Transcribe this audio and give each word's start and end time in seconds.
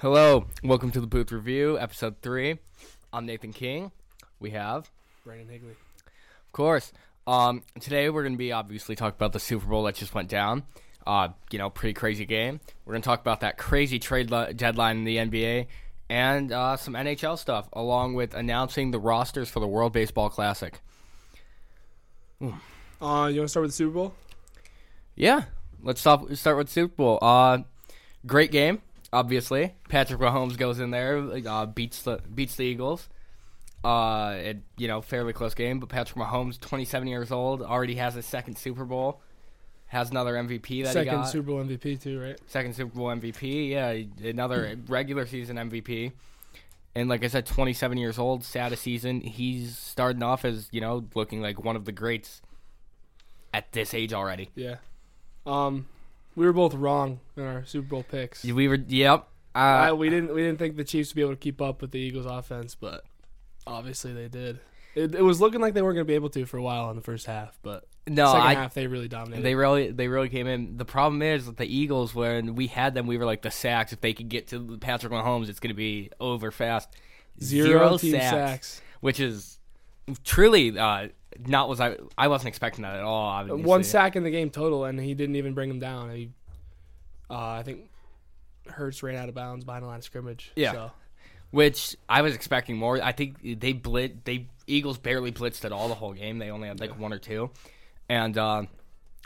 Hello, 0.00 0.46
welcome 0.62 0.92
to 0.92 1.00
the 1.00 1.08
Booth 1.08 1.32
Review, 1.32 1.76
episode 1.76 2.22
three. 2.22 2.60
I'm 3.12 3.26
Nathan 3.26 3.52
King. 3.52 3.90
We 4.38 4.50
have, 4.50 4.88
Brandon 5.24 5.48
Higley. 5.48 5.72
of 5.72 6.52
course, 6.52 6.92
um, 7.26 7.64
today 7.80 8.08
we're 8.08 8.22
going 8.22 8.34
to 8.34 8.38
be 8.38 8.52
obviously 8.52 8.94
talking 8.94 9.16
about 9.16 9.32
the 9.32 9.40
Super 9.40 9.66
Bowl 9.66 9.82
that 9.82 9.96
just 9.96 10.14
went 10.14 10.28
down. 10.28 10.62
Uh, 11.04 11.30
you 11.50 11.58
know, 11.58 11.68
pretty 11.68 11.94
crazy 11.94 12.24
game. 12.24 12.60
We're 12.84 12.92
going 12.92 13.02
to 13.02 13.06
talk 13.08 13.20
about 13.20 13.40
that 13.40 13.58
crazy 13.58 13.98
trade 13.98 14.32
deadline 14.56 14.98
in 14.98 15.04
the 15.04 15.16
NBA 15.16 15.66
and 16.08 16.52
uh, 16.52 16.76
some 16.76 16.94
NHL 16.94 17.36
stuff, 17.36 17.68
along 17.72 18.14
with 18.14 18.34
announcing 18.34 18.92
the 18.92 19.00
rosters 19.00 19.48
for 19.48 19.58
the 19.58 19.66
World 19.66 19.92
Baseball 19.92 20.30
Classic. 20.30 20.80
Uh, 22.40 22.46
you 22.52 22.52
want 23.00 23.34
to 23.34 23.48
start 23.48 23.62
with 23.62 23.72
the 23.72 23.76
Super 23.76 23.94
Bowl? 23.94 24.14
Yeah, 25.16 25.46
let's 25.82 26.00
stop, 26.00 26.32
start 26.34 26.56
with 26.56 26.68
Super 26.68 26.94
Bowl. 26.94 27.18
Uh, 27.20 27.58
great 28.24 28.52
game, 28.52 28.80
obviously. 29.12 29.74
Patrick 29.88 30.20
Mahomes 30.20 30.56
goes 30.56 30.80
in 30.80 30.90
there, 30.90 31.18
uh, 31.46 31.66
beats 31.66 32.02
the 32.02 32.20
beats 32.34 32.56
the 32.56 32.64
Eagles. 32.64 33.08
Uh, 33.84 34.34
it, 34.36 34.58
you 34.76 34.88
know, 34.88 35.00
fairly 35.00 35.32
close 35.32 35.54
game, 35.54 35.78
but 35.78 35.88
Patrick 35.88 36.18
Mahomes, 36.18 36.58
27 36.58 37.06
years 37.06 37.30
old, 37.30 37.62
already 37.62 37.94
has 37.94 38.14
his 38.14 38.26
second 38.26 38.58
Super 38.58 38.84
Bowl. 38.84 39.20
Has 39.86 40.10
another 40.10 40.34
MVP 40.34 40.84
that 40.84 40.92
Second 40.92 41.12
he 41.12 41.16
got. 41.18 41.28
Super 41.28 41.46
Bowl 41.46 41.64
MVP 41.64 42.02
too, 42.02 42.20
right? 42.20 42.38
second 42.46 42.74
Super 42.74 42.94
Bowl 42.94 43.06
MVP. 43.06 43.70
Yeah, 43.70 44.28
another 44.28 44.76
regular 44.86 45.26
season 45.26 45.56
MVP. 45.56 46.12
And 46.94 47.08
like 47.08 47.24
I 47.24 47.28
said, 47.28 47.46
27 47.46 47.96
years 47.96 48.18
old, 48.18 48.44
saddest 48.44 48.82
season. 48.82 49.20
He's 49.20 49.78
starting 49.78 50.22
off 50.22 50.44
as 50.44 50.68
you 50.72 50.80
know 50.80 51.06
looking 51.14 51.40
like 51.40 51.62
one 51.62 51.76
of 51.76 51.84
the 51.84 51.92
greats 51.92 52.42
at 53.54 53.72
this 53.72 53.94
age 53.94 54.12
already. 54.12 54.50
Yeah. 54.54 54.76
Um, 55.46 55.86
we 56.38 56.46
were 56.46 56.52
both 56.52 56.72
wrong 56.74 57.20
in 57.36 57.42
our 57.42 57.64
Super 57.64 57.88
Bowl 57.88 58.04
picks. 58.04 58.44
We 58.44 58.68
were, 58.68 58.76
yep. 58.76 59.28
Uh, 59.54 59.58
I, 59.58 59.92
we 59.92 60.08
didn't 60.08 60.32
we 60.32 60.42
didn't 60.42 60.58
think 60.58 60.76
the 60.76 60.84
Chiefs 60.84 61.10
would 61.10 61.16
be 61.16 61.22
able 61.22 61.32
to 61.32 61.36
keep 61.36 61.60
up 61.60 61.82
with 61.82 61.90
the 61.90 61.98
Eagles' 61.98 62.26
offense, 62.26 62.76
but 62.76 63.04
obviously 63.66 64.12
they 64.12 64.28
did. 64.28 64.60
It, 64.94 65.14
it 65.16 65.22
was 65.22 65.40
looking 65.40 65.60
like 65.60 65.74
they 65.74 65.82
weren't 65.82 65.96
going 65.96 66.06
to 66.06 66.10
be 66.10 66.14
able 66.14 66.30
to 66.30 66.46
for 66.46 66.56
a 66.56 66.62
while 66.62 66.90
in 66.90 66.96
the 66.96 67.02
first 67.02 67.26
half, 67.26 67.58
but 67.62 67.84
no, 68.06 68.26
second 68.26 68.46
I, 68.46 68.54
half 68.54 68.74
they 68.74 68.86
really 68.86 69.08
dominated. 69.08 69.42
they 69.42 69.54
really, 69.54 69.90
they 69.90 70.08
really 70.08 70.28
came 70.28 70.46
in. 70.46 70.76
The 70.76 70.84
problem 70.84 71.22
is 71.22 71.46
that 71.46 71.56
the 71.56 71.66
Eagles, 71.66 72.14
when 72.14 72.54
we 72.54 72.68
had 72.68 72.94
them, 72.94 73.06
we 73.06 73.18
were 73.18 73.26
like 73.26 73.42
the 73.42 73.50
sacks. 73.50 73.92
If 73.92 74.00
they 74.00 74.14
could 74.14 74.28
get 74.28 74.48
to 74.48 74.78
Patrick 74.78 75.12
Mahomes, 75.12 75.48
it's 75.48 75.60
going 75.60 75.70
to 75.70 75.74
be 75.74 76.10
over 76.20 76.50
fast. 76.50 76.88
Zero 77.42 77.98
team 77.98 78.12
sacks. 78.12 78.80
which 79.00 79.20
is 79.20 79.58
truly 80.24 80.78
uh, 80.78 81.08
not 81.46 81.68
was 81.68 81.80
I. 81.80 81.96
I 82.16 82.28
wasn't 82.28 82.48
expecting 82.48 82.82
that 82.82 82.96
at 82.96 83.02
all. 83.02 83.24
Obviously. 83.26 83.62
One 83.62 83.84
sack 83.84 84.16
in 84.16 84.22
the 84.22 84.30
game 84.30 84.50
total, 84.50 84.84
and 84.84 84.98
he 84.98 85.14
didn't 85.14 85.36
even 85.36 85.54
bring 85.54 85.70
him 85.70 85.78
down. 85.78 86.10
He, 86.10 86.30
uh, 87.30 87.34
I 87.34 87.62
think, 87.62 87.90
Hurts 88.66 89.02
ran 89.02 89.16
out 89.16 89.28
of 89.28 89.34
bounds 89.34 89.64
behind 89.64 89.82
the 89.84 89.88
line 89.88 89.98
of 89.98 90.04
scrimmage. 90.04 90.52
Yeah. 90.56 90.72
So. 90.72 90.90
which 91.50 91.96
I 92.08 92.22
was 92.22 92.34
expecting 92.34 92.76
more. 92.76 93.02
I 93.02 93.12
think 93.12 93.36
they 93.42 93.74
blit 93.74 94.24
they 94.24 94.48
Eagles 94.66 94.98
barely 94.98 95.32
blitzed 95.32 95.64
at 95.64 95.72
all 95.72 95.88
the 95.88 95.94
whole 95.94 96.12
game. 96.12 96.38
They 96.38 96.50
only 96.50 96.68
had 96.68 96.80
like 96.80 96.98
one 96.98 97.12
or 97.12 97.18
two, 97.18 97.50
and 98.08 98.36
uh, 98.36 98.62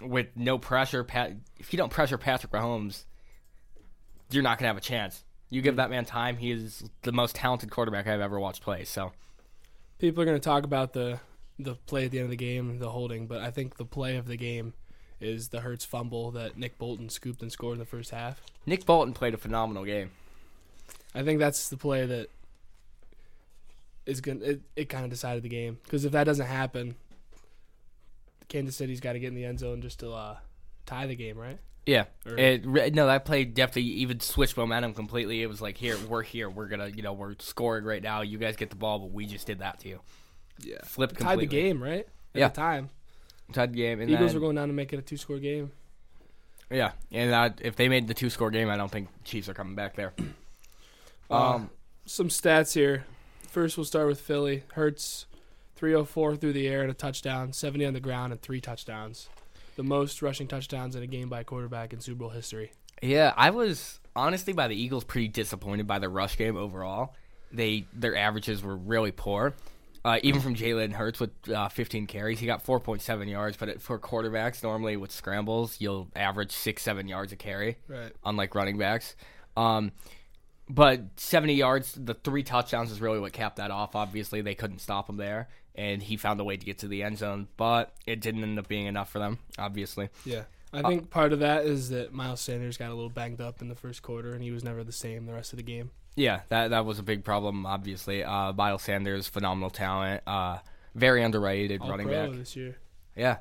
with 0.00 0.28
no 0.36 0.58
pressure, 0.58 1.04
Pat, 1.04 1.32
if 1.58 1.72
you 1.72 1.76
don't 1.76 1.90
pressure 1.90 2.18
Patrick 2.18 2.52
Mahomes, 2.52 3.04
you're 4.30 4.42
not 4.42 4.58
gonna 4.58 4.68
have 4.68 4.76
a 4.76 4.80
chance. 4.80 5.24
You 5.50 5.62
give 5.62 5.76
that 5.76 5.90
man 5.90 6.04
time; 6.04 6.36
he 6.36 6.50
is 6.50 6.84
the 7.02 7.12
most 7.12 7.36
talented 7.36 7.70
quarterback 7.70 8.06
I've 8.06 8.20
ever 8.20 8.40
watched 8.40 8.62
play. 8.62 8.84
So 8.84 9.12
people 9.98 10.20
are 10.22 10.26
going 10.26 10.38
to 10.38 10.44
talk 10.44 10.64
about 10.64 10.92
the 10.92 11.20
the 11.58 11.74
play 11.74 12.06
at 12.06 12.10
the 12.10 12.18
end 12.18 12.24
of 12.24 12.30
the 12.30 12.36
game, 12.36 12.78
the 12.78 12.90
holding, 12.90 13.26
but 13.26 13.40
I 13.40 13.50
think 13.50 13.76
the 13.76 13.84
play 13.84 14.16
of 14.16 14.26
the 14.26 14.36
game 14.36 14.72
is 15.20 15.48
the 15.48 15.60
Hurts 15.60 15.84
fumble 15.84 16.30
that 16.32 16.56
Nick 16.56 16.78
Bolton 16.78 17.08
scooped 17.08 17.42
and 17.42 17.52
scored 17.52 17.74
in 17.74 17.78
the 17.78 17.84
first 17.84 18.10
half. 18.10 18.40
Nick 18.66 18.84
Bolton 18.84 19.14
played 19.14 19.34
a 19.34 19.36
phenomenal 19.38 19.84
game. 19.84 20.10
I 21.14 21.22
think 21.22 21.38
that's 21.38 21.68
the 21.68 21.76
play 21.76 22.06
that 22.06 22.28
is 24.06 24.20
going 24.20 24.42
it, 24.42 24.60
it 24.74 24.88
kind 24.88 25.04
of 25.04 25.10
decided 25.10 25.42
the 25.42 25.48
game 25.48 25.78
because 25.84 26.04
if 26.04 26.12
that 26.12 26.24
doesn't 26.24 26.46
happen, 26.46 26.96
Kansas 28.48 28.76
City's 28.76 29.00
got 29.00 29.12
to 29.12 29.20
get 29.20 29.28
in 29.28 29.34
the 29.34 29.44
end 29.44 29.60
zone 29.60 29.80
just 29.80 30.00
to 30.00 30.10
uh, 30.12 30.36
tie 30.86 31.06
the 31.06 31.14
game, 31.14 31.38
right? 31.38 31.58
Yeah, 31.86 32.04
Or- 32.26 32.36
it 32.38 32.64
no 32.94 33.06
that 33.06 33.24
play 33.24 33.44
definitely 33.44 33.90
even 33.92 34.20
switched 34.20 34.56
momentum 34.56 34.94
completely. 34.94 35.42
It 35.42 35.48
was 35.48 35.60
like 35.60 35.76
here 35.76 35.96
we're 36.08 36.22
here, 36.22 36.48
we're 36.48 36.68
gonna 36.68 36.88
you 36.88 37.02
know 37.02 37.12
we're 37.12 37.34
scoring 37.40 37.84
right 37.84 38.02
now. 38.02 38.22
You 38.22 38.38
guys 38.38 38.56
get 38.56 38.70
the 38.70 38.76
ball, 38.76 38.98
but 39.00 39.10
we 39.12 39.26
just 39.26 39.46
did 39.46 39.58
that 39.60 39.80
to 39.80 39.88
you. 39.88 40.00
Yeah. 40.58 40.76
Flipped 40.84 41.18
Tied 41.20 41.38
the 41.38 41.46
game, 41.46 41.82
right? 41.82 42.06
At 42.34 42.38
Yeah. 42.40 42.48
the 42.48 42.54
time. 42.54 42.90
Tied 43.52 43.72
the 43.72 43.76
game. 43.76 44.00
And 44.00 44.10
Eagles 44.10 44.32
then- 44.32 44.40
were 44.40 44.46
going 44.46 44.56
down 44.56 44.68
to 44.68 44.74
make 44.74 44.92
it 44.92 44.98
a 44.98 45.02
two 45.02 45.16
score 45.16 45.38
game. 45.38 45.72
Yeah, 46.70 46.92
and 47.10 47.32
uh, 47.32 47.50
if 47.60 47.76
they 47.76 47.88
made 47.88 48.08
the 48.08 48.14
two 48.14 48.30
score 48.30 48.50
game, 48.50 48.70
I 48.70 48.76
don't 48.78 48.90
think 48.90 49.08
Chiefs 49.24 49.48
are 49.48 49.54
coming 49.54 49.74
back 49.74 49.94
there. 49.96 50.12
Uh, 51.30 51.54
Um, 51.54 51.70
some 52.04 52.28
stats 52.28 52.74
here. 52.74 53.06
First, 53.48 53.78
we'll 53.78 53.86
start 53.86 54.06
with 54.06 54.20
Philly. 54.20 54.64
Hurts, 54.74 55.24
304 55.76 56.36
through 56.36 56.52
the 56.52 56.68
air 56.68 56.82
and 56.82 56.90
a 56.90 56.94
touchdown, 56.94 57.54
70 57.54 57.86
on 57.86 57.94
the 57.94 58.00
ground 58.00 58.32
and 58.32 58.42
three 58.42 58.60
touchdowns. 58.60 59.28
The 59.76 59.82
most 59.82 60.20
rushing 60.20 60.46
touchdowns 60.46 60.94
in 60.94 61.02
a 61.02 61.06
game 61.06 61.30
by 61.30 61.40
a 61.40 61.44
quarterback 61.44 61.94
in 61.94 62.00
Super 62.00 62.18
Bowl 62.18 62.28
history. 62.30 62.72
yeah, 63.00 63.32
I 63.36 63.48
was 63.50 63.98
honestly 64.14 64.52
by 64.52 64.68
the 64.68 64.76
Eagles 64.76 65.04
pretty 65.04 65.28
disappointed 65.28 65.86
by 65.86 65.98
the 65.98 66.08
rush 66.10 66.36
game 66.36 66.56
overall. 66.56 67.14
They 67.50 67.86
their 67.94 68.14
averages 68.14 68.62
were 68.62 68.76
really 68.76 69.12
poor. 69.12 69.54
Uh, 70.04 70.18
even 70.22 70.40
from 70.40 70.54
Jalen 70.54 70.92
Hurts 70.92 71.20
with 71.20 71.30
uh, 71.48 71.68
15 71.68 72.06
carries, 72.06 72.40
he 72.40 72.46
got 72.46 72.64
4.7 72.64 73.30
yards. 73.30 73.56
But 73.56 73.68
it, 73.68 73.82
for 73.82 73.98
quarterbacks, 73.98 74.62
normally 74.62 74.96
with 74.96 75.12
scrambles, 75.12 75.76
you'll 75.80 76.08
average 76.16 76.50
six, 76.52 76.82
seven 76.82 77.06
yards 77.06 77.32
a 77.32 77.36
carry. 77.36 77.78
Right. 77.86 78.12
unlike 78.24 78.54
running 78.54 78.78
backs. 78.78 79.14
Um, 79.56 79.92
but 80.68 81.02
70 81.16 81.54
yards, 81.54 81.92
the 81.94 82.14
three 82.14 82.42
touchdowns 82.42 82.90
is 82.90 83.00
really 83.00 83.20
what 83.20 83.32
capped 83.32 83.56
that 83.56 83.70
off. 83.70 83.94
Obviously, 83.94 84.40
they 84.40 84.54
couldn't 84.54 84.80
stop 84.80 85.08
him 85.08 85.16
there, 85.16 85.48
and 85.74 86.02
he 86.02 86.16
found 86.16 86.40
a 86.40 86.44
way 86.44 86.56
to 86.56 86.64
get 86.64 86.78
to 86.78 86.88
the 86.88 87.02
end 87.02 87.18
zone, 87.18 87.48
but 87.56 87.92
it 88.06 88.20
didn't 88.20 88.42
end 88.42 88.58
up 88.58 88.68
being 88.68 88.86
enough 88.86 89.10
for 89.10 89.18
them, 89.18 89.38
obviously. 89.58 90.08
Yeah. 90.24 90.44
I 90.72 90.80
think 90.82 91.10
part 91.10 91.34
of 91.34 91.40
that 91.40 91.66
is 91.66 91.90
that 91.90 92.14
Miles 92.14 92.40
Sanders 92.40 92.78
got 92.78 92.88
a 92.88 92.94
little 92.94 93.10
banged 93.10 93.42
up 93.42 93.60
in 93.60 93.68
the 93.68 93.74
first 93.74 94.00
quarter 94.00 94.32
and 94.32 94.42
he 94.42 94.50
was 94.50 94.64
never 94.64 94.82
the 94.82 94.90
same 94.90 95.26
the 95.26 95.34
rest 95.34 95.52
of 95.52 95.58
the 95.58 95.62
game. 95.62 95.90
Yeah, 96.16 96.40
that 96.50 96.68
that 96.68 96.84
was 96.84 96.98
a 96.98 97.02
big 97.02 97.24
problem, 97.24 97.64
obviously. 97.66 98.22
Uh, 98.22 98.52
Miles 98.52 98.82
Sanders, 98.82 99.28
phenomenal 99.28 99.70
talent, 99.70 100.22
uh, 100.26 100.58
very 100.94 101.22
underrated 101.22 101.80
All 101.80 101.88
running 101.90 102.08
back. 102.08 102.30
this 102.32 102.54
year. 102.54 102.76
Yeah. 103.16 103.38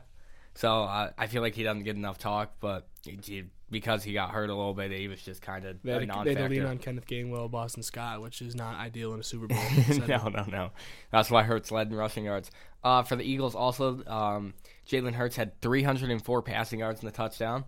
So 0.55 0.83
uh, 0.83 1.11
I 1.17 1.27
feel 1.27 1.41
like 1.41 1.55
he 1.55 1.63
doesn't 1.63 1.83
get 1.83 1.95
enough 1.95 2.17
talk, 2.17 2.53
but 2.59 2.87
he, 3.05 3.19
he- 3.23 3.43
because 3.69 4.03
he 4.03 4.11
got 4.11 4.31
hurt 4.31 4.49
a 4.49 4.53
little 4.53 4.73
bit, 4.73 4.91
he 4.91 5.07
was 5.07 5.21
just 5.21 5.41
kind 5.41 5.63
of 5.63 5.81
They 5.81 5.91
a 5.91 5.93
had, 5.93 5.99
to, 6.01 6.05
non 6.07 6.25
they 6.25 6.33
had 6.35 6.49
to 6.49 6.55
lean 6.55 6.65
on 6.65 6.77
Kenneth 6.77 7.07
Gainwell, 7.07 7.49
Boston 7.49 7.83
Scott, 7.83 8.21
which 8.21 8.41
is 8.41 8.53
not 8.53 8.75
ideal 8.75 9.13
in 9.13 9.21
a 9.21 9.23
Super 9.23 9.47
Bowl. 9.47 9.57
no, 10.09 10.27
no, 10.27 10.43
no. 10.43 10.71
That's 11.09 11.31
why 11.31 11.43
Hurts 11.43 11.71
led 11.71 11.87
in 11.89 11.95
rushing 11.95 12.25
yards. 12.25 12.51
Uh, 12.83 13.03
for 13.03 13.15
the 13.15 13.23
Eagles, 13.23 13.55
also, 13.55 14.03
um, 14.07 14.53
Jalen 14.89 15.13
Hurts 15.13 15.37
had 15.37 15.59
304 15.61 16.41
passing 16.41 16.79
yards 16.79 16.99
in 17.01 17.05
the 17.05 17.13
touchdown. 17.13 17.63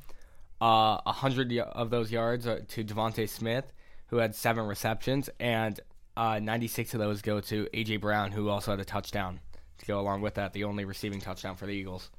Uh, 0.59 0.99
100 1.03 1.57
of 1.57 1.89
those 1.89 2.11
yards 2.11 2.43
to 2.43 2.83
DeVonta 2.83 3.27
Smith, 3.29 3.71
who 4.07 4.17
had 4.17 4.35
seven 4.35 4.65
receptions, 4.65 5.29
and 5.39 5.79
uh, 6.15 6.39
96 6.39 6.93
of 6.93 6.99
those 6.99 7.21
go 7.21 7.39
to 7.41 7.67
A.J. 7.73 7.97
Brown, 7.97 8.31
who 8.31 8.49
also 8.49 8.71
had 8.71 8.79
a 8.79 8.85
touchdown 8.85 9.39
to 9.79 9.85
go 9.85 9.99
along 9.99 10.21
with 10.21 10.35
that, 10.35 10.53
the 10.53 10.63
only 10.63 10.85
receiving 10.85 11.19
touchdown 11.19 11.55
for 11.55 11.65
the 11.65 11.73
Eagles. 11.73 12.09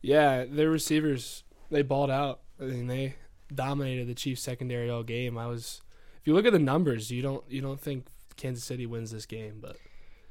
Yeah, 0.00 0.44
their 0.48 0.70
receivers 0.70 1.42
they 1.70 1.82
balled 1.82 2.10
out. 2.10 2.40
I 2.60 2.64
mean, 2.64 2.86
they 2.86 3.16
dominated 3.52 4.06
the 4.06 4.14
Chiefs 4.14 4.42
secondary 4.42 4.90
all 4.90 5.02
game. 5.02 5.36
I 5.36 5.46
was, 5.46 5.82
if 6.20 6.26
you 6.26 6.34
look 6.34 6.46
at 6.46 6.52
the 6.52 6.58
numbers, 6.58 7.10
you 7.10 7.22
don't 7.22 7.44
you 7.48 7.60
don't 7.60 7.80
think 7.80 8.06
Kansas 8.36 8.64
City 8.64 8.86
wins 8.86 9.10
this 9.10 9.26
game, 9.26 9.58
but 9.60 9.76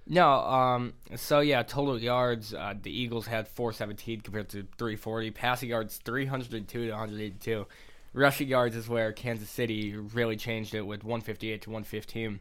No, 0.08 0.30
um, 0.32 0.94
so 1.16 1.42
yeah, 1.42 1.64
total 1.64 2.00
yards, 2.00 2.54
uh, 2.54 2.74
the 2.82 2.92
Eagles 2.92 3.28
had 3.28 3.48
417 3.48 4.22
compared 4.22 4.50
to 4.50 4.64
340. 4.78 5.32
Passing 5.32 5.70
yards, 5.70 5.98
302 5.98 6.86
to 6.86 6.92
182. 6.92 7.68
Rushing 8.14 8.48
yards 8.48 8.76
is 8.76 8.90
where 8.90 9.12
Kansas 9.12 9.50
City 9.50 9.96
really 9.96 10.36
changed 10.36 10.74
it 10.74 10.82
with 10.82 11.04
158 11.04 11.62
to 11.64 11.70
115. 11.70 12.40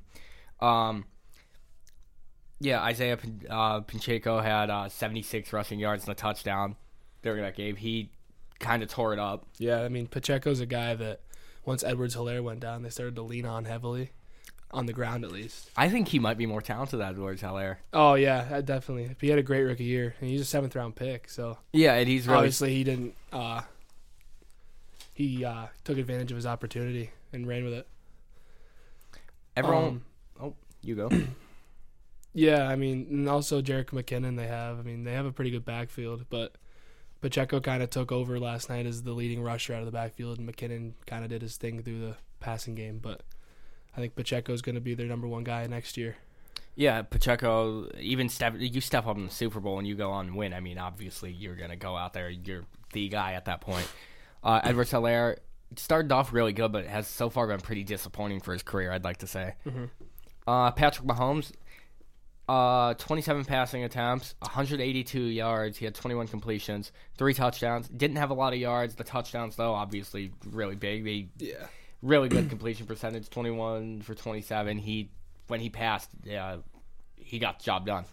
Um, 0.61 1.05
yeah, 2.61 2.83
Isaiah 2.83 3.19
uh, 3.51 3.81
Pacheco 3.81 4.41
had 4.41 4.71
uh, 4.71 4.89
76 4.89 5.53
rushing 5.53 5.79
yards 5.79 6.05
and 6.05 6.13
a 6.13 6.15
touchdown 6.15 6.77
during 7.23 7.43
that 7.43 7.57
game. 7.57 7.77
He 7.77 8.11
kind 8.59 8.83
of 8.83 8.89
tore 8.89 9.13
it 9.13 9.19
up. 9.19 9.47
yeah, 9.59 9.83
I 9.83 9.89
mean 9.89 10.07
Pacheco's 10.07 10.61
a 10.61 10.67
guy 10.67 10.95
that 10.95 11.21
once 11.65 11.83
Edwards 11.85 12.17
Helaire 12.17 12.43
went 12.43 12.61
down, 12.61 12.83
they 12.83 12.91
started 12.91 13.17
to 13.17 13.23
lean 13.23 13.45
on 13.45 13.65
heavily, 13.67 14.13
on 14.71 14.87
the 14.87 14.93
ground 14.93 15.25
at 15.25 15.33
least. 15.33 15.71
I 15.77 15.89
think 15.89 16.09
he 16.09 16.19
might 16.19 16.39
be 16.39 16.47
more 16.47 16.63
talented 16.63 17.01
than 17.01 17.09
Edwards 17.09 17.43
Helaire. 17.43 17.77
Oh 17.93 18.15
yeah, 18.15 18.47
uh, 18.51 18.61
definitely. 18.63 19.15
He 19.21 19.29
had 19.29 19.39
a 19.39 19.43
great 19.43 19.63
rookie 19.63 19.85
year, 19.85 20.15
and 20.21 20.31
he's 20.31 20.41
a 20.41 20.47
seventh 20.47 20.75
round 20.75 20.97
pick. 20.97 21.29
So 21.29 21.59
Yeah, 21.73 21.95
and 21.95 22.09
he's 22.09 22.27
really 22.27 22.39
obviously 22.39 22.75
he 22.75 22.85
didn't. 22.85 23.15
Uh, 23.33 23.63
he 25.17 25.47
uh, 25.47 25.67
took 25.83 25.97
advantage 25.97 26.31
of 26.31 26.37
his 26.37 26.45
opportunity 26.45 27.11
and 27.33 27.49
ran 27.49 27.65
with 27.65 27.73
it. 27.73 27.89
everyone. 29.57 30.03
Um, 30.39 30.53
you 30.83 30.95
go. 30.95 31.11
Yeah, 32.39 32.69
I 32.69 32.77
mean, 32.77 33.07
and 33.09 33.29
also 33.31 33.63
Jerick 33.63 33.87
McKinnon. 33.93 34.37
They 34.37 34.47
have. 34.47 34.79
I 34.79 34.83
mean, 34.83 35.05
they 35.05 35.15
have 35.15 35.25
a 35.25 35.33
pretty 35.33 35.51
good 35.51 35.65
backfield, 35.65 36.27
but 36.29 36.55
Pacheco 37.23 37.61
kind 37.61 37.83
of 37.83 37.89
took 37.89 38.13
over 38.13 38.39
last 38.39 38.69
night 38.69 38.85
as 38.85 39.05
the 39.05 39.15
leading 39.15 39.43
rusher 39.43 39.73
out 39.73 39.81
of 39.81 39.87
the 39.87 39.91
backfield, 39.91 40.39
and 40.39 40.47
McKinnon 40.47 40.93
kind 41.07 41.25
of 41.25 41.31
did 41.31 41.41
his 41.41 41.57
thing 41.57 41.83
through 41.83 41.99
the 41.99 42.17
passing 42.39 42.75
game. 42.75 42.99
But 42.99 43.23
I 43.97 44.01
think 44.01 44.17
Pacheco 44.17 44.53
is 44.53 44.61
going 44.61 44.75
to 44.75 44.83
be 44.83 44.95
their 44.95 45.07
number 45.07 45.27
one 45.27 45.45
guy 45.45 45.67
next 45.67 45.97
year. 45.97 46.17
Yeah, 46.75 47.01
Pacheco. 47.01 47.89
Even 47.99 48.29
step 48.29 48.53
you 48.59 48.83
step 48.83 49.07
up 49.07 49.17
in 49.17 49.25
the 49.25 49.33
Super 49.33 49.61
Bowl 49.61 49.79
and 49.79 49.89
you 49.89 49.95
go 49.95 50.11
on 50.11 50.27
and 50.27 50.37
win. 50.37 50.53
I 50.53 50.61
mean, 50.61 50.77
obviously 50.77 51.33
you're 51.33 51.57
gonna 51.57 51.75
go 51.75 51.97
out 51.97 52.13
there. 52.13 52.29
You're 52.29 52.65
the 52.93 53.09
guy 53.09 53.33
at 53.33 53.47
that 53.47 53.63
point. 53.63 53.89
Uh, 54.47 54.61
Edwards 54.63 54.93
Helaire 54.93 55.39
started 55.77 56.13
off 56.13 56.33
really 56.33 56.53
good, 56.53 56.71
but 56.71 56.87
has 56.87 57.09
so 57.09 57.29
far 57.29 57.49
been 57.49 57.61
pretty 57.61 57.83
disappointing 57.83 58.39
for 58.41 58.53
his 58.53 58.63
career. 58.63 58.93
I'd 58.93 59.03
like 59.05 59.17
to 59.19 59.27
say. 59.27 59.55
Mhm. 59.67 59.91
Uh, 60.47 60.71
Patrick 60.71 61.07
Mahomes, 61.09 61.51
uh, 62.49 62.95
27 62.95 63.45
passing 63.45 63.83
attempts, 63.83 64.37
182 64.39 65.21
yards. 65.21 65.79
He 65.79 65.85
had 65.85 65.95
21 65.97 66.29
completions, 66.29 66.93
three 67.19 67.35
touchdowns. 67.35 67.89
Didn't 67.89 68.19
have 68.19 68.31
a 68.31 68.35
lot 68.35 68.53
of 68.53 68.61
yards. 68.61 68.95
The 68.95 69.03
touchdowns, 69.05 69.57
though, 69.57 69.75
obviously 69.75 70.31
really 70.49 70.77
big. 70.77 71.05
They 71.05 71.29
Yeah. 71.39 71.67
really 72.03 72.29
good 72.29 72.49
completion 72.49 72.87
percentage, 72.87 73.29
21 73.31 74.03
for 74.03 74.15
27. 74.15 74.79
He 74.79 75.11
when 75.49 75.61
he 75.61 75.71
passed, 75.71 76.11
uh, 76.33 76.59
he 77.17 77.39
got 77.41 77.59
the 77.59 77.65
job 77.65 77.87
done, 77.87 78.05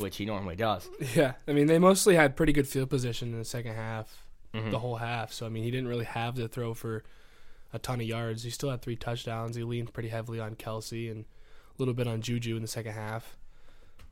which 0.00 0.16
he 0.16 0.24
normally 0.24 0.56
does. 0.56 0.88
Yeah. 1.14 1.34
I 1.46 1.52
mean, 1.52 1.66
they 1.68 1.78
mostly 1.78 2.16
had 2.16 2.36
pretty 2.36 2.52
good 2.52 2.66
field 2.68 2.90
position 2.90 3.32
in 3.32 3.38
the 3.38 3.44
second 3.44 3.74
half, 3.74 4.27
Mhm. 4.54 4.70
the 4.70 4.78
whole 4.78 4.96
half. 4.96 5.32
So, 5.32 5.46
I 5.46 5.48
mean, 5.48 5.62
he 5.64 5.70
didn't 5.70 5.88
really 5.88 6.04
have 6.06 6.34
to 6.36 6.48
throw 6.48 6.74
for 6.74 7.04
a 7.72 7.78
ton 7.78 8.00
of 8.00 8.06
yards. 8.06 8.42
He 8.44 8.50
still 8.50 8.70
had 8.70 8.80
three 8.82 8.96
touchdowns. 8.96 9.56
He 9.56 9.62
leaned 9.62 9.92
pretty 9.92 10.08
heavily 10.08 10.40
on 10.40 10.54
Kelce 10.56 11.10
and 11.10 11.24
a 11.24 11.74
little 11.78 11.94
bit 11.94 12.06
on 12.06 12.22
Juju 12.22 12.56
in 12.56 12.62
the 12.62 12.68
second 12.68 12.92
half. 12.92 13.36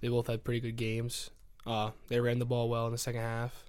They 0.01 0.09
both 0.09 0.27
had 0.27 0.45
pretty 0.45 0.61
good 0.61 0.77
games. 0.77 1.31
Uh, 1.67 1.91
they 2.09 2.21
ran 2.21 2.39
the 2.39 2.45
ball 2.45 2.69
well 2.69 2.87
in 2.87 2.93
the 2.93 2.99
second 2.99 3.23
half. 3.23 3.65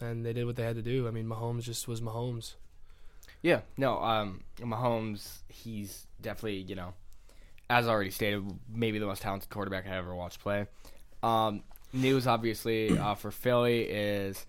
And 0.00 0.26
they 0.26 0.32
did 0.34 0.44
what 0.44 0.56
they 0.56 0.62
had 0.62 0.76
to 0.76 0.82
do. 0.82 1.08
I 1.08 1.10
mean, 1.10 1.26
Mahomes 1.26 1.62
just 1.62 1.88
was 1.88 2.00
Mahomes. 2.02 2.54
Yeah, 3.42 3.62
no, 3.76 3.98
um, 4.02 4.42
Mahomes, 4.58 5.38
he's 5.48 6.06
definitely, 6.20 6.58
you 6.58 6.74
know, 6.74 6.92
as 7.70 7.88
already 7.88 8.10
stated, 8.10 8.44
maybe 8.72 8.98
the 8.98 9.06
most 9.06 9.22
talented 9.22 9.48
quarterback 9.50 9.86
I 9.86 9.96
ever 9.96 10.14
watched 10.14 10.40
play. 10.40 10.66
Um, 11.22 11.62
news, 11.92 12.26
obviously, 12.26 12.96
uh, 12.98 13.14
for 13.14 13.30
Philly 13.30 13.82
is 13.82 14.46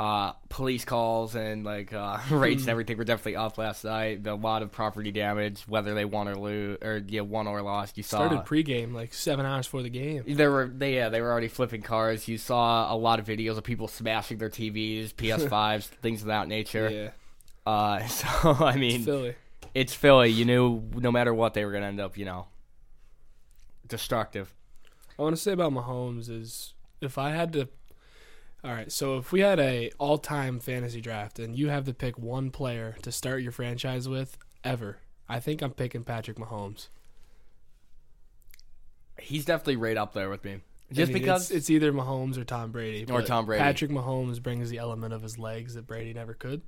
uh, 0.00 0.32
police 0.48 0.84
calls 0.84 1.34
and 1.34 1.64
like 1.64 1.92
uh, 1.92 2.18
rates 2.30 2.62
and 2.62 2.70
everything 2.70 2.96
were 2.96 3.04
definitely 3.04 3.36
up 3.36 3.56
last 3.58 3.84
night. 3.84 4.26
A 4.26 4.34
lot 4.34 4.62
of 4.62 4.72
property 4.72 5.12
damage, 5.12 5.62
whether 5.68 5.94
they 5.94 6.04
won 6.04 6.26
or 6.28 6.34
lose, 6.34 6.78
or 6.82 7.02
yeah, 7.06 7.20
won 7.20 7.46
or 7.46 7.62
lost. 7.62 7.96
You 7.96 8.02
saw 8.02 8.26
Started 8.26 8.40
pregame 8.44 8.92
like 8.94 9.14
seven 9.14 9.46
hours 9.46 9.66
before 9.66 9.82
the 9.82 9.90
game. 9.90 10.24
There 10.26 10.50
were 10.50 10.66
they 10.66 10.94
yeah 10.96 11.08
they 11.08 11.20
were 11.20 11.30
already 11.30 11.48
flipping 11.48 11.82
cars. 11.82 12.26
You 12.26 12.38
saw 12.38 12.92
a 12.92 12.96
lot 12.96 13.20
of 13.20 13.26
videos 13.26 13.56
of 13.58 13.64
people 13.64 13.86
smashing 13.86 14.38
their 14.38 14.50
TVs, 14.50 15.12
PS5s, 15.14 15.84
things 16.02 16.22
of 16.22 16.28
that 16.28 16.48
nature. 16.48 16.90
Yeah. 16.90 17.10
Uh, 17.70 18.04
so 18.06 18.26
I 18.64 18.76
mean, 18.76 18.96
It's 18.96 19.04
Philly. 19.04 19.34
it's 19.74 19.94
Philly. 19.94 20.30
You 20.30 20.44
knew 20.44 20.82
no 20.96 21.12
matter 21.12 21.32
what 21.32 21.54
they 21.54 21.64
were 21.64 21.70
gonna 21.72 21.86
end 21.86 22.00
up, 22.00 22.18
you 22.18 22.24
know, 22.24 22.46
destructive. 23.86 24.52
I 25.18 25.22
want 25.22 25.36
to 25.36 25.40
say 25.40 25.52
about 25.52 25.72
Mahomes 25.72 26.28
is 26.28 26.74
if 27.00 27.18
I 27.18 27.30
had 27.30 27.52
to. 27.52 27.68
All 28.64 28.70
right, 28.70 28.92
so 28.92 29.18
if 29.18 29.32
we 29.32 29.40
had 29.40 29.58
a 29.58 29.90
all-time 29.98 30.60
fantasy 30.60 31.00
draft 31.00 31.40
and 31.40 31.58
you 31.58 31.68
have 31.68 31.84
to 31.86 31.94
pick 31.94 32.16
one 32.16 32.50
player 32.50 32.96
to 33.02 33.10
start 33.10 33.42
your 33.42 33.50
franchise 33.50 34.08
with 34.08 34.38
ever, 34.62 34.98
I 35.28 35.40
think 35.40 35.62
I'm 35.62 35.72
picking 35.72 36.04
Patrick 36.04 36.36
Mahomes. 36.36 36.86
He's 39.18 39.44
definitely 39.44 39.76
right 39.76 39.96
up 39.96 40.12
there 40.12 40.30
with 40.30 40.44
me. 40.44 40.60
I 40.90 40.94
Just 40.94 41.12
mean, 41.12 41.22
because 41.22 41.50
it's, 41.50 41.58
it's 41.58 41.70
either 41.70 41.92
Mahomes 41.92 42.38
or 42.38 42.44
Tom 42.44 42.70
Brady. 42.70 43.10
Or 43.10 43.22
Tom 43.22 43.46
Brady. 43.46 43.60
Patrick 43.62 43.90
Mahomes 43.90 44.40
brings 44.40 44.70
the 44.70 44.78
element 44.78 45.12
of 45.12 45.22
his 45.22 45.38
legs 45.38 45.74
that 45.74 45.88
Brady 45.88 46.12
never 46.12 46.34
could, 46.34 46.62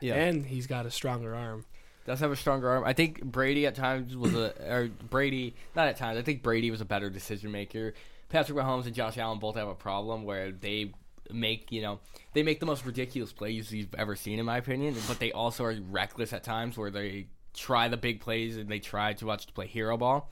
yeah, 0.00 0.14
and 0.14 0.46
he's 0.46 0.66
got 0.66 0.86
a 0.86 0.90
stronger 0.90 1.34
arm. 1.34 1.66
does 2.06 2.20
have 2.20 2.30
a 2.32 2.36
stronger 2.36 2.70
arm. 2.70 2.84
I 2.84 2.94
think 2.94 3.22
Brady 3.22 3.66
at 3.66 3.74
times 3.74 4.16
was 4.16 4.34
a 4.34 4.54
or 4.72 4.88
Brady 5.10 5.56
not 5.76 5.88
at 5.88 5.98
times. 5.98 6.18
I 6.18 6.22
think 6.22 6.42
Brady 6.42 6.70
was 6.70 6.80
a 6.80 6.86
better 6.86 7.10
decision 7.10 7.50
maker. 7.50 7.92
Patrick 8.30 8.56
Mahomes 8.56 8.86
and 8.86 8.94
Josh 8.94 9.18
Allen 9.18 9.38
both 9.38 9.56
have 9.56 9.68
a 9.68 9.74
problem 9.74 10.24
where 10.24 10.50
they 10.50 10.92
make 11.32 11.72
you 11.72 11.82
know 11.82 12.00
they 12.32 12.42
make 12.42 12.60
the 12.60 12.66
most 12.66 12.84
ridiculous 12.84 13.32
plays 13.32 13.72
you've 13.72 13.94
ever 13.94 14.16
seen 14.16 14.38
in 14.38 14.44
my 14.44 14.58
opinion, 14.58 14.94
but 15.08 15.18
they 15.18 15.32
also 15.32 15.64
are 15.64 15.74
reckless 15.90 16.32
at 16.32 16.44
times 16.44 16.76
where 16.76 16.90
they 16.90 17.26
try 17.54 17.88
the 17.88 17.96
big 17.96 18.20
plays 18.20 18.56
and 18.56 18.68
they 18.68 18.80
try 18.80 19.12
too 19.12 19.26
much 19.26 19.46
to 19.46 19.52
play 19.52 19.66
hero 19.66 19.96
ball, 19.96 20.30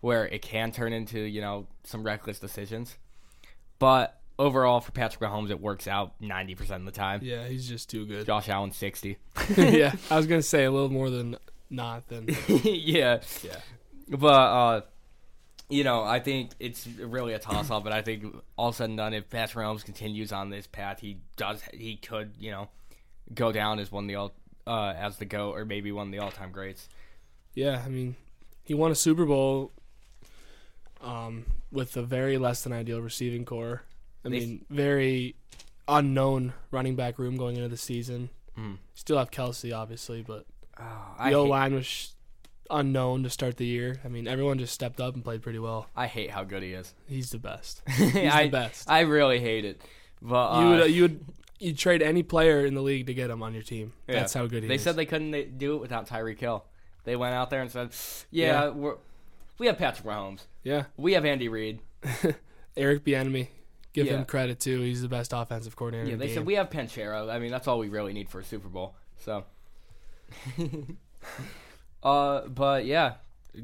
where 0.00 0.26
it 0.26 0.42
can 0.42 0.72
turn 0.72 0.92
into 0.92 1.20
you 1.20 1.40
know 1.40 1.66
some 1.84 2.02
reckless 2.02 2.38
decisions. 2.38 2.96
But 3.78 4.20
overall, 4.38 4.80
for 4.80 4.92
Patrick 4.92 5.20
Mahomes, 5.20 5.50
it 5.50 5.60
works 5.60 5.86
out 5.86 6.14
ninety 6.20 6.54
percent 6.54 6.80
of 6.80 6.86
the 6.86 6.92
time. 6.92 7.20
Yeah, 7.22 7.46
he's 7.46 7.68
just 7.68 7.90
too 7.90 8.06
good. 8.06 8.26
Josh 8.26 8.48
Allen 8.48 8.72
sixty. 8.72 9.18
yeah, 9.56 9.94
I 10.10 10.16
was 10.16 10.26
gonna 10.26 10.42
say 10.42 10.64
a 10.64 10.70
little 10.70 10.88
more 10.90 11.10
than 11.10 11.36
not 11.70 12.08
than 12.08 12.28
yeah. 12.48 13.20
yeah. 13.42 13.60
But 14.08 14.26
uh 14.28 14.80
you 15.68 15.84
know, 15.84 16.02
I 16.04 16.20
think 16.20 16.50
it's 16.60 16.86
really 16.86 17.32
a 17.34 17.38
toss 17.38 17.70
up, 17.70 17.84
but 17.84 17.92
I 17.92 18.02
think 18.02 18.24
all 18.56 18.72
said 18.72 18.88
and 18.90 18.98
done, 18.98 19.14
if 19.14 19.30
Patrick 19.30 19.64
Mahomes 19.64 19.84
continues 19.84 20.32
on 20.32 20.50
this 20.50 20.66
path, 20.66 21.00
he 21.00 21.18
does 21.36 21.62
he 21.72 21.96
could, 21.96 22.32
you 22.38 22.50
know, 22.50 22.68
go 23.34 23.52
down 23.52 23.78
as 23.78 23.90
one 23.90 24.04
of 24.04 24.08
the 24.08 24.14
all 24.16 24.32
uh 24.66 24.92
as 24.96 25.16
the 25.16 25.24
GOAT 25.24 25.52
or 25.56 25.64
maybe 25.64 25.90
one 25.92 26.08
of 26.08 26.12
the 26.12 26.18
all 26.18 26.30
time 26.30 26.52
greats. 26.52 26.88
Yeah, 27.54 27.82
I 27.84 27.88
mean, 27.88 28.16
he 28.64 28.74
won 28.74 28.90
a 28.90 28.94
Super 28.94 29.24
Bowl 29.26 29.72
um, 31.00 31.46
with 31.70 31.96
a 31.96 32.02
very 32.02 32.38
less 32.38 32.62
than 32.62 32.72
ideal 32.72 33.00
receiving 33.00 33.44
core. 33.44 33.82
I 34.24 34.28
They- 34.28 34.40
mean, 34.40 34.64
very 34.70 35.34
unknown 35.88 36.52
running 36.70 36.94
back 36.96 37.18
room 37.18 37.36
going 37.36 37.56
into 37.56 37.68
the 37.68 37.76
season. 37.76 38.30
Mm. 38.56 38.78
Still 38.94 39.18
have 39.18 39.30
Kelce, 39.30 39.76
obviously, 39.76 40.22
but 40.22 40.46
Oh, 40.78 41.14
the 41.22 41.34
O 41.34 41.44
line 41.44 41.74
was 41.74 42.14
unknown 42.72 43.22
to 43.22 43.30
start 43.30 43.56
the 43.58 43.66
year. 43.66 44.00
I 44.04 44.08
mean, 44.08 44.26
everyone 44.26 44.58
just 44.58 44.72
stepped 44.72 45.00
up 45.00 45.14
and 45.14 45.22
played 45.22 45.42
pretty 45.42 45.58
well. 45.60 45.86
I 45.94 46.06
hate 46.06 46.30
how 46.30 46.42
good 46.44 46.62
he 46.62 46.72
is. 46.72 46.94
He's 47.06 47.30
the 47.30 47.38
best. 47.38 47.82
He's 47.88 48.16
I, 48.16 48.44
the 48.44 48.50
best. 48.50 48.90
I 48.90 49.00
really 49.00 49.38
hate 49.38 49.64
it. 49.64 49.80
But 50.20 50.48
uh, 50.52 50.60
you 50.60 50.68
would 50.68 50.90
you 50.90 51.02
would 51.02 51.24
you 51.58 51.74
trade 51.74 52.02
any 52.02 52.22
player 52.22 52.64
in 52.66 52.74
the 52.74 52.82
league 52.82 53.06
to 53.06 53.14
get 53.14 53.30
him 53.30 53.42
on 53.42 53.54
your 53.54 53.62
team. 53.62 53.92
Yeah. 54.08 54.14
That's 54.16 54.34
how 54.34 54.46
good 54.46 54.62
he 54.62 54.68
they 54.68 54.74
is. 54.74 54.80
They 54.82 54.90
said 54.90 54.96
they 54.96 55.06
couldn't 55.06 55.58
do 55.58 55.76
it 55.76 55.80
without 55.80 56.08
Tyreek 56.08 56.38
Hill. 56.40 56.64
They 57.04 57.14
went 57.16 57.34
out 57.34 57.50
there 57.50 57.60
and 57.60 57.70
said, 57.70 57.90
"Yeah, 58.30 58.64
Yeah. 58.64 58.68
we're 58.70 58.96
we 59.58 59.66
have 59.66 59.78
Patrick 59.78 60.06
Mahomes. 60.06 60.40
yeah, 60.64 60.84
We 60.96 61.12
have 61.12 61.24
Andy 61.24 61.48
Reid. 61.48 61.80
Eric 62.76 63.04
Bieniemy. 63.04 63.48
Give 63.92 64.06
Yeah. 64.06 64.14
him 64.14 64.24
credit 64.24 64.58
too. 64.58 64.80
He's 64.80 65.02
the 65.02 65.08
best 65.08 65.32
offensive 65.34 65.76
coordinator. 65.76 66.10
Yeah, 66.10 66.16
the 66.16 66.26
they 66.26 66.34
said 66.34 66.46
we 66.46 66.54
have 66.54 66.70
Panchero. 66.70 67.30
I 67.30 67.38
mean, 67.38 67.50
that's 67.50 67.68
all 67.68 67.78
we 67.78 67.88
really 67.88 68.12
need 68.12 68.28
for 68.30 68.40
a 68.40 68.44
Super 68.44 68.68
Bowl. 68.68 68.94
So, 69.18 69.44
uh, 72.02 72.46
but 72.48 72.84
yeah, 72.84 73.14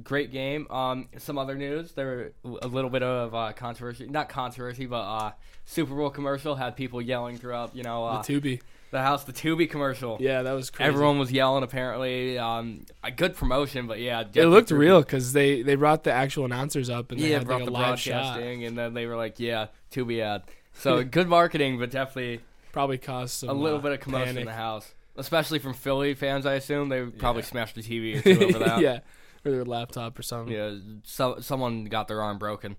great 0.02 0.30
game. 0.33 0.66
Um, 0.71 1.09
some 1.18 1.38
other 1.38 1.54
news. 1.54 1.92
There 1.92 2.33
were 2.45 2.59
a 2.62 2.68
little 2.68 2.90
bit 2.90 3.02
of 3.02 3.35
uh, 3.35 3.52
controversy, 3.52 4.07
not 4.07 4.28
controversy, 4.28 4.87
but 4.87 5.00
uh, 5.02 5.33
Super 5.64 5.95
Bowl 5.95 6.11
commercial 6.11 6.54
had 6.54 6.76
people 6.76 7.00
yelling 7.02 7.37
throughout. 7.38 7.75
You 7.75 7.83
know, 7.83 8.04
uh, 8.04 8.23
the 8.23 8.40
Tubi. 8.40 8.61
the 8.90 9.00
house, 9.02 9.25
the 9.25 9.33
Tubi 9.33 9.68
commercial. 9.68 10.16
Yeah, 10.21 10.42
that 10.42 10.52
was 10.52 10.71
crazy. 10.71 10.88
Everyone 10.88 11.18
was 11.18 11.30
yelling. 11.33 11.62
Apparently, 11.64 12.38
um, 12.38 12.85
a 13.02 13.11
good 13.11 13.35
promotion, 13.35 13.87
but 13.87 13.99
yeah, 13.99 14.25
It 14.35 14.47
looked 14.47 14.71
real 14.71 15.00
because 15.00 15.33
they, 15.33 15.62
they 15.62 15.75
brought 15.75 16.04
the 16.04 16.12
actual 16.12 16.45
announcers 16.45 16.88
up 16.90 17.11
and 17.12 17.21
they 17.21 17.30
Yeah, 17.30 17.38
had 17.38 17.47
brought 17.47 17.61
like 17.61 17.66
the 17.66 17.73
live 17.73 18.00
shot. 18.00 18.40
and 18.40 18.76
then 18.78 18.95
they 18.95 19.07
were 19.07 19.16
like, 19.16 19.38
"Yeah, 19.40 19.66
Tubi 19.90 20.21
ad." 20.21 20.42
So 20.75 21.02
good 21.18 21.28
marketing, 21.28 21.78
but 21.78 21.90
definitely 21.90 22.40
Probably 22.71 22.99
caused 22.99 23.35
some 23.35 23.49
a 23.49 23.52
little 23.54 23.78
uh, 23.78 23.83
bit 23.83 23.92
of 23.92 24.00
commotion 24.00 24.26
panic. 24.26 24.40
in 24.42 24.47
the 24.47 24.52
house, 24.52 24.92
especially 25.19 25.59
from 25.59 25.75
Philly 25.75 26.15
fans. 26.15 26.47
I 26.47 26.55
assume 26.55 26.89
they 26.89 27.05
probably 27.05 27.43
Yeah. 27.43 27.49
smashed 27.49 27.75
the 27.75 27.83
TV 27.83 28.19
or 28.19 28.23
two 28.23 28.45
over 28.47 28.59
that. 28.65 28.81
yeah, 28.81 29.01
or 29.45 29.51
their 29.51 29.65
laptop 29.65 30.19
or 30.19 30.23
something. 30.23 30.55
yeah. 30.55 30.77
So 31.05 31.39
someone 31.41 31.85
got 31.87 32.09
their 32.09 32.23
arm 32.23 32.39
broken. 32.39 32.77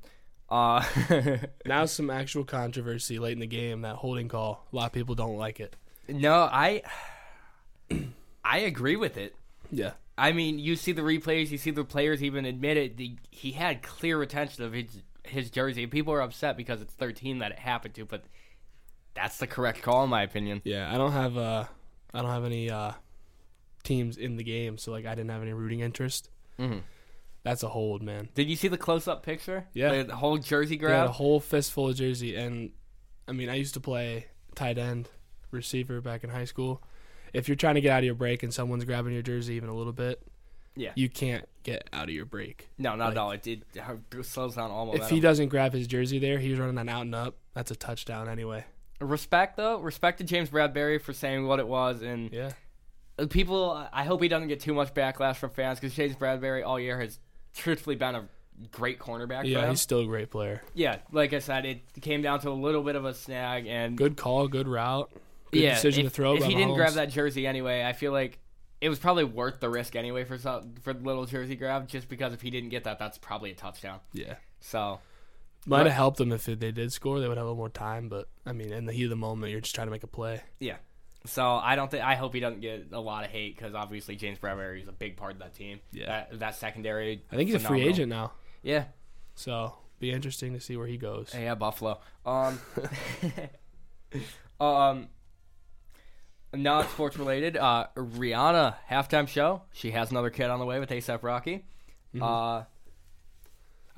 Uh, 0.50 0.84
Now 1.66 1.86
some 1.86 2.10
actual 2.10 2.44
controversy 2.44 3.20
late 3.20 3.34
in 3.34 3.40
the 3.40 3.46
game. 3.48 3.82
That 3.82 3.98
holding 3.98 4.28
call. 4.28 4.66
A 4.74 4.76
lot 4.76 4.86
of 4.88 4.94
people 4.94 5.14
don't 5.16 5.38
like 5.38 5.60
it. 5.60 5.76
no, 6.08 6.50
I 6.52 6.82
I 8.44 8.60
agree 8.60 8.96
with 8.96 9.18
it. 9.18 9.36
Yeah, 9.72 9.92
I 10.18 10.32
mean, 10.32 10.58
you 10.58 10.76
see 10.76 10.92
the 10.92 11.04
replays, 11.04 11.50
you 11.52 11.58
see 11.60 11.70
the 11.72 11.84
players 11.84 12.24
even 12.24 12.46
admit 12.46 12.78
it. 12.78 12.98
The, 12.98 13.16
he 13.30 13.52
had 13.52 13.84
clear 13.84 14.18
retention 14.18 14.64
of 14.64 14.74
his 14.74 15.02
his 15.24 15.52
jersey. 15.52 15.86
People 15.86 16.14
are 16.14 16.22
upset 16.22 16.58
because 16.58 16.82
it's 16.82 16.94
13 16.96 17.38
that 17.40 17.52
it 17.52 17.60
happened 17.60 17.94
to, 17.96 18.06
but 18.06 18.24
that's 19.14 19.38
the 19.38 19.46
correct 19.46 19.84
call 19.84 20.04
in 20.04 20.10
my 20.10 20.24
opinion. 20.24 20.62
yeah. 20.64 20.92
I 20.92 20.98
don't 20.98 21.12
have 21.12 21.38
uh, 21.38 21.66
I 22.14 22.22
don't 22.22 22.32
have 22.32 22.46
any 22.46 22.70
uh, 22.72 22.94
teams 23.84 24.18
in 24.18 24.38
the 24.38 24.44
game, 24.44 24.78
so 24.78 24.92
like 24.92 25.06
I 25.06 25.16
didn't 25.16 25.30
have 25.32 25.42
any 25.42 25.54
rooting 25.54 25.80
interest. 25.82 26.30
hmm 26.58 26.78
That's 27.44 27.64
a 27.64 27.70
hold, 27.70 28.02
man. 28.02 28.30
Did 28.36 28.50
you 28.50 28.56
see 28.56 28.68
the 28.68 28.78
close 28.78 29.08
up 29.08 29.24
picture? 29.24 29.66
Yeah. 29.74 30.04
the 30.04 30.16
whole 30.16 30.38
jersey 30.38 30.78
They 30.78 30.86
had 30.88 30.94
a 30.94 30.98
grab. 31.06 31.10
whole 31.12 31.40
fistful 31.40 31.90
of 31.90 31.96
jersey, 31.96 32.36
and 32.36 32.72
I 33.28 33.32
mean, 33.32 33.50
I 33.50 33.56
used 33.56 33.76
to 33.76 33.80
play 33.80 34.28
tight 34.56 34.78
end, 34.78 35.10
receiver 35.52 36.02
back 36.02 36.24
in 36.24 36.30
high 36.32 36.46
school. 36.46 36.82
If 37.32 37.48
you're 37.48 37.56
trying 37.56 37.76
to 37.76 37.82
get 37.82 37.92
out 37.92 38.00
of 38.00 38.06
your 38.06 38.16
break 38.16 38.42
and 38.44 38.52
someone's 38.54 38.86
grabbing 38.86 39.14
your 39.14 39.22
jersey 39.22 39.54
even 39.54 39.70
a 39.70 39.76
little 39.76 39.94
bit, 39.94 40.20
Yeah. 40.76 40.94
you 40.96 41.10
can't 41.10 41.48
get 41.62 41.88
out 41.94 42.06
of 42.06 42.10
your 42.10 42.26
break. 42.26 42.70
No, 42.80 42.96
not 42.96 43.06
like- 43.06 43.12
at 43.12 43.18
all. 43.18 43.32
It, 43.32 43.46
it, 43.48 43.64
it 43.76 44.26
slows 44.26 44.56
down 44.56 44.72
all 44.72 44.96
If 44.96 45.10
he 45.10 45.20
doesn't 45.20 45.50
grab 45.50 45.72
his 45.74 45.86
jersey 45.86 46.18
there, 46.18 46.40
he's 46.40 46.58
running 46.58 46.80
an 46.80 46.90
out 46.90 47.04
and 47.04 47.14
up. 47.14 47.36
That's 47.54 47.70
a 47.70 47.76
touchdown 47.76 48.28
anyway. 48.28 48.66
Respect 49.02 49.56
though, 49.58 49.80
respect 49.80 50.18
to 50.18 50.24
James 50.24 50.50
Bradberry 50.50 51.02
for 51.02 51.14
saying 51.14 51.48
what 51.48 51.60
it 51.60 51.68
was, 51.68 52.02
and 52.02 52.32
Yeah, 52.34 52.52
people. 53.30 53.88
I 53.94 54.04
hope 54.04 54.22
he 54.22 54.28
doesn't 54.28 54.50
get 54.50 54.60
too 54.60 54.74
much 54.74 54.94
backlash 54.94 55.38
from 55.38 55.52
fans 55.52 55.80
because 55.80 55.96
James 55.96 56.16
Bradberry 56.16 56.66
all 56.66 56.80
year 56.80 57.00
has 57.00 57.20
truthfully 57.54 57.96
been 57.96 58.16
a 58.16 58.28
great 58.72 59.00
cornerback. 59.00 59.46
Yeah, 59.46 59.70
he's 59.70 59.80
still 59.82 60.02
a 60.02 60.06
great 60.06 60.30
player. 60.30 60.62
yeah. 60.74 60.98
Like 61.14 61.32
I 61.34 61.40
said, 61.40 61.66
it 61.66 61.80
came 62.02 62.22
down 62.22 62.42
to 62.42 62.50
a 62.50 62.52
little 62.52 62.84
bit 62.84 62.96
of 62.96 63.06
a 63.06 63.14
snag, 63.14 63.68
and 63.68 63.98
Good 63.98 64.18
call, 64.18 64.48
good 64.50 64.68
route, 64.68 65.10
good 65.52 65.62
yeah, 65.62 65.76
decision 65.76 66.06
if, 66.06 66.12
to 66.12 66.16
throw. 66.16 66.36
If 66.36 66.44
he 66.44 66.56
didn't 66.56 66.76
grab 66.76 66.94
that 66.94 67.10
jersey 67.10 67.48
anyway, 67.48 67.84
I 67.84 67.94
feel 67.94 68.12
like 68.12 68.40
it 68.82 68.90
was 68.90 69.00
probably 69.00 69.24
worth 69.24 69.62
the 69.62 69.70
risk 69.70 69.96
anyway 69.96 70.26
for 70.26 70.38
some, 70.38 70.74
for 70.82 70.94
the 70.94 71.04
little 71.06 71.26
jersey 71.26 71.56
grab. 71.56 71.88
Just 71.88 72.10
because 72.10 72.34
if 72.34 72.42
he 72.42 72.50
didn't 72.50 72.70
get 72.70 72.84
that, 72.84 73.00
that's 73.00 73.18
probably 73.18 73.52
a 73.52 73.56
touchdown. 73.56 74.00
yeah, 74.14 74.36
So 74.60 75.00
might 75.70 75.86
have 75.86 75.96
helped 75.96 76.18
them 76.18 76.32
if 76.32 76.46
they 76.46 76.72
did 76.72 76.92
score. 76.92 77.20
They 77.20 77.28
would 77.28 77.38
have 77.38 77.46
a 77.46 77.50
little 77.50 77.58
more 77.58 77.70
time. 77.70 78.10
But 78.10 78.28
I 78.46 78.52
mean, 78.54 78.72
in 78.74 78.86
the 78.86 78.94
heat 78.94 79.06
of 79.06 79.10
the 79.10 79.16
moment, 79.16 79.52
you're 79.52 79.62
just 79.62 79.76
trying 79.76 79.88
to 79.88 79.92
make 79.92 80.04
a 80.04 80.08
play. 80.08 80.42
yeah. 80.60 80.78
So 81.26 81.44
I 81.46 81.76
don't 81.76 81.92
think 81.92 82.02
I 82.04 82.16
hope 82.16 82.34
he 82.34 82.40
doesn't 82.40 82.62
get 82.62 82.88
a 82.94 83.00
lot 83.00 83.26
of 83.26 83.30
hate 83.30 83.56
because 83.58 83.76
obviously 83.76 84.16
James 84.16 84.40
Bradberry 84.40 84.82
is 84.82 84.88
a 84.88 84.94
big 84.94 85.18
part 85.18 85.34
of 85.34 85.40
that 85.40 85.54
team. 85.54 85.82
Yeah. 85.92 86.06
That 86.32 86.40
that 86.40 86.56
secondary. 86.56 87.22
I 87.32 87.36
think 87.36 87.50
he's 87.50 87.56
a 87.62 87.68
free 87.68 87.82
agent 87.86 88.08
now, 88.10 88.32
Yeah. 88.64 88.86
so 89.36 89.74
be 90.00 90.12
interesting 90.12 90.54
to 90.54 90.62
see 90.62 90.78
where 90.78 90.88
he 90.88 90.96
goes. 90.96 91.36
Yeah, 91.38 91.56
Buffalo. 91.56 92.00
Um, 92.26 92.58
um, 94.62 95.08
not 96.54 96.90
sports 96.90 97.18
related. 97.18 97.58
Uh, 97.58 97.88
Rihanna 97.96 98.76
halftime 98.90 99.28
show. 99.28 99.64
She 99.74 99.92
has 99.92 100.12
another 100.12 100.30
kid 100.30 100.50
on 100.50 100.60
the 100.60 100.66
way 100.66 100.80
with 100.80 100.90
ASAP 100.90 101.22
Rocky. 101.22 101.66
Mhm. 102.16 102.22
Uh, 102.62 102.66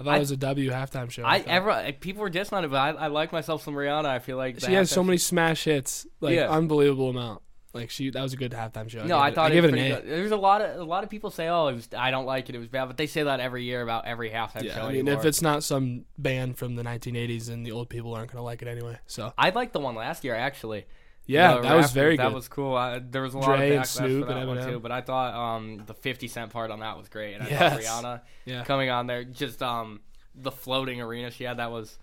I 0.01 0.03
thought 0.03 0.13
I- 0.13 0.17
it 0.17 0.19
was 0.19 0.31
a 0.31 0.37
W 0.37 0.71
halftime 0.71 1.09
show. 1.11 1.23
I 1.25 1.39
thought. 1.39 1.47
ever 1.49 1.91
people 1.99 2.21
were 2.21 2.29
dissing 2.29 2.53
on 2.53 2.65
it, 2.65 2.69
but 2.69 2.77
I, 2.77 2.89
I 2.91 3.07
like 3.07 3.31
myself 3.31 3.63
some 3.63 3.73
Rihanna. 3.75 4.05
I 4.05 4.19
feel 4.19 4.37
like 4.37 4.59
she 4.59 4.73
has 4.73 4.89
so 4.91 5.03
many 5.03 5.17
smash 5.17 5.63
hits, 5.65 6.05
like 6.19 6.35
Yeah. 6.35 6.49
unbelievable 6.49 7.09
amount. 7.09 7.41
Like 7.73 7.89
she, 7.89 8.09
that 8.09 8.21
was 8.21 8.33
a 8.33 8.35
good 8.37 8.51
halftime 8.51 8.89
show. 8.89 9.05
No, 9.05 9.17
I 9.17 9.29
it- 9.29 9.35
thought 9.35 9.51
I 9.51 9.55
give 9.55 9.63
it 9.63 9.73
it 9.73 9.79
an 9.79 10.01
good. 10.01 10.09
There's 10.11 10.31
a 10.31 10.35
lot 10.35 10.59
of 10.61 10.77
a 10.77 10.83
lot 10.83 11.05
of 11.05 11.09
people 11.09 11.31
say, 11.31 11.47
"Oh, 11.47 11.67
it 11.67 11.73
was, 11.75 11.87
I 11.97 12.11
don't 12.11 12.25
like 12.25 12.49
it. 12.49 12.55
It 12.55 12.57
was 12.59 12.67
bad," 12.67 12.87
but 12.87 12.97
they 12.97 13.07
say 13.07 13.23
that 13.23 13.39
every 13.39 13.63
year 13.63 13.81
about 13.81 14.05
every 14.05 14.29
halftime 14.29 14.63
Yeah, 14.63 14.75
show. 14.75 14.81
I 14.81 14.87
mean, 14.87 15.07
anymore. 15.07 15.13
if 15.21 15.25
it's 15.25 15.41
not 15.41 15.63
some 15.63 16.03
band 16.17 16.57
from 16.57 16.75
the 16.75 16.83
1980s, 16.83 17.47
then 17.47 17.63
the 17.63 17.71
old 17.71 17.87
people 17.87 18.13
aren't 18.13 18.29
gonna 18.29 18.43
like 18.43 18.61
it 18.61 18.67
anyway. 18.67 18.97
So 19.07 19.31
I 19.37 19.51
liked 19.51 19.71
the 19.71 19.79
one 19.79 19.95
last 19.95 20.25
year 20.25 20.35
actually. 20.35 20.85
Yeah, 21.31 21.59
that 21.61 21.75
was 21.75 21.91
very 21.91 22.17
That 22.17 22.23
good. 22.23 22.29
That 22.31 22.35
was 22.35 22.47
cool. 22.47 22.75
I, 22.75 22.99
there 22.99 23.21
was 23.21 23.33
a 23.33 23.37
lot 23.39 23.57
Dre 23.57 23.71
of 23.71 23.77
and 23.77 23.87
Snoop 23.87 24.27
for 24.27 24.33
that 24.33 24.37
and 24.41 24.47
one 24.49 24.67
too, 24.67 24.79
but 24.79 24.91
I 24.91 25.01
thought 25.01 25.33
um, 25.33 25.83
the 25.85 25.93
50 25.93 26.27
Cent 26.27 26.51
part 26.51 26.71
on 26.71 26.79
that 26.79 26.97
was 26.97 27.09
great, 27.09 27.33
and 27.35 27.43
I 27.43 27.47
Yes. 27.49 27.85
thought 27.87 28.03
Rihanna 28.03 28.21
yeah, 28.45 28.63
coming 28.63 28.89
on 28.89 29.07
there, 29.07 29.23
just 29.23 29.61
um, 29.61 30.01
the 30.35 30.51
floating 30.51 31.01
arena 31.01 31.31
she 31.31 31.43
had, 31.43 31.57
that 31.57 31.71
was, 31.71 31.97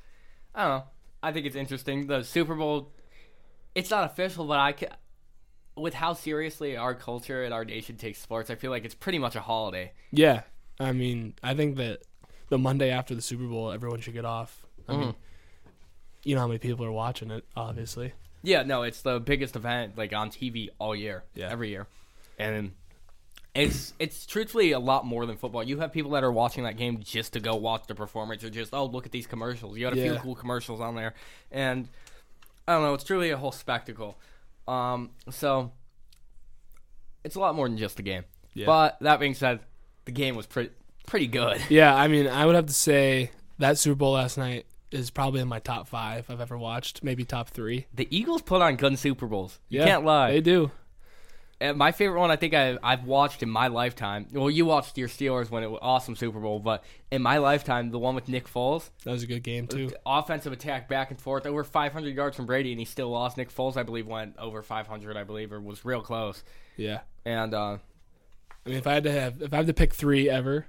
I 0.54 0.62
don't 0.66 0.78
know. 0.78 0.84
I 1.22 1.32
think 1.32 1.46
it's 1.46 1.56
interesting. 1.56 2.06
The 2.06 2.22
Super 2.22 2.54
Bowl, 2.54 2.92
it's 3.74 3.90
not 3.90 4.04
official, 4.04 4.44
but 4.46 4.58
I 4.58 4.72
ca 4.72 4.86
with 5.76 5.94
how 5.94 6.12
seriously 6.12 6.76
our 6.76 6.94
culture 6.94 7.44
and 7.44 7.54
our 7.54 7.64
nation 7.64 7.96
takes 7.96 8.20
sports, 8.20 8.50
I 8.50 8.56
feel 8.56 8.70
like 8.72 8.84
it's 8.84 8.94
pretty 8.96 9.18
much 9.18 9.36
a 9.36 9.40
holiday. 9.40 9.92
yeah. 10.10 10.42
I 10.80 10.92
mean, 10.92 11.34
I 11.42 11.54
think 11.54 11.76
that 11.78 12.02
the 12.50 12.58
Monday 12.58 12.90
after 12.90 13.12
the 13.14 13.20
Super 13.22 13.44
Bowl, 13.46 13.72
everyone 13.72 14.00
should 14.00 14.14
get 14.14 14.24
off. 14.24 14.64
I 14.88 14.92
mean, 14.96 15.08
Mhm. 15.08 15.14
you 16.22 16.34
know 16.36 16.40
how 16.42 16.46
many 16.46 16.58
people 16.60 16.84
are 16.84 16.92
watching 16.92 17.30
it, 17.32 17.44
obviously. 17.56 18.12
Yeah, 18.42 18.62
no, 18.62 18.82
it's 18.82 19.02
the 19.02 19.18
biggest 19.20 19.56
event 19.56 19.96
like 19.98 20.12
on 20.12 20.30
TV 20.30 20.68
all 20.78 20.94
year, 20.94 21.24
Yeah. 21.34 21.48
every 21.50 21.70
year, 21.70 21.86
and 22.38 22.72
it's 23.54 23.92
it's 23.98 24.26
truthfully 24.26 24.72
a 24.72 24.78
lot 24.78 25.04
more 25.04 25.26
than 25.26 25.36
football. 25.36 25.62
You 25.64 25.78
have 25.80 25.92
people 25.92 26.12
that 26.12 26.22
are 26.22 26.30
watching 26.30 26.64
that 26.64 26.76
game 26.76 27.00
just 27.02 27.32
to 27.32 27.40
go 27.40 27.56
watch 27.56 27.86
the 27.88 27.94
performance, 27.94 28.44
or 28.44 28.50
just 28.50 28.72
oh 28.72 28.84
look 28.86 29.06
at 29.06 29.12
these 29.12 29.26
commercials. 29.26 29.76
You 29.76 29.86
got 29.86 29.92
a 29.92 29.96
few 30.00 30.14
cool 30.16 30.34
commercials 30.34 30.80
on 30.80 30.94
there, 30.94 31.14
and 31.50 31.88
I 32.66 32.74
don't 32.74 32.82
know, 32.82 32.94
it's 32.94 33.04
truly 33.04 33.30
a 33.30 33.36
whole 33.36 33.52
spectacle. 33.52 34.18
Um, 34.68 35.10
so 35.30 35.72
it's 37.24 37.34
a 37.36 37.40
lot 37.40 37.54
more 37.54 37.68
than 37.68 37.78
just 37.78 37.98
a 37.98 38.02
game. 38.02 38.24
Yeah. 38.54 38.66
But 38.66 38.98
that 39.00 39.18
being 39.20 39.34
said, 39.34 39.60
the 40.04 40.12
game 40.12 40.36
was 40.36 40.46
pretty 40.46 40.70
pretty 41.06 41.26
good. 41.26 41.60
Yeah, 41.70 41.94
I 41.94 42.06
mean, 42.08 42.26
I 42.28 42.46
would 42.46 42.54
have 42.54 42.66
to 42.66 42.72
say 42.74 43.30
that 43.58 43.78
Super 43.78 43.94
Bowl 43.96 44.12
last 44.12 44.38
night 44.38 44.66
is 44.90 45.10
probably 45.10 45.40
in 45.40 45.48
my 45.48 45.58
top 45.58 45.88
five 45.88 46.26
I've 46.30 46.40
ever 46.40 46.56
watched, 46.56 47.02
maybe 47.04 47.24
top 47.24 47.48
three. 47.50 47.86
The 47.94 48.08
Eagles 48.16 48.42
put 48.42 48.62
on 48.62 48.76
gun 48.76 48.96
Super 48.96 49.26
Bowls. 49.26 49.58
You 49.68 49.80
Yeah, 49.80 49.86
can't 49.86 50.04
lie. 50.04 50.32
They 50.32 50.40
do. 50.40 50.70
And 51.60 51.76
my 51.76 51.90
favorite 51.90 52.20
one, 52.20 52.30
I 52.30 52.36
think 52.36 52.54
I, 52.54 52.78
I've 52.84 53.02
watched 53.04 53.42
in 53.42 53.50
my 53.50 53.66
lifetime. 53.66 54.28
Well, 54.32 54.48
you 54.48 54.64
watched 54.64 54.96
your 54.96 55.08
Steelers 55.08 55.50
when 55.50 55.64
it 55.64 55.70
was 55.70 55.80
awesome 55.82 56.14
Super 56.14 56.38
Bowl, 56.38 56.60
but 56.60 56.84
in 57.10 57.20
my 57.20 57.38
lifetime, 57.38 57.90
the 57.90 57.98
one 57.98 58.14
with 58.14 58.28
Nick 58.28 58.46
Foles, 58.46 58.90
That 59.04 59.10
was 59.10 59.24
a 59.24 59.26
good 59.26 59.42
game 59.42 59.66
too. 59.66 59.90
offensive 60.06 60.52
attack 60.52 60.88
back 60.88 61.10
and 61.10 61.20
forth, 61.20 61.46
over 61.46 61.64
500 61.64 62.14
yards 62.14 62.36
from 62.36 62.46
Brady, 62.46 62.70
and 62.70 62.78
he 62.78 62.84
still 62.84 63.10
lost. 63.10 63.36
Nick 63.36 63.52
Foles, 63.52 63.76
I 63.76 63.82
believe, 63.82 64.06
went 64.06 64.36
over 64.38 64.62
500, 64.62 65.16
I 65.16 65.24
believe, 65.24 65.52
or 65.52 65.60
was 65.60 65.84
real 65.84 66.00
close. 66.00 66.44
Yeah. 66.76 67.00
And 67.24 67.52
uh, 67.52 67.78
I 68.64 68.68
mean, 68.68 68.78
if 68.78 68.86
I 68.86 68.94
had 68.94 69.02
to 69.04 69.10
have, 69.10 69.42
if 69.42 69.52
I 69.52 69.56
had 69.56 69.66
to 69.66 69.74
pick 69.74 69.92
three 69.94 70.30
ever, 70.30 70.66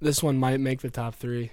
this 0.00 0.22
one 0.22 0.38
might 0.38 0.60
make 0.60 0.82
the 0.82 0.90
top 0.90 1.16
three. 1.16 1.50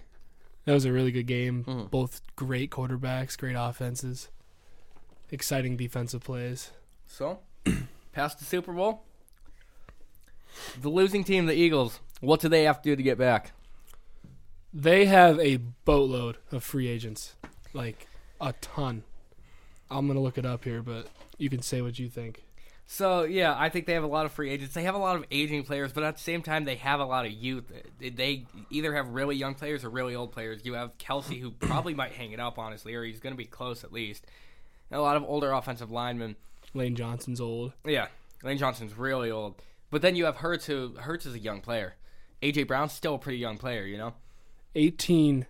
That 0.68 0.74
was 0.74 0.84
a 0.84 0.92
really 0.92 1.14
good 1.14 1.28
game. 1.28 1.64
Mhm. 1.64 1.90
Both 1.90 2.20
great 2.36 2.72
quarterbacks, 2.72 3.38
great 3.38 3.56
offenses, 3.58 4.28
exciting 5.32 5.78
defensive 5.78 6.22
plays. 6.26 6.72
so, 7.06 7.40
past 8.12 8.40
the 8.40 8.44
Super 8.44 8.74
Bowl, 8.74 9.06
the 10.82 10.90
losing 10.90 11.24
team, 11.24 11.46
the 11.46 11.54
Eagles, 11.54 12.02
what 12.20 12.42
do 12.42 12.50
they 12.50 12.64
have 12.64 12.82
to 12.82 12.90
do 12.90 12.96
to 12.98 13.02
get 13.02 13.18
back? 13.18 13.54
They 14.74 15.06
have 15.06 15.40
a 15.40 15.56
boatload 15.86 16.38
of 16.52 16.66
free 16.66 16.90
agents, 16.90 17.36
like 17.72 18.08
a 18.42 18.52
ton. 18.60 19.04
I'm 19.90 20.06
gonna 20.06 20.20
look 20.20 20.38
it 20.38 20.46
up 20.46 20.66
here, 20.66 20.82
but 20.82 21.08
you 21.38 21.50
can 21.50 21.62
say 21.62 21.82
what 21.82 21.98
you 21.98 22.10
think. 22.10 22.44
So 22.90 23.24
yeah, 23.24 23.54
I 23.58 23.68
think 23.68 23.86
they 23.86 23.94
have 23.94 24.04
a 24.06 24.08
lot 24.08 24.26
of 24.26 24.32
free 24.32 24.50
agents. 24.50 24.74
They 24.74 24.84
have 24.84 24.96
a 24.96 25.00
lot 25.00 25.18
of 25.18 25.26
aging 25.30 25.64
players, 25.64 25.92
but 25.92 26.04
at 26.04 26.16
the 26.16 26.24
same 26.24 26.42
time, 26.42 26.64
they 26.64 26.76
have 26.76 27.02
a 27.02 27.06
lot 27.06 27.26
of 27.26 27.34
youth. 27.34 27.66
They 28.00 28.46
either 28.70 28.96
have 28.96 29.10
really 29.10 29.36
young 29.36 29.56
players 29.56 29.84
or 29.84 29.90
really 29.90 30.16
old 30.16 30.32
players. 30.32 30.62
You 30.64 30.74
have 30.76 30.98
Kelce, 30.98 31.40
who 31.40 31.52
probably 31.60 31.94
might 31.94 32.14
hang 32.14 32.32
it 32.32 32.40
up, 32.40 32.58
honestly, 32.58 32.96
or 32.96 33.04
he's 33.04 33.20
going 33.20 33.34
to 33.34 33.38
be 33.38 33.46
close 33.46 33.84
at 33.84 33.92
least. 33.92 34.26
And 34.90 34.98
a 34.98 35.02
lot 35.02 35.18
of 35.18 35.24
older 35.26 35.52
offensive 35.52 35.92
linemen. 35.92 36.38
Lane 36.74 36.96
Johnson's 36.96 37.42
old. 37.42 37.74
Yeah, 37.86 38.08
Lane 38.42 38.58
Johnson's 38.58 38.98
really 38.98 39.30
old. 39.30 39.62
But 39.90 40.02
then 40.02 40.16
you 40.16 40.24
have 40.26 40.38
Hurts, 40.38 40.66
who 40.66 40.96
Hurts 40.98 41.26
is 41.26 41.36
a 41.36 41.40
young 41.40 41.60
player. 41.60 41.96
AJ 42.42 42.68
Brown's 42.68 42.94
still 42.94 43.16
a 43.16 43.20
pretty 43.20 43.38
young 43.40 43.58
player. 43.58 43.86
You 43.86 43.98
know, 43.98 44.14
18 44.76 45.46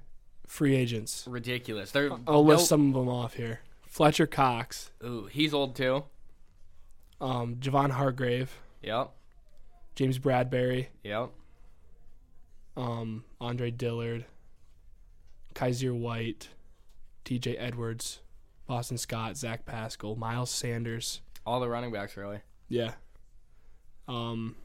free 0.48 0.76
agents. 0.76 1.24
ridiculous. 1.28 1.92
They're 1.92 2.12
I'll 2.12 2.20
no- 2.26 2.42
list 2.42 2.68
some 2.68 2.88
of 2.88 2.94
them 2.96 3.10
off 3.10 3.36
here. 3.36 3.60
Fletcher 3.86 4.28
Cox, 4.28 4.92
Ooh, 5.04 5.28
he's 5.32 5.54
old 5.54 5.76
too. 5.76 6.04
Um, 7.20 7.56
Javon 7.56 7.92
Hargrave, 7.92 8.60
Yep, 8.84 9.12
James 9.96 10.20
Bradberry, 10.20 10.88
yep. 11.04 11.30
um, 12.76 13.24
Andre 13.42 13.72
Dillard, 13.72 14.26
Kyzir 15.56 15.94
White, 15.98 16.50
T.J. 17.26 17.58
Edwards, 17.58 18.20
Boston 18.68 18.98
Scott, 19.00 19.36
Zach 19.38 19.66
Pascal, 19.66 20.16
Miles 20.16 20.52
Sanders. 20.52 21.22
All 21.46 21.60
the 21.60 21.68
running 21.70 21.92
backs 21.92 22.16
really. 22.18 22.42
Yeah. 22.70 22.92
Um, 24.08 24.56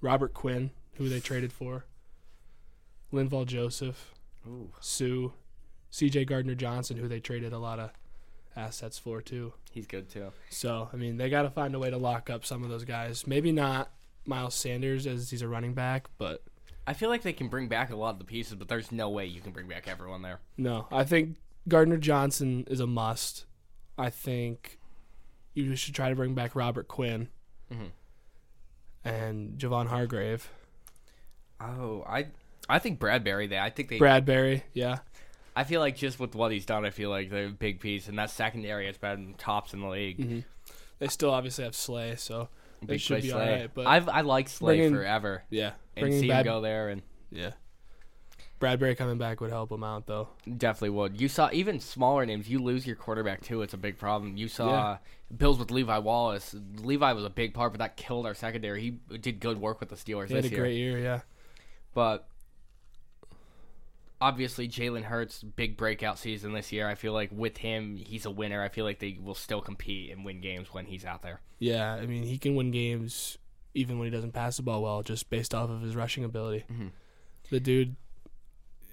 Robert 0.00 0.34
Quinn, 0.34 0.70
who 0.94 1.08
they 1.08 1.20
traded 1.20 1.52
for. 1.52 1.84
Linval 3.12 3.46
Joseph, 3.46 4.12
Ooh, 4.48 4.70
Suh, 4.80 5.28
C.J. 5.90 6.24
Gardner 6.24 6.56
Johnson, 6.56 6.96
who 6.96 7.06
they 7.06 7.20
traded 7.20 7.52
a 7.52 7.58
lot 7.58 7.78
of 7.78 7.90
assets 8.56 8.98
for 8.98 9.20
too. 9.20 9.52
he's 9.72 9.86
good 9.86 10.08
too. 10.08 10.32
So 10.50 10.88
I 10.92 10.96
mean, 10.96 11.16
they 11.16 11.28
got 11.30 11.42
to 11.42 11.50
find 11.50 11.74
a 11.74 11.78
way 11.78 11.90
to 11.90 11.96
lock 11.98 12.30
up 12.30 12.44
some 12.44 12.62
of 12.64 12.70
those 12.70 12.84
guys. 12.84 13.26
Maybe 13.26 13.50
not 13.52 13.90
Miles 14.26 14.54
Sanders 14.54 15.06
as 15.06 15.30
he's 15.30 15.42
a 15.42 15.48
running 15.48 15.74
back, 15.74 16.06
but 16.18 16.42
I 16.86 16.92
feel 16.94 17.08
like 17.08 17.22
they 17.22 17.32
can 17.32 17.48
bring 17.48 17.68
back 17.68 17.90
a 17.90 17.96
lot 17.96 18.10
of 18.10 18.18
the 18.18 18.24
pieces, 18.24 18.54
but 18.54 18.68
there's 18.68 18.92
no 18.92 19.08
way 19.10 19.26
you 19.26 19.40
can 19.40 19.52
bring 19.52 19.68
back 19.68 19.88
everyone 19.88 20.22
there. 20.22 20.40
no, 20.56 20.86
I 20.92 21.04
think 21.04 21.36
Gardner 21.68 21.96
Johnson 21.96 22.64
is 22.68 22.80
a 22.80 22.86
must. 22.86 23.46
I 23.98 24.10
think 24.10 24.78
you 25.54 25.74
should 25.76 25.94
try 25.94 26.08
to 26.10 26.14
bring 26.16 26.34
back 26.34 26.54
Robert 26.56 26.88
Quinn 26.88 27.28
Mhm. 27.72 27.90
and 29.04 29.58
Javon 29.58 29.86
Hargrave, 29.88 30.48
Oh, 31.60 32.02
I 32.06 32.26
I 32.68 32.78
think 32.80 32.98
Bradberry. 32.98 33.48
They 33.48 33.58
I 33.58 33.70
think 33.70 33.88
they. 33.88 33.98
Bradberry. 33.98 34.62
Yeah, 34.72 34.98
I 35.56 35.64
feel 35.64 35.80
like 35.80 35.96
just 35.96 36.18
with 36.18 36.34
what 36.34 36.50
he's 36.52 36.66
done, 36.66 36.84
I 36.84 36.90
feel 36.90 37.10
like 37.10 37.30
they're 37.30 37.46
a 37.46 37.50
big 37.50 37.80
piece, 37.80 38.08
and 38.08 38.18
that 38.18 38.30
secondary 38.30 38.86
has 38.86 38.98
been 38.98 39.34
tops 39.38 39.72
in 39.74 39.80
the 39.80 39.88
league. 39.88 40.16
hmm 40.24 40.38
they 41.00 41.08
still 41.08 41.30
obviously 41.30 41.64
have 41.64 41.74
Slay, 41.74 42.14
so 42.16 42.48
they 42.80 42.98
should 42.98 43.22
be 43.22 43.30
Slay. 43.30 43.40
alright. 43.40 43.70
But 43.74 43.86
I've 43.88 44.08
I 44.08 44.20
liked 44.20 44.48
Slay 44.48 44.76
bringing- 44.76 44.94
forever, 44.94 45.42
yeah, 45.50 45.72
and 45.96 46.12
see 46.12 46.28
Brad- 46.28 46.46
him 46.46 46.52
go 46.52 46.60
there, 46.60 46.88
and 46.88 47.02
yeah, 47.32 47.50
Bradberry 48.60 48.96
coming 48.96 49.18
back 49.18 49.40
would 49.40 49.50
help 49.50 49.70
him 49.72 49.82
out 49.84 50.06
though. 50.06 50.28
definitely 50.56 50.90
would. 50.90 51.20
You 51.20 51.28
saw 51.28 51.50
even 51.52 51.80
smaller 51.80 52.24
names. 52.24 52.48
You 52.48 52.60
lose 52.60 52.86
your 52.86 52.96
quarterback 52.96 53.42
too. 53.42 53.62
It's 53.62 53.74
a 53.74 53.76
big 53.78 53.98
problem. 53.98 54.36
You 54.36 54.46
saw 54.48 54.98
Bills 55.36 55.58
with 55.58 55.70
Levi 55.70 55.98
Wallace. 55.98 56.54
Levi 56.76 57.12
was 57.12 57.24
a 57.24 57.30
big 57.30 57.52
part, 57.52 57.72
but 57.72 57.78
that 57.80 57.96
killed 57.96 58.24
our 58.24 58.34
secondary. 58.34 58.80
He 58.80 58.90
did 59.18 59.40
good 59.40 59.60
work 59.60 59.80
with 59.80 59.88
the 59.88 59.96
Steelers 59.96 60.28
He 60.28 60.34
had 60.34 60.44
this 60.44 60.52
a 60.52 60.54
year. 60.54 60.60
great 60.62 60.76
year. 60.76 60.98
Yeah, 60.98 61.20
But 61.92 62.26
obviously 64.24 64.66
Jalen 64.66 65.02
Hurts 65.02 65.42
big 65.42 65.76
breakout 65.76 66.18
season 66.18 66.54
this 66.54 66.72
year. 66.72 66.88
I 66.88 66.94
feel 66.94 67.12
like 67.12 67.30
with 67.30 67.58
him, 67.58 67.96
he's 67.96 68.24
a 68.24 68.30
winner. 68.30 68.62
I 68.62 68.68
feel 68.70 68.86
like 68.86 68.98
they 68.98 69.18
will 69.22 69.34
still 69.34 69.60
compete 69.60 70.10
and 70.10 70.24
win 70.24 70.40
games 70.40 70.68
when 70.72 70.86
he's 70.86 71.04
out 71.04 71.20
there. 71.20 71.40
Yeah, 71.58 71.92
I 71.92 72.06
mean 72.06 72.22
he 72.22 72.38
can 72.38 72.54
win 72.54 72.70
games 72.70 73.36
even 73.74 73.98
when 73.98 74.06
he 74.06 74.10
doesn't 74.10 74.32
pass 74.32 74.56
the 74.56 74.62
ball 74.62 74.82
well, 74.82 75.02
just 75.02 75.28
based 75.28 75.54
off 75.54 75.68
of 75.68 75.82
his 75.82 75.94
rushing 75.94 76.24
ability. 76.24 76.64
Mhm. 76.72 76.92
The 77.50 77.60
dude 77.60 77.96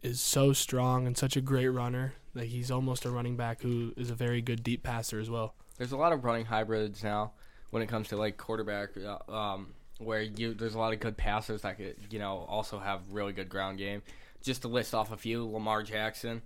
is 0.01 0.19
so 0.19 0.51
strong 0.51 1.07
and 1.07 1.17
such 1.17 1.37
a 1.37 1.41
great 1.41 1.69
runner. 1.69 2.13
Like 2.33 2.47
he's 2.47 2.69
almost 2.69 3.05
a 3.05 3.11
running 3.11 3.37
back 3.37 3.61
who 3.61 3.93
is 3.95 4.09
a 4.09 4.15
very 4.15 4.41
good 4.41 4.63
deep 4.63 4.83
passer 4.83 5.19
as 5.19 5.29
well. 5.29 5.55
There's 5.77 5.93
a 5.93 5.97
lot 5.97 6.11
of 6.11 6.25
running 6.25 6.45
hybrids 6.45 7.03
now 7.03 7.31
when 7.69 7.81
it 7.81 7.87
comes 7.87 8.09
to 8.09 8.17
like 8.17 8.35
quarterback, 8.35 8.89
uh, 8.97 9.31
um, 9.31 9.73
where 9.99 10.21
you 10.21 10.53
there's 10.53 10.75
a 10.75 10.79
lot 10.79 10.91
of 10.91 10.99
good 10.99 11.15
passers 11.15 11.61
that 11.61 11.77
could 11.77 11.95
you 12.09 12.19
know 12.19 12.45
also 12.49 12.79
have 12.79 12.99
really 13.11 13.31
good 13.31 13.47
ground 13.47 13.77
game. 13.77 14.01
Just 14.41 14.63
to 14.63 14.67
list 14.67 14.93
off 14.93 15.11
a 15.11 15.17
few: 15.17 15.45
Lamar 15.47 15.83
Jackson, 15.83 16.41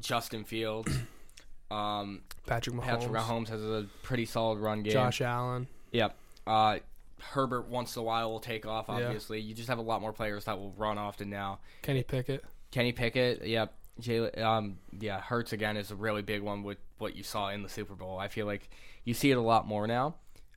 Justin 0.00 0.44
Fields, 0.44 0.92
um, 1.70 2.22
Patrick 2.46 2.74
Mahomes, 2.76 2.82
Patrick 2.84 3.12
Mahomes 3.12 3.48
has 3.48 3.62
a 3.62 3.86
pretty 4.02 4.24
solid 4.24 4.58
run 4.58 4.82
game. 4.82 4.92
Josh 4.92 5.20
Allen. 5.20 5.68
Yep. 5.92 6.16
Uh, 6.46 6.78
Herbert 7.20 7.68
once 7.68 7.96
in 7.96 8.00
a 8.00 8.02
while 8.04 8.30
will 8.30 8.40
take 8.40 8.64
off. 8.66 8.86
Yeah. 8.88 8.94
Obviously, 9.06 9.40
you 9.40 9.54
just 9.54 9.68
have 9.68 9.78
a 9.78 9.82
lot 9.82 10.00
more 10.00 10.12
players 10.12 10.44
that 10.44 10.58
will 10.58 10.72
run 10.76 10.98
often 10.98 11.30
now. 11.30 11.58
Kenny 11.82 12.02
Pickett. 12.02 12.44
Kenny 12.70 12.92
Pickett, 12.92 13.46
yep. 13.46 13.74
Jalen, 14.00 14.38
um, 14.40 14.78
yeah, 15.00 15.20
Hurts 15.20 15.52
again 15.52 15.76
is 15.76 15.90
a 15.90 15.96
really 15.96 16.22
big 16.22 16.42
one 16.42 16.62
with 16.62 16.78
what 16.98 17.16
you 17.16 17.22
saw 17.24 17.48
in 17.48 17.62
the 17.62 17.68
Super 17.68 17.94
Bowl. 17.94 18.18
I 18.18 18.28
feel 18.28 18.46
like 18.46 18.68
you 19.04 19.14
see 19.14 19.30
it 19.30 19.36
a 19.36 19.40
lot 19.40 19.66
more 19.66 19.86
now. 19.88 20.14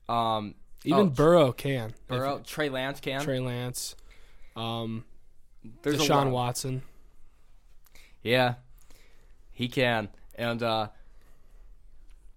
Um, 0.08 0.54
Even 0.84 1.00
Oh, 1.00 1.06
Burrow 1.08 1.52
can. 1.52 1.94
Burrow, 2.08 2.42
Trey 2.46 2.70
Lance 2.70 3.00
can. 3.00 3.22
Trey 3.22 3.40
Lance. 3.40 3.96
Um, 4.56 5.06
There's 5.82 5.96
a 5.96 6.04
Deshaun 6.04 6.26
lot- 6.26 6.32
Watson. 6.32 6.82
Yeah, 8.24 8.56
he 9.52 9.68
can, 9.68 10.10
and 10.36 10.62
uh, 10.62 10.90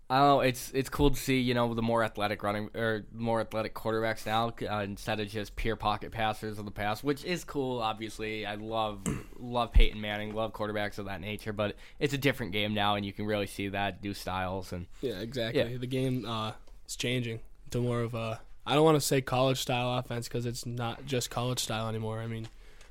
I 0.09 0.19
don't 0.19 0.28
know. 0.28 0.40
It's 0.40 0.71
it's 0.73 0.88
cool 0.88 1.11
to 1.11 1.16
see 1.16 1.40
you 1.40 1.54
know 1.54 1.73
the 1.75 1.83
more 1.83 2.04
athletic 2.04 2.43
running 2.43 2.71
or 2.75 3.04
more 3.12 3.40
athletic 3.40 3.75
quarterbacks 3.75 4.26
now 4.26 4.52
uh, 4.71 4.83
instead 4.83 5.21
of 5.21 5.28
just 5.28 5.57
pure 5.57 5.76
pocket 5.76 6.12
passers 6.12 6.59
of 6.59 6.66
the 6.66 6.71
past, 6.71 7.02
which 7.02 7.25
is 7.25 7.45
cool. 7.45 7.81
Obviously, 7.81 8.45
I 8.47 8.54
love 8.54 9.00
love 9.38 9.73
Peyton 9.73 10.00
Manning, 10.00 10.35
love 10.35 10.52
quarterbacks 10.52 10.99
of 10.99 11.07
that 11.07 11.21
nature, 11.21 11.52
but 11.52 11.76
it's 11.99 12.14
a 12.14 12.19
different 12.19 12.52
game 12.52 12.75
now, 12.75 12.95
and 12.97 13.04
you 13.04 13.12
can 13.12 13.26
really 13.26 13.47
see 13.47 13.69
that 13.69 14.02
new 14.02 14.14
styles 14.14 14.73
and 14.73 14.87
Yeah, 15.00 15.21
exactly. 15.21 15.73
Yeah. 15.73 15.78
The 15.78 15.87
game 15.87 16.25
uh, 16.26 16.52
is 16.87 16.97
changing 16.97 17.40
to 17.71 17.81
more 17.81 18.00
of 18.00 18.14
a. 18.14 18.40
I 18.66 18.75
don't 18.75 18.85
want 18.85 18.97
to 18.97 19.00
say 19.07 19.21
college 19.21 19.59
style 19.59 19.99
offense 19.99 20.28
because 20.28 20.47
it's 20.47 20.64
not 20.64 21.04
just 21.07 21.28
college 21.31 21.59
style 21.61 21.88
anymore. 21.88 22.21
I 22.21 22.26
mean, 22.26 22.49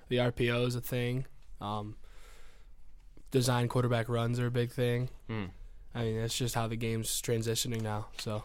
the 0.09 0.17
RPO 0.17 0.67
is 0.67 0.75
a 0.75 0.81
thing. 0.81 1.25
Um, 1.61 1.95
design 3.31 3.67
quarterback 3.67 4.09
runs 4.09 4.39
are 4.39 4.47
a 4.47 4.51
big 4.51 4.71
thing. 4.71 5.09
Hmm. 5.27 5.45
I 5.95 6.03
mean, 6.03 6.15
it's 6.17 6.37
just 6.37 6.55
how 6.55 6.67
the 6.67 6.75
game's 6.75 7.21
transitioning 7.21 7.81
now. 7.81 8.07
So 8.17 8.43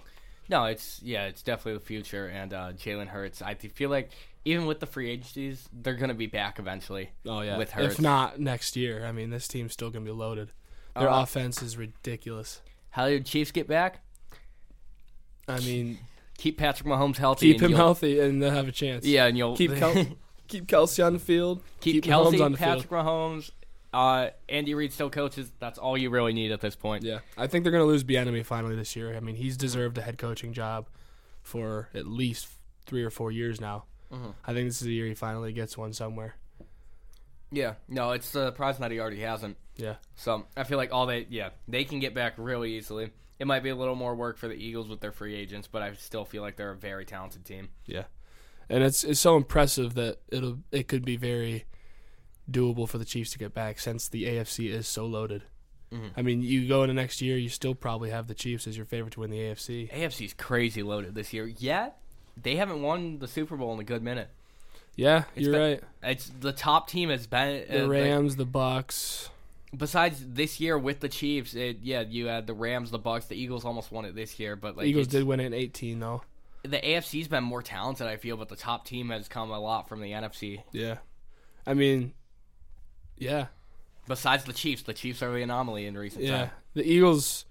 No, 0.48 0.64
it's 0.64 1.00
yeah, 1.02 1.26
it's 1.26 1.42
definitely 1.42 1.74
the 1.74 1.84
future. 1.84 2.26
And 2.26 2.52
uh, 2.52 2.72
Jalen 2.72 3.08
Hurts, 3.08 3.42
I 3.42 3.54
feel 3.54 3.90
like 3.90 4.10
even 4.44 4.66
with 4.66 4.80
the 4.80 4.86
free 4.86 5.10
agencies, 5.10 5.68
they're 5.72 5.94
gonna 5.94 6.14
be 6.14 6.26
back 6.26 6.58
eventually. 6.58 7.10
oh 7.26 7.40
yeah, 7.40 7.58
With 7.58 7.70
Hurts. 7.72 7.94
if 7.94 8.00
not 8.00 8.38
next 8.38 8.76
year, 8.76 9.04
I 9.04 9.12
mean, 9.12 9.30
this 9.30 9.48
team's 9.48 9.72
still 9.72 9.90
gonna 9.90 10.04
be 10.04 10.10
loaded. 10.10 10.52
Their 10.96 11.08
Uh, 11.10 11.22
offense 11.22 11.62
is 11.62 11.76
ridiculous. 11.76 12.60
How 12.90 13.08
did 13.08 13.24
Chiefs 13.26 13.50
get 13.50 13.66
back? 13.68 14.02
I 15.46 15.60
mean, 15.60 15.98
Keep 16.38 16.58
Patrick 16.58 16.86
Mahomes 16.88 17.16
healthy. 17.16 17.52
keep 17.52 17.62
him 17.62 17.72
healthy 17.72 18.20
and 18.20 18.40
they'll 18.42 18.50
have 18.50 18.68
a 18.68 18.72
chance. 18.72 19.04
Yeah, 19.04 19.26
and 19.26 19.36
you'll 19.36 19.56
Keep 19.56 19.76
Kel- 19.76 20.06
keep 20.48 20.66
Kelce 20.66 21.04
on 21.04 21.12
the 21.12 21.18
field. 21.18 21.62
keep, 21.80 22.02
keep 22.02 22.12
Kelce, 22.12 22.32
Mahomes 22.34 22.44
on 22.44 22.52
the 22.52 22.58
Patrick 22.58 22.88
Mahomes. 22.90 23.50
Uh, 23.92 24.28
Andy 24.48 24.74
Reid 24.74 24.92
still 24.92 25.08
coaches. 25.10 25.50
That's 25.60 25.78
all 25.78 25.96
you 25.96 26.10
really 26.10 26.32
need 26.34 26.52
at 26.52 26.60
this 26.60 26.76
point. 26.76 27.04
Yeah, 27.04 27.20
I 27.36 27.46
think 27.46 27.62
they're 27.64 27.72
going 27.72 27.82
to 27.84 27.86
lose 27.88 28.04
Bieniemy 28.04 28.44
finally 28.44 28.76
this 28.76 28.94
year. 28.96 29.16
I 29.16 29.20
mean, 29.20 29.36
he's 29.36 29.56
deserved 29.56 29.96
a 29.98 30.02
head 30.02 30.18
coaching 30.18 30.52
job 30.52 30.88
for 31.42 31.88
at 31.94 32.06
least 32.06 32.48
three 32.84 33.02
or 33.02 33.10
four 33.10 33.30
years 33.32 33.60
now. 33.60 33.84
Mhm. 34.12 34.34
I 34.46 34.52
think 34.52 34.68
this 34.68 34.76
is 34.82 34.86
the 34.86 34.92
year 34.92 35.06
he 35.06 35.14
finally 35.14 35.52
gets 35.52 35.76
one 35.78 35.92
somewhere. 35.94 36.34
Yeah, 37.50 37.74
no, 37.88 38.10
it's 38.12 38.26
surprising 38.26 38.82
that 38.82 38.90
he 38.90 39.00
already 39.00 39.20
hasn't. 39.20 39.56
Yeah, 39.76 39.94
So 40.16 40.46
I 40.56 40.64
feel 40.64 40.76
like 40.76 40.92
all 40.92 41.06
they, 41.06 41.26
yeah, 41.30 41.50
they 41.68 41.84
can 41.84 41.98
get 42.00 42.12
back 42.14 42.34
really 42.36 42.76
easily. 42.76 43.10
It 43.38 43.46
might 43.46 43.62
be 43.62 43.68
a 43.68 43.76
little 43.76 43.94
more 43.94 44.14
work 44.16 44.36
for 44.36 44.48
the 44.48 44.54
Eagles 44.54 44.88
with 44.88 45.00
their 45.00 45.12
free 45.12 45.34
agents, 45.36 45.68
but 45.68 45.80
I 45.80 45.94
still 45.94 46.24
feel 46.24 46.42
like 46.42 46.56
they're 46.56 46.72
a 46.72 46.76
very 46.76 47.04
talented 47.04 47.44
team. 47.44 47.68
yeah, 47.86 48.04
and 48.70 48.82
it's 48.84 49.04
it's 49.04 49.20
so 49.20 49.36
impressive 49.36 49.94
that 49.94 50.18
it'll 50.30 50.58
it 50.72 50.88
could 50.88 51.04
be 51.04 51.16
very 51.16 51.64
doable 52.50 52.88
for 52.88 52.98
the 52.98 53.04
Chiefs 53.04 53.30
to 53.32 53.38
get 53.38 53.52
back 53.54 53.78
since 53.78 54.08
the 54.08 54.24
AFC 54.24 54.70
is 54.70 54.88
so 54.88 55.04
loaded. 55.06 55.42
Mhm. 55.92 56.10
I 56.16 56.22
mean, 56.22 56.42
you 56.42 56.66
go 56.68 56.82
into 56.82 56.94
next 56.94 57.20
year, 57.22 57.36
you 57.36 57.48
still 57.48 57.74
probably 57.74 58.10
have 58.10 58.26
the 58.26 58.34
Chiefs 58.34 58.66
as 58.66 58.76
your 58.76 58.86
favorite 58.86 59.12
to 59.14 59.20
win 59.20 59.30
the 59.30 59.38
AFC. 59.40 59.88
AFC's 59.92 60.34
crazy 60.34 60.82
loaded 60.82 61.14
this 61.14 61.32
year. 61.32 61.46
Yet 61.46 61.98
they 62.40 62.56
haven't 62.56 62.82
won 62.82 63.18
the 63.18 63.28
Super 63.28 63.56
Bowl 63.56 63.72
in 63.74 63.80
a 63.80 63.84
good 63.84 64.02
minute. 64.02 64.28
Yeah, 64.96 65.24
It's 65.36 65.44
you're 65.44 65.52
been- 65.52 65.60
right. 66.02 66.10
It's 66.12 66.30
the 66.40 66.52
top 66.52 66.88
team 66.88 67.08
has 67.10 67.26
been 67.26 67.64
uh, 67.70 67.72
The 67.84 67.88
Rams, 67.88 68.36
the 68.36 68.46
Bucs. 68.46 69.28
besides 69.76 70.22
this 70.26 70.58
year 70.60 70.76
with 70.78 71.00
the 71.00 71.08
Chiefs. 71.08 71.54
It, 71.54 71.78
yeah, 71.82 72.00
you 72.00 72.26
had 72.26 72.46
the 72.46 72.54
Rams, 72.54 72.90
the 72.90 72.98
Bucs, 72.98 73.28
the 73.28 73.36
Eagles 73.36 73.64
almost 73.64 73.92
won 73.92 74.04
it 74.06 74.14
this 74.14 74.38
year, 74.40 74.56
but 74.56 74.76
like 74.76 74.86
Eagles 74.86 75.06
did 75.06 75.24
win 75.24 75.38
it 75.40 75.46
in 75.46 75.54
18 75.54 76.00
though. 76.00 76.22
The 76.62 76.78
AFC's 76.78 77.28
been 77.28 77.44
more 77.44 77.62
talented. 77.62 78.06
I 78.06 78.16
feel, 78.16 78.36
but 78.36 78.48
the 78.48 78.56
top 78.56 78.84
team 78.86 79.10
has 79.10 79.28
come 79.28 79.50
a 79.50 79.58
lot 79.60 79.88
from 79.88 80.00
the 80.00 80.10
NFC. 80.12 80.62
Yeah, 80.72 80.98
I 81.66 81.74
mean, 81.74 82.12
yeah, 83.16 83.46
Besides 84.06 84.44
the 84.44 84.52
Chiefs, 84.54 84.82
the 84.82 84.94
Chiefs 84.94 85.22
are 85.22 85.32
the 85.32 85.42
anomaly 85.42 85.86
in 85.86 85.96
recent 85.96 86.24
Yeah, 86.24 86.36
time. 86.38 86.50
the 86.74 86.82
Eagles 86.90 87.44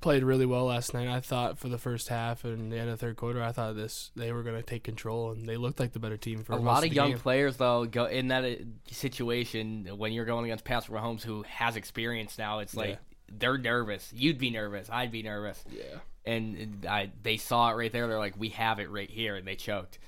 played 0.00 0.22
really 0.24 0.44
well 0.46 0.64
last 0.66 0.92
night. 0.92 1.06
I 1.08 1.20
thought 1.20 1.58
for 1.58 1.68
the 1.68 1.78
first 1.78 2.08
half 2.08 2.44
and 2.44 2.70
the 2.72 2.76
end 2.76 2.90
of 2.90 2.98
the 2.98 3.06
third 3.06 3.16
quarter, 3.16 3.40
I 3.42 3.52
thought 3.52 3.76
this 3.76 4.10
they 4.16 4.32
were 4.32 4.42
going 4.42 4.56
to 4.56 4.62
take 4.62 4.82
control, 4.82 5.30
and 5.30 5.48
they 5.48 5.56
looked 5.56 5.78
like 5.80 5.92
the 5.92 6.00
better 6.00 6.16
team 6.16 6.42
for 6.42 6.54
A 6.54 6.56
lot 6.56 6.84
of 6.84 6.92
young 6.92 7.10
game. 7.10 7.18
players 7.20 7.56
though 7.56 7.84
go 7.86 8.06
in 8.06 8.28
that 8.28 8.44
uh, 8.44 8.54
situation 8.90 9.86
when 9.96 10.12
you're 10.12 10.24
going 10.24 10.44
against 10.46 10.64
Patrick 10.64 11.00
Mahomes, 11.00 11.22
who 11.22 11.42
has 11.44 11.76
experience 11.76 12.36
now. 12.36 12.58
It's 12.58 12.74
like 12.74 12.90
Yeah. 12.90 12.96
they're 13.38 13.58
nervous. 13.58 14.10
You'd 14.14 14.38
be 14.38 14.50
nervous. 14.50 14.88
I'd 14.90 15.12
be 15.12 15.22
nervous. 15.22 15.62
Yeah, 15.70 15.98
and 16.26 16.86
I, 16.88 17.10
they 17.22 17.36
saw 17.36 17.70
it 17.70 17.74
right 17.74 17.92
there. 17.92 18.06
They're 18.06 18.18
like, 18.18 18.38
"We 18.38 18.50
have 18.50 18.78
it 18.78 18.90
right 18.90 19.10
here," 19.10 19.36
and 19.36 19.46
they 19.46 19.56
choked. 19.56 19.98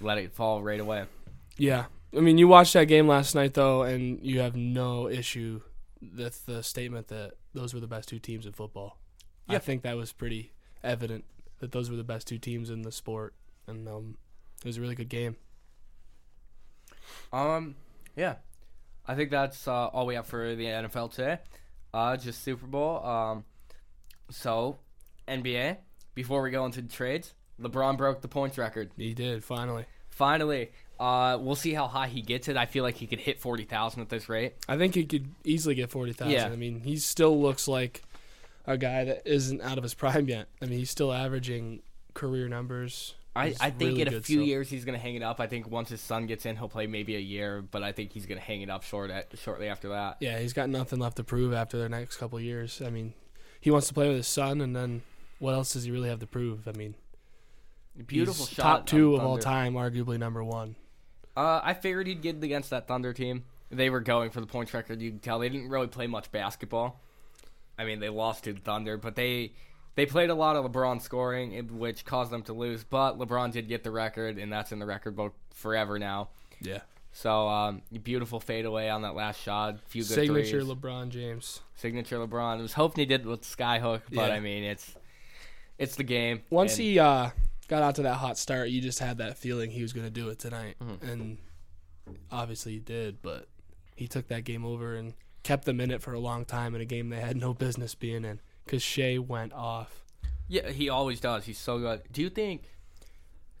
Let 0.00 0.18
it 0.18 0.32
fall 0.32 0.62
right 0.62 0.80
away. 0.80 1.04
yeah. 1.56 1.86
I 2.16 2.20
mean, 2.20 2.38
you 2.38 2.48
watched 2.48 2.72
that 2.74 2.84
game 2.84 3.08
last 3.08 3.34
night 3.34 3.54
though, 3.54 3.82
and 3.82 4.24
you 4.24 4.40
have 4.40 4.56
no 4.56 5.08
issue 5.08 5.60
with 6.16 6.46
the 6.46 6.62
statement 6.62 7.08
that 7.08 7.32
those 7.52 7.74
were 7.74 7.80
the 7.80 7.86
best 7.86 8.08
two 8.08 8.18
teams 8.18 8.46
in 8.46 8.52
football. 8.52 8.98
I 9.48 9.58
think 9.58 9.82
that 9.82 9.96
was 9.96 10.12
pretty 10.12 10.52
evident 10.82 11.24
that 11.58 11.72
those 11.72 11.90
were 11.90 11.96
the 11.96 12.04
best 12.04 12.26
two 12.26 12.38
teams 12.38 12.70
in 12.70 12.82
the 12.82 12.92
sport, 12.92 13.34
and 13.66 13.88
um, 13.88 14.16
it 14.60 14.66
was 14.66 14.78
a 14.78 14.80
really 14.80 14.94
good 14.94 15.08
game. 15.08 15.36
Um, 17.32 17.76
yeah, 18.16 18.36
I 19.06 19.14
think 19.14 19.30
that's 19.30 19.66
uh, 19.68 19.86
all 19.88 20.06
we 20.06 20.14
have 20.14 20.26
for 20.26 20.54
the 20.54 20.64
NFL 20.64 21.12
today. 21.12 21.38
Uh, 21.92 22.16
just 22.16 22.42
Super 22.42 22.66
Bowl. 22.66 23.04
Um, 23.04 23.44
so 24.30 24.78
NBA. 25.28 25.78
Before 26.14 26.42
we 26.42 26.50
go 26.50 26.64
into 26.64 26.80
the 26.80 26.88
trades, 26.88 27.34
LeBron 27.60 27.96
broke 27.96 28.22
the 28.22 28.28
points 28.28 28.58
record. 28.58 28.90
He 28.96 29.14
did 29.14 29.44
finally. 29.44 29.84
Finally, 30.08 30.70
uh, 30.98 31.36
we'll 31.40 31.56
see 31.56 31.74
how 31.74 31.86
high 31.86 32.08
he 32.08 32.22
gets 32.22 32.48
it. 32.48 32.56
I 32.56 32.66
feel 32.66 32.82
like 32.82 32.96
he 32.96 33.06
could 33.06 33.20
hit 33.20 33.40
forty 33.40 33.64
thousand 33.64 34.02
at 34.02 34.08
this 34.08 34.28
rate. 34.28 34.54
I 34.68 34.76
think 34.78 34.94
he 34.94 35.04
could 35.04 35.28
easily 35.44 35.74
get 35.74 35.90
forty 35.90 36.12
thousand. 36.12 36.32
Yeah. 36.32 36.46
I 36.46 36.56
mean, 36.56 36.80
he 36.80 36.96
still 36.96 37.40
looks 37.40 37.68
like 37.68 38.02
a 38.66 38.78
guy 38.78 39.04
that 39.04 39.22
isn't 39.26 39.60
out 39.60 39.78
of 39.78 39.82
his 39.84 39.94
prime 39.94 40.28
yet. 40.28 40.48
I 40.62 40.66
mean, 40.66 40.78
he's 40.78 40.90
still 40.90 41.12
averaging 41.12 41.82
career 42.14 42.48
numbers. 42.48 43.14
I, 43.36 43.54
I 43.60 43.70
think 43.70 43.98
really 43.98 44.00
in 44.00 44.08
a 44.08 44.10
few 44.12 44.38
still. 44.38 44.42
years 44.42 44.70
he's 44.70 44.86
gonna 44.86 44.96
hang 44.96 45.14
it 45.14 45.22
up. 45.22 45.40
I 45.40 45.46
think 45.46 45.70
once 45.70 45.90
his 45.90 46.00
son 46.00 46.26
gets 46.26 46.46
in, 46.46 46.56
he'll 46.56 46.70
play 46.70 46.86
maybe 46.86 47.16
a 47.16 47.20
year, 47.20 47.62
but 47.62 47.82
I 47.82 47.92
think 47.92 48.12
he's 48.12 48.24
gonna 48.24 48.40
hang 48.40 48.62
it 48.62 48.70
up 48.70 48.82
short 48.82 49.10
at, 49.10 49.38
shortly 49.38 49.68
after 49.68 49.90
that. 49.90 50.16
Yeah, 50.20 50.38
he's 50.38 50.54
got 50.54 50.70
nothing 50.70 50.98
left 50.98 51.18
to 51.18 51.24
prove 51.24 51.52
after 51.52 51.76
the 51.76 51.90
next 51.90 52.16
couple 52.16 52.38
of 52.38 52.44
years. 52.44 52.80
I 52.84 52.88
mean, 52.88 53.12
he 53.60 53.70
wants 53.70 53.88
to 53.88 53.94
play 53.94 54.08
with 54.08 54.16
his 54.16 54.26
son, 54.26 54.62
and 54.62 54.74
then 54.74 55.02
what 55.38 55.54
else 55.54 55.72
does 55.72 55.84
he 55.84 55.90
really 55.90 56.08
have 56.08 56.20
to 56.20 56.26
prove? 56.26 56.66
I 56.68 56.72
mean, 56.72 56.94
Beautiful 58.06 58.44
he's 58.44 58.54
shot. 58.54 58.62
top 58.62 58.86
two 58.86 59.14
of 59.14 59.22
all 59.24 59.38
time, 59.38 59.74
arguably 59.74 60.18
number 60.18 60.44
one. 60.44 60.76
Uh, 61.36 61.60
I 61.62 61.74
figured 61.74 62.06
he'd 62.06 62.22
get 62.22 62.42
against 62.42 62.70
that 62.70 62.86
Thunder 62.88 63.12
team. 63.12 63.44
They 63.70 63.90
were 63.90 64.00
going 64.00 64.30
for 64.30 64.40
the 64.40 64.46
points 64.46 64.72
record. 64.74 65.00
You 65.00 65.10
can 65.10 65.18
tell 65.18 65.38
they 65.38 65.48
didn't 65.48 65.68
really 65.70 65.86
play 65.86 66.06
much 66.06 66.30
basketball. 66.30 67.00
I 67.78 67.84
mean, 67.84 68.00
they 68.00 68.08
lost 68.08 68.44
to 68.44 68.52
the 68.52 68.60
Thunder, 68.60 68.96
but 68.96 69.16
they 69.16 69.52
they 69.96 70.06
played 70.06 70.30
a 70.30 70.34
lot 70.34 70.56
of 70.56 70.70
LeBron 70.70 71.00
scoring, 71.00 71.78
which 71.78 72.04
caused 72.04 72.30
them 72.30 72.42
to 72.44 72.52
lose. 72.52 72.84
But 72.84 73.18
LeBron 73.18 73.52
did 73.52 73.66
get 73.68 73.82
the 73.82 73.90
record, 73.90 74.38
and 74.38 74.52
that's 74.52 74.72
in 74.72 74.78
the 74.78 74.86
record 74.86 75.16
book 75.16 75.34
forever 75.54 75.98
now. 75.98 76.28
Yeah, 76.60 76.80
So 77.12 77.48
um, 77.48 77.82
beautiful 78.02 78.40
fadeaway 78.40 78.88
on 78.88 79.02
that 79.02 79.14
last 79.14 79.40
shot. 79.42 79.78
Few 79.88 80.02
good 80.02 80.14
signature 80.14 80.62
threes. 80.62 80.64
LeBron 80.64 81.08
James. 81.10 81.60
signature 81.74 82.18
LeBron. 82.18 82.58
I 82.58 82.62
was 82.62 82.72
hoping 82.74 83.02
he 83.02 83.06
did 83.06 83.26
with 83.26 83.42
Skyhook, 83.42 84.02
but 84.10 84.28
Yeah. 84.30 84.34
I 84.36 84.40
mean, 84.40 84.64
it's 84.64 84.94
it's 85.78 85.96
the 85.96 86.04
game. 86.04 86.42
Once 86.50 86.74
and- 86.74 86.82
he 86.82 86.98
uh, 86.98 87.30
got 87.68 87.82
out 87.82 87.94
to 87.96 88.02
that 88.02 88.14
hot 88.14 88.38
start, 88.38 88.68
you 88.68 88.80
just 88.80 88.98
had 88.98 89.18
that 89.18 89.36
feeling 89.38 89.70
he 89.70 89.82
was 89.82 89.92
going 89.92 90.06
to 90.06 90.10
do 90.12 90.28
it 90.28 90.38
tonight, 90.38 90.76
Mhm. 90.82 91.02
and 91.10 91.38
obviously 92.30 92.72
he 92.72 92.78
did. 92.78 93.20
But 93.22 93.48
he 93.94 94.06
took 94.08 94.28
that 94.28 94.44
game 94.44 94.64
over 94.64 94.94
and 94.94 95.14
kept 95.42 95.64
them 95.64 95.80
in 95.80 95.90
it 95.90 96.02
for 96.02 96.12
a 96.12 96.18
long 96.20 96.44
time 96.44 96.74
in 96.74 96.80
a 96.80 96.84
game 96.84 97.08
they 97.08 97.20
had 97.20 97.36
no 97.36 97.54
business 97.54 97.94
being 97.94 98.24
in 98.24 98.40
because 98.64 98.82
Shai 98.82 99.18
went 99.18 99.52
off. 99.52 100.04
Yeah, 100.48 100.70
he 100.70 100.88
always 100.88 101.20
does. 101.20 101.44
He's 101.44 101.58
so 101.58 101.78
good. 101.78 102.02
Do 102.12 102.20
you 102.22 102.30
think 102.30 102.64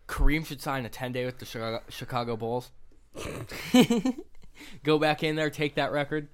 Kareem 0.08 0.44
should 0.46 0.60
sign 0.62 0.84
a 0.84 0.88
10 0.88 1.12
day 1.12 1.24
with 1.24 1.38
the 1.38 1.44
Chicago, 1.44 1.82
Chicago 1.88 2.36
Bulls? 2.36 2.70
Go 4.84 4.98
back 4.98 5.22
in 5.22 5.36
there, 5.36 5.50
take 5.50 5.74
that 5.76 5.92
record? 5.92 6.28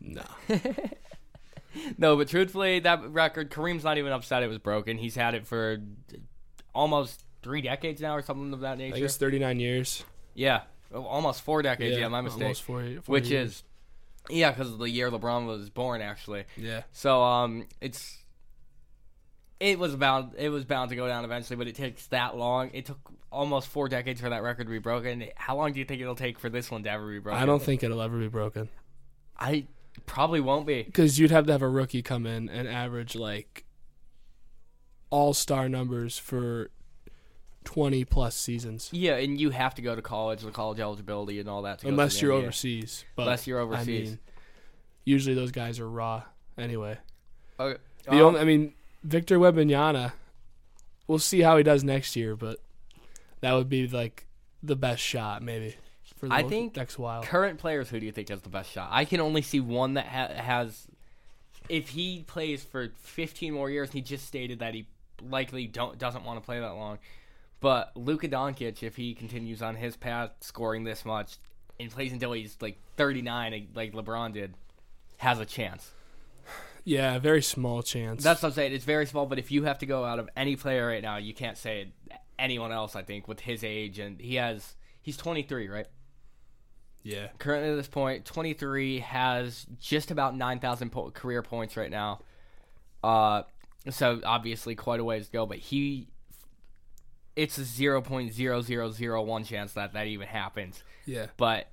No. 0.00 0.22
No, 1.98 2.16
but 2.16 2.28
truthfully, 2.28 2.80
that 2.80 3.10
record, 3.10 3.50
Kareem's 3.50 3.84
not 3.84 3.98
even 3.98 4.12
upset 4.12 4.42
it 4.42 4.48
was 4.48 4.58
broken. 4.58 4.98
He's 4.98 5.14
had 5.14 5.34
it 5.34 5.46
for 5.46 5.78
almost 6.74 7.24
three 7.42 7.62
decades 7.62 8.00
now 8.00 8.16
or 8.16 8.22
something 8.22 8.52
of 8.52 8.60
that 8.60 8.78
nature. 8.78 8.94
I 8.94 8.96
think 8.96 9.04
it's 9.04 9.16
39 9.16 9.60
years. 9.60 10.04
Yeah, 10.34 10.62
almost 10.94 11.42
four 11.42 11.62
decades. 11.62 11.98
Yeah, 11.98 12.08
my 12.08 12.20
mistake. 12.20 12.42
Almost 12.42 12.62
four, 12.62 12.82
four 12.82 13.12
Which 13.12 13.28
years. 13.28 13.50
is, 13.50 13.64
yeah, 14.30 14.50
because 14.50 14.72
of 14.72 14.78
the 14.78 14.88
year 14.88 15.10
LeBron 15.10 15.46
was 15.46 15.70
born, 15.70 16.00
actually. 16.00 16.44
yeah. 16.56 16.82
So 16.92 17.22
um, 17.22 17.66
it's 17.80 18.18
it 19.58 19.78
was 19.78 19.94
bound 19.96 20.34
it 20.38 20.48
was 20.48 20.64
bound 20.64 20.90
to 20.90 20.96
go 20.96 21.06
down 21.06 21.24
eventually, 21.24 21.56
but 21.56 21.68
it 21.68 21.74
takes 21.74 22.06
that 22.06 22.36
long. 22.36 22.70
It 22.72 22.86
took 22.86 22.98
almost 23.30 23.68
four 23.68 23.88
decades 23.88 24.20
for 24.20 24.30
that 24.30 24.42
record 24.42 24.64
to 24.64 24.70
be 24.70 24.78
broken. 24.78 25.24
How 25.36 25.56
long 25.56 25.72
do 25.72 25.78
you 25.78 25.84
think 25.84 26.00
it'll 26.00 26.14
take 26.14 26.38
for 26.38 26.48
this 26.48 26.70
one 26.70 26.82
to 26.84 26.90
ever 26.90 27.10
be 27.10 27.18
broken? 27.18 27.42
I 27.42 27.46
don't 27.46 27.62
think 27.62 27.82
it'll 27.82 28.02
ever 28.02 28.18
be 28.18 28.28
broken 28.28 28.68
I 29.40 29.66
probably 30.06 30.40
won't 30.40 30.66
be. 30.66 30.82
because 30.82 31.18
you'd 31.18 31.30
have 31.30 31.46
to 31.46 31.52
have 31.52 31.62
a 31.62 31.68
rookie 31.68 32.02
come 32.02 32.26
in 32.26 32.48
and 32.48 32.66
average 32.68 33.14
like 33.16 33.64
all 35.10 35.34
star 35.34 35.68
numbers 35.68 36.18
for 36.18 36.70
20 37.64 38.04
plus 38.04 38.34
seasons. 38.36 38.88
Yeah, 38.92 39.16
and 39.16 39.40
you 39.40 39.50
have 39.50 39.74
to 39.74 39.82
go 39.82 39.94
to 39.94 40.02
college, 40.02 40.40
the 40.42 40.50
college 40.50 40.80
eligibility, 40.80 41.40
and 41.40 41.48
all 41.48 41.62
that. 41.62 41.78
To 41.80 41.84
go 41.84 41.88
to 41.90 41.92
Unless 41.94 42.22
you're 42.22 42.32
NBA. 42.32 42.42
overseas. 42.42 43.04
But 43.16 43.22
Unless 43.24 43.46
you're 43.46 43.60
I 43.60 43.62
overseas. 43.64 44.10
mean, 44.10 44.18
usually 45.04 45.34
those 45.34 45.50
guys 45.50 45.78
are 45.80 45.88
raw 45.88 46.22
anyway. 46.56 46.98
Okay. 47.58 47.78
The 48.04 48.12
Um, 48.12 48.20
only, 48.22 48.40
I 48.40 48.44
mean, 48.44 48.72
Victor 49.04 49.38
Wembanyama, 49.38 50.12
we'll 51.06 51.18
see 51.18 51.40
how 51.40 51.56
he 51.56 51.62
does 51.62 51.84
next 51.84 52.16
year, 52.16 52.34
but 52.36 52.58
that 53.40 53.52
would 53.52 53.68
be 53.68 53.86
like 53.88 54.26
the 54.62 54.76
best 54.76 55.02
shot 55.02 55.42
maybe 55.42 55.76
for 56.20 56.28
the 56.28 56.34
I 56.34 56.42
think 56.42 56.76
next 56.76 56.98
while. 56.98 57.22
current 57.22 57.58
players, 57.58 57.88
who 57.88 57.98
do 57.98 58.06
you 58.06 58.12
think 58.12 58.28
has 58.28 58.42
the 58.42 58.48
best 58.48 58.70
shot? 58.70 58.88
I 58.92 59.04
can 59.04 59.20
only 59.20 59.42
see 59.42 59.58
one 59.58 59.94
that 59.94 60.06
ha- 60.06 60.28
has. 60.42 60.86
If 61.68 61.88
he 61.90 62.24
plays 62.26 62.62
for 62.62 62.90
15 62.98 63.52
more 63.54 63.70
years, 63.70 63.90
he 63.92 64.00
just 64.00 64.26
stated 64.26 64.58
that 64.58 64.74
he 64.74 64.86
likely 65.28 65.66
don't 65.66 65.98
doesn't 65.98 66.24
want 66.24 66.40
to 66.40 66.44
play 66.44 66.60
that 66.60 66.72
long. 66.72 66.98
But 67.60 67.92
Luka 67.96 68.28
Doncic, 68.28 68.82
if 68.82 68.96
he 68.96 69.14
continues 69.14 69.60
on 69.62 69.76
his 69.76 69.96
path, 69.96 70.30
scoring 70.40 70.84
this 70.84 71.04
much, 71.04 71.36
and 71.78 71.90
plays 71.90 72.12
until 72.12 72.32
he's 72.32 72.56
like 72.60 72.78
39, 72.96 73.68
like 73.74 73.92
LeBron 73.92 74.32
did, 74.32 74.54
has 75.18 75.40
a 75.40 75.44
chance. 75.46 75.90
Yeah, 76.84 77.18
very 77.18 77.42
small 77.42 77.82
chance. 77.82 78.22
That's 78.24 78.42
what 78.42 78.48
I'm 78.50 78.54
saying. 78.54 78.72
It's 78.72 78.84
very 78.86 79.04
small, 79.06 79.26
but 79.26 79.38
if 79.38 79.50
you 79.52 79.64
have 79.64 79.78
to 79.78 79.86
go 79.86 80.04
out 80.04 80.18
of 80.18 80.28
any 80.36 80.56
player 80.56 80.86
right 80.86 81.02
now, 81.02 81.18
you 81.18 81.34
can't 81.34 81.58
say 81.58 81.92
anyone 82.38 82.72
else. 82.72 82.96
I 82.96 83.02
think 83.02 83.28
with 83.28 83.40
his 83.40 83.62
age 83.62 83.98
and 83.98 84.18
he 84.18 84.36
has, 84.36 84.74
he's 85.02 85.18
23, 85.18 85.68
right? 85.68 85.86
Yeah. 87.02 87.28
currently 87.38 87.70
at 87.70 87.76
this 87.76 87.88
point, 87.88 88.24
23 88.24 89.00
has 89.00 89.66
just 89.78 90.10
about 90.10 90.36
9,000 90.36 90.90
po- 90.90 91.10
career 91.10 91.42
points 91.42 91.76
right 91.76 91.90
now. 91.90 92.20
Uh, 93.02 93.42
so 93.88 94.20
obviously 94.24 94.74
quite 94.74 95.00
a 95.00 95.04
ways 95.04 95.26
to 95.26 95.32
go, 95.32 95.46
but 95.46 95.58
he, 95.58 96.08
it's 97.36 97.58
a 97.58 97.62
0.0001 97.62 99.46
chance 99.46 99.72
that 99.72 99.92
that 99.94 100.06
even 100.06 100.26
happens. 100.26 100.82
Yeah. 101.06 101.26
But 101.36 101.70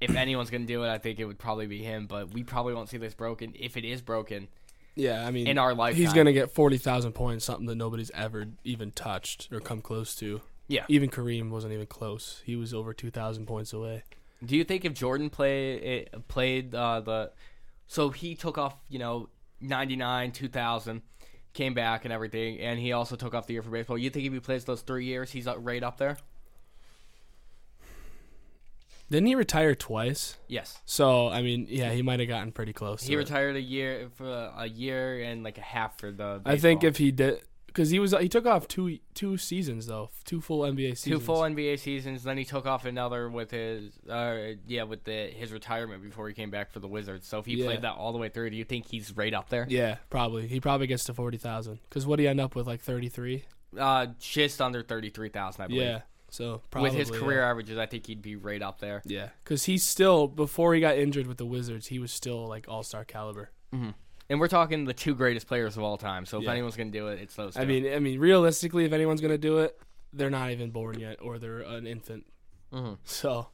if 0.00 0.14
anyone's 0.14 0.50
gonna 0.50 0.64
do 0.64 0.84
it, 0.84 0.88
I 0.88 0.98
think 0.98 1.18
it 1.18 1.24
would 1.24 1.38
probably 1.38 1.66
be 1.66 1.82
him. 1.82 2.06
But 2.06 2.32
we 2.32 2.42
probably 2.42 2.74
won't 2.74 2.88
see 2.88 2.98
this 2.98 3.14
broken. 3.14 3.54
If 3.58 3.76
it 3.76 3.84
is 3.84 4.00
broken 4.00 4.48
Yeah, 4.94 5.26
I 5.26 5.30
mean, 5.30 5.46
in 5.46 5.58
our 5.58 5.74
lifetime, 5.74 6.00
he's 6.00 6.12
going 6.12 6.26
to 6.26 6.32
get 6.32 6.52
40,000 6.52 7.12
points, 7.12 7.44
something 7.44 7.66
that 7.66 7.74
nobody's 7.74 8.10
ever 8.12 8.46
even 8.64 8.92
touched 8.92 9.48
or 9.52 9.60
come 9.60 9.80
close 9.80 10.14
to. 10.16 10.40
Yeah. 10.68 10.84
Even 10.88 11.08
Kareem 11.10 11.50
wasn't 11.50 11.72
even 11.72 11.86
close. 11.86 12.42
He 12.44 12.54
was 12.54 12.72
over 12.72 12.92
2,000 12.92 13.46
points 13.46 13.72
away. 13.72 14.04
Do 14.44 14.56
you 14.56 14.62
think 14.64 14.84
if 14.84 14.92
Jordan 14.92 15.30
play 15.30 15.74
it, 15.74 16.28
played 16.28 16.74
uh, 16.74 17.00
the, 17.00 17.32
so 17.88 18.10
he 18.10 18.34
took 18.36 18.56
off, 18.58 18.76
you 18.88 18.98
know, 19.00 19.30
ninety 19.60 19.96
nine, 19.96 20.30
two 20.30 20.46
thousand, 20.46 21.02
came 21.54 21.74
back 21.74 22.04
and 22.04 22.12
everything, 22.12 22.60
and 22.60 22.78
he 22.78 22.92
also 22.92 23.16
took 23.16 23.34
off 23.34 23.48
the 23.48 23.54
year 23.54 23.62
for 23.62 23.70
baseball. 23.70 23.98
You 23.98 24.10
think 24.10 24.26
if 24.26 24.32
he 24.32 24.38
plays 24.38 24.64
those 24.64 24.82
three 24.82 25.06
years, 25.06 25.32
he's 25.32 25.46
right 25.46 25.82
up 25.82 25.98
there? 25.98 26.18
Didn't 29.10 29.26
he 29.26 29.34
retire 29.34 29.74
twice? 29.74 30.36
Yes, 30.48 30.78
So, 30.84 31.28
I 31.28 31.40
mean, 31.40 31.66
yeah, 31.70 31.90
he 31.92 32.02
might 32.02 32.20
have 32.20 32.28
gotten 32.28 32.52
pretty 32.52 32.74
close. 32.74 33.02
he 33.02 33.08
to 33.08 33.14
it. 33.14 33.16
retired 33.16 33.56
a 33.56 33.60
year 33.60 34.10
for 34.16 34.28
a 34.28 34.66
year 34.68 35.22
and 35.22 35.42
like 35.42 35.56
a 35.56 35.62
half 35.62 35.98
for 35.98 36.12
the. 36.12 36.42
I 36.44 36.58
think 36.58 36.84
if 36.84 36.98
he 36.98 37.10
did, 37.10 37.40
because 37.78 37.90
he 37.90 38.00
was 38.00 38.10
he 38.18 38.28
took 38.28 38.44
off 38.44 38.66
two 38.66 38.98
two 39.14 39.36
seasons 39.36 39.86
though, 39.86 40.10
two 40.24 40.40
full 40.40 40.62
NBA 40.62 40.98
seasons. 40.98 41.04
two 41.04 41.20
full 41.20 41.42
NBA 41.42 41.78
seasons, 41.78 42.24
then 42.24 42.36
he 42.36 42.44
took 42.44 42.66
off 42.66 42.84
another 42.84 43.30
with 43.30 43.52
his, 43.52 43.92
uh, 44.10 44.54
yeah, 44.66 44.82
with 44.82 45.04
the 45.04 45.28
his 45.28 45.52
retirement 45.52 46.02
before 46.02 46.26
he 46.26 46.34
came 46.34 46.50
back 46.50 46.72
for 46.72 46.80
the 46.80 46.88
Wizards. 46.88 47.28
So 47.28 47.38
if 47.38 47.46
he 47.46 47.54
Yeah. 47.54 47.66
played 47.66 47.82
that 47.82 47.94
all 47.94 48.10
the 48.10 48.18
way 48.18 48.30
through, 48.30 48.50
do 48.50 48.56
you 48.56 48.64
think 48.64 48.86
he's 48.86 49.16
right 49.16 49.32
up 49.32 49.48
there? 49.48 49.64
Yeah, 49.70 49.98
probably. 50.10 50.48
He 50.48 50.58
probably 50.58 50.88
gets 50.88 51.04
to 51.04 51.14
forty 51.14 51.38
thousand. 51.38 51.78
Because 51.88 52.04
what 52.04 52.14
would 52.14 52.18
he 52.18 52.26
end 52.26 52.40
up 52.40 52.56
with, 52.56 52.66
like 52.66 52.80
thirty 52.80 53.08
three? 53.08 53.44
Uh, 53.78 54.08
just 54.18 54.60
under 54.60 54.82
thirty 54.82 55.10
three 55.10 55.28
thousand, 55.28 55.62
I 55.62 55.66
believe. 55.68 55.82
Yeah. 55.82 56.00
So 56.30 56.62
probably 56.72 56.90
with 56.90 56.98
his 56.98 57.12
career 57.12 57.42
yeah. 57.42 57.50
averages, 57.50 57.78
I 57.78 57.86
think 57.86 58.08
he'd 58.08 58.22
be 58.22 58.34
right 58.34 58.60
up 58.60 58.80
there. 58.80 59.02
Yeah, 59.04 59.28
because 59.44 59.66
he's 59.66 59.84
still 59.84 60.26
before 60.26 60.74
he 60.74 60.80
got 60.80 60.98
injured 60.98 61.28
with 61.28 61.38
the 61.38 61.46
Wizards, 61.46 61.86
he 61.86 62.00
was 62.00 62.10
still 62.10 62.44
like 62.48 62.66
all 62.68 62.82
star 62.82 63.04
caliber. 63.04 63.52
And 64.30 64.38
we're 64.40 64.48
talking 64.48 64.84
the 64.84 64.92
two 64.94 65.14
greatest 65.14 65.46
players 65.46 65.76
of 65.76 65.82
all 65.82 65.96
time. 65.96 66.26
So 66.26 66.38
if 66.38 66.44
Yeah. 66.44 66.52
anyone's 66.52 66.76
gonna 66.76 66.90
do 66.90 67.08
it, 67.08 67.20
it's 67.20 67.34
those 67.34 67.54
two. 67.54 67.60
I 67.60 67.64
mean, 67.64 67.92
I 67.92 67.98
mean, 67.98 68.18
realistically, 68.20 68.84
if 68.84 68.92
anyone's 68.92 69.20
gonna 69.20 69.38
do 69.38 69.58
it, 69.58 69.80
they're 70.12 70.30
not 70.30 70.50
even 70.50 70.70
born 70.70 70.98
yet, 71.00 71.18
or 71.22 71.38
they're 71.38 71.60
an 71.60 71.86
infant. 71.86 72.26
Mhm. 72.72 72.98
So, 73.04 73.48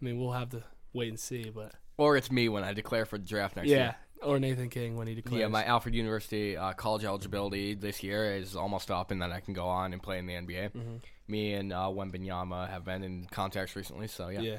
I 0.00 0.04
mean, 0.04 0.18
we'll 0.18 0.32
have 0.32 0.50
to 0.50 0.64
wait 0.92 1.08
and 1.08 1.20
see. 1.20 1.50
But 1.50 1.72
or 1.98 2.16
it's 2.16 2.30
me 2.30 2.48
when 2.48 2.64
I 2.64 2.72
declare 2.72 3.04
for 3.04 3.18
the 3.18 3.26
draft 3.26 3.56
next 3.56 3.68
yeah, 3.68 3.76
year. 3.76 3.96
or 4.22 4.38
Nathan 4.40 4.70
King 4.70 4.96
when 4.96 5.06
he 5.06 5.14
declares. 5.14 5.40
Yeah, 5.40 5.48
my 5.48 5.64
Alfred 5.64 5.94
University 5.94 6.56
uh, 6.56 6.72
college 6.72 7.04
eligibility 7.04 7.74
this 7.74 8.02
year 8.02 8.34
is 8.34 8.56
almost 8.56 8.90
up, 8.90 9.10
and 9.10 9.20
then 9.20 9.30
I 9.30 9.40
can 9.40 9.52
go 9.54 9.66
on 9.66 9.92
and 9.92 10.02
play 10.02 10.18
in 10.18 10.26
the 10.26 10.34
NBA. 10.34 10.70
Mhm. 10.70 11.00
Me 11.28 11.52
and 11.54 11.72
uh, 11.72 11.86
Wembanyama 11.88 12.68
have 12.68 12.84
been 12.84 13.02
in 13.02 13.26
contacts 13.26 13.76
recently, 13.76 14.08
so 14.08 14.28
yeah. 14.28 14.58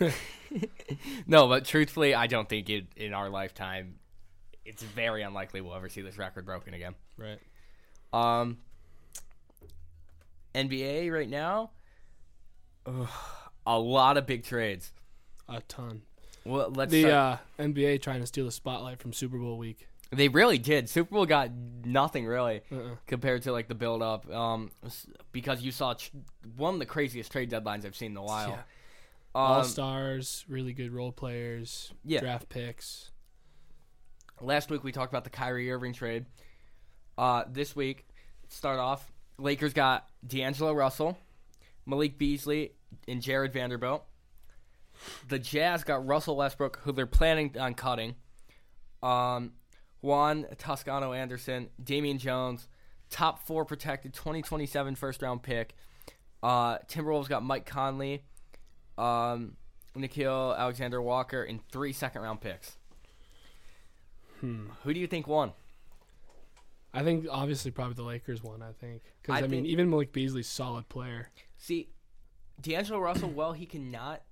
yeah. 0.00 0.10
No, 1.26 1.48
but 1.48 1.64
truthfully, 1.64 2.14
I 2.14 2.26
don't 2.26 2.48
think 2.48 2.68
it 2.70 2.86
in 2.96 3.12
our 3.14 3.28
lifetime. 3.30 3.96
It's 4.64 4.82
very 4.82 5.22
unlikely 5.22 5.60
we'll 5.60 5.74
ever 5.74 5.88
see 5.88 6.02
this 6.02 6.18
record 6.18 6.46
broken 6.46 6.74
again. 6.74 6.94
right. 7.16 7.38
Um, 8.12 8.58
NBA 10.54 11.10
right 11.10 11.28
now, 11.28 11.70
ugh, 12.86 13.08
a 13.66 13.78
lot 13.78 14.16
of 14.16 14.26
big 14.26 14.44
trades. 14.44 14.92
A 15.48 15.60
ton. 15.62 16.02
Well, 16.44 16.70
let's 16.74 16.92
the 16.92 17.10
uh, 17.10 17.36
NBA 17.58 18.02
trying 18.02 18.20
to 18.20 18.26
steal 18.26 18.44
the 18.44 18.52
spotlight 18.52 18.98
from 19.00 19.12
Super 19.12 19.38
Bowl 19.38 19.56
week. 19.56 19.86
They 20.10 20.28
really 20.28 20.58
did. 20.58 20.90
Super 20.90 21.14
Bowl 21.14 21.24
got 21.24 21.50
nothing 21.84 22.26
really 22.26 22.60
Uh-uh. 22.70 22.96
compared 23.06 23.42
to 23.42 23.52
like 23.52 23.68
the 23.68 23.74
build 23.74 24.02
up. 24.02 24.28
Um, 24.30 24.70
because 25.32 25.62
you 25.62 25.72
saw 25.72 25.94
one 26.56 26.74
of 26.74 26.80
the 26.80 26.86
craziest 26.86 27.32
trade 27.32 27.50
deadlines 27.50 27.86
I've 27.86 27.96
seen 27.96 28.10
in 28.10 28.16
a 28.18 28.22
while. 28.22 28.50
Yeah. 28.50 28.62
All 29.34 29.60
Um, 29.60 29.64
stars, 29.64 30.44
really 30.48 30.74
good 30.74 30.92
role 30.92 31.12
players, 31.12 31.92
Yeah. 32.04 32.20
draft 32.20 32.50
picks. 32.50 33.10
Last 34.42 34.70
week 34.70 34.82
we 34.82 34.90
talked 34.90 35.12
about 35.12 35.22
the 35.22 35.30
Kyrie 35.30 35.70
Irving 35.70 35.92
trade. 35.92 36.26
Uh, 37.16 37.44
this 37.48 37.76
week, 37.76 38.08
start 38.48 38.80
off, 38.80 39.12
Lakers 39.38 39.72
got 39.72 40.08
D'Angelo 40.26 40.72
Russell, 40.72 41.16
Malik 41.86 42.18
Beasley, 42.18 42.72
and 43.06 43.22
Jarred 43.22 43.52
Vanderbilt. 43.52 44.04
The 45.28 45.38
Jazz 45.38 45.84
got 45.84 46.04
Russell 46.04 46.36
Westbrook, 46.36 46.80
who 46.82 46.90
they're 46.90 47.06
planning 47.06 47.56
on 47.56 47.74
cutting. 47.74 48.16
Um, 49.00 49.52
Juan 50.00 50.46
Toscano 50.58 51.12
Anderson, 51.12 51.68
Damian 51.82 52.18
Jones, 52.18 52.66
top 53.10 53.46
four 53.46 53.64
protected 53.64 54.12
2027 54.12 54.96
first 54.96 55.22
round 55.22 55.44
pick. 55.44 55.76
Uh, 56.42 56.78
Timberwolves 56.88 57.28
got 57.28 57.44
Mike 57.44 57.64
Conley, 57.66 58.24
um, 58.98 59.56
Nickeil 59.96 60.58
Alexander 60.58 61.00
Walker, 61.00 61.44
and 61.44 61.60
three 61.70 61.92
second 61.92 62.22
round 62.22 62.40
picks. 62.40 62.76
Hmm. 64.42 64.66
Who 64.82 64.92
do 64.92 65.00
you 65.00 65.06
think 65.06 65.26
won? 65.26 65.52
I 66.92 67.02
think 67.02 67.26
obviously 67.30 67.70
probably 67.70 67.94
the 67.94 68.02
Lakers 68.02 68.42
won. 68.42 68.60
I 68.60 68.72
think 68.72 69.02
because 69.22 69.40
I 69.40 69.44
I, 69.44 69.48
mean 69.48 69.64
even 69.64 69.88
Malik 69.88 70.12
Beasley's 70.12 70.48
solid 70.48 70.88
player. 70.88 71.30
See, 71.56 71.88
D'Angelo 72.60 72.98
Russell, 72.98 73.30
well, 73.34 73.52
he 73.52 73.64
cannot 73.64 74.22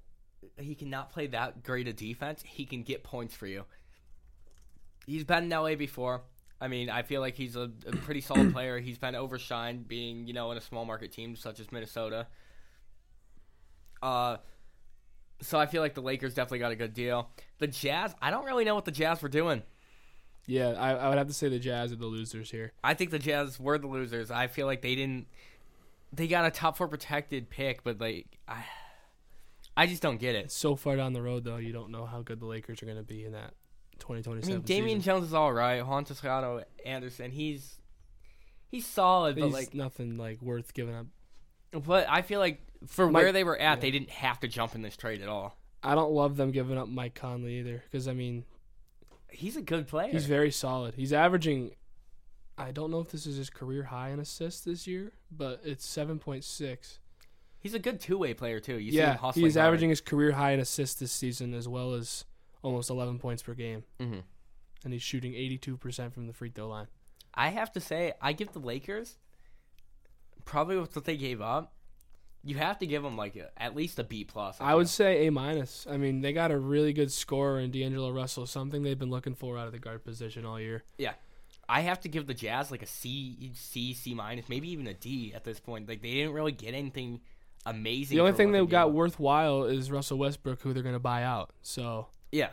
he 0.59 0.75
cannot 0.75 1.11
play 1.11 1.29
that 1.29 1.62
great 1.62 1.88
a 1.88 1.92
defense. 1.92 2.42
He 2.44 2.66
can 2.66 2.83
get 2.83 3.05
points 3.05 3.35
for 3.35 3.46
you. 3.46 3.64
He's 5.07 5.25
been 5.25 5.44
in 5.44 5.49
LA 5.49 5.77
before. 5.77 6.23
I 6.61 6.68
mean, 6.68 6.90
I 6.90 7.03
feel 7.03 7.23
like 7.23 7.37
he's 7.37 7.57
a, 7.57 7.70
a 7.87 7.92
pretty 7.92 8.20
solid 8.20 8.53
player. 8.53 8.79
He's 8.81 8.99
been 8.99 9.14
overshined 9.14 9.88
being, 9.88 10.27
you 10.27 10.35
know, 10.35 10.51
in 10.51 10.59
a 10.59 10.61
small 10.61 10.85
market 10.85 11.12
team 11.12 11.37
such 11.37 11.61
as 11.61 11.73
Minnesota. 11.73 12.27
Uh, 14.03 14.37
so 15.40 15.59
I 15.59 15.66
feel 15.66 15.81
like 15.81 15.94
the 15.94 16.03
Lakers 16.03 16.35
definitely 16.35 16.59
got 16.59 16.73
a 16.73 16.77
good 16.77 16.92
deal. 16.92 17.31
The 17.59 17.66
Jazz, 17.66 18.14
I 18.20 18.31
don't 18.31 18.44
really 18.44 18.64
know 18.64 18.75
what 18.75 18.85
the 18.85 18.90
Jazz 18.90 19.23
were 19.23 19.29
doing. 19.29 19.62
Yeah, 20.46 20.70
I, 20.70 20.92
I 20.94 21.09
would 21.09 21.18
have 21.18 21.29
to 21.29 21.35
say 21.35 21.48
the 21.48 21.59
Jazz 21.59 21.92
are 21.92 21.96
the 21.96 22.07
losers 22.07 22.50
here. 22.50 22.72
I 22.83 22.94
think 22.94 23.11
the 23.11 23.18
Jazz 23.18 23.61
were 23.61 23.79
the 23.79 23.87
losers. 23.87 24.31
I 24.31 24.46
feel 24.48 24.66
like 24.66 24.83
they 24.83 24.94
didn't. 24.94 25.26
They 26.12 26.26
got 26.26 26.44
a 26.44 26.50
top 26.50 26.76
four 26.76 26.88
protected 26.88 27.50
pick, 27.50 27.85
but 27.85 28.00
like 28.00 28.26
I, 28.48 28.64
I 29.76 29.87
just 29.87 30.03
don't 30.03 30.18
get 30.18 30.35
it. 30.35 30.46
It's 30.46 30.57
so 30.57 30.74
far 30.76 30.96
down 30.96 31.12
the 31.12 31.22
road 31.22 31.44
though, 31.44 31.57
you 31.59 31.72
don't 31.72 31.90
know 31.90 32.05
how 32.07 32.22
good 32.22 32.40
the 32.40 32.46
Lakers 32.46 32.83
are 32.83 32.87
going 32.87 32.98
to 32.98 33.05
be 33.05 33.24
in 33.24 33.33
that 33.33 33.55
I 33.94 34.00
2027 34.00 34.55
mean, 34.55 34.62
Damian 34.62 35.00
season. 35.00 35.14
Jones 35.20 35.29
is 35.29 35.35
all 35.35 35.53
right. 35.53 35.87
Juan 35.87 36.05
Toscano 36.05 36.64
Anderson, 36.85 37.31
he's 37.31 37.79
he's 38.70 38.87
solid, 38.87 39.37
but 39.37 39.44
He's 39.44 39.55
like, 39.55 39.74
nothing 39.74 40.16
like 40.16 40.42
worth 40.42 40.74
giving 40.74 40.94
up. 40.96 41.07
but 41.85 42.07
I 42.09 42.22
feel 42.22 42.40
like 42.40 42.61
for 42.87 43.09
Mike- 43.11 43.22
where 43.22 43.33
they 43.33 43.44
were 43.44 43.59
at, 43.59 43.76
yeah. 43.79 43.81
they 43.81 43.90
didn't 43.92 44.11
have 44.11 44.40
to 44.40 44.48
jump 44.48 44.74
in 44.74 44.83
this 44.83 44.96
trade 44.96 45.20
at 45.22 45.29
all. 45.29 45.57
I 45.83 45.94
don't 45.94 46.12
love 46.12 46.37
them 46.37 46.50
giving 46.50 46.76
up 46.76 46.88
Mike 46.88 47.14
Conley 47.14 47.59
either 47.61 47.83
because 47.90 48.09
I 48.09 48.14
mean 48.14 48.44
He's 49.33 49.57
a 49.57 49.62
good 49.62 49.87
player. 49.87 50.11
he's 50.12 50.27
very 50.27 50.51
solid. 50.51 50.95
He's 50.95 51.12
averaging. 51.12 51.73
I 52.59 52.73
don't 52.73 52.90
know 52.90 53.01
if 53.01 53.11
this 53.11 53.27
is 53.27 53.37
his 53.37 53.49
career 53.49 53.85
high 53.85 54.11
in 54.11 54.21
assists 54.21 54.61
this 54.62 54.87
year, 54.87 55.12
but 55.31 55.61
it's 55.64 55.87
7.6. 55.87 56.99
He's 57.59 57.75
a 57.75 57.79
good 57.79 58.01
two 58.01 58.19
way 58.19 58.35
player 58.35 58.61
too. 58.61 58.79
You 58.79 58.93
yeah, 58.93 59.16
he's 59.33 59.57
averaging 59.57 59.90
his 59.90 60.01
career 60.01 60.33
high 60.33 60.53
in 60.53 60.61
assists 60.61 60.99
this 61.01 61.12
season 61.12 61.55
as 61.55 61.66
well 61.69 61.95
as 61.95 62.25
almost 62.62 62.90
11 62.90 63.19
points 63.19 63.43
per 63.43 63.55
game, 63.55 63.85
hmm 63.99 64.19
and 64.83 64.95
he's 64.95 65.03
shooting 65.03 65.33
82% 65.33 66.11
from 66.12 66.27
the 66.27 66.33
free 66.33 66.49
throw 66.49 66.66
line. 66.69 66.87
I 67.35 67.49
have 67.51 67.71
to 67.73 67.81
say, 67.81 68.14
I 68.23 68.33
give 68.33 68.53
the 68.53 68.59
Lakers 68.61 69.19
probably 70.47 70.79
with 70.79 70.97
what 70.97 71.05
they 71.05 71.19
gave 71.19 71.43
up. 71.43 71.75
You 72.42 72.57
have 72.57 72.79
to 72.79 72.87
give 72.87 73.03
them 73.03 73.16
like 73.16 73.37
a, 73.37 73.50
at 73.62 73.76
least 73.76 73.98
a 73.98 74.05
B 74.05 74.24
plus. 74.24 74.57
I 74.61 74.74
would 74.74 74.88
say 74.88 75.26
A 75.26 75.31
minus. 75.31 75.87
I 75.90 75.96
mean, 75.96 76.22
they 76.22 76.33
got 76.33 76.50
a 76.50 76.59
really 76.59 76.92
good 76.92 77.12
scorer 77.12 77.61
in 77.61 77.70
D'Angelo 77.70 78.11
Russell, 78.11 78.46
something 78.46 78.83
they've 78.83 78.98
been 78.98 79.11
looking 79.11 79.35
for 79.35 79.59
out 79.59 79.66
of 79.66 79.72
the 79.72 79.79
guard 79.79 80.05
position 80.05 80.46
all 80.46 80.59
year. 80.59 80.83
Yeah, 80.96 81.12
I 81.68 81.83
have 81.83 82.00
to 82.00 82.09
give 82.09 82.26
the 82.26 82.35
Jazz 82.35 82.70
like 82.70 82.83
a 82.83 82.87
C, 82.87 83.53
C, 83.55 83.92
C 83.92 84.14
minus, 84.14 84.48
maybe 84.48 84.70
even 84.70 84.87
a 84.87 84.94
D 84.94 85.33
at 85.35 85.44
this 85.44 85.61
point. 85.61 85.88
Like 85.88 86.03
they 86.03 86.12
didn't 86.12 86.33
really 86.33 86.53
get 86.53 86.74
anything 86.74 87.20
amazing. 87.66 88.16
The 88.16 88.22
only 88.22 88.33
thing 88.33 88.53
they 88.53 88.61
gave 88.61 88.70
got 88.70 88.92
worthwhile 88.92 89.64
is 89.64 89.90
Russell 89.90 90.18
Westbrook, 90.18 90.62
who 90.62 90.72
they're 90.72 90.83
going 90.83 90.94
to 90.94 90.98
buy 90.98 91.22
out. 91.22 91.50
So, 91.62 92.09
yeah, 92.33 92.50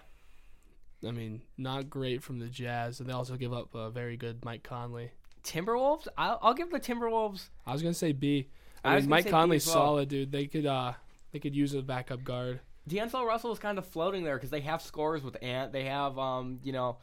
I 1.08 1.12
mean, 1.12 1.42
not 1.58 1.90
great 1.90 2.24
from 2.24 2.40
the 2.40 2.48
Jazz. 2.48 3.00
And 3.00 3.08
they 3.08 3.14
also 3.14 3.38
give 3.38 3.54
up 3.54 3.74
a 3.74 3.90
very 3.90 4.18
good 4.18 4.44
Mike 4.44 4.64
Conley. 4.64 5.12
Timberwolves. 5.44 6.08
I'll, 6.18 6.40
I'll 6.42 6.54
give 6.54 6.72
the 6.72 6.80
Timberwolves. 6.80 7.50
I 7.66 7.72
was 7.72 7.82
going 7.82 7.94
to 7.94 7.98
say 7.98 8.12
B. 8.12 8.50
I 8.88 8.96
I 8.96 9.00
mean, 9.00 9.10
Mike 9.10 9.30
Conley's 9.30 9.66
well. 9.68 9.76
solid, 9.76 10.10
dude. 10.10 10.32
They 10.32 10.48
could 10.48 10.66
uh 10.66 10.94
they 11.32 11.40
could 11.40 11.56
use 11.56 11.74
a 11.74 11.82
backup 11.82 12.24
guard. 12.24 12.60
D'Angelo 12.88 13.26
Russell 13.26 13.52
is 13.52 13.60
kind 13.60 13.78
of 13.78 13.86
floating 13.86 14.24
there 14.24 14.38
because 14.38 14.50
they 14.50 14.62
have 14.62 14.82
scores 14.82 15.22
with 15.22 15.38
Ant. 15.44 15.74
They 15.74 15.86
have 15.86 16.18
um, 16.18 16.60
you 16.64 16.72
know, 16.72 16.98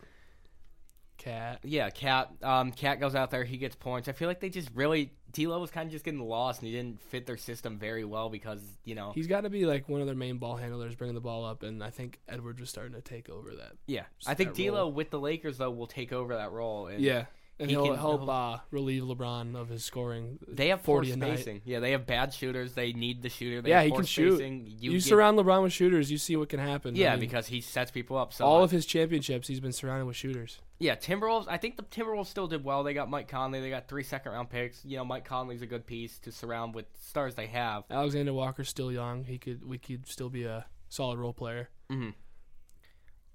Cat. 1.18 1.60
yeah, 1.62 1.90
Cat. 1.90 2.30
Um, 2.42 2.72
Cat 2.72 3.00
goes 3.00 3.14
out 3.14 3.30
there, 3.30 3.44
he 3.44 3.58
gets 3.58 3.76
points. 3.76 4.08
I 4.08 4.12
feel 4.12 4.26
like 4.26 4.40
they 4.40 4.48
just 4.48 4.70
really 4.74 5.12
D'Lo 5.32 5.60
was 5.60 5.70
kind 5.70 5.86
of 5.86 5.92
just 5.92 6.04
getting 6.04 6.20
lost, 6.20 6.60
and 6.60 6.68
he 6.68 6.74
didn't 6.74 7.00
fit 7.00 7.26
their 7.26 7.36
system 7.36 7.78
very 7.78 8.04
well 8.04 8.30
because 8.30 8.62
you 8.84 8.94
know, 8.94 9.12
He's 9.14 9.26
got 9.26 9.42
to 9.42 9.50
be 9.50 9.66
like 9.66 9.88
one 9.88 10.00
of 10.00 10.06
their 10.06 10.16
main 10.16 10.38
ball 10.38 10.56
handlers, 10.56 10.94
bringing 10.94 11.14
the 11.14 11.20
ball 11.20 11.44
up, 11.44 11.62
and 11.62 11.82
I 11.82 11.90
think 11.90 12.18
Edwards 12.28 12.60
was 12.60 12.70
starting 12.70 12.94
to 12.94 13.00
take 13.02 13.28
over 13.28 13.54
that. 13.56 13.72
yeah. 13.86 14.04
I 14.26 14.34
think 14.34 14.54
that 14.54 14.62
role. 14.62 14.76
D'Lo 14.76 14.88
with 14.88 15.10
the 15.10 15.20
Lakers 15.20 15.58
though 15.58 15.70
will 15.70 15.86
take 15.86 16.12
over 16.12 16.34
that 16.36 16.52
role. 16.52 16.86
And 16.86 17.00
Yeah, 17.00 17.26
and 17.60 17.70
He 17.70 17.76
will 17.76 17.86
can- 17.90 17.96
help 17.96 18.28
uh, 18.28 18.58
relieve 18.72 19.04
LeBron 19.04 19.54
of 19.54 19.68
his 19.68 19.84
scoring. 19.84 20.38
They 20.48 20.68
have 20.68 20.82
poor 20.82 20.96
40 21.04 21.12
a 21.12 21.16
night. 21.16 21.34
spacing. 21.38 21.62
Yeah, 21.64 21.78
they 21.80 21.92
have 21.92 22.04
bad 22.04 22.34
shooters. 22.34 22.74
They 22.74 22.92
need 22.92 23.22
the 23.22 23.28
shooter. 23.28 23.62
They 23.62 23.70
Yeah, 23.70 23.82
have 23.82 23.86
he 23.90 23.92
can 23.92 24.04
shoot. 24.04 24.36
spacing. 24.36 24.74
You, 24.80 24.92
get- 24.92 25.02
surround 25.04 25.38
LeBron 25.38 25.62
with 25.62 25.72
shooters, 25.72 26.10
you 26.10 26.18
see 26.18 26.34
what 26.36 26.48
can 26.48 26.58
happen. 26.58 26.94
I 26.96 26.98
Yeah, 26.98 27.10
mean, 27.12 27.20
because 27.20 27.46
he 27.46 27.60
sets 27.60 27.90
people 27.92 28.16
up. 28.18 28.32
So 28.32 28.44
all 28.44 28.60
I- 28.60 28.64
of 28.64 28.70
his 28.72 28.86
championships, 28.86 29.46
he's 29.46 29.60
been 29.60 29.72
surrounded 29.72 30.06
with 30.06 30.16
shooters. 30.16 30.58
yeah, 30.80 30.96
Timberwolves. 30.96 31.46
I 31.48 31.56
think 31.58 31.76
the 31.76 31.84
Timberwolves 31.84 32.26
still 32.26 32.48
did 32.48 32.64
well. 32.64 32.82
They 32.82 32.92
got 32.94 33.08
Mike 33.08 33.28
Conley. 33.28 33.60
They 33.60 33.70
got 33.70 33.86
three 33.88 34.02
second 34.02 34.32
round 34.32 34.50
picks. 34.50 34.84
You 34.84 34.96
know, 34.96 35.04
Mike 35.04 35.24
Conley's 35.24 35.62
a 35.62 35.66
good 35.66 35.86
piece 35.86 36.18
to 36.20 36.32
surround 36.32 36.74
with 36.74 36.86
stars 37.00 37.36
they 37.36 37.46
have. 37.46 37.84
Alexander 37.88 38.32
Walker's 38.32 38.68
still 38.68 38.90
young. 38.90 39.24
He 39.24 39.38
could 39.38 39.64
we 39.64 39.78
could 39.78 40.06
still 40.08 40.28
be 40.28 40.42
a 40.44 40.66
solid 40.88 41.18
role 41.18 41.32
player. 41.32 41.68
hmm 41.88 42.10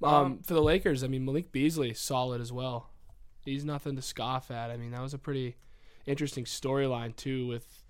Um, 0.01 0.13
Um, 0.13 0.39
for 0.43 0.53
the 0.53 0.61
Lakers, 0.61 1.03
I 1.03 1.07
mean 1.07 1.25
Malik 1.25 1.51
Beasley 1.51 1.93
solid 1.93 2.41
as 2.41 2.51
well. 2.51 2.89
He's 3.45 3.65
nothing 3.65 3.95
to 3.95 4.01
scoff 4.01 4.51
at. 4.51 4.69
I 4.71 4.77
mean 4.77 4.91
that 4.91 5.01
was 5.01 5.13
a 5.13 5.17
pretty 5.17 5.55
interesting 6.05 6.45
storyline 6.45 7.15
too 7.15 7.47
with 7.47 7.83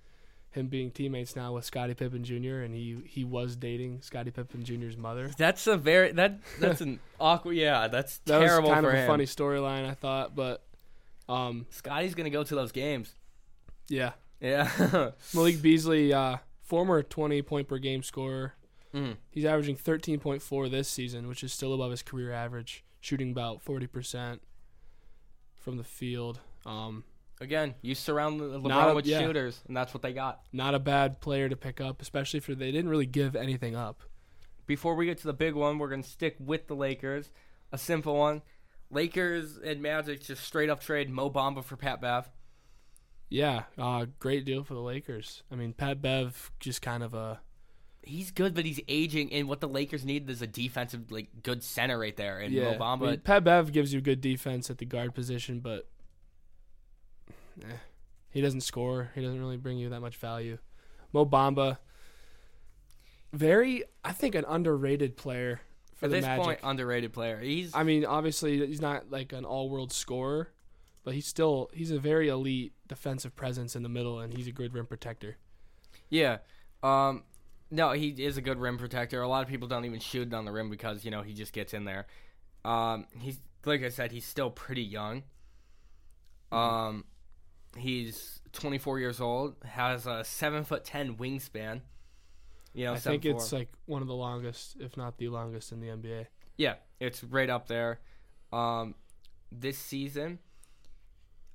him 0.51 0.67
being 0.67 0.89
teammates 0.89 1.35
now 1.35 1.53
with 1.53 1.63
Scottie 1.63 1.93
Pippen 1.93 2.23
Jr. 2.23 2.61
and 2.61 2.73
he 2.73 2.97
he 3.05 3.23
was 3.23 3.55
dating 3.55 4.01
Scottie 4.01 4.31
Pippen 4.31 4.63
Jr.'s 4.63 4.97
mother. 4.97 5.31
That's 5.37 5.67
a 5.67 5.77
very 5.77 6.11
that 6.13 6.39
that's 6.59 6.81
an 6.81 6.99
awkward. 7.19 7.55
Yeah, 7.55 7.87
that's 7.87 8.17
That 8.25 8.39
terrible 8.39 8.69
was 8.69 8.75
kind 8.75 8.85
of 8.85 8.93
a 8.93 8.97
him. 8.97 9.07
funny 9.07 9.25
storyline 9.25 9.87
I 9.87 9.93
thought, 9.93 10.35
but 10.35 10.63
um 11.27 11.65
Scottie's 11.69 12.15
gonna 12.15 12.29
go 12.31 12.43
to 12.43 12.55
those 12.55 12.71
games. 12.71 13.13
yeah. 13.87 14.11
Yeah. 14.41 15.11
Malik 15.33 15.61
Beasley, 15.61 16.13
uh, 16.13 16.37
former 16.63 17.03
20 17.03 17.41
point 17.41 17.67
per 17.67 17.77
game 17.77 18.01
scorer. 18.03 18.53
Mhm. 18.95 19.17
He's 19.29 19.43
averaging 19.45 19.75
13.4 19.75 20.69
this 20.71 20.87
season, 20.87 21.27
which 21.27 21.43
is 21.43 21.51
still 21.51 21.73
above 21.73 21.91
his 21.91 22.01
career 22.01 22.31
average, 22.31 22.83
shooting 23.01 23.31
about 23.31 23.63
40% 23.63 24.39
from 25.59 25.77
the 25.77 25.83
field. 25.83 26.39
Um, 26.65 27.03
Again, 27.41 27.75
you 27.81 27.95
surround 27.95 28.41
LeBron 28.41 28.91
a- 28.91 28.95
with 28.95 29.05
yeah. 29.05 29.19
shooters, 29.21 29.61
and 29.67 29.75
that's 29.75 29.93
what 29.93 30.03
they 30.03 30.11
got. 30.11 30.41
not 30.51 30.75
a 30.75 30.79
bad 30.79 31.21
player 31.21 31.47
to 31.47 31.55
pick 31.55 31.79
up, 31.79 32.01
especially 32.01 32.41
for 32.41 32.53
they 32.53 32.71
didn't 32.71 32.89
really 32.89 33.05
give 33.05 33.35
anything 33.35 33.75
up. 33.77 34.03
Before 34.65 34.93
we 34.95 35.05
get 35.05 35.19
to 35.19 35.27
the 35.27 35.33
big 35.33 35.55
one, 35.55 35.79
we're 35.79 35.89
gonna 35.89 36.03
stick 36.03 36.35
with 36.39 36.67
the 36.67 36.75
Lakers. 36.75 37.31
A 37.71 37.77
simple 37.77 38.15
one. 38.15 38.41
Lakers 38.91 39.57
and 39.57 39.81
Magic 39.81 40.21
just 40.21 40.43
straight 40.43 40.69
up 40.69 40.81
trade 40.81 41.09
Mo 41.09 41.29
Bamba 41.29 41.63
for 41.63 41.77
Pat 41.77 42.01
Bev. 42.01 42.29
Yeah, 43.29 43.63
uh, 43.77 44.07
great 44.19 44.43
deal 44.43 44.63
for 44.63 44.73
the 44.73 44.81
Lakers. 44.81 45.43
I 45.51 45.55
mean, 45.55 45.73
Pat 45.73 46.01
Bev 46.01 46.51
just 46.59 46.81
kind 46.81 47.03
of 47.03 47.13
a 47.13 47.39
He's 48.09 48.31
good, 48.31 48.55
but 48.55 48.65
he's 48.65 48.79
aging, 48.87 49.31
and 49.31 49.47
what 49.47 49.61
the 49.61 49.67
Lakers 49.67 50.03
need 50.03 50.29
is 50.29 50.41
a 50.41 50.47
defensive, 50.47 51.11
like, 51.11 51.27
good 51.43 51.63
center 51.63 51.99
right 51.99 52.15
there. 52.17 52.39
And 52.39 52.53
yeah. 52.53 52.71
Mo 52.71 52.77
Bamba, 52.77 53.07
I 53.07 53.11
mean, 53.11 53.19
Pat 53.19 53.43
Bev 53.43 53.71
gives 53.71 53.93
you 53.93 54.01
good 54.01 54.19
defense 54.19 54.69
at 54.69 54.79
the 54.79 54.85
guard 54.85 55.13
position, 55.13 55.59
but 55.59 55.87
eh, 57.61 57.75
he 58.31 58.41
doesn't 58.41 58.61
score. 58.61 59.11
He 59.15 59.21
doesn't 59.21 59.39
really 59.39 59.57
bring 59.57 59.77
you 59.77 59.89
that 59.89 60.01
much 60.01 60.17
value. 60.17 60.57
Mobamba, 61.13 61.77
very, 63.33 63.83
I 64.03 64.11
think, 64.11 64.35
an 64.35 64.45
underrated 64.47 65.17
player 65.17 65.61
for 65.95 66.05
at 66.05 66.11
the 66.11 66.17
this 66.17 66.25
Magic. 66.25 66.43
point, 66.45 66.59
underrated 66.63 67.13
player. 67.13 67.39
He's 67.39 67.75
I 67.75 67.83
mean, 67.83 68.05
obviously, 68.05 68.65
he's 68.65 68.81
not 68.81 69.11
like 69.11 69.33
an 69.33 69.45
all-world 69.45 69.91
scorer, 69.91 70.49
but 71.03 71.13
he's 71.13 71.27
still 71.27 71.69
he's 71.73 71.91
a 71.91 71.99
very 71.99 72.29
elite 72.29 72.73
defensive 72.87 73.35
presence 73.35 73.75
in 73.75 73.83
the 73.83 73.89
middle, 73.89 74.19
and 74.19 74.33
he's 74.33 74.47
a 74.47 74.51
good 74.51 74.73
rim 74.73 74.85
protector. 74.85 75.37
Yeah. 76.09 76.37
Um, 76.81 77.23
no, 77.71 77.91
he 77.91 78.09
is 78.09 78.37
a 78.37 78.41
good 78.41 78.59
rim 78.59 78.77
protector. 78.77 79.21
A 79.21 79.27
lot 79.27 79.43
of 79.43 79.49
people 79.49 79.67
don't 79.67 79.85
even 79.85 79.99
shoot 79.99 80.33
on 80.33 80.45
the 80.45 80.51
rim 80.51 80.69
because 80.69 81.05
you 81.05 81.11
know 81.11 81.21
he 81.21 81.33
just 81.33 81.53
gets 81.53 81.73
in 81.73 81.85
there. 81.85 82.07
Um, 82.65 83.05
he's 83.19 83.39
like 83.65 83.83
I 83.83 83.89
said, 83.89 84.11
he's 84.11 84.25
still 84.25 84.49
pretty 84.49 84.83
young. 84.83 85.23
Um, 86.51 87.05
he's 87.77 88.41
24 88.53 88.99
years 88.99 89.21
old, 89.21 89.55
has 89.65 90.07
a 90.07 90.23
seven 90.23 90.63
foot 90.63 90.83
ten 90.83 91.15
wingspan. 91.15 91.81
You 92.73 92.85
know, 92.85 92.93
I 92.93 92.99
think 92.99 93.23
7'4". 93.23 93.35
it's 93.35 93.51
like 93.51 93.69
one 93.85 94.01
of 94.01 94.07
the 94.07 94.15
longest, 94.15 94.77
if 94.79 94.95
not 94.95 95.17
the 95.17 95.29
longest, 95.29 95.71
in 95.71 95.81
the 95.81 95.87
NBA. 95.87 96.27
Yeah, 96.57 96.75
it's 96.99 97.23
right 97.23 97.49
up 97.49 97.67
there. 97.67 97.99
Um, 98.53 98.95
this 99.51 99.77
season, 99.77 100.39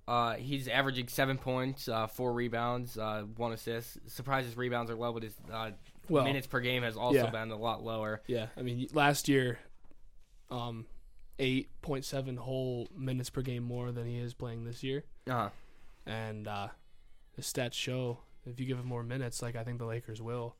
uh, 0.08 0.34
he's 0.34 0.66
averaging 0.66 1.08
seven 1.08 1.38
points, 1.38 1.88
uh, 1.88 2.08
four 2.08 2.32
rebounds, 2.32 2.98
uh, 2.98 3.22
one 3.36 3.52
assist. 3.52 3.98
Surprises 4.06 4.56
rebounds 4.56 4.90
are 4.90 4.96
low, 4.96 5.12
but 5.12 5.22
his 5.22 5.34
uh, 5.52 5.70
Well, 6.08 6.24
minutes 6.24 6.46
per 6.46 6.60
game 6.60 6.82
has 6.82 6.96
also 6.96 7.18
yeah. 7.24 7.30
been 7.30 7.50
a 7.50 7.56
lot 7.56 7.82
lower. 7.82 8.22
Yeah, 8.26 8.46
I 8.56 8.62
mean 8.62 8.86
last 8.92 9.28
year, 9.28 9.58
um, 10.50 10.86
eight 11.38 11.68
point 11.82 12.04
seven 12.04 12.36
whole 12.36 12.88
minutes 12.96 13.30
per 13.30 13.42
game 13.42 13.62
more 13.62 13.92
than 13.92 14.06
he 14.06 14.18
is 14.18 14.34
playing 14.34 14.64
this 14.64 14.82
year, 14.82 15.04
Uh-huh. 15.28 15.50
and 16.06 16.46
uh, 16.48 16.68
the 17.36 17.42
stats 17.42 17.74
show 17.74 18.18
if 18.46 18.60
you 18.60 18.66
give 18.66 18.78
him 18.78 18.86
more 18.86 19.02
minutes, 19.02 19.40
like 19.42 19.56
I 19.56 19.64
think 19.64 19.78
the 19.78 19.86
Lakers 19.86 20.20
will, 20.20 20.54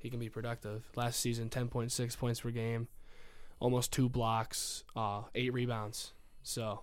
he 0.00 0.10
can 0.10 0.18
be 0.18 0.28
productive. 0.28 0.82
Last 0.96 1.20
season, 1.20 1.48
ten 1.48 1.68
point 1.68 1.92
six 1.92 2.16
points 2.16 2.40
per 2.40 2.50
game, 2.50 2.88
almost 3.60 3.92
two 3.92 4.08
blocks, 4.08 4.84
uh, 4.96 5.22
eight 5.34 5.52
rebounds. 5.52 6.12
So 6.42 6.80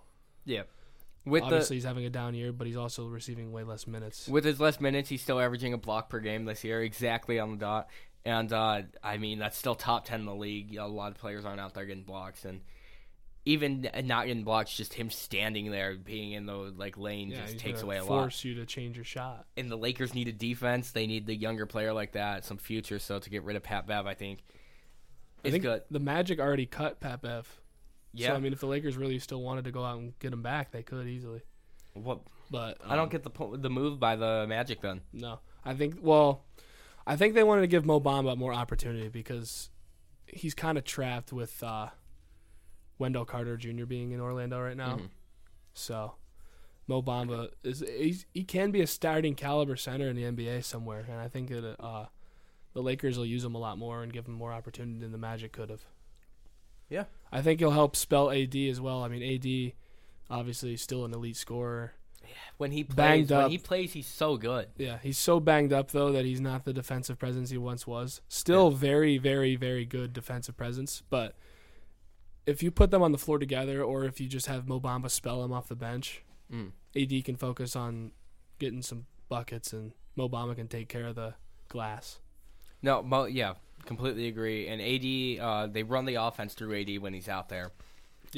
With 1.26 1.44
obviously 1.44 1.76
he's 1.76 1.86
having 1.86 2.06
a 2.06 2.10
down 2.10 2.34
year, 2.34 2.52
but 2.52 2.66
he's 2.66 2.78
also 2.78 3.08
receiving 3.08 3.52
way 3.52 3.64
less 3.64 3.86
minutes. 3.88 4.28
with 4.28 4.46
his 4.46 4.60
less 4.60 4.80
minutes, 4.80 5.10
he's 5.10 5.22
still 5.22 5.40
averaging 5.40 5.74
a 5.74 5.78
block 5.78 6.10
per 6.10 6.20
game 6.20 6.46
this 6.46 6.64
year, 6.64 6.82
exactly 6.82 7.40
on 7.40 7.52
the 7.52 7.58
dot. 7.58 7.90
And 8.26 8.52
uh, 8.52 8.82
I 9.04 9.18
mean, 9.18 9.40
that's 9.40 9.58
still 9.58 9.76
top 9.76 10.06
ten 10.06 10.22
in 10.22 10.26
the 10.26 10.36
league. 10.36 10.72
You 10.72 10.80
know, 10.80 10.86
a 10.86 10.88
lot 10.88 11.12
of 11.12 11.18
players 11.18 11.46
aren't 11.46 11.60
out 11.60 11.74
there 11.74 11.86
getting 11.86 12.04
blocks, 12.04 12.46
and 12.46 12.62
even 13.46 13.90
not 14.04 14.28
getting 14.28 14.44
blocks, 14.44 14.76
just 14.76 14.94
him 14.94 15.10
standing 15.10 15.72
there, 15.72 15.96
being 15.96 16.34
in 16.34 16.46
the 16.46 16.54
like 16.54 16.98
lane, 16.98 17.32
yeah, 17.32 17.46
just 17.46 17.60
takes 17.60 17.82
away 17.82 17.98
a 17.98 18.02
lot. 18.02 18.24
force 18.24 18.44
you 18.44 18.56
to 18.56 18.66
change 18.66 18.96
your 18.98 19.06
shot. 19.06 19.46
and 19.58 19.72
the 19.72 19.78
Lakers 19.78 20.14
need 20.14 20.28
a 20.28 20.34
defense. 20.34 20.92
They 20.92 21.08
need 21.08 21.26
the 21.26 21.36
younger 21.36 21.66
player 21.66 21.94
like 21.94 22.12
that, 22.14 22.46
some 22.46 22.58
future. 22.58 23.00
So 23.00 23.20
to 23.20 23.30
get 23.30 23.44
rid 23.44 23.56
of 23.56 23.64
Pat 23.64 23.88
Bev, 23.88 24.06
I 24.06 24.14
think 24.14 24.40
I 25.46 25.52
think 25.52 25.64
good. 25.64 25.84
the 25.90 26.00
Magic 26.00 26.40
already 26.40 26.66
cut 26.66 27.00
Pat 27.00 27.22
Bev. 27.22 27.60
Yeah. 28.14 28.30
So 28.30 28.36
I 28.36 28.40
mean, 28.40 28.54
if 28.54 28.60
the 28.60 28.68
Lakers 28.68 28.98
really 28.98 29.20
still 29.20 29.42
wanted 29.42 29.66
to 29.66 29.72
go 29.72 29.84
out 29.84 30.00
and 30.00 30.18
get 30.20 30.34
him 30.34 30.42
back, 30.42 30.72
they 30.72 30.84
could 30.84 31.08
easily. 31.08 31.42
what? 31.94 32.20
But 32.52 32.78
I 32.84 32.96
don't 32.96 33.04
um, 33.04 33.10
get 33.10 33.24
the 33.24 33.30
po- 33.30 33.56
the 33.56 33.70
move 33.70 34.00
by 34.00 34.16
the 34.16 34.46
Magic 34.48 34.82
then. 34.82 35.02
No, 35.14 35.40
I 35.64 35.74
think. 35.76 35.98
Well, 36.02 36.44
I 37.06 37.16
think 37.16 37.34
they 37.36 37.44
wanted 37.44 37.62
to 37.62 37.68
give 37.68 37.86
Mo 37.86 38.00
Bamba 38.00 38.36
more 38.38 38.54
opportunity 38.54 39.08
because 39.10 39.70
he's 40.26 40.54
kind 40.56 40.78
of 40.78 40.84
trapped 40.84 41.32
with 41.32 41.62
uh, 41.62 41.90
Wendell 42.98 43.26
Carter 43.26 43.56
Jr. 43.58 43.86
being 43.86 44.12
in 44.12 44.20
Orlando 44.20 44.60
right 44.60 44.78
now. 44.78 44.98
Mhm. 44.98 45.10
So 45.74 46.14
Mo 46.88 47.02
Bamba 47.04 47.50
is 47.64 47.84
he's, 47.98 48.26
he 48.34 48.44
can 48.44 48.72
be 48.72 48.82
a 48.82 48.88
starting 48.88 49.36
caliber 49.36 49.76
center 49.76 50.08
in 50.08 50.16
the 50.16 50.24
NBA 50.24 50.64
somewhere, 50.64 51.06
and 51.08 51.20
I 51.20 51.28
think 51.28 51.50
that 51.50 51.80
uh, 51.80 52.08
the 52.74 52.82
Lakers 52.82 53.18
will 53.18 53.26
use 53.28 53.44
him 53.44 53.54
a 53.56 53.60
lot 53.60 53.78
more 53.78 54.02
and 54.02 54.12
give 54.12 54.28
him 54.28 54.34
more 54.34 54.52
opportunity 54.52 55.00
than 55.00 55.12
the 55.12 55.18
Magic 55.20 55.52
could 55.52 55.70
have. 55.70 55.86
Yeah. 56.90 57.06
I 57.32 57.42
think 57.42 57.60
he'll 57.60 57.72
help 57.72 57.96
spell 57.96 58.32
AD 58.32 58.56
as 58.56 58.82
well. 58.82 59.04
I 59.04 59.08
mean, 59.08 59.22
AD 59.24 59.74
obviously 60.30 60.76
still 60.78 61.06
an 61.06 61.14
elite 61.14 61.38
scorer. 61.38 61.94
Yeah, 62.24 62.30
When 62.58 62.72
he 62.72 62.84
plays, 62.84 62.96
Banged 62.96 63.32
when 63.32 63.40
up. 63.42 63.52
he 63.52 63.58
plays, 63.58 63.94
he's 63.94 64.08
so 64.08 64.38
good. 64.38 64.68
Yeah, 64.78 64.98
he's 65.02 65.18
so 65.18 65.40
banged 65.40 65.74
up 65.74 65.92
though 65.92 66.12
that 66.12 66.26
he's 66.26 66.42
not 66.42 66.66
the 66.66 66.74
defensive 66.74 67.18
presence 67.18 67.50
he 67.50 67.58
once 67.58 67.88
was. 67.88 68.22
Still 68.28 68.70
very, 68.72 69.18
very, 69.18 69.56
very 69.56 69.86
good 69.86 70.14
defensive 70.14 70.56
presence, 70.58 71.02
but 71.10 71.36
if 72.46 72.62
you 72.64 72.72
put 72.72 72.92
them 72.92 73.02
on 73.04 73.12
the 73.12 73.18
floor 73.18 73.38
together, 73.40 73.84
or 73.84 74.06
if 74.06 74.20
you 74.20 74.28
just 74.28 74.48
have 74.48 74.68
Mo 74.68 74.80
Bamba 74.80 75.10
spell 75.10 75.44
him 75.44 75.52
off 75.54 75.68
the 75.68 75.76
bench, 75.76 76.24
Mm. 76.52 76.72
AD 76.96 77.22
can 77.24 77.36
focus 77.36 77.76
on 77.76 78.12
getting 78.58 78.82
some 78.82 79.06
buckets, 79.30 79.72
and 79.72 79.92
Mo 80.16 80.28
Bamba 80.28 80.56
can 80.56 80.68
take 80.68 80.90
care 80.90 81.06
of 81.06 81.14
the 81.16 81.36
glass. 81.68 82.20
No, 82.82 83.04
Mo, 83.04 83.26
yeah, 83.26 83.54
completely 83.86 84.28
agree. 84.28 84.68
And 84.68 84.82
AD, 84.82 85.44
uh, 85.46 85.68
they 85.68 85.84
run 85.84 86.06
the 86.06 86.16
offense 86.16 86.54
through 86.54 86.80
AD 86.82 87.00
when 87.00 87.14
he's 87.14 87.30
out 87.30 87.50
there. 87.50 87.72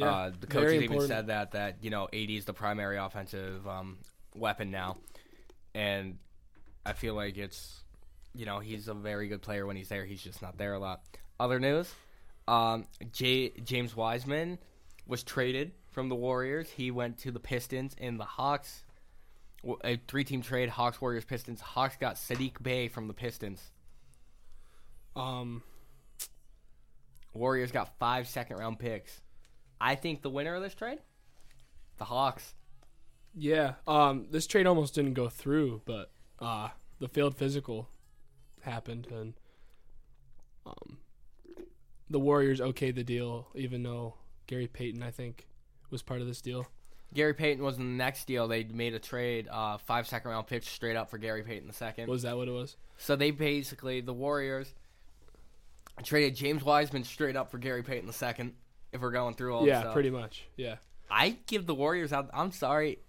uh, 0.07 0.31
the 0.39 0.47
coaches 0.47 0.73
even 0.83 0.97
said 1.07 1.27
that 1.27 1.51
that 1.51 1.77
you 1.81 1.89
know 1.89 2.05
AD 2.05 2.29
is 2.29 2.45
the 2.45 2.53
primary 2.53 2.97
offensive 2.97 3.67
um, 3.67 3.97
weapon 4.35 4.71
now, 4.71 4.97
and 5.75 6.17
I 6.85 6.93
feel 6.93 7.13
like 7.13 7.37
it's 7.37 7.81
you 8.33 8.45
know 8.45 8.59
he's 8.59 8.87
a 8.87 8.93
very 8.93 9.27
good 9.27 9.41
player 9.41 9.65
when 9.65 9.75
he's 9.75 9.89
there. 9.89 10.05
He's 10.05 10.21
just 10.21 10.41
not 10.41 10.57
there 10.57 10.73
a 10.73 10.79
lot. 10.79 11.01
Other 11.39 11.59
news, 11.59 11.93
um, 12.47 12.85
J- 13.11 13.51
James 13.63 13.95
Wiseman 13.95 14.59
was 15.07 15.23
traded 15.23 15.73
from 15.91 16.07
the 16.07 16.15
Warriors. 16.15 16.69
He 16.69 16.91
went 16.91 17.17
to 17.19 17.31
the 17.31 17.39
Pistons 17.39 17.95
and 17.99 18.19
the 18.19 18.25
Hawks. 18.25 18.83
A 19.83 19.97
three-team 20.07 20.41
trade: 20.41 20.69
Hawks, 20.69 21.01
Warriors, 21.01 21.25
Pistons. 21.25 21.61
Hawks 21.61 21.97
got 21.97 22.15
Sadiq 22.15 22.63
Bey 22.63 22.87
from 22.87 23.07
the 23.07 23.13
Pistons. 23.13 23.71
Um, 25.15 25.63
Warriors 27.33 27.71
got 27.71 27.97
five 27.99 28.27
second-round 28.27 28.79
picks. 28.79 29.21
I 29.79 29.95
think 29.95 30.21
the 30.21 30.29
winner 30.29 30.55
of 30.55 30.61
this 30.61 30.75
trade, 30.75 30.99
the 31.97 32.05
Hawks. 32.05 32.53
yeah. 33.35 33.73
Um, 33.87 34.27
this 34.29 34.47
trade 34.47 34.67
almost 34.67 34.93
didn't 34.95 35.13
go 35.13 35.27
through, 35.29 35.81
but 35.85 36.11
uh, 36.39 36.69
the 36.99 37.07
failed 37.07 37.35
physical 37.35 37.89
happened, 38.61 39.07
and 39.11 39.33
um, 40.65 40.97
the 42.09 42.19
Warriors 42.19 42.59
okayed 42.59 42.95
the 42.95 43.03
deal, 43.03 43.47
even 43.55 43.83
though 43.83 44.15
Gary 44.47 44.67
Payton, 44.67 45.01
I 45.01 45.11
think, 45.11 45.47
was 45.89 46.01
part 46.01 46.21
of 46.21 46.27
this 46.27 46.41
deal. 46.41 46.67
Gary 47.13 47.33
Payton 47.33 47.63
was 47.63 47.77
in 47.77 47.83
the 47.83 48.03
next 48.03 48.25
deal. 48.25 48.47
They 48.47 48.63
made 48.63 48.93
a 48.93 48.99
trade, 48.99 49.47
uh, 49.49 49.77
five 49.77 50.07
second 50.07 50.31
round 50.31 50.47
picks 50.47 50.67
straight 50.67 50.95
up 50.95 51.09
for 51.09 51.17
Gary 51.17 51.43
Payton 51.43 51.67
the 51.67 51.73
second. 51.73 52.07
Was 52.07 52.21
that 52.21 52.37
what 52.37 52.47
it 52.47 52.51
was? 52.51 52.77
So 52.97 53.15
they 53.15 53.31
basically 53.31 53.99
the 53.99 54.13
Warriors 54.13 54.73
traded 56.03 56.35
James 56.35 56.63
Wiseman 56.63 57.03
straight 57.03 57.35
up 57.35 57.51
for 57.51 57.57
Gary 57.57 57.83
Payton 57.83 58.07
the 58.07 58.13
second. 58.13 58.53
If 58.91 59.01
we're 59.01 59.11
going 59.11 59.35
through 59.35 59.55
all, 59.55 59.65
yeah, 59.67 59.91
pretty 59.93 60.09
much. 60.09 60.45
Yeah. 60.57 60.75
I 61.09 61.37
give 61.47 61.65
the 61.65 61.75
Warriors 61.75 62.11
out. 62.13 62.29
I'm 62.33 62.51
sorry, 62.51 62.99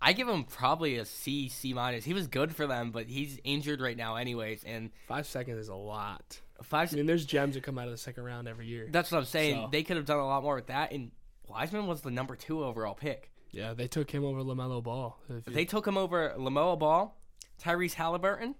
I 0.00 0.12
give 0.12 0.28
him 0.28 0.44
probably 0.44 0.96
a 0.96 1.04
C, 1.04 1.48
C 1.48 1.72
minus. 1.74 2.04
He 2.04 2.14
was 2.14 2.26
good 2.26 2.54
for 2.54 2.66
them, 2.66 2.90
but 2.90 3.06
he's 3.06 3.38
injured 3.44 3.80
right 3.80 3.96
now, 3.96 4.16
anyways. 4.16 4.64
And 4.64 4.90
Five 5.06 5.26
seconds 5.26 5.58
is 5.58 5.68
a 5.68 5.74
lot. 5.74 6.40
five. 6.62 6.92
I 6.92 6.96
mean, 6.96 7.06
there's 7.06 7.24
gems 7.26 7.54
that 7.54 7.62
come 7.62 7.78
out 7.78 7.86
of 7.86 7.92
the 7.92 7.98
second 7.98 8.24
round 8.24 8.48
every 8.48 8.66
year. 8.66 8.88
That's 8.90 9.10
what 9.12 9.18
I'm 9.18 9.24
saying. 9.24 9.54
So- 9.56 9.68
They 9.70 9.82
could 9.82 9.96
have 9.96 10.06
done 10.06 10.18
a 10.18 10.26
lot 10.26 10.42
more 10.42 10.54
with 10.56 10.66
that. 10.68 10.92
And 10.92 11.10
Wiseman 11.48 11.86
was 11.86 12.00
the 12.00 12.10
number 12.10 12.34
two 12.36 12.64
overall 12.64 12.94
pick. 12.94 13.30
Yeah, 13.52 13.74
they 13.74 13.88
took 13.88 14.10
him 14.10 14.24
over 14.24 14.40
Lamelo 14.42 14.82
Ball. 14.82 15.18
If 15.28 15.46
you- 15.48 15.52
They 15.54 15.64
took 15.64 15.86
him 15.86 15.96
over 15.96 16.34
Lamelo 16.38 16.78
Ball, 16.78 17.16
Tyrese 17.62 17.94
Halliburton, 17.94 18.54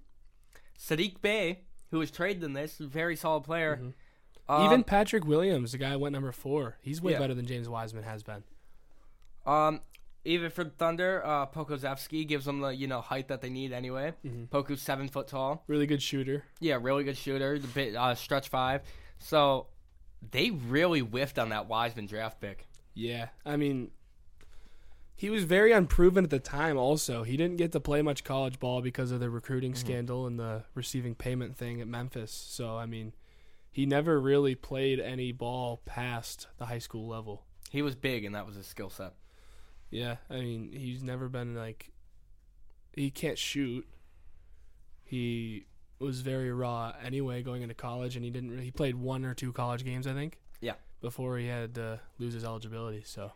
Sadiq 0.78 1.20
Bey, 1.20 1.60
who 1.90 1.98
was 1.98 2.10
traded 2.10 2.42
in 2.44 2.52
this, 2.52 2.78
very 2.78 3.16
solid 3.16 3.44
player. 3.44 3.78
Um, 3.80 3.94
Mm-hmm. 4.48 4.64
even 4.64 4.82
Patrick 4.82 5.24
Williams, 5.24 5.70
the 5.70 5.78
guy 5.78 5.90
who 5.92 6.00
went 6.00 6.12
number 6.12 6.32
four, 6.32 6.76
he's 6.82 7.00
way 7.00 7.12
Yeah. 7.12 7.20
better 7.20 7.34
than 7.34 7.46
James 7.46 7.68
Wiseman 7.68 8.02
has 8.02 8.24
been. 8.24 8.42
um, 9.46 9.80
even 10.24 10.50
for 10.50 10.64
Thunder, 10.64 11.22
uh, 11.24 11.46
Pokusevski 11.46 12.26
gives 12.26 12.44
them 12.46 12.60
the 12.60 12.68
you 12.74 12.86
know 12.86 13.00
height 13.00 13.28
that 13.28 13.40
they 13.40 13.48
need 13.48 13.72
anyway. 13.72 14.12
Mm-hmm. 14.26 14.44
Poku's 14.54 14.82
seven 14.82 15.08
foot 15.08 15.28
tall. 15.28 15.62
Really 15.68 15.86
good 15.86 16.02
shooter. 16.02 16.44
Yeah, 16.58 16.78
really 16.80 17.04
good 17.04 17.16
shooter. 17.16 17.58
The 17.58 17.68
bit 17.68 17.94
uh, 17.96 18.14
stretch 18.16 18.48
five. 18.48 18.82
So 19.18 19.68
they 20.30 20.50
really 20.50 21.00
whiffed 21.00 21.38
on 21.38 21.48
that 21.50 21.68
Wiseman 21.68 22.06
draft 22.06 22.40
pick. 22.40 22.66
Yeah, 22.92 23.28
I 23.46 23.56
mean, 23.56 23.92
he 25.20 25.28
was 25.28 25.44
very 25.44 25.70
unproven 25.70 26.24
at 26.24 26.30
the 26.30 26.38
time. 26.38 26.78
Also, 26.78 27.24
he 27.24 27.36
didn't 27.36 27.58
get 27.58 27.72
to 27.72 27.78
play 27.78 28.00
much 28.00 28.24
college 28.24 28.58
ball 28.58 28.80
because 28.80 29.10
of 29.10 29.20
the 29.20 29.28
recruiting 29.28 29.72
mm-hmm. 29.72 29.86
scandal 29.86 30.26
and 30.26 30.40
the 30.40 30.64
receiving 30.74 31.14
payment 31.14 31.58
thing 31.58 31.78
at 31.82 31.86
Memphis. 31.86 32.32
So, 32.32 32.78
I 32.78 32.86
mean, 32.86 33.12
he 33.70 33.84
never 33.84 34.18
really 34.18 34.54
played 34.54 34.98
any 34.98 35.30
ball 35.32 35.82
past 35.84 36.46
the 36.56 36.64
high 36.64 36.78
school 36.78 37.06
level. 37.06 37.44
He 37.68 37.82
was 37.82 37.94
big, 37.94 38.24
and 38.24 38.34
that 38.34 38.46
was 38.46 38.56
his 38.56 38.66
skill 38.66 38.88
set. 38.88 39.12
Yeah, 39.90 40.16
I 40.30 40.36
mean, 40.36 40.72
he's 40.72 41.02
never 41.02 41.28
been 41.28 41.54
like 41.54 41.90
he 42.94 43.10
can't 43.10 43.36
shoot. 43.36 43.86
He 45.04 45.66
was 45.98 46.22
very 46.22 46.50
raw 46.50 46.94
anyway 47.04 47.42
going 47.42 47.60
into 47.60 47.74
college, 47.74 48.16
and 48.16 48.24
he 48.24 48.30
didn't. 48.30 48.52
Really, 48.52 48.64
he 48.64 48.70
played 48.70 48.94
one 48.94 49.26
or 49.26 49.34
two 49.34 49.52
college 49.52 49.84
games, 49.84 50.06
I 50.06 50.14
think. 50.14 50.38
Yeah. 50.62 50.76
Before 51.02 51.36
he 51.36 51.46
had 51.46 51.74
to 51.74 52.00
lose 52.18 52.32
his 52.32 52.44
eligibility, 52.44 53.02
so 53.04 53.32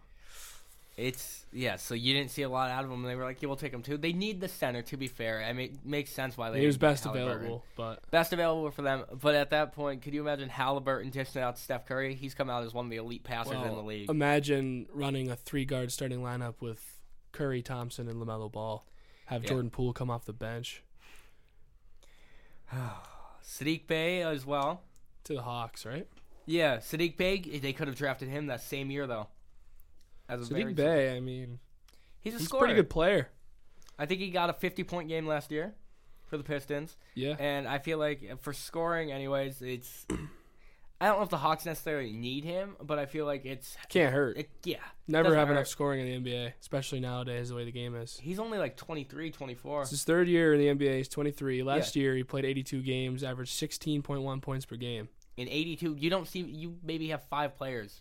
It's 0.96 1.44
yeah. 1.52 1.74
So 1.74 1.94
you 1.94 2.14
didn't 2.14 2.30
see 2.30 2.42
a 2.42 2.48
lot 2.48 2.70
out 2.70 2.84
of 2.84 2.90
him. 2.90 3.00
and 3.00 3.08
They 3.08 3.16
were 3.16 3.24
like, 3.24 3.42
"Yeah, 3.42 3.48
we'll 3.48 3.56
take 3.56 3.72
him 3.72 3.82
too." 3.82 3.96
They 3.96 4.12
need 4.12 4.40
the 4.40 4.46
center. 4.46 4.80
To 4.82 4.96
be 4.96 5.08
fair, 5.08 5.42
I 5.42 5.52
mean, 5.52 5.72
it 5.72 5.84
makes 5.84 6.12
sense 6.12 6.36
why 6.38 6.50
they. 6.50 6.60
he 6.60 6.66
was 6.66 6.78
best 6.78 7.04
available. 7.04 7.64
But 7.76 8.08
Best 8.12 8.32
available 8.32 8.70
for 8.70 8.82
them. 8.82 9.04
But 9.20 9.34
at 9.34 9.50
that 9.50 9.72
point, 9.72 10.02
could 10.02 10.14
you 10.14 10.20
imagine 10.20 10.48
Halliburton 10.48 11.10
dishing 11.10 11.42
out 11.42 11.58
Steph 11.58 11.86
Curry? 11.86 12.14
He's 12.14 12.34
come 12.34 12.48
out 12.48 12.62
as 12.62 12.72
one 12.72 12.84
of 12.86 12.90
the 12.92 12.98
elite 12.98 13.24
passers 13.24 13.54
in 13.54 13.74
the 13.74 13.82
league. 13.82 14.08
imagine 14.08 14.86
running 14.92 15.30
a 15.30 15.36
three 15.36 15.64
guard 15.64 15.90
starting 15.90 16.20
lineup 16.20 16.54
with 16.60 17.00
Curry, 17.32 17.60
Thompson, 17.62 18.08
and 18.08 18.22
Lamelo 18.22 18.50
Ball. 18.52 18.86
Have 19.26 19.42
Yeah. 19.42 19.48
Jordan 19.50 19.70
Poole 19.70 19.92
come 19.94 20.10
off 20.10 20.26
the 20.26 20.32
bench 20.32 20.82
Sadiq 23.44 23.86
Bey 23.86 24.22
as 24.22 24.46
well. 24.46 24.82
to 25.24 25.34
the 25.34 25.42
Hawks, 25.42 25.84
right? 25.86 26.06
Yeah, 26.46 26.76
Sadiq 26.78 27.16
Bey. 27.16 27.38
They 27.40 27.72
could 27.72 27.88
have 27.88 27.96
drafted 27.96 28.28
him 28.28 28.46
that 28.46 28.60
same 28.62 28.90
year 28.90 29.06
though. 29.06 29.28
As 30.28 30.48
a 30.50 30.54
Sadiq 30.54 30.74
Bey, 30.74 31.16
I 31.16 31.20
mean, 31.20 31.58
he's 32.20 32.34
a 32.34 32.38
he's 32.38 32.46
scorer. 32.48 32.60
pretty 32.60 32.74
good 32.74 32.90
player. 32.90 33.28
I 33.98 34.06
think 34.06 34.20
he 34.20 34.30
got 34.30 34.50
a 34.50 34.54
50 34.54 34.84
point 34.84 35.08
game 35.08 35.26
last 35.26 35.50
year 35.50 35.74
for 36.26 36.36
the 36.38 36.44
Pistons, 36.44 36.96
Yeah. 37.14 37.36
and 37.38 37.68
I 37.68 37.78
feel 37.78 37.98
like 37.98 38.40
for 38.40 38.52
scoring, 38.52 39.12
anyways, 39.12 39.60
it's. 39.62 40.06
I 41.00 41.08
don't 41.08 41.18
know 41.18 41.24
if 41.24 41.28
the 41.30 41.36
Hawks 41.38 41.66
necessarily 41.66 42.12
need 42.12 42.44
him, 42.44 42.76
but 42.80 42.98
I 42.98 43.04
feel 43.06 43.26
like 43.26 43.44
it's. 43.44 43.76
Can't 43.90 44.14
hurt. 44.14 44.38
It, 44.38 44.48
yeah, 44.64 44.78
Never 45.06 45.34
have 45.34 45.48
hurt. 45.48 45.54
enough 45.54 45.66
scoring 45.66 46.06
in 46.06 46.22
the 46.24 46.30
NBA, 46.30 46.52
especially 46.62 47.00
nowadays 47.00 47.50
the 47.50 47.56
way 47.56 47.64
the 47.64 47.72
game 47.72 47.94
is. 47.94 48.18
He's 48.22 48.38
only 48.38 48.56
like 48.58 48.76
23, 48.76 49.30
24. 49.30 49.82
It's 49.82 49.90
his 49.90 50.04
third 50.04 50.28
year 50.28 50.54
in 50.54 50.60
the 50.78 50.86
NBA. 50.86 50.96
He's 50.96 51.08
23. 51.08 51.62
Last 51.62 51.94
year, 51.96 52.14
he 52.14 52.22
played 52.22 52.44
82 52.46 52.80
games, 52.82 53.22
averaged 53.22 53.52
16.1 53.60 54.40
points 54.40 54.64
per 54.64 54.76
game. 54.76 55.08
In 55.36 55.48
82, 55.48 55.96
you 55.98 56.08
don't 56.10 56.26
see. 56.28 56.40
You 56.40 56.76
maybe 56.82 57.08
have 57.08 57.24
five 57.24 57.56
players. 57.56 58.00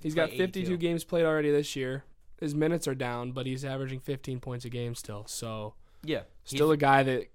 He's 0.00 0.14
got 0.14 0.30
52 0.30 0.60
82. 0.60 0.76
games 0.78 1.04
played 1.04 1.24
already 1.24 1.50
this 1.50 1.74
year. 1.76 2.04
His 2.38 2.54
minutes 2.54 2.86
are 2.86 2.94
down, 2.94 3.32
but 3.32 3.46
he's 3.46 3.64
averaging 3.64 4.00
15 4.00 4.40
points 4.40 4.64
a 4.64 4.68
game 4.68 4.94
still. 4.94 5.24
So 5.26 5.74
Yeah, 6.04 6.22
still 6.44 6.70
a 6.70 6.76
guy 6.76 7.02
that 7.02 7.28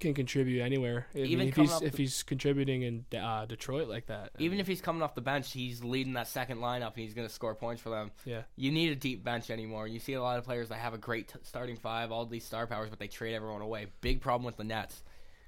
can 0.00 0.12
contribute 0.14 0.60
anywhere. 0.62 1.06
I 1.14 1.18
mean, 1.18 1.26
Even 1.26 1.48
if 1.48 1.56
he's 1.56 1.80
if 1.82 1.92
the- 1.92 1.98
he's 2.02 2.22
contributing 2.22 2.82
in 2.82 3.06
uh, 3.18 3.44
Detroit 3.46 3.88
like 3.88 4.06
that. 4.06 4.30
I 4.38 4.42
Even 4.42 4.52
mean, 4.56 4.60
if 4.60 4.66
he's 4.66 4.80
coming 4.82 5.02
off 5.02 5.14
the 5.14 5.20
bench, 5.22 5.52
he's 5.52 5.82
leading 5.84 6.14
that 6.14 6.28
second 6.28 6.58
lineup 6.58 6.88
and 6.94 6.96
he's 6.96 7.14
going 7.14 7.26
to 7.28 7.32
score 7.32 7.54
points 7.54 7.80
for 7.82 7.88
them. 7.90 8.10
yeah, 8.24 8.42
You 8.56 8.70
need 8.72 8.92
a 8.92 8.96
deep 8.96 9.22
bench 9.24 9.48
anymore. 9.50 9.86
You 9.88 9.98
see 9.98 10.12
a 10.14 10.22
lot 10.22 10.38
of 10.38 10.44
players 10.44 10.68
that 10.70 10.76
have 10.76 10.92
a 10.94 10.98
great 10.98 11.28
t- 11.28 11.38
starting 11.42 11.76
five, 11.76 12.12
all 12.12 12.26
these 12.26 12.44
star 12.44 12.66
powers, 12.66 12.90
but 12.90 12.98
they 12.98 13.08
trade 13.08 13.34
everyone 13.34 13.62
away. 13.62 13.86
Big 14.02 14.20
problem 14.20 14.44
with 14.44 14.56
the 14.56 14.64
Nets. 14.64 15.02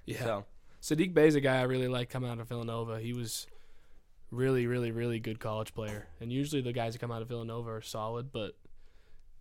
yeah. 0.07 0.23
So, 0.25 0.45
Sadiq 0.81 1.13
Bey's 1.13 1.35
a 1.35 1.41
guy 1.41 1.59
I 1.59 1.63
really 1.63 1.89
like 1.89 2.09
coming 2.09 2.31
out 2.31 2.39
of 2.39 2.49
Villanova. 2.49 3.01
He 3.01 3.13
was 3.13 3.47
really, 4.31 4.67
really, 4.67 4.91
really 4.91 5.19
good 5.19 5.41
college 5.41 5.75
player. 5.75 6.07
And 6.21 6.33
usually 6.33 6.63
the 6.63 6.73
guys 6.73 6.93
that 6.95 6.99
come 6.99 7.11
out 7.11 7.23
of 7.23 7.29
Villanova 7.29 7.71
are 7.71 7.83
solid, 7.83 8.31
but 8.33 8.53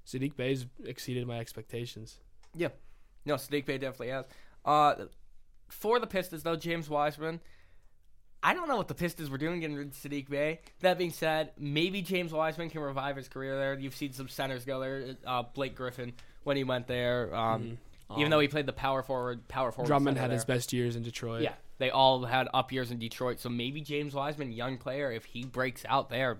Sadiq 0.05 0.35
Bey's 0.35 0.65
exceeded 0.85 1.27
my 1.27 1.39
expectations. 1.39 2.19
Yeah. 2.55 2.69
No, 3.25 3.35
Sadiq 3.35 3.65
Bey 3.65 3.77
definitely 3.77 4.09
has. 4.09 4.25
Uh, 4.63 4.95
for 5.69 5.99
the 5.99 6.07
Pistons, 6.07 6.43
though, 6.43 6.55
James 6.55 6.89
Wiseman, 6.89 7.41
I 8.41 8.53
don't 8.53 8.67
know 8.69 8.77
what 8.77 8.87
the 8.87 8.93
Pistons 8.95 9.29
were 9.29 9.37
doing 9.37 9.59
getting 9.59 9.75
rid 9.75 9.87
of 9.87 9.93
Sadiq 9.93 10.29
Bey. 10.29 10.61
That 10.79 10.97
being 10.97 11.11
said, 11.11 11.51
maybe 11.57 12.01
James 12.01 12.31
Wiseman 12.31 12.69
can 12.69 12.81
revive 12.81 13.17
his 13.17 13.27
career 13.27 13.57
there. 13.57 13.73
You've 13.77 13.95
seen 13.95 14.13
some 14.13 14.29
centers 14.29 14.63
go 14.63 14.79
there. 14.79 15.15
Uh, 15.25 15.43
Blake 15.53 15.75
Griffin 15.75 16.13
when 16.43 16.55
he 16.55 16.63
went 16.63 16.87
there, 16.87 17.35
um, 17.35 17.77
even 18.13 18.25
Um, 18.25 18.29
though 18.29 18.39
he 18.39 18.47
played 18.47 18.65
the 18.67 18.73
power 18.73 19.03
forward, 19.03 19.45
power 19.49 19.73
forward. 19.73 19.87
Drummond 19.87 20.17
had 20.17 20.31
his 20.31 20.45
best 20.45 20.71
years 20.71 20.95
in 20.95 21.03
Detroit. 21.03 21.41
Yeah, 21.41 21.55
they 21.77 21.89
all 21.89 22.25
had 22.25 22.47
up 22.53 22.71
years 22.71 22.91
in 22.91 22.99
Detroit. 22.99 23.39
So 23.39 23.49
maybe 23.49 23.81
James 23.81 24.13
Wiseman, 24.13 24.51
young 24.51 24.77
player, 24.77 25.11
if 25.11 25.25
he 25.25 25.43
breaks 25.43 25.83
out 25.87 26.09
there, 26.09 26.39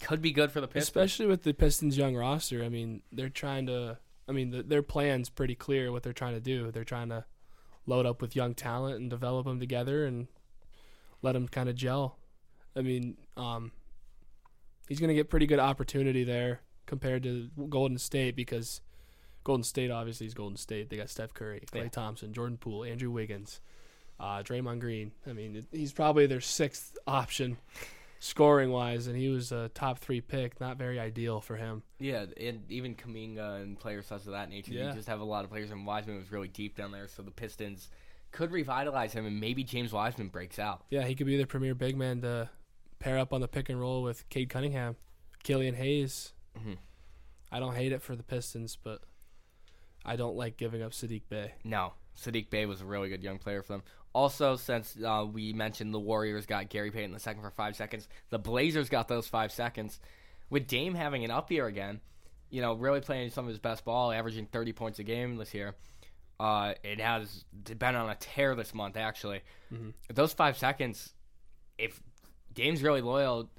could 0.00 0.20
be 0.22 0.32
good 0.32 0.52
for 0.52 0.60
the 0.60 0.66
Pistons. 0.68 0.84
Especially 0.88 1.26
with 1.26 1.42
the 1.42 1.54
Pistons' 1.54 1.96
young 1.96 2.14
roster. 2.14 2.62
I 2.62 2.68
mean, 2.68 3.02
they're 3.12 3.28
trying 3.28 3.66
to. 3.66 3.98
I 4.28 4.32
mean, 4.32 4.50
the, 4.50 4.62
their 4.62 4.82
plan's 4.82 5.28
pretty 5.28 5.54
clear 5.54 5.92
what 5.92 6.02
they're 6.02 6.12
trying 6.14 6.34
to 6.34 6.40
do. 6.40 6.70
They're 6.70 6.84
trying 6.84 7.10
to 7.10 7.24
load 7.86 8.06
up 8.06 8.22
with 8.22 8.34
young 8.34 8.54
talent 8.54 8.96
and 8.98 9.10
develop 9.10 9.44
them 9.46 9.60
together 9.60 10.06
and 10.06 10.28
let 11.20 11.32
them 11.32 11.46
kind 11.46 11.68
of 11.68 11.74
gel. 11.74 12.16
I 12.74 12.80
mean, 12.80 13.18
um, 13.36 13.72
he's 14.88 14.98
going 14.98 15.08
to 15.08 15.14
get 15.14 15.28
pretty 15.28 15.46
good 15.46 15.58
opportunity 15.58 16.24
there 16.24 16.60
compared 16.86 17.22
to 17.24 17.50
Golden 17.68 17.98
State 17.98 18.34
because 18.34 18.80
Golden 19.44 19.62
State 19.62 19.90
obviously 19.90 20.26
is 20.26 20.32
Golden 20.32 20.56
State. 20.56 20.88
They 20.88 20.96
got 20.96 21.10
Steph 21.10 21.34
Curry, 21.34 21.62
Clay 21.70 21.82
Yeah. 21.82 21.88
Thompson, 21.88 22.32
Jordan 22.32 22.56
Poole, 22.56 22.84
Andrew 22.84 23.10
Wiggins, 23.10 23.60
uh, 24.20 24.42
Draymond 24.42 24.80
Green. 24.80 25.12
I 25.26 25.32
mean, 25.32 25.66
he's 25.72 25.92
probably 25.92 26.26
their 26.26 26.40
sixth 26.40 26.96
option 27.06 27.56
scoring 28.20 28.70
wise, 28.70 29.06
and 29.06 29.16
he 29.16 29.28
was 29.28 29.52
a 29.52 29.68
top 29.74 29.98
three 29.98 30.20
pick. 30.20 30.60
Not 30.60 30.78
very 30.78 30.98
ideal 30.98 31.40
for 31.40 31.56
him. 31.56 31.82
Yeah, 31.98 32.26
and 32.40 32.62
even 32.70 32.94
Kuminga 32.94 33.60
and 33.62 33.78
players 33.78 34.06
such 34.06 34.20
of 34.26 34.32
that 34.32 34.48
nature. 34.48 34.72
Yeah. 34.72 34.88
You 34.88 34.94
just 34.94 35.08
have 35.08 35.20
a 35.20 35.24
lot 35.24 35.44
of 35.44 35.50
players, 35.50 35.70
and 35.70 35.86
Wiseman 35.86 36.16
was 36.16 36.32
really 36.32 36.48
deep 36.48 36.76
down 36.76 36.92
there, 36.92 37.08
so 37.08 37.22
the 37.22 37.30
Pistons 37.30 37.90
could 38.30 38.50
revitalize 38.50 39.12
him, 39.12 39.26
and 39.26 39.38
maybe 39.40 39.62
James 39.62 39.92
Wiseman 39.92 40.28
breaks 40.28 40.58
out. 40.58 40.84
Yeah, 40.90 41.02
he 41.04 41.14
could 41.14 41.26
be 41.26 41.36
the 41.36 41.46
premier 41.46 41.74
big 41.74 41.96
man 41.96 42.20
to 42.22 42.48
pair 42.98 43.18
up 43.18 43.32
on 43.32 43.40
the 43.40 43.48
pick 43.48 43.68
and 43.68 43.78
roll 43.78 44.02
with 44.02 44.28
Cade 44.28 44.48
Cunningham, 44.48 44.96
Killian 45.42 45.74
Hayes. 45.74 46.32
Mhm. 46.58 46.78
I 47.52 47.60
don't 47.60 47.74
hate 47.74 47.92
it 47.92 48.02
for 48.02 48.16
the 48.16 48.22
Pistons, 48.22 48.76
but 48.82 49.02
I 50.04 50.16
don't 50.16 50.36
like 50.36 50.56
giving 50.56 50.82
up 50.82 50.92
Sadiq 50.92 51.22
Bey. 51.28 51.52
No, 51.62 51.92
Sadiq 52.18 52.50
Bey 52.50 52.66
was 52.66 52.80
a 52.80 52.84
really 52.84 53.08
good 53.08 53.22
young 53.22 53.38
player 53.38 53.62
for 53.62 53.74
them. 53.74 53.82
Also, 54.14 54.56
since 54.56 54.96
uh, 55.04 55.26
we 55.30 55.52
mentioned 55.52 55.92
the 55.92 55.98
Warriors 55.98 56.46
got 56.46 56.68
Gary 56.70 56.90
Payton 56.90 57.12
the 57.12 57.18
second 57.18 57.42
for 57.42 57.50
five 57.50 57.76
seconds, 57.76 58.08
the 58.30 58.38
Blazers 58.38 58.88
got 58.88 59.08
those 59.08 59.26
five 59.26 59.52
seconds. 59.52 60.00
With 60.50 60.66
Dame 60.68 60.94
having 60.94 61.24
an 61.24 61.30
up 61.30 61.50
year 61.50 61.66
again, 61.66 62.00
you 62.48 62.60
know, 62.62 62.74
really 62.74 63.00
playing 63.00 63.30
some 63.30 63.46
of 63.46 63.48
his 63.48 63.58
best 63.58 63.84
ball, 63.84 64.12
averaging 64.12 64.46
30 64.46 64.72
points 64.72 64.98
a 65.00 65.02
game 65.02 65.36
this 65.36 65.52
year. 65.52 65.74
Uh, 66.38 66.74
it 66.84 67.00
has 67.00 67.44
been 67.76 67.96
on 67.96 68.08
a 68.08 68.14
tear 68.14 68.54
this 68.54 68.72
month, 68.72 68.96
actually. 68.96 69.40
Those 70.12 70.32
five 70.32 70.56
seconds, 70.56 71.12
if 71.78 72.00
Dame's 72.52 72.82
really 72.82 73.00
loyal, 73.00 73.50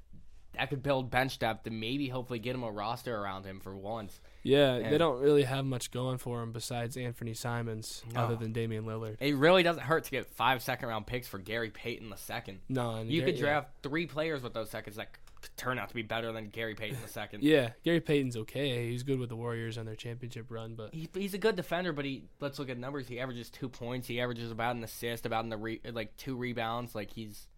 that 0.56 0.70
could 0.70 0.82
build 0.82 1.10
bench 1.10 1.38
depth 1.38 1.66
and 1.66 1.78
maybe 1.80 2.08
hopefully 2.08 2.38
get 2.38 2.54
him 2.54 2.62
a 2.62 2.70
roster 2.70 3.16
around 3.16 3.44
him 3.44 3.60
for 3.60 3.76
once. 3.76 4.20
Yeah, 4.42 4.78
they 4.90 4.96
don't 4.98 5.20
really 5.20 5.42
have 5.42 5.64
much 5.64 5.90
going 5.90 6.18
for 6.18 6.40
him 6.42 6.52
besides 6.52 6.96
Anthony 6.96 7.34
Simons, 7.34 8.04
No. 8.14 8.20
other 8.22 8.36
than 8.36 8.52
Damian 8.52 8.84
Lillard. 8.84 9.16
It 9.20 9.34
really 9.36 9.62
doesn't 9.64 9.82
hurt 9.82 10.04
to 10.04 10.10
get 10.10 10.26
five 10.26 10.62
second 10.62 10.88
round 10.88 11.06
picks 11.06 11.26
for 11.26 11.38
Gary 11.38 11.70
Payton 11.70 12.10
the 12.10 12.16
second. 12.16 12.60
No, 12.68 12.94
and 12.96 13.10
You 13.10 13.20
Gary- 13.22 13.32
could 13.32 13.40
draft 13.40 13.68
three 13.82 14.06
players 14.06 14.42
with 14.42 14.54
those 14.54 14.70
seconds 14.70 14.96
that 14.96 15.12
could 15.12 15.56
turn 15.56 15.78
out 15.78 15.88
to 15.88 15.94
be 15.94 16.02
better 16.02 16.30
than 16.32 16.48
Gary 16.50 16.74
Payton 16.76 16.98
the 17.02 17.08
second. 17.08 17.42
Yeah, 17.42 17.54
yeah, 17.56 17.70
Gary 17.84 18.00
Payton's 18.00 18.36
okay. 18.36 18.88
He's 18.88 19.02
good 19.02 19.18
with 19.18 19.28
the 19.30 19.36
Warriors 19.36 19.78
on 19.78 19.84
their 19.84 19.96
championship 19.96 20.46
run, 20.48 20.74
but 20.76 20.94
He, 20.94 21.08
he's 21.12 21.34
a 21.34 21.38
good 21.38 21.56
defender, 21.56 21.92
but 21.92 22.04
he 22.04 22.24
let's 22.40 22.58
look 22.60 22.70
at 22.70 22.78
numbers. 22.78 23.08
He 23.08 23.18
averages 23.18 23.50
two 23.50 23.68
points. 23.68 24.06
He 24.06 24.20
averages 24.20 24.50
about 24.52 24.76
an 24.76 24.84
assist, 24.84 25.26
about 25.26 25.42
in 25.44 25.50
the 25.50 25.56
re, 25.56 25.80
like 25.92 26.16
two 26.16 26.36
rebounds. 26.36 26.94
Like 26.94 27.12
he's 27.12 27.48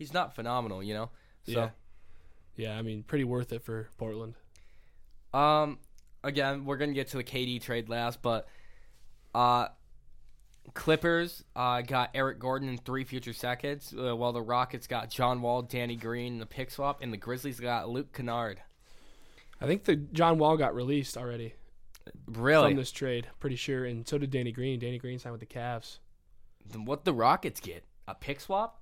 he's 0.00 0.12
not 0.12 0.34
phenomenal, 0.34 0.82
you 0.82 0.94
know. 0.94 1.10
So 1.44 1.52
yeah, 1.52 1.70
yeah. 2.56 2.78
I 2.78 2.82
mean, 2.82 3.04
pretty 3.04 3.24
worth 3.24 3.52
it 3.52 3.62
for 3.62 3.88
Portland. 3.98 4.34
Um, 5.32 5.78
again, 6.24 6.64
we're 6.64 6.78
gonna 6.78 6.94
get 6.94 7.08
to 7.08 7.18
the 7.18 7.24
KD 7.24 7.62
trade 7.62 7.88
last, 7.88 8.20
but 8.22 8.48
uh, 9.32 9.68
Clippers 10.74 11.44
uh 11.54 11.82
got 11.82 12.10
Eric 12.14 12.40
Gordon 12.40 12.68
and 12.68 12.84
three 12.84 13.04
future 13.04 13.32
seconds, 13.32 13.94
uh, 13.96 14.16
while 14.16 14.32
the 14.32 14.42
Rockets 14.42 14.88
got 14.88 15.10
John 15.10 15.42
Wall, 15.42 15.62
Danny 15.62 15.96
Green, 15.96 16.38
the 16.38 16.46
pick 16.46 16.70
swap, 16.70 17.02
and 17.02 17.12
the 17.12 17.16
Grizzlies 17.18 17.60
got 17.60 17.88
Luke 17.88 18.12
Kennard. 18.12 18.60
I 19.60 19.66
think 19.66 19.84
the 19.84 19.96
John 19.96 20.38
Wall 20.38 20.56
got 20.56 20.74
released 20.74 21.18
already 21.18 21.54
Really, 22.26 22.70
from 22.70 22.76
this 22.76 22.90
trade. 22.90 23.28
Pretty 23.38 23.56
sure, 23.56 23.84
and 23.84 24.08
so 24.08 24.16
did 24.16 24.30
Danny 24.30 24.52
Green. 24.52 24.80
Danny 24.80 24.98
Green 24.98 25.18
signed 25.18 25.32
with 25.32 25.40
the 25.40 25.46
Cavs. 25.46 25.98
Then 26.66 26.86
what 26.86 27.04
the 27.04 27.12
Rockets 27.12 27.60
get? 27.60 27.84
A 28.08 28.14
pick 28.14 28.40
swap? 28.40 28.79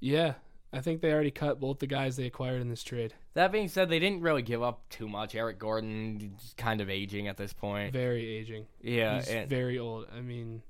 Yeah, 0.00 0.34
I 0.72 0.80
think 0.80 1.00
they 1.00 1.12
already 1.12 1.30
cut 1.30 1.60
both 1.60 1.78
the 1.78 1.86
guys 1.86 2.16
they 2.16 2.26
acquired 2.26 2.60
in 2.60 2.68
this 2.68 2.82
trade. 2.82 3.14
That 3.34 3.52
being 3.52 3.68
said, 3.68 3.88
they 3.88 3.98
didn't 3.98 4.20
really 4.20 4.42
give 4.42 4.62
up 4.62 4.88
too 4.90 5.08
much. 5.08 5.34
Eric 5.34 5.58
Gordon 5.58 6.36
kind 6.56 6.80
of 6.80 6.90
aging 6.90 7.26
at 7.28 7.36
this 7.36 7.52
point. 7.52 7.92
Very 7.92 8.26
aging. 8.26 8.66
Yeah, 8.80 9.16
He's 9.16 9.28
and 9.28 9.48
very 9.48 9.78
old. 9.78 10.06
I 10.14 10.20
mean, 10.20 10.62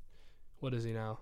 what 0.60 0.72
is 0.74 0.84
he 0.84 0.92
now? 0.92 1.18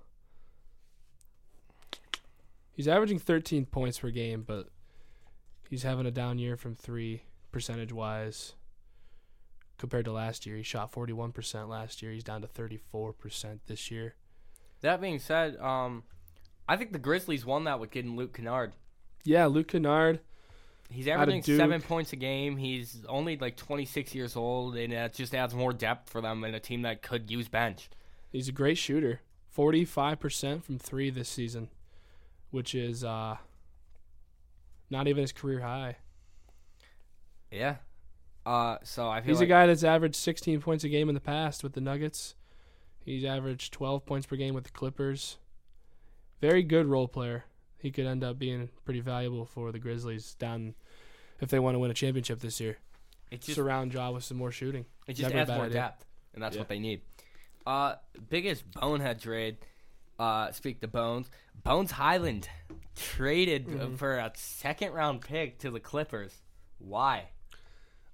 He's 2.73 2.89
averaging 2.89 3.19
13 3.19 3.65
points 3.67 3.99
per 4.01 4.11
game, 4.11 4.45
but 4.47 4.69
he's 5.71 5.83
having 5.83 6.05
a 6.05 6.11
down 6.11 6.39
year 6.39 6.57
from 6.57 6.75
three 6.75 7.23
percentage 7.51 7.93
wise 7.93 8.55
compared 9.79 10.05
to 10.05 10.13
last 10.13 10.45
year. 10.45 10.57
He 10.57 10.63
shot 10.63 10.93
41% 10.93 11.69
last 11.69 12.03
year. 12.03 12.13
He's 12.13 12.25
down 12.25 12.43
to 12.43 12.47
34% 12.47 13.61
this 13.67 13.91
year. 13.91 14.15
that 14.83 15.01
being 15.01 15.19
said, 15.19 15.57
um, 15.57 16.05
I 16.69 16.77
think 16.77 16.93
the 16.93 16.99
Grizzlies 16.99 17.45
won 17.47 17.65
that 17.65 17.81
with 17.81 17.91
getting 17.91 18.17
Luke 18.17 18.35
Kennard. 18.35 18.73
Yeah, 19.25 19.47
Luke 19.47 19.69
Kennard. 19.69 20.21
He's 20.91 21.09
averaging 21.09 21.43
seven 21.43 21.83
points 21.83 22.13
a 22.13 22.17
game. 22.17 22.57
He's 22.57 23.05
only 23.09 23.37
like 23.37 23.57
26 23.57 24.15
years 24.15 24.37
old, 24.37 24.77
and 24.77 24.93
that 24.93 25.15
just 25.15 25.35
adds 25.35 25.55
more 25.55 25.73
depth 25.73 26.11
for 26.11 26.21
them 26.21 26.45
in 26.45 26.55
a 26.55 26.61
team 26.61 26.83
that 26.83 27.03
could 27.03 27.31
use 27.31 27.49
bench. 27.49 27.91
He's 28.31 28.49
a 28.49 28.53
great 28.53 28.79
shooter. 28.79 29.21
45% 29.57 30.63
from 30.63 30.79
three 30.79 31.11
this 31.11 31.29
season, 31.29 31.71
which 32.51 32.75
is 32.75 33.03
uh, 33.03 33.37
not 34.91 35.09
even 35.09 35.23
his 35.23 35.33
career 35.33 35.61
high. 35.61 35.97
Yeah. 37.51 37.77
Uh, 38.45 38.77
so 38.85 39.09
I 39.09 39.23
feel 39.23 39.31
He's 39.31 39.41
like 39.41 39.49
a 39.49 39.51
guy 39.51 39.67
that's 39.67 39.83
averaged 39.83 40.17
16 40.17 40.61
points 40.61 40.85
a 40.85 40.89
game 40.89 41.09
in 41.09 41.15
the 41.15 41.21
past 41.21 41.65
with 41.65 41.73
the 41.73 41.81
Nuggets. 41.81 42.35
He's 43.05 43.25
averaged 43.25 43.73
12 43.73 44.05
points 44.07 44.27
per 44.27 44.37
game 44.37 44.55
with 44.55 44.65
the 44.65 44.71
Clippers. 44.71 45.39
Very 46.41 46.63
good 46.63 46.87
role 46.87 47.09
player. 47.09 47.45
He 47.79 47.91
could 47.91 48.07
end 48.07 48.25
up 48.25 48.39
being 48.39 48.69
pretty 48.85 49.01
valuable 49.01 49.45
for 49.47 49.71
the 49.73 49.79
Grizzlies 49.79 50.35
down 50.35 50.75
if 51.41 51.51
they 51.51 51.59
want 51.59 51.75
to 51.75 51.79
win 51.79 51.91
a 51.91 51.95
championship 51.95 52.41
this 52.41 52.61
year. 52.61 52.79
it 53.31 53.43
just 53.43 53.55
Surround 53.57 53.93
Ja 53.93 54.11
with 54.11 54.25
some 54.25 54.37
more 54.37 54.51
shooting. 54.53 54.87
it 55.07 55.15
just 55.15 55.31
never 55.35 55.41
adds 55.43 55.51
more 55.51 55.65
idea. 55.67 55.75
depth, 55.75 56.05
and 56.35 56.43
that's 56.43 56.55
Yeah. 56.57 56.61
what 56.63 56.69
they 56.69 56.79
need. 56.79 57.03
Uh, 57.67 57.97
biggest 58.29 58.71
bonehead 58.73 59.21
trade. 59.21 59.59
Uh, 60.19 60.51
speak 60.53 60.81
to 60.81 60.89
Bones. 60.89 61.29
Bones 61.63 61.91
Hyland 61.91 62.49
traded 62.95 63.67
Mm-hmm. 63.67 63.95
for 63.97 64.17
a 64.17 64.33
second 64.35 64.93
round 64.93 65.21
pick 65.21 65.59
to 65.59 65.71
the 65.71 65.81
Clippers. 65.81 66.33
Why? 66.79 67.29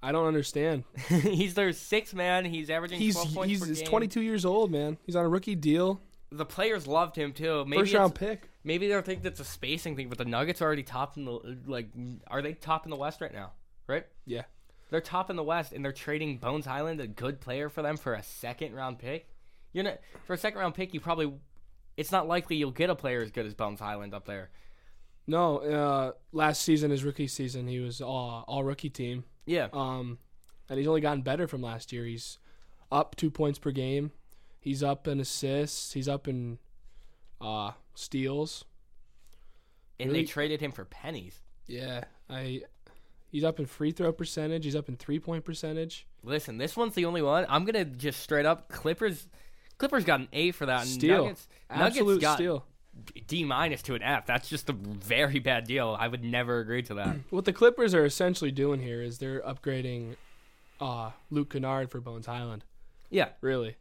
I 0.02 0.10
don't 0.10 0.26
understand. 0.26 0.82
he's 1.08 1.54
their 1.54 1.72
sixth 1.72 2.12
man. 2.14 2.44
He's 2.44 2.70
averaging 2.70 2.98
He's 2.98 3.14
12 3.14 3.34
points 3.34 3.50
he's, 3.50 3.60
per 3.60 3.66
he's 3.66 3.78
game. 3.80 3.88
22 3.88 4.20
years 4.22 4.44
old, 4.44 4.72
man. 4.72 4.98
He's 5.06 5.14
on 5.14 5.24
a 5.24 5.28
rookie 5.28 5.54
deal. 5.54 6.00
The 6.33 6.45
players 6.47 6.87
loved 6.87 7.14
him 7.16 7.33
too. 7.33 7.64
Maybe 7.66 7.83
First 7.83 7.95
round 7.95 8.14
pick. 8.14 8.49
Maybe 8.64 8.89
they'll 8.89 9.03
think 9.03 9.22
that's 9.22 9.41
a 9.41 9.45
spacing 9.45 9.97
thing, 9.97 10.09
but 10.09 10.18
the 10.18 10.24
Nuggets 10.24 10.62
are 10.62 10.64
already 10.64 10.83
top 10.83 11.16
in 11.16 11.24
the 11.24 11.59
like. 11.66 11.89
Are 12.26 12.43
they 12.43 12.55
top 12.55 12.85
in 12.87 12.91
the 12.91 12.97
West 12.97 13.20
right 13.20 13.33
now? 13.33 13.53
Right? 13.87 14.07
Yeah. 14.24 14.43
They're 14.91 15.01
top 15.01 15.30
in 15.30 15.37
the 15.37 15.43
West, 15.43 15.72
and 15.72 15.85
they're 15.85 15.93
trading 15.93 16.39
Bones 16.39 16.66
Hyland, 16.66 17.01
a 17.01 17.07
good 17.07 17.41
player 17.41 17.68
for 17.68 17.83
them, 17.83 17.97
for 17.97 18.14
a 18.14 18.22
second 18.22 18.74
round 18.74 18.99
pick. 18.99 19.28
You're 19.72 19.85
not 19.85 19.99
for 20.26 20.35
a 20.35 20.39
second 20.39 20.59
round 20.61 20.74
pick. 20.74 20.95
You 20.95 21.01
probably. 21.01 21.33
It's 21.97 22.12
not 22.12 22.26
likely 22.26 22.57
you'll 22.57 22.70
get 22.70 22.89
a 22.91 22.95
player 22.95 23.20
as 23.20 23.30
good 23.30 23.47
as 23.47 23.55
Bones 23.55 23.80
Hyland 23.80 24.14
up 24.14 24.24
there. 24.26 24.51
No, 25.26 25.59
uh, 25.59 26.12
last 26.33 26.62
season, 26.62 26.91
his 26.91 27.05
rookie 27.05 27.28
season, 27.28 27.68
he 27.68 27.78
was 27.78 28.01
all, 28.01 28.45
all 28.49 28.64
rookie 28.64 28.91
team. 28.91 29.24
Yeah, 29.47 29.68
Um, 29.72 30.18
and 30.68 30.78
he's 30.78 30.89
only 30.89 31.01
gotten 31.01 31.22
better 31.22 31.47
from 31.47 31.62
last 31.62 31.93
year. 31.93 32.05
He's 32.05 32.39
up 32.91 33.14
two 33.16 33.30
points 33.30 33.59
per 33.59 33.70
game. 33.70 34.11
He's 34.62 34.82
up 34.82 35.08
in 35.08 35.18
assists. 35.18 35.92
He's 35.92 36.08
up 36.08 36.28
in 36.28 36.58
uh, 37.40 37.72
steals. 37.94 38.64
and 39.98 40.10
really- 40.10 40.22
they 40.22 40.26
traded 40.26 40.60
him 40.60 40.70
for 40.72 40.84
pennies. 40.84 41.40
Yeah, 41.66 42.04
I. 42.30 42.62
He's 43.28 43.44
up 43.44 43.58
in 43.58 43.66
free 43.66 43.90
throw 43.92 44.12
percentage. 44.12 44.64
He's 44.64 44.76
up 44.76 44.88
in 44.88 44.96
three 44.96 45.18
point 45.18 45.44
percentage. 45.44 46.06
Listen, 46.22 46.58
this 46.58 46.76
one's 46.76 46.94
the 46.94 47.06
only 47.06 47.22
one. 47.22 47.44
I'm 47.48 47.64
gonna 47.64 47.84
just 47.84 48.20
straight 48.20 48.46
up 48.46 48.68
Clippers. 48.68 49.26
Clippers 49.78 50.04
got 50.04 50.20
an 50.20 50.28
A 50.32 50.52
for 50.52 50.66
that. 50.66 50.86
Steal. 50.86 51.24
Nuggets, 51.24 51.48
Absolute 51.68 52.06
Nuggets 52.06 52.20
got 52.22 52.34
steal. 52.34 52.64
D 53.26 53.42
minus 53.42 53.82
to 53.82 53.94
an 53.94 54.02
F. 54.02 54.26
That's 54.26 54.48
just 54.48 54.68
a 54.68 54.74
very 54.74 55.38
bad 55.40 55.66
deal. 55.66 55.96
I 55.98 56.06
would 56.06 56.22
never 56.22 56.60
agree 56.60 56.82
to 56.82 56.94
that. 56.94 57.16
What 57.30 57.46
the 57.46 57.52
Clippers 57.52 57.94
are 57.94 58.04
essentially 58.04 58.52
doing 58.52 58.80
here 58.80 59.02
is 59.02 59.18
they're 59.18 59.40
upgrading 59.40 60.16
uh, 60.80 61.10
Luke 61.30 61.50
Kennard 61.54 61.90
for 61.90 62.00
Bones 62.00 62.26
Hyland. 62.26 62.64
yeah, 63.10 63.30
Really. 63.40 63.76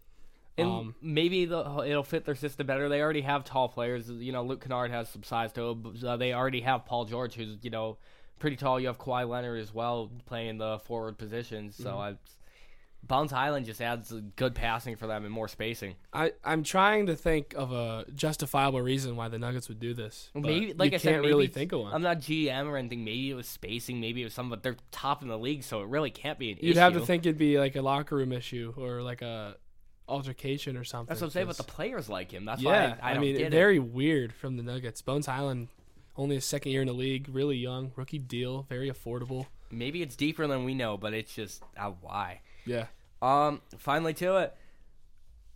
And 0.61 0.69
Um, 0.69 0.95
maybe 1.01 1.45
the, 1.45 1.83
it'll 1.85 2.03
fit 2.03 2.25
their 2.25 2.35
system 2.35 2.67
better. 2.67 2.87
They 2.89 3.01
already 3.01 3.21
have 3.21 3.43
tall 3.43 3.67
players. 3.69 4.09
You 4.09 4.31
know, 4.31 4.43
Luke 4.43 4.61
Kennard 4.61 4.91
has 4.91 5.09
some 5.09 5.23
size 5.23 5.51
to 5.53 5.61
him. 5.69 5.95
Uh, 6.05 6.17
they 6.17 6.33
already 6.33 6.61
have 6.61 6.85
Paul 6.85 7.05
George, 7.05 7.33
who's 7.35 7.57
you 7.61 7.69
know 7.69 7.97
pretty 8.39 8.55
tall. 8.55 8.79
You 8.79 8.87
have 8.87 8.97
Kawhi 8.97 9.27
Leonard 9.27 9.59
as 9.59 9.73
well 9.73 10.09
playing 10.25 10.57
the 10.57 10.79
forward 10.79 11.17
positions. 11.17 11.75
So 11.75 11.89
Mm-hmm. 11.91 11.99
I, 11.99 12.15
Bones 13.03 13.31
Hyland 13.31 13.65
just 13.65 13.81
adds 13.81 14.13
good 14.35 14.53
passing 14.53 14.95
for 14.95 15.07
them 15.07 15.25
and 15.25 15.33
more 15.33 15.47
spacing. 15.47 15.95
I 16.13 16.33
I'm 16.45 16.61
trying 16.61 17.07
to 17.07 17.15
think 17.15 17.55
of 17.57 17.71
a 17.71 18.05
justifiable 18.13 18.79
reason 18.79 19.15
why 19.15 19.27
the 19.27 19.39
Nuggets 19.39 19.67
would 19.69 19.79
do 19.79 19.95
this. 19.95 20.29
maybe, 20.35 20.73
like 20.73 20.93
I 20.93 20.97
said, 20.97 21.13
can't 21.13 21.21
maybe 21.23 21.33
really 21.33 21.47
think 21.47 21.71
of 21.71 21.79
one. 21.81 21.93
I'm 21.95 22.03
not 22.03 22.19
GM 22.19 22.67
or 22.67 22.77
anything. 22.77 23.03
Maybe 23.03 23.31
it 23.31 23.33
was 23.33 23.47
spacing. 23.47 23.99
Maybe 23.99 24.21
it 24.21 24.25
was 24.25 24.35
something. 24.35 24.51
But 24.51 24.61
they're 24.61 24.77
top 24.91 25.23
in 25.23 25.29
the 25.29 25.37
league, 25.39 25.63
so 25.63 25.81
it 25.81 25.87
really 25.87 26.11
can't 26.11 26.37
be 26.37 26.51
an 26.51 26.59
You'd 26.61 26.71
issue. 26.73 26.79
have 26.79 26.93
to 26.93 26.99
think 26.99 27.25
it'd 27.25 27.39
be 27.39 27.57
like 27.57 27.75
a 27.75 27.81
locker 27.81 28.15
room 28.15 28.31
issue 28.31 28.71
or 28.77 29.01
like 29.01 29.23
a 29.23 29.55
altercation 30.11 30.77
or 30.77 30.83
something. 30.83 31.07
That's 31.09 31.21
what 31.21 31.27
I'm 31.27 31.31
saying. 31.31 31.47
But 31.47 31.57
the 31.57 31.63
players 31.63 32.09
like 32.09 32.31
him. 32.31 32.45
That's 32.45 32.61
yeah, 32.61 32.69
why 32.95 32.97
I, 33.01 33.11
I 33.11 33.13
don't 33.13 33.21
mean, 33.21 33.37
get 33.37 33.47
it. 33.47 33.51
very 33.51 33.79
weird 33.79 34.33
from 34.33 34.57
the 34.57 34.63
Nuggets. 34.63 35.01
Bones 35.01 35.25
Hyland, 35.25 35.69
only 36.17 36.35
his 36.35 36.45
second 36.45 36.71
year 36.71 36.81
in 36.81 36.87
the 36.87 36.93
league, 36.93 37.27
really 37.31 37.57
young, 37.57 37.91
rookie 37.95 38.19
deal, 38.19 38.63
very 38.69 38.91
affordable. 38.91 39.47
Maybe 39.71 40.01
it's 40.01 40.15
deeper 40.15 40.45
than 40.47 40.65
we 40.65 40.73
know, 40.75 40.97
but 40.97 41.13
it's 41.13 41.33
just 41.33 41.63
uh, 41.77 41.91
why. 42.01 42.41
Yeah, 42.65 42.87
Um, 43.21 43.61
finally 43.77 44.13
to 44.15 44.37
it. 44.37 44.55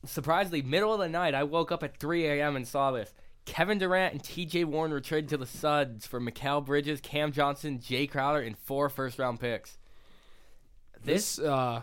Surprisingly, 0.05 0.61
middle 0.61 0.93
of 0.93 0.99
the 0.99 1.09
night, 1.09 1.33
I 1.35 1.43
woke 1.43 1.71
up 1.71 1.83
at 1.83 1.97
3 1.97 2.25
a.m. 2.27 2.55
and 2.55 2.67
saw 2.67 2.91
this. 2.91 3.13
Kevin 3.45 3.77
Durant 3.77 4.13
and 4.13 4.23
T.J. 4.23 4.63
Warren 4.63 4.91
were 4.91 5.01
traded 5.01 5.29
to 5.31 5.37
the 5.37 5.45
Suns 5.45 6.05
for 6.07 6.19
Mikal 6.19 6.65
Bridges, 6.65 6.99
Cam 7.01 7.31
Johnson, 7.31 7.77
Jae 7.79 8.09
Crowder, 8.09 8.39
and 8.39 8.57
four 8.57 8.89
first-round 8.89 9.39
picks. 9.39 9.77
This, 11.03 11.35
this 11.35 11.45
uh, 11.45 11.81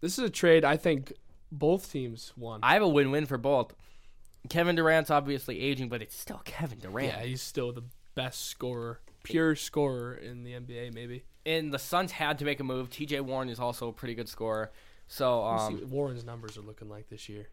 this 0.00 0.18
is 0.18 0.24
a 0.24 0.30
trade 0.30 0.64
I 0.64 0.76
think 0.76 1.12
both 1.52 1.90
teams 1.90 2.32
won. 2.36 2.60
I 2.62 2.74
have 2.74 2.82
a 2.82 2.88
win-win 2.88 3.26
for 3.26 3.38
both. 3.38 3.74
Kevin 4.48 4.76
Durant's 4.76 5.10
obviously 5.10 5.60
aging, 5.60 5.88
but 5.88 6.02
it's 6.02 6.16
still 6.16 6.40
Kevin 6.44 6.78
Durant. 6.78 7.08
yeah, 7.08 7.22
he's 7.22 7.42
still 7.42 7.72
the 7.72 7.82
best 8.14 8.46
scorer, 8.46 9.00
pure 9.24 9.56
scorer 9.56 10.14
in 10.14 10.44
the 10.44 10.52
NBA. 10.52 10.94
Maybe. 10.94 11.24
And 11.44 11.72
the 11.72 11.78
Suns 11.78 12.12
had 12.12 12.38
to 12.38 12.44
make 12.44 12.60
a 12.60 12.64
move. 12.64 12.90
T.J. 12.90 13.20
Warren 13.20 13.48
is 13.48 13.60
also 13.60 13.88
a 13.88 13.92
pretty 13.92 14.14
good 14.14 14.28
scorer. 14.28 14.72
So, 15.08 15.44
Let's 15.44 15.66
see 15.68 15.74
um, 15.74 15.80
what 15.80 15.88
Warren's 15.88 16.24
numbers 16.24 16.58
are 16.58 16.62
looking 16.62 16.88
like 16.88 17.08
this 17.08 17.28
year. 17.28 17.48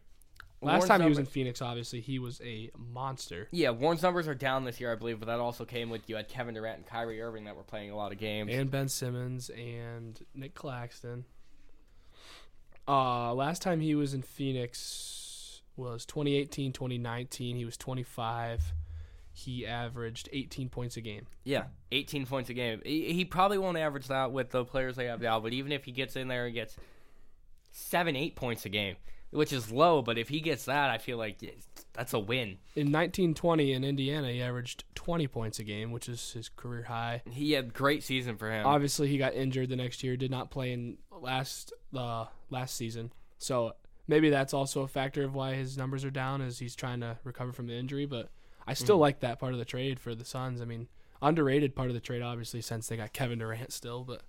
Warren's 0.60 0.82
Last 0.82 0.88
time 0.88 1.02
he 1.02 1.08
was 1.08 1.18
in 1.18 1.22
numbers- 1.24 1.32
Phoenix, 1.32 1.62
obviously 1.62 2.00
he 2.00 2.18
was 2.18 2.40
a 2.42 2.70
monster. 2.76 3.48
Yeah, 3.52 3.70
Warren's 3.70 4.02
numbers 4.02 4.26
are 4.26 4.34
down 4.34 4.64
this 4.64 4.80
year, 4.80 4.90
I 4.90 4.94
believe, 4.94 5.20
but 5.20 5.26
that 5.26 5.38
also 5.38 5.64
came 5.64 5.90
with 5.90 6.08
you 6.08 6.16
had 6.16 6.28
Kevin 6.28 6.54
Durant 6.54 6.78
and 6.78 6.86
Kyrie 6.86 7.20
Irving 7.20 7.44
that 7.44 7.54
were 7.54 7.62
playing 7.64 7.90
a 7.90 7.96
lot 7.96 8.12
of 8.12 8.18
games. 8.18 8.50
and 8.52 8.70
Ben 8.70 8.88
Simmons 8.88 9.50
and 9.50 10.18
Nick 10.34 10.54
Claxton. 10.54 11.24
Uh, 12.86 13.32
last 13.34 13.62
time 13.62 13.80
he 13.80 13.94
was 13.94 14.14
in 14.14 14.22
Phoenix 14.22 15.62
was 15.76 16.04
2018, 16.06 16.72
2019. 16.72 17.56
He 17.56 17.64
was 17.64 17.76
25. 17.76 18.72
He 19.32 19.66
averaged 19.66 20.28
18 20.32 20.68
points 20.68 20.96
a 20.96 21.00
game. 21.00 21.26
yeah, 21.42 21.64
18 21.90 22.24
points 22.26 22.50
a 22.50 22.54
game. 22.54 22.80
He, 22.84 23.12
he 23.12 23.24
probably 23.24 23.58
won't 23.58 23.76
average 23.76 24.06
that 24.06 24.30
with 24.30 24.50
the 24.50 24.64
players 24.64 24.94
they 24.96 25.06
have 25.06 25.20
now, 25.20 25.40
but 25.40 25.52
even 25.52 25.72
if 25.72 25.84
he 25.84 25.92
gets 25.92 26.14
in 26.14 26.28
there 26.28 26.46
and 26.46 26.54
gets 26.54 26.76
seven, 27.72 28.14
eight 28.14 28.36
points 28.36 28.64
a 28.64 28.68
game, 28.68 28.94
which 29.30 29.52
is 29.52 29.72
low, 29.72 30.02
but 30.02 30.16
if 30.18 30.28
he 30.28 30.40
gets 30.40 30.66
that, 30.66 30.88
I 30.90 30.98
feel 30.98 31.18
like 31.18 31.40
that's 31.92 32.12
a 32.12 32.18
win. 32.20 32.58
In 32.76 32.92
1920 32.92 33.72
in 33.72 33.82
Indiana, 33.82 34.30
he 34.30 34.40
averaged 34.40 34.84
20 34.94 35.26
points 35.26 35.58
a 35.58 35.64
game, 35.64 35.90
which 35.90 36.08
is 36.08 36.32
his 36.32 36.48
career 36.48 36.84
high. 36.84 37.22
He 37.28 37.52
had 37.52 37.64
a 37.64 37.68
great 37.68 38.04
season 38.04 38.36
for 38.36 38.48
him. 38.52 38.64
Obviously, 38.64 39.08
he 39.08 39.18
got 39.18 39.34
injured 39.34 39.68
the 39.68 39.76
next 39.76 40.04
year. 40.04 40.16
Did 40.16 40.30
not 40.30 40.52
play 40.52 40.72
in 40.72 40.98
last 41.24 41.72
uh, 41.96 42.26
last 42.50 42.76
season. 42.76 43.12
So 43.38 43.74
maybe 44.06 44.30
that's 44.30 44.54
also 44.54 44.82
a 44.82 44.88
factor 44.88 45.24
of 45.24 45.34
why 45.34 45.54
his 45.54 45.76
numbers 45.76 46.04
are 46.04 46.10
down, 46.10 46.40
as 46.40 46.58
he's 46.58 46.76
trying 46.76 47.00
to 47.00 47.18
recover 47.24 47.52
from 47.52 47.66
the 47.66 47.74
injury. 47.74 48.06
But 48.06 48.30
I 48.66 48.74
still 48.74 48.98
like 48.98 49.20
that 49.20 49.40
part 49.40 49.52
of 49.52 49.58
the 49.58 49.64
trade 49.64 49.98
for 49.98 50.14
the 50.14 50.24
Suns. 50.24 50.60
I 50.60 50.64
mean, 50.64 50.88
underrated 51.20 51.74
part 51.74 51.88
of 51.88 51.94
the 51.94 52.00
trade, 52.00 52.22
obviously, 52.22 52.60
since 52.60 52.88
they 52.88 52.96
got 52.96 53.12
Kevin 53.12 53.38
Durant 53.38 53.72
still. 53.72 54.04
But 54.04 54.22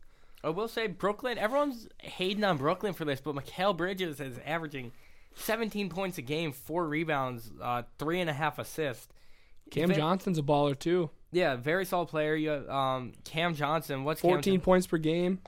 I 0.43 0.49
will 0.49 0.67
say 0.67 0.87
Brooklyn. 0.87 1.37
Everyone's 1.37 1.87
hating 1.99 2.43
on 2.43 2.57
Brooklyn 2.57 2.93
for 2.93 3.05
this, 3.05 3.21
but 3.21 3.35
Mikal 3.35 3.75
Bridges 3.75 4.19
is 4.19 4.39
averaging 4.45 4.91
17 5.35 5.89
points 5.89 6.17
a 6.17 6.21
game, 6.21 6.51
four 6.51 6.87
rebounds, 6.87 7.51
uh, 7.61 7.83
three 7.99 8.19
and 8.19 8.29
a 8.29 8.33
half 8.33 8.59
assists. 8.59 9.07
Cam 9.71 9.89
Ve- 9.89 9.95
Johnson's 9.95 10.37
a 10.37 10.43
baller 10.43 10.77
too. 10.77 11.09
Yeah, 11.31 11.55
very 11.55 11.85
solid 11.85 12.07
player. 12.07 12.35
You 12.35 12.49
have, 12.49 12.69
um, 12.69 13.13
Cam 13.25 13.55
Johnson. 13.55 14.03
What's 14.03 14.21
Cam 14.21 14.31
14 14.31 14.61
points 14.61 14.87
per 14.87 14.97
game, 14.97 15.39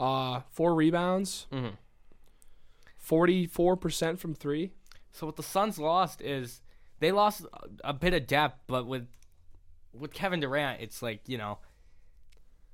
uh, 0.00 0.40
four 0.50 0.74
rebounds, 0.74 1.46
Mhm. 1.52 1.76
44% 2.98 4.18
from 4.18 4.34
three. 4.34 4.72
So 5.12 5.26
what 5.26 5.36
the 5.36 5.42
Suns 5.42 5.78
lost 5.78 6.20
is 6.22 6.60
they 7.00 7.12
lost 7.12 7.42
a, 7.52 7.90
a 7.90 7.92
bit 7.92 8.14
of 8.14 8.26
depth, 8.26 8.60
but 8.66 8.86
with 8.86 9.06
with 9.92 10.12
Kevin 10.12 10.38
Durant, 10.40 10.80
it's 10.80 11.02
like 11.02 11.20
you 11.26 11.36
know, 11.36 11.58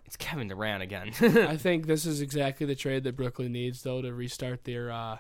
it's 0.04 0.16
Kevin 0.16 0.48
Durant 0.48 0.82
again. 0.82 1.12
I 1.20 1.56
think 1.56 1.86
this 1.86 2.04
is 2.04 2.20
exactly 2.20 2.66
the 2.66 2.74
trade 2.74 3.04
that 3.04 3.16
Brooklyn 3.16 3.52
needs, 3.52 3.82
though, 3.82 4.02
to 4.02 4.12
restart 4.12 4.64
their 4.64 4.90
uh, 4.90 5.18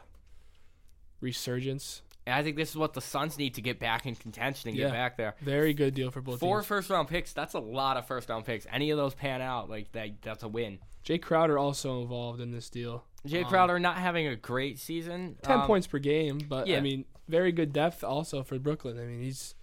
resurgence. 1.20 2.02
And 2.26 2.34
I 2.34 2.42
think 2.42 2.56
this 2.56 2.70
is 2.70 2.76
what 2.76 2.92
the 2.92 3.00
Suns 3.00 3.38
need 3.38 3.54
to 3.54 3.62
get 3.62 3.78
back 3.78 4.04
in 4.04 4.16
contention 4.16 4.68
and 4.70 4.76
Yeah. 4.76 4.86
get 4.86 4.92
back 4.92 5.16
there. 5.16 5.36
Very 5.42 5.72
good 5.74 5.94
deal 5.94 6.10
for 6.10 6.20
both 6.20 6.40
Four 6.40 6.62
first 6.64 6.90
round 6.90 7.06
picks. 7.08 7.32
That's 7.32 7.54
a 7.54 7.60
lot 7.60 7.96
of 7.96 8.06
first 8.06 8.28
round 8.28 8.44
picks. 8.44 8.66
Any 8.72 8.90
of 8.90 8.96
those 8.98 9.14
pan 9.14 9.40
out, 9.40 9.70
like 9.70 9.92
that, 9.92 10.20
that's 10.22 10.42
a 10.42 10.48
win. 10.48 10.80
Jae 11.04 11.22
Crowder 11.22 11.56
also 11.56 12.02
involved 12.02 12.40
in 12.40 12.50
this 12.50 12.68
deal. 12.68 13.04
Jae 13.28 13.44
Um, 13.44 13.48
Crowder 13.48 13.78
not 13.78 13.96
having 13.98 14.26
a 14.26 14.34
great 14.34 14.80
season. 14.80 15.36
10 15.42 15.60
Um, 15.60 15.66
points 15.68 15.86
per 15.86 15.98
game, 16.00 16.38
but 16.48 16.66
yeah. 16.66 16.78
I 16.78 16.80
mean, 16.80 17.04
very 17.28 17.52
good 17.52 17.72
depth 17.72 18.02
also 18.02 18.42
for 18.42 18.58
Brooklyn. 18.58 18.98
I 18.98 19.04
mean, 19.04 19.22
he's 19.22 19.54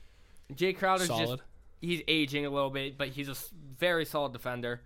Jae 0.53 0.75
Crowder's 0.77 1.07
solid. 1.07 1.39
just 1.39 1.49
he's 1.81 2.01
aging 2.07 2.45
a 2.45 2.49
little 2.49 2.69
bit, 2.69 2.97
but 2.97 3.09
he's 3.09 3.27
a 3.27 3.35
very 3.77 4.05
solid 4.05 4.31
defender. 4.31 4.81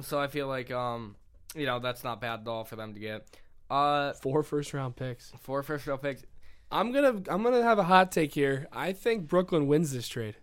So 0.00 0.18
I 0.18 0.28
feel 0.28 0.46
like 0.46 0.70
um, 0.70 1.16
you 1.54 1.66
know, 1.66 1.78
that's 1.78 2.04
not 2.04 2.20
bad 2.22 2.40
at 2.40 2.48
all 2.48 2.64
for 2.64 2.76
them 2.76 2.94
to 2.94 3.00
get. 3.00 3.26
Uh, 3.68 4.12
Four 4.14 4.42
first 4.42 4.72
round 4.74 4.94
picks. 4.96 5.32
four 5.40 5.62
first 5.62 5.86
round 5.86 6.00
picks. 6.02 6.22
I'm 6.70 6.92
gonna 6.92 7.22
I'm 7.28 7.42
gonna 7.42 7.62
have 7.62 7.78
a 7.78 7.84
hot 7.84 8.12
take 8.12 8.34
here. 8.34 8.66
I 8.72 8.92
think 8.92 9.26
Brooklyn 9.28 9.66
wins 9.66 9.92
this 9.92 10.08
trade 10.08 10.36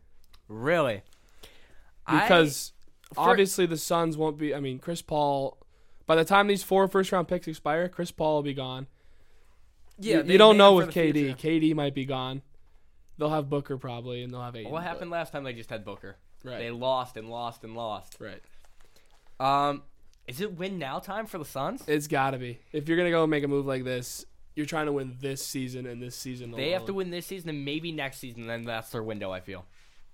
Really? 0.48 1.02
I- 2.06 2.22
because 2.22 2.74
for- 3.14 3.30
obviously 3.30 3.66
the 3.66 3.78
Suns 3.78 4.18
won't 4.18 4.38
be. 4.38 4.54
I 4.54 4.60
mean, 4.60 4.80
Chris 4.80 5.02
Paul. 5.02 5.58
By 6.06 6.16
the 6.18 6.26
time 6.26 6.48
these 6.48 6.64
four 6.64 6.88
first 6.90 7.12
round 7.14 7.28
picks 7.30 7.48
expire, 7.48 7.88
Chris 7.88 8.12
Paul 8.12 8.36
will 8.36 8.44
be 8.44 8.54
gone. 8.54 8.88
yeah, 9.98 10.18
you, 10.18 10.24
they 10.24 10.32
you 10.34 10.38
don't 10.38 10.58
know 10.58 10.74
with 10.74 10.90
KD. 10.90 11.14
future. 11.14 11.36
KD 11.38 11.74
might 11.76 11.94
be 11.96 12.04
gone. 12.06 12.42
They'll 13.18 13.30
have 13.30 13.50
Booker 13.50 13.78
probably, 13.78 14.24
and 14.24 14.34
they'll 14.34 14.42
have 14.42 14.56
Ayton. 14.56 14.72
What 14.72 14.80
but- 14.80 14.88
happened 14.88 15.12
last 15.12 15.32
time? 15.32 15.44
They 15.46 15.54
just 15.54 15.70
had 15.70 15.86
Booker. 15.86 16.18
Right. 16.44 16.58
They 16.58 16.72
lost 16.72 17.16
and 17.16 17.30
lost 17.30 17.64
and 17.64 17.74
lost. 17.76 18.18
Right. 18.20 18.42
Um, 19.40 19.84
is 20.28 20.42
it 20.42 20.58
win 20.58 20.80
now 20.80 21.00
time 21.00 21.26
for 21.26 21.38
the 21.38 21.46
Suns? 21.46 21.84
It's 21.88 22.08
got 22.08 22.32
to 22.32 22.38
be. 22.38 22.60
If 22.72 22.88
you're 22.88 22.98
gonna 22.98 23.12
go 23.12 23.24
and 23.24 23.32
make 23.32 23.44
a 23.44 23.48
move 23.48 23.66
like 23.66 23.84
this, 23.84 24.26
you're 24.56 24.66
trying 24.66 24.86
to 24.86 24.92
win 24.94 25.18
this 25.20 25.46
season 25.46 25.86
and 25.86 26.02
this 26.02 26.16
season. 26.16 26.52
They 26.52 26.72
have 26.72 26.86
to 26.86 26.94
win 26.94 27.10
this 27.10 27.26
season 27.26 27.50
and 27.50 27.66
maybe 27.66 27.92
next 27.92 28.20
season. 28.20 28.48
Then 28.48 28.64
that's 28.64 28.90
their 28.92 29.04
window. 29.04 29.32
I 29.32 29.40
feel. 29.40 29.66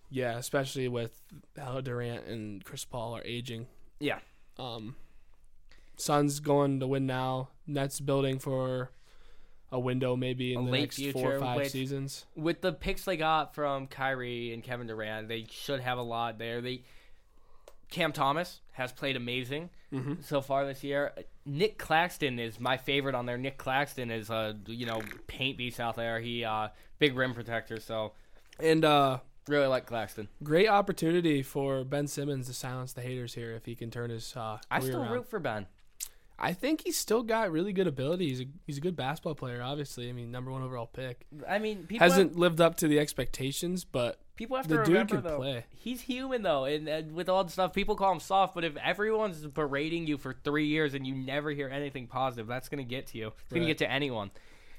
Yeah, 0.10 0.38
especially 0.38 0.88
with 0.88 1.22
how 1.55 1.82
Durant 1.82 2.26
and 2.26 2.64
Chris 2.64 2.84
Paul 2.86 3.16
are 3.16 3.24
aging. 3.24 3.68
Yeah. 3.99 4.20
Um, 4.57 4.95
Suns 5.97 6.39
going 6.39 6.80
to 6.80 6.88
win 6.88 7.05
now. 7.05 7.49
Nets 7.68 7.99
building 7.99 8.39
for 8.39 8.89
a 9.72 9.80
window 9.80 10.16
maybe 10.16 10.53
in 10.53 10.62
A 10.62 10.66
the 10.66 10.72
next 10.72 11.05
four 11.12 11.36
or 11.36 11.39
five 11.39 11.70
seasons. 11.70 12.26
with 12.36 12.62
the 12.62 12.74
picks 12.74 13.05
they 13.05 13.18
got 13.18 13.53
from 13.53 13.86
Kyrie 13.86 14.51
and 14.51 14.64
Kevin 14.64 14.88
Durant, 14.88 15.28
they 15.28 15.45
should 15.51 15.80
have 15.80 15.99
a 15.99 16.01
lot 16.01 16.39
there. 16.39 16.60
They 16.62 16.82
Cam 17.89 18.11
Thomas 18.13 18.61
has 18.73 18.91
played 18.91 19.15
amazing 19.15 19.69
Mhm. 19.91 20.23
so 20.23 20.41
far 20.41 20.65
this 20.65 20.83
year. 20.83 21.13
Nick 21.45 21.77
Claxton 21.79 22.37
is 22.39 22.59
my 22.59 22.77
favorite 22.77 23.15
on 23.15 23.25
there. 23.25 23.37
Nick 23.37 23.57
Claxton 23.57 24.11
is 24.11 24.29
a 24.29 24.55
you 24.67 24.85
know 24.85 25.01
paint 25.27 25.57
beast 25.57 25.79
out 25.79 25.95
there. 25.95 26.19
He 26.19 26.43
uh 26.45 26.69
big 26.99 27.15
rim 27.15 27.33
protector, 27.33 27.79
so 27.79 28.13
And 28.59 28.83
uh, 28.85 29.19
really 29.47 29.67
like 29.67 29.85
Claxton. 29.87 30.27
great 30.43 30.67
opportunity 30.67 31.41
for 31.41 31.83
Ben 31.83 32.07
Simmons 32.07 32.47
to 32.47 32.53
silence 32.53 32.93
the 32.93 33.01
haters 33.01 33.33
here 33.33 33.53
if 33.53 33.65
he 33.65 33.73
can 33.75 33.89
turn 33.89 34.09
his 34.11 34.35
uh, 34.35 34.59
I 34.69 34.79
still 34.81 35.01
around. 35.01 35.11
root 35.11 35.27
for 35.29 35.39
Ben. 35.39 35.65
I 36.41 36.53
think 36.53 36.81
he's 36.85 36.97
still 36.97 37.23
got 37.23 37.51
really 37.51 37.73
good 37.73 37.87
ability. 37.87 38.29
He's 38.29 38.41
a, 38.41 38.45
he's 38.65 38.77
a 38.77 38.81
good 38.81 38.95
basketball 38.95 39.35
player, 39.35 39.61
obviously. 39.61 40.09
I 40.09 40.13
mean, 40.13 40.31
number 40.31 40.51
one 40.51 40.61
overall 40.63 40.87
pick. 40.87 41.25
I 41.47 41.59
mean, 41.59 41.83
people 41.85 42.05
Hasn't 42.07 42.31
have, 42.31 42.37
lived 42.37 42.61
up 42.61 42.77
to 42.77 42.87
the 42.87 42.99
expectations, 42.99 43.83
but 43.85 44.19
people 44.35 44.55
have 44.57 44.67
the 44.67 44.77
to 44.77 44.83
dude 44.83 44.87
remember 44.93 45.15
can 45.15 45.23
though. 45.23 45.37
play. 45.37 45.65
He's 45.75 46.01
human 46.01 46.41
though, 46.43 46.65
and, 46.65 46.87
and 46.87 47.11
with 47.13 47.27
all 47.29 47.43
the 47.43 47.51
stuff, 47.51 47.73
people 47.73 47.95
call 47.95 48.11
him 48.13 48.19
soft. 48.19 48.55
But 48.55 48.63
if 48.63 48.77
everyone's 48.77 49.45
berating 49.47 50.07
you 50.07 50.17
for 50.17 50.33
three 50.43 50.67
years 50.67 50.93
and 50.93 51.05
you 51.05 51.13
never 51.15 51.51
hear 51.51 51.67
anything 51.67 52.07
positive, 52.07 52.47
that's 52.47 52.69
gonna 52.69 52.83
get 52.83 53.07
to 53.07 53.17
you. 53.17 53.27
It's 53.27 53.53
gonna 53.53 53.65
Right. 53.65 53.67
get 53.67 53.77
to 53.79 53.91
anyone. 53.91 54.31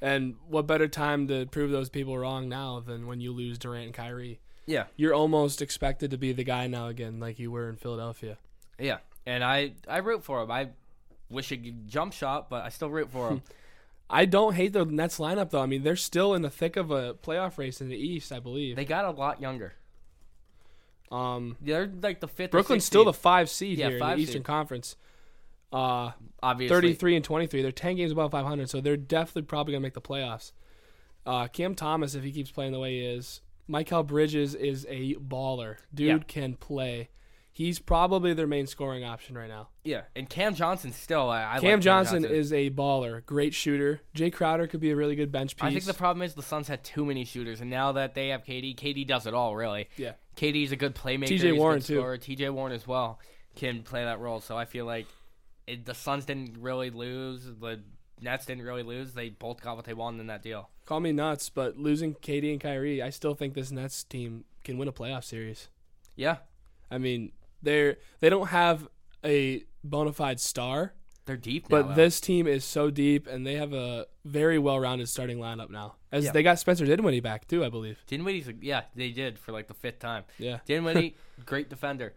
and 0.02 0.36
what 0.48 0.66
better 0.66 0.88
time 0.88 1.28
to 1.28 1.44
prove 1.44 1.70
those 1.70 1.90
people 1.90 2.16
wrong 2.16 2.48
now 2.48 2.80
than 2.80 3.06
when 3.06 3.20
you 3.20 3.32
lose 3.32 3.58
Durant 3.58 3.84
and 3.84 3.94
Kyrie? 3.94 4.40
Yeah. 4.64 4.84
You're 4.96 5.12
almost 5.12 5.60
expected 5.60 6.10
to 6.12 6.16
be 6.16 6.32
the 6.32 6.44
guy 6.44 6.68
now 6.68 6.86
again, 6.86 7.20
like 7.20 7.38
you 7.38 7.50
were 7.50 7.68
in 7.68 7.76
Philadelphia. 7.76 8.38
Yeah, 8.78 8.98
and 9.26 9.44
I 9.44 9.72
I 9.86 9.98
root 9.98 10.24
for 10.24 10.40
him. 10.42 10.50
I 10.50 10.70
wish 11.30 11.48
he 11.48 11.56
could 11.56 11.88
jump 11.88 12.12
shot, 12.12 12.50
but 12.50 12.64
I 12.64 12.68
still 12.68 12.90
root 12.90 13.10
for 13.10 13.30
him. 13.30 13.42
I 14.10 14.24
don't 14.24 14.54
hate 14.54 14.72
the 14.72 14.84
Nets 14.84 15.18
lineup 15.18 15.50
though. 15.50 15.62
I 15.62 15.66
mean, 15.66 15.82
they're 15.84 15.94
still 15.96 16.34
in 16.34 16.42
the 16.42 16.50
thick 16.50 16.76
of 16.76 16.90
a 16.90 17.14
playoff 17.14 17.58
race 17.58 17.80
in 17.80 17.88
the 17.88 17.96
East, 17.96 18.32
I 18.32 18.40
believe. 18.40 18.74
They 18.76 18.84
got 18.84 19.04
a 19.04 19.10
lot 19.12 19.40
younger. 19.40 19.74
um, 21.12 21.56
They're 21.60 21.90
like 22.02 22.20
the 22.20 22.28
fifth. 22.28 22.50
Brooklyn's 22.50 22.82
sixth 22.84 22.90
still 22.92 23.04
the 23.04 23.12
five 23.12 23.48
seed 23.50 23.78
Yeah, 23.78 23.86
here 23.88 23.96
in 23.96 24.00
five 24.00 24.16
the 24.16 24.22
Eastern 24.24 24.40
seed. 24.40 24.44
Conference. 24.44 24.96
Uh, 25.72 26.10
obviously. 26.42 26.74
33 26.74 27.16
and 27.16 27.24
23. 27.24 27.62
They're 27.62 27.70
10 27.72 27.96
games 27.96 28.10
above 28.12 28.32
500, 28.32 28.68
so 28.68 28.80
they're 28.80 28.96
definitely 28.96 29.42
probably 29.42 29.72
going 29.72 29.82
to 29.82 29.86
make 29.86 29.94
the 29.94 30.00
playoffs. 30.00 30.50
Uh, 31.24 31.46
Cam 31.46 31.74
Thomas, 31.76 32.14
if 32.16 32.24
he 32.24 32.32
keeps 32.32 32.50
playing 32.50 32.72
the 32.72 32.80
way 32.80 32.98
he 32.98 33.04
is, 33.04 33.40
Michael 33.68 34.02
Bridges 34.02 34.56
is 34.56 34.84
a 34.88 35.14
baller. 35.14 35.76
Dude 35.94 36.06
Yeah. 36.08 36.18
can 36.26 36.54
play. 36.54 37.08
He's 37.60 37.78
probably 37.78 38.32
their 38.32 38.46
main 38.46 38.66
scoring 38.66 39.04
option 39.04 39.36
right 39.36 39.46
now. 39.50 39.68
Yeah, 39.84 40.04
and 40.16 40.26
Cam 40.30 40.54
Johnson 40.54 40.94
still. 40.94 41.28
I, 41.28 41.42
I 41.42 41.52
like 41.52 41.60
Cam 41.60 41.82
Johnson 41.82 42.24
is 42.24 42.54
a 42.54 42.70
baller, 42.70 43.22
great 43.26 43.52
shooter. 43.52 44.00
Jae 44.16 44.32
Crowder 44.32 44.66
could 44.66 44.80
be 44.80 44.90
a 44.92 44.96
really 44.96 45.14
good 45.14 45.30
bench 45.30 45.56
piece. 45.56 45.64
I 45.64 45.70
think 45.70 45.84
the 45.84 45.92
problem 45.92 46.22
is 46.22 46.32
the 46.32 46.42
Suns 46.42 46.68
had 46.68 46.82
too 46.82 47.04
many 47.04 47.26
shooters, 47.26 47.60
and 47.60 47.68
now 47.68 47.92
that 47.92 48.14
they 48.14 48.28
have 48.28 48.44
KD, 48.44 48.76
KD 48.76 49.06
does 49.06 49.26
it 49.26 49.34
all 49.34 49.54
really. 49.56 49.90
yeah, 49.98 50.12
KD's 50.38 50.72
a 50.72 50.76
good 50.76 50.94
playmaker. 50.94 51.38
TJ 51.38 51.54
Warren, 51.54 51.82
too. 51.82 52.00
TJ 52.00 52.50
Warren 52.50 52.72
as 52.72 52.86
well 52.86 53.20
can 53.56 53.82
play 53.82 54.04
that 54.04 54.20
role. 54.20 54.40
So 54.40 54.56
I 54.56 54.64
feel 54.64 54.86
like 54.86 55.06
it, 55.66 55.84
the 55.84 55.92
Suns 55.92 56.24
didn't 56.24 56.56
really 56.62 56.88
lose. 56.88 57.44
The 57.44 57.82
Nets 58.22 58.46
didn't 58.46 58.64
really 58.64 58.84
lose. 58.84 59.12
They 59.12 59.28
both 59.28 59.60
got 59.60 59.76
what 59.76 59.84
they 59.84 59.92
wanted 59.92 60.20
in 60.20 60.28
that 60.28 60.42
deal. 60.42 60.70
call 60.86 61.00
me 61.00 61.12
nuts, 61.12 61.50
but 61.50 61.76
losing 61.76 62.14
KD 62.14 62.52
and 62.52 62.60
Kyrie, 62.62 63.02
I 63.02 63.10
still 63.10 63.34
think 63.34 63.52
this 63.52 63.70
Nets 63.70 64.02
team 64.02 64.46
can 64.64 64.78
win 64.78 64.88
a 64.88 64.92
playoff 64.92 65.24
series. 65.24 65.68
Yeah, 66.16 66.38
I 66.90 66.96
mean, 66.96 67.32
they're 67.62 67.96
they 68.20 68.30
don't 68.30 68.48
have 68.48 68.88
a 69.24 69.64
bona 69.84 70.12
fide 70.12 70.40
star, 70.40 70.94
they're 71.26 71.36
deep. 71.36 71.66
But 71.68 71.88
though. 71.88 71.94
this 71.94 72.20
team 72.20 72.46
is 72.46 72.64
so 72.64 72.90
deep, 72.90 73.26
and 73.26 73.46
they 73.46 73.54
have 73.54 73.72
a 73.72 74.06
very 74.24 74.58
well-rounded 74.58 75.08
starting 75.08 75.38
lineup 75.38 75.70
now. 75.70 75.96
As 76.12 76.24
Yeah. 76.24 76.32
they 76.32 76.42
got 76.42 76.58
Spencer 76.58 76.84
Dinwiddie 76.86 77.20
back 77.20 77.46
too, 77.46 77.64
I 77.64 77.68
believe. 77.68 78.02
Dinwiddie's 78.06 78.48
a, 78.48 78.54
yeah, 78.60 78.82
they 78.94 79.10
did 79.10 79.38
for 79.38 79.52
like 79.52 79.68
the 79.68 79.74
fifth 79.74 79.98
time. 80.00 80.24
Yeah, 80.38 80.58
Dinwiddie, 80.66 81.16
great 81.46 81.68
defender. 81.70 82.14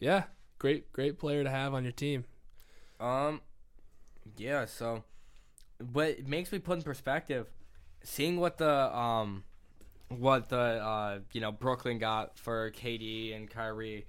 yeah, 0.00 0.24
great, 0.58 0.92
great 0.92 1.18
player 1.18 1.44
to 1.44 1.50
have 1.50 1.74
on 1.74 1.84
your 1.84 1.92
team. 1.92 2.24
Um, 3.00 3.40
yeah. 4.36 4.64
So, 4.64 5.04
what 5.92 6.08
it 6.08 6.26
makes 6.28 6.50
me 6.52 6.58
put 6.58 6.78
in 6.78 6.82
perspective, 6.82 7.46
seeing 8.02 8.38
what 8.40 8.58
the 8.58 8.96
um, 8.96 9.44
what 10.08 10.48
the 10.48 10.56
uh, 10.58 11.18
you 11.32 11.40
know 11.40 11.52
Brooklyn 11.52 11.98
got 11.98 12.38
for 12.38 12.70
KD 12.72 13.34
and 13.36 13.48
Kyrie 13.50 14.06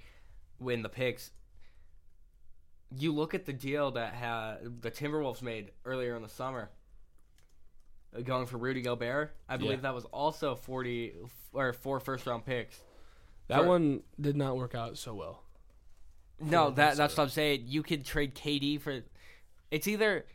win 0.59 0.81
the 0.81 0.89
picks. 0.89 1.31
You 2.97 3.13
look 3.13 3.33
at 3.33 3.45
the 3.45 3.53
deal 3.53 3.91
that 3.91 4.13
had 4.13 4.81
the 4.81 4.91
Timberwolves 4.91 5.41
made 5.41 5.71
earlier 5.85 6.15
in 6.15 6.21
the 6.21 6.29
summer, 6.29 6.69
uh, 8.15 8.21
going 8.21 8.45
for 8.45 8.57
Rudy 8.57 8.81
Gobert. 8.81 9.35
I 9.49 9.57
believe 9.57 9.79
Yeah. 9.79 9.83
that 9.83 9.95
was 9.95 10.05
also 10.05 10.55
forty 10.55 11.13
or 11.53 11.73
four 11.73 11.99
first 11.99 12.25
round 12.25 12.45
picks. 12.45 12.79
That 13.47 13.61
For- 13.61 13.67
one 13.67 14.03
did 14.19 14.35
not 14.35 14.55
work 14.55 14.75
out 14.75 14.97
so 14.97 15.13
well. 15.13 15.43
No, 16.39 16.69
that 16.71 16.95
that's 16.97 17.17
what 17.17 17.23
I'm 17.23 17.29
saying. 17.29 17.63
You 17.65 17.81
could 17.83 18.05
trade 18.05 18.35
KD 18.35 18.77
for. 18.79 19.03
It's 19.71 19.87
either 19.87 20.25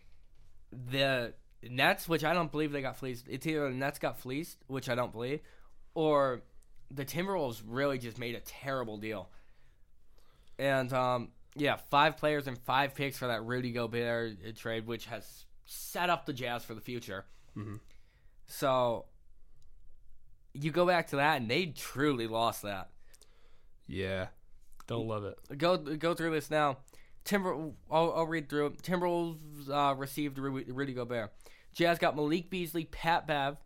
the 0.72 1.34
Nets, 1.62 2.08
which 2.08 2.24
I 2.24 2.32
don't 2.34 2.50
believe 2.50 2.72
they 2.72 2.82
got 2.82 2.96
fleeced. 2.96 3.26
It's 3.28 3.46
either 3.46 3.68
the 3.70 3.74
Nets 3.76 3.98
got 3.98 4.18
fleeced, 4.18 4.58
which 4.66 4.88
I 4.88 4.94
don't 4.94 5.12
believe, 5.12 5.40
or 5.94 6.42
the 6.90 7.04
Timberwolves 7.04 7.62
really 7.66 7.98
just 7.98 8.18
made 8.18 8.34
a 8.34 8.40
terrible 8.40 8.96
deal. 8.96 9.30
And 10.61 10.92
um, 10.92 11.28
yeah, 11.56 11.76
five 11.90 12.18
players 12.18 12.46
and 12.46 12.58
five 12.58 12.94
picks 12.94 13.16
for 13.18 13.26
that 13.28 13.44
Rudy 13.44 13.72
Gobert 13.72 14.36
uh, 14.46 14.52
trade, 14.54 14.86
which 14.86 15.06
has 15.06 15.46
set 15.64 16.11
up 16.11 16.26
the 16.26 16.32
Jazz 16.34 16.64
for 16.64 16.74
the 16.74 16.80
future. 16.82 17.24
Mhm. 17.56 17.80
So 18.46 19.06
you 20.52 20.70
go 20.70 20.86
back 20.86 21.08
to 21.08 21.16
that, 21.16 21.40
and 21.40 21.50
they 21.50 21.66
truly 21.66 22.26
lost 22.26 22.62
that 22.62 22.90
Yeah, 23.86 24.26
don't 24.86 25.06
love 25.06 25.24
it. 25.24 25.38
go 25.58 25.76
go 25.78 26.14
through 26.14 26.32
this 26.32 26.50
now. 26.50 26.78
Timber, 27.24 27.52
I'll, 27.90 28.12
I'll 28.14 28.26
read 28.26 28.48
through 28.48 28.66
it. 28.66 28.82
Timberwolves 28.82 29.68
uh, 29.70 29.94
received 29.94 30.38
Ru- 30.38 30.64
Rudy 30.68 30.92
Gobert. 30.94 31.32
Jazz 31.74 31.98
got 31.98 32.16
Malik 32.16 32.50
Beasley, 32.50 32.84
Pat 32.86 33.26
Bev, 33.26 33.56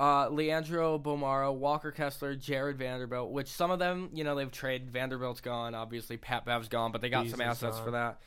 uh, 0.00 0.28
Leandro 0.30 0.98
Bolmaro, 0.98 1.54
Walker 1.54 1.92
Kessler, 1.92 2.34
Jarred 2.34 2.78
Vanderbilt. 2.78 3.30
Which 3.30 3.48
some 3.48 3.70
of 3.70 3.78
them, 3.78 4.08
you 4.14 4.24
know, 4.24 4.34
they've 4.34 4.50
traded. 4.50 4.90
Vanderbilt's 4.90 5.42
gone, 5.42 5.74
obviously. 5.74 6.16
Pat 6.16 6.46
Bev's 6.46 6.68
gone, 6.68 6.90
but 6.90 7.02
they 7.02 7.10
got 7.10 7.28
some 7.28 7.40
assets 7.42 7.76
gone. 7.76 7.84
for 7.84 7.90
that. 7.92 8.20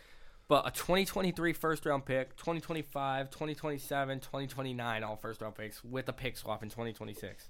But 0.47 0.67
a 0.67 0.71
2023 0.71 1.53
first 1.53 1.85
round 1.85 2.05
pick, 2.05 2.35
2025, 2.35 3.31
2027, 3.31 4.19
2029, 4.19 5.03
all 5.03 5.15
first 5.15 5.41
round 5.41 5.55
picks 5.55 5.83
with 5.83 6.07
a 6.09 6.13
pick 6.13 6.37
swap 6.37 6.61
in 6.61 6.69
2026. 6.69 7.49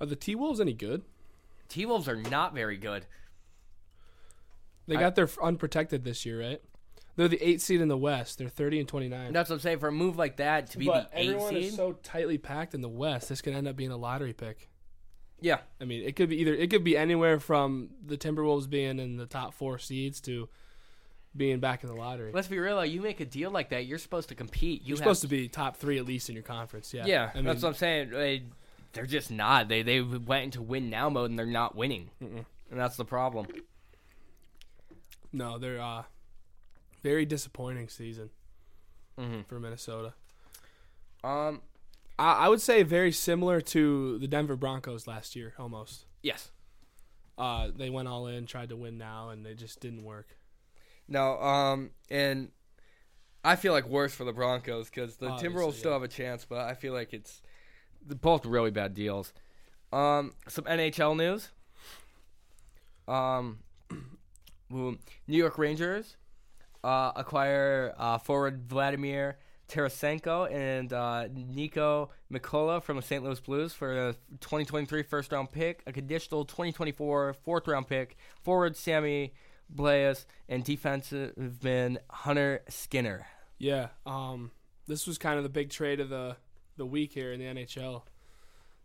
Are 0.00 0.06
the 0.06 0.16
T 0.16 0.34
Wolves 0.34 0.60
any 0.60 0.74
good? 0.74 1.02
T 1.68 1.86
Wolves 1.86 2.08
are 2.08 2.16
not 2.16 2.54
very 2.54 2.76
good. 2.76 3.06
They 4.86 4.96
I- 4.96 5.00
got 5.00 5.14
their 5.14 5.28
unprotected 5.42 6.04
this 6.04 6.26
year, 6.26 6.40
right? 6.40 6.60
They're 7.16 7.28
the 7.28 7.42
eight 7.42 7.60
seed 7.62 7.80
in 7.80 7.88
the 7.88 7.96
West. 7.96 8.38
They're 8.38 8.48
thirty 8.48 8.78
and 8.78 8.86
twenty 8.88 9.08
nine. 9.08 9.32
That's 9.32 9.48
what 9.50 9.56
I'm 9.56 9.60
saying. 9.60 9.78
For 9.78 9.88
a 9.88 9.92
move 9.92 10.16
like 10.18 10.36
that 10.36 10.70
to 10.72 10.78
be 10.78 10.86
But 10.86 11.10
the 11.12 11.20
eight 11.20 11.28
everyone 11.30 11.54
seed, 11.54 11.64
is 11.64 11.74
so 11.76 11.92
tightly 12.02 12.36
packed 12.38 12.74
in 12.74 12.82
the 12.82 12.88
West. 12.88 13.28
This 13.30 13.40
could 13.40 13.54
end 13.54 13.66
up 13.66 13.74
being 13.76 13.90
a 13.90 13.96
lottery 13.96 14.32
pick. 14.34 14.68
yeah, 15.40 15.58
I 15.80 15.84
mean, 15.86 16.02
it 16.02 16.14
could 16.16 16.28
be 16.28 16.36
either 16.40 16.54
it 16.54 16.68
could 16.70 16.84
be 16.84 16.96
anywhere 16.96 17.40
from 17.40 17.88
the 18.04 18.16
Timberwolves 18.18 18.68
being 18.68 18.98
in 18.98 19.16
the 19.16 19.26
top 19.26 19.54
four 19.54 19.78
seeds 19.78 20.20
to 20.22 20.48
being 21.34 21.58
back 21.60 21.82
in 21.82 21.88
the 21.88 21.94
lottery. 21.96 22.32
Let's 22.32 22.48
be 22.48 22.58
real. 22.58 22.76
though, 22.76 22.82
You 22.82 23.00
make 23.02 23.20
a 23.20 23.26
deal 23.26 23.50
like 23.50 23.68
that, 23.70 23.84
you're 23.86 23.98
supposed 23.98 24.28
to 24.30 24.34
compete. 24.34 24.82
You 24.82 24.88
You're 24.88 24.96
supposed 24.98 25.20
to 25.22 25.28
be 25.28 25.48
top 25.48 25.76
three 25.76 25.98
at 25.98 26.04
least 26.06 26.28
in 26.28 26.34
your 26.34 26.42
conference. 26.44 26.92
Yeah. 26.94 27.04
Yeah, 27.06 27.30
I 27.32 27.36
mean, 27.36 27.44
that's 27.44 27.62
what 27.62 27.70
I'm 27.70 27.74
saying. 27.74 28.10
They, 28.10 28.44
they're 28.92 29.04
just 29.06 29.30
not. 29.30 29.68
They 29.68 29.82
they 29.82 30.00
went 30.00 30.44
into 30.44 30.62
win 30.62 30.88
now 30.90 31.08
mode 31.10 31.30
and 31.30 31.38
they're 31.38 31.44
not 31.46 31.74
winning, 31.76 32.10
Mm-mm. 32.22 32.44
and 32.70 32.80
that's 32.80 32.96
the 32.96 33.04
problem. 33.04 33.46
no, 35.32 35.58
they're 35.58 35.80
uh, 35.80 36.02
very 37.02 37.24
disappointing 37.24 37.88
season 37.88 38.30
hmm 39.18 39.40
for 39.42 39.58
Minnesota. 39.58 40.14
Um. 41.24 41.62
I, 42.18 42.32
I 42.32 42.48
would 42.48 42.60
say 42.60 42.82
very 42.82 43.12
similar 43.12 43.60
to 43.60 44.18
the 44.18 44.28
Denver 44.28 44.56
Broncos 44.56 45.06
last 45.06 45.36
year, 45.36 45.54
almost. 45.58 46.06
Yes. 46.22 46.50
Uh, 47.36 47.68
they 47.74 47.90
went 47.90 48.08
all 48.08 48.26
in, 48.26 48.46
tried 48.46 48.70
to 48.70 48.76
win 48.76 48.96
now, 48.96 49.28
and 49.28 49.44
they 49.44 49.54
just 49.54 49.80
didn't 49.80 50.02
work. 50.04 50.36
No. 51.08 51.38
Um. 51.40 51.90
And 52.10 52.50
I 53.44 53.56
feel 53.56 53.72
like 53.72 53.86
worse 53.86 54.14
for 54.14 54.24
the 54.24 54.32
Broncos 54.32 54.88
because 54.88 55.16
the 55.16 55.28
Obviously, 55.28 55.48
Timberwolves 55.48 55.74
still 55.74 55.90
yeah. 55.90 55.96
have 55.96 56.02
a 56.02 56.08
chance, 56.08 56.44
but 56.44 56.60
I 56.60 56.74
feel 56.74 56.92
like 56.92 57.12
it's 57.12 57.42
both 58.02 58.46
really 58.46 58.70
bad 58.70 58.94
deals. 58.94 59.32
Um. 59.92 60.34
Some 60.48 60.64
NHL 60.64 61.16
news. 61.16 61.50
Um. 63.08 63.58
New 64.70 64.98
York 65.28 65.58
Rangers 65.58 66.16
uh, 66.86 67.12
acquire 67.16 67.92
uh, 67.98 68.16
forward 68.16 68.62
Vladimir 68.68 69.38
Tarasenko 69.68 70.50
and 70.52 70.92
uh, 70.92 71.26
Niko 71.28 72.10
Mikkola 72.32 72.80
from 72.80 72.96
the 72.96 73.02
St. 73.02 73.24
Louis 73.24 73.40
Blues 73.40 73.72
for 73.72 74.10
a 74.10 74.12
2023 74.40 75.02
first 75.02 75.32
round 75.32 75.50
pick, 75.50 75.82
a 75.88 75.92
conditional 75.92 76.44
2024 76.44 77.34
fourth 77.34 77.66
round 77.66 77.88
pick, 77.88 78.16
forward 78.44 78.76
Sammy 78.76 79.34
Blais, 79.74 80.26
and 80.48 80.62
defensive 80.62 81.34
man 81.64 81.98
Hunter 82.08 82.62
Skinner. 82.68 83.26
Yeah. 83.58 83.88
Um, 84.06 84.52
this 84.86 85.08
was 85.08 85.18
kind 85.18 85.38
of 85.38 85.42
the 85.42 85.50
big 85.50 85.70
trade 85.70 85.98
of 85.98 86.08
the 86.08 86.36
the 86.76 86.86
week 86.86 87.12
here 87.12 87.32
in 87.32 87.40
the 87.40 87.46
NHL. 87.46 88.02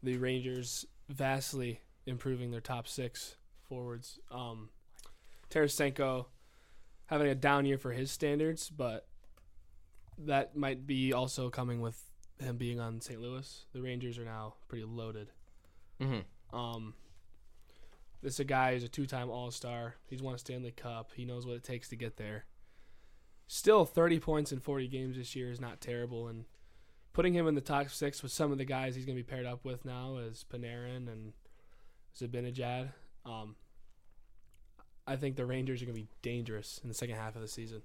The 0.01 0.17
Rangers 0.17 0.87
vastly 1.07 1.81
improving 2.07 2.49
their 2.49 2.61
top 2.61 2.87
six 2.87 3.35
forwards. 3.69 4.17
Um, 4.31 4.69
Tarasenko 5.51 6.25
having 7.11 7.27
a 7.27 7.35
down 7.35 7.65
year 7.65 7.77
for 7.77 7.91
his 7.91 8.09
standards, 8.09 8.69
but 8.69 9.05
that 10.17 10.55
might 10.55 10.87
be 10.87 11.11
also 11.11 11.49
coming 11.49 11.81
with 11.81 12.01
him 12.39 12.57
being 12.57 12.79
on 12.79 13.01
St. 13.01 13.19
Louis. 13.19 13.65
The 13.73 13.81
Rangers 13.81 14.17
are 14.17 14.25
now 14.25 14.55
pretty 14.69 14.85
loaded. 14.85 15.29
Mm-hmm. 15.99 16.57
Um, 16.57 16.93
this 18.23 18.35
is 18.35 18.39
a 18.39 18.45
guy 18.45 18.73
who's 18.73 18.85
a 18.85 18.87
two-time 18.87 19.29
All-Star. 19.29 19.95
He's 20.07 20.21
won 20.21 20.35
a 20.35 20.37
Stanley 20.37 20.71
Cup. 20.71 21.11
He 21.13 21.25
knows 21.25 21.45
what 21.45 21.57
it 21.57 21.63
takes 21.63 21.89
to 21.89 21.97
get 21.97 22.15
there. 22.15 22.45
Still, 23.45 23.83
30 23.83 24.19
points 24.21 24.51
in 24.53 24.59
40 24.59 24.87
games 24.87 25.17
this 25.17 25.35
year 25.35 25.51
is 25.51 25.59
not 25.59 25.81
terrible, 25.81 26.29
and 26.29 26.45
putting 27.11 27.33
him 27.33 27.47
in 27.47 27.55
the 27.55 27.61
top 27.61 27.89
six 27.89 28.23
with 28.23 28.31
some 28.31 28.53
of 28.53 28.57
the 28.57 28.65
guys 28.65 28.95
he's 28.95 29.05
going 29.05 29.17
to 29.17 29.23
be 29.23 29.29
paired 29.29 29.45
up 29.45 29.65
with 29.65 29.83
now 29.83 30.15
is 30.17 30.45
Panarin 30.49 31.11
and 31.11 31.33
Zibanejad. 32.17 32.93
Um, 33.25 33.55
I 35.07 35.15
think 35.15 35.35
the 35.35 35.45
Rangers 35.45 35.81
are 35.81 35.85
going 35.85 35.95
to 35.95 36.01
be 36.01 36.07
dangerous 36.21 36.79
in 36.83 36.89
the 36.89 36.95
second 36.95 37.15
half 37.15 37.35
of 37.35 37.41
the 37.41 37.47
season. 37.47 37.81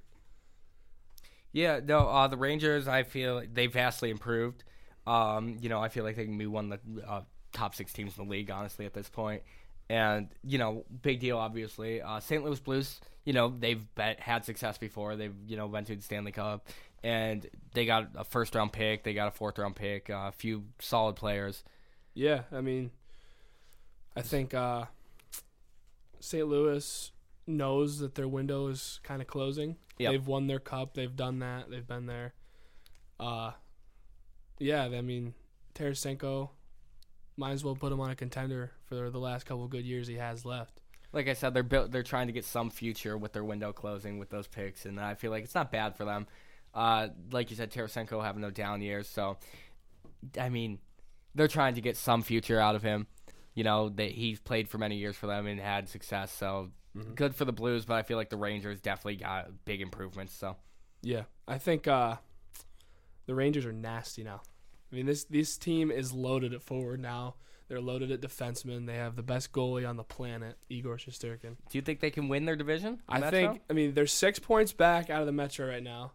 Yeah, 1.53 1.81
no, 1.83 2.09
uh, 2.09 2.29
the 2.29 2.37
Rangers, 2.37 2.87
I 2.87 3.03
feel 3.03 3.43
they 3.53 3.67
vastly 3.67 4.11
improved. 4.11 4.64
Um, 5.07 5.57
you 5.61 5.69
know, 5.69 5.81
I 5.81 5.89
feel 5.89 6.05
like 6.05 6.17
they 6.17 6.25
can 6.25 6.37
be 6.37 6.47
one 6.47 6.73
of 6.73 6.81
the 6.85 7.09
uh, 7.09 7.23
top 7.53 7.75
six 7.75 7.93
teams 7.93 8.19
in 8.19 8.25
the 8.25 8.31
league, 8.31 8.51
honestly, 8.51 8.85
at 8.85 8.93
this 8.93 9.09
point. 9.09 9.43
And, 9.89 10.29
you 10.43 10.59
know, 10.59 10.85
big 11.03 11.21
deal, 11.21 11.39
obviously. 11.39 12.03
Uh, 12.03 12.21
St. 12.21 12.45
Louis 12.45 12.61
Blues, 12.61 13.01
you 13.25 13.33
know, 13.33 13.55
they've 13.57 13.83
bet, 13.95 14.21
had 14.21 14.45
success 14.45 14.77
before. 14.79 15.17
They've, 15.17 15.35
you 15.47 15.57
know, 15.57 15.67
went 15.67 15.87
to 15.87 15.97
the 15.97 16.03
Stanley 16.03 16.33
Cup. 16.33 16.69
and 17.03 17.47
they 17.73 17.87
got 17.87 18.09
a 18.17 18.25
first 18.25 18.55
round 18.55 18.73
pick, 18.73 19.05
they 19.05 19.14
got 19.14 19.29
a 19.29 19.31
fourth 19.31 19.59
round 19.59 19.77
pick, 19.77 20.11
uh, 20.11 20.27
a 20.29 20.33
few 20.33 20.64
solid 20.81 21.14
players. 21.14 21.62
Yeah, 22.14 22.43
I 22.51 22.61
mean, 22.62 22.91
I 24.17 24.23
think 24.23 24.55
uh, 24.55 24.87
St. 26.27 26.45
Louis 26.45 27.12
knows 27.47 28.01
that 28.01 28.16
their 28.16 28.27
window 28.27 28.66
is 28.66 28.99
kind 29.05 29.22
of 29.22 29.29
closing. 29.29 29.77
Yep. 29.99 30.11
They've 30.11 30.27
won 30.27 30.49
their 30.49 30.59
cup. 30.59 30.95
They've 30.95 31.14
done 31.14 31.39
that. 31.39 31.70
They've 31.70 31.87
been 31.87 32.07
there. 32.07 32.35
Uh, 33.20 33.53
yeah, 34.59 34.83
I 34.83 35.03
mean, 35.03 35.35
Tarasenko 35.77 36.51
might 37.37 37.53
as 37.53 37.62
well 37.62 37.77
put 37.77 37.93
him 37.93 38.01
on 38.01 38.11
a 38.11 38.16
contender 38.16 38.72
for 38.87 39.09
the 39.09 39.20
last 39.20 39.47
couple 39.47 39.68
good 39.68 39.85
years 39.85 40.09
he 40.09 40.16
has 40.16 40.45
left. 40.45 40.81
Like 41.12 41.29
I 41.29 41.33
said, 41.33 41.55
they're 41.55 41.62
built. 41.62 41.93
They're 41.93 42.03
trying 42.03 42.27
to 42.27 42.33
get 42.33 42.45
some 42.45 42.70
future 42.70 43.16
with 43.16 43.33
their 43.33 43.45
window 43.45 43.72
closing 43.72 44.18
with 44.18 44.29
those 44.29 44.49
picks, 44.49 44.85
and 44.85 44.99
I 44.99 45.14
feel 45.14 45.31
like 45.31 45.45
it's 45.45 45.55
not 45.55 45.70
bad 45.70 45.97
for 45.97 46.05
them. 46.05 46.27
Uh, 46.74 47.09
like 47.31 47.51
you 47.51 47.57
said, 47.57 47.70
Tarasenko 47.70 48.22
having 48.22 48.43
no 48.43 48.51
down 48.51 48.83
years, 48.83 49.09
so 49.09 49.39
I 50.39 50.49
mean, 50.49 50.81
they're 51.37 51.47
trying 51.47 51.77
to 51.77 51.81
get 51.81 51.97
some 51.97 52.22
future 52.22 52.59
out 52.59 52.74
of 52.74 52.83
him. 52.83 53.07
You 53.57 53.64
know, 53.64 53.88
that 53.88 54.12
he's 54.12 54.38
played 54.38 54.68
for 54.68 54.78
many 54.78 54.96
years 54.96 55.16
for 55.16 55.26
them 55.26 55.48
and 55.48 55.59
had 55.59 55.88
success, 55.88 56.30
so 56.30 56.70
good 57.16 57.34
for 57.34 57.44
the 57.44 57.52
Blues. 57.52 57.84
But 57.84 57.94
I 57.94 58.02
feel 58.02 58.16
like 58.16 58.30
the 58.30 58.36
Rangers 58.36 58.80
definitely 58.80 59.16
got 59.16 59.64
big 59.64 59.80
improvements. 59.80 60.32
So 60.34 60.57
Yeah, 61.02 61.22
I 61.48 61.59
think 61.59 61.88
uh, 61.88 62.16
the 63.26 63.34
Rangers 63.34 63.66
are 63.66 63.72
nasty 63.72 64.22
now. 64.22 64.42
I 64.92 64.94
mean, 64.94 65.07
this 65.07 65.24
this 65.24 65.57
team 65.57 65.90
is 65.90 66.12
loaded 66.12 66.54
at 66.54 66.62
forward 66.62 67.00
now. 67.00 67.34
They're 67.68 67.80
loaded 67.80 68.12
at 68.12 68.20
defenseman. 68.20 68.86
They 68.86 68.94
have 68.94 69.16
the 69.16 69.22
best 69.22 69.52
goalie 69.52 69.88
on 69.88 69.96
the 69.96 70.04
planet, 70.04 70.57
Igor 70.68 70.98
Shesterkin. 70.98 71.57
do 71.68 71.78
you 71.78 71.82
think 71.82 71.98
they 71.98 72.11
can 72.11 72.28
win 72.28 72.44
their 72.44 72.54
division? 72.54 73.00
I 73.09 73.18
Metro? 73.18 73.30
think. 73.30 73.62
I 73.68 73.72
mean, 73.72 73.94
they're 73.94 74.07
six 74.07 74.38
points 74.38 74.72
back 74.72 75.11
out 75.11 75.20
of 75.20 75.26
the 75.26 75.32
Metro 75.32 75.66
right 75.66 75.82
now. 75.82 76.12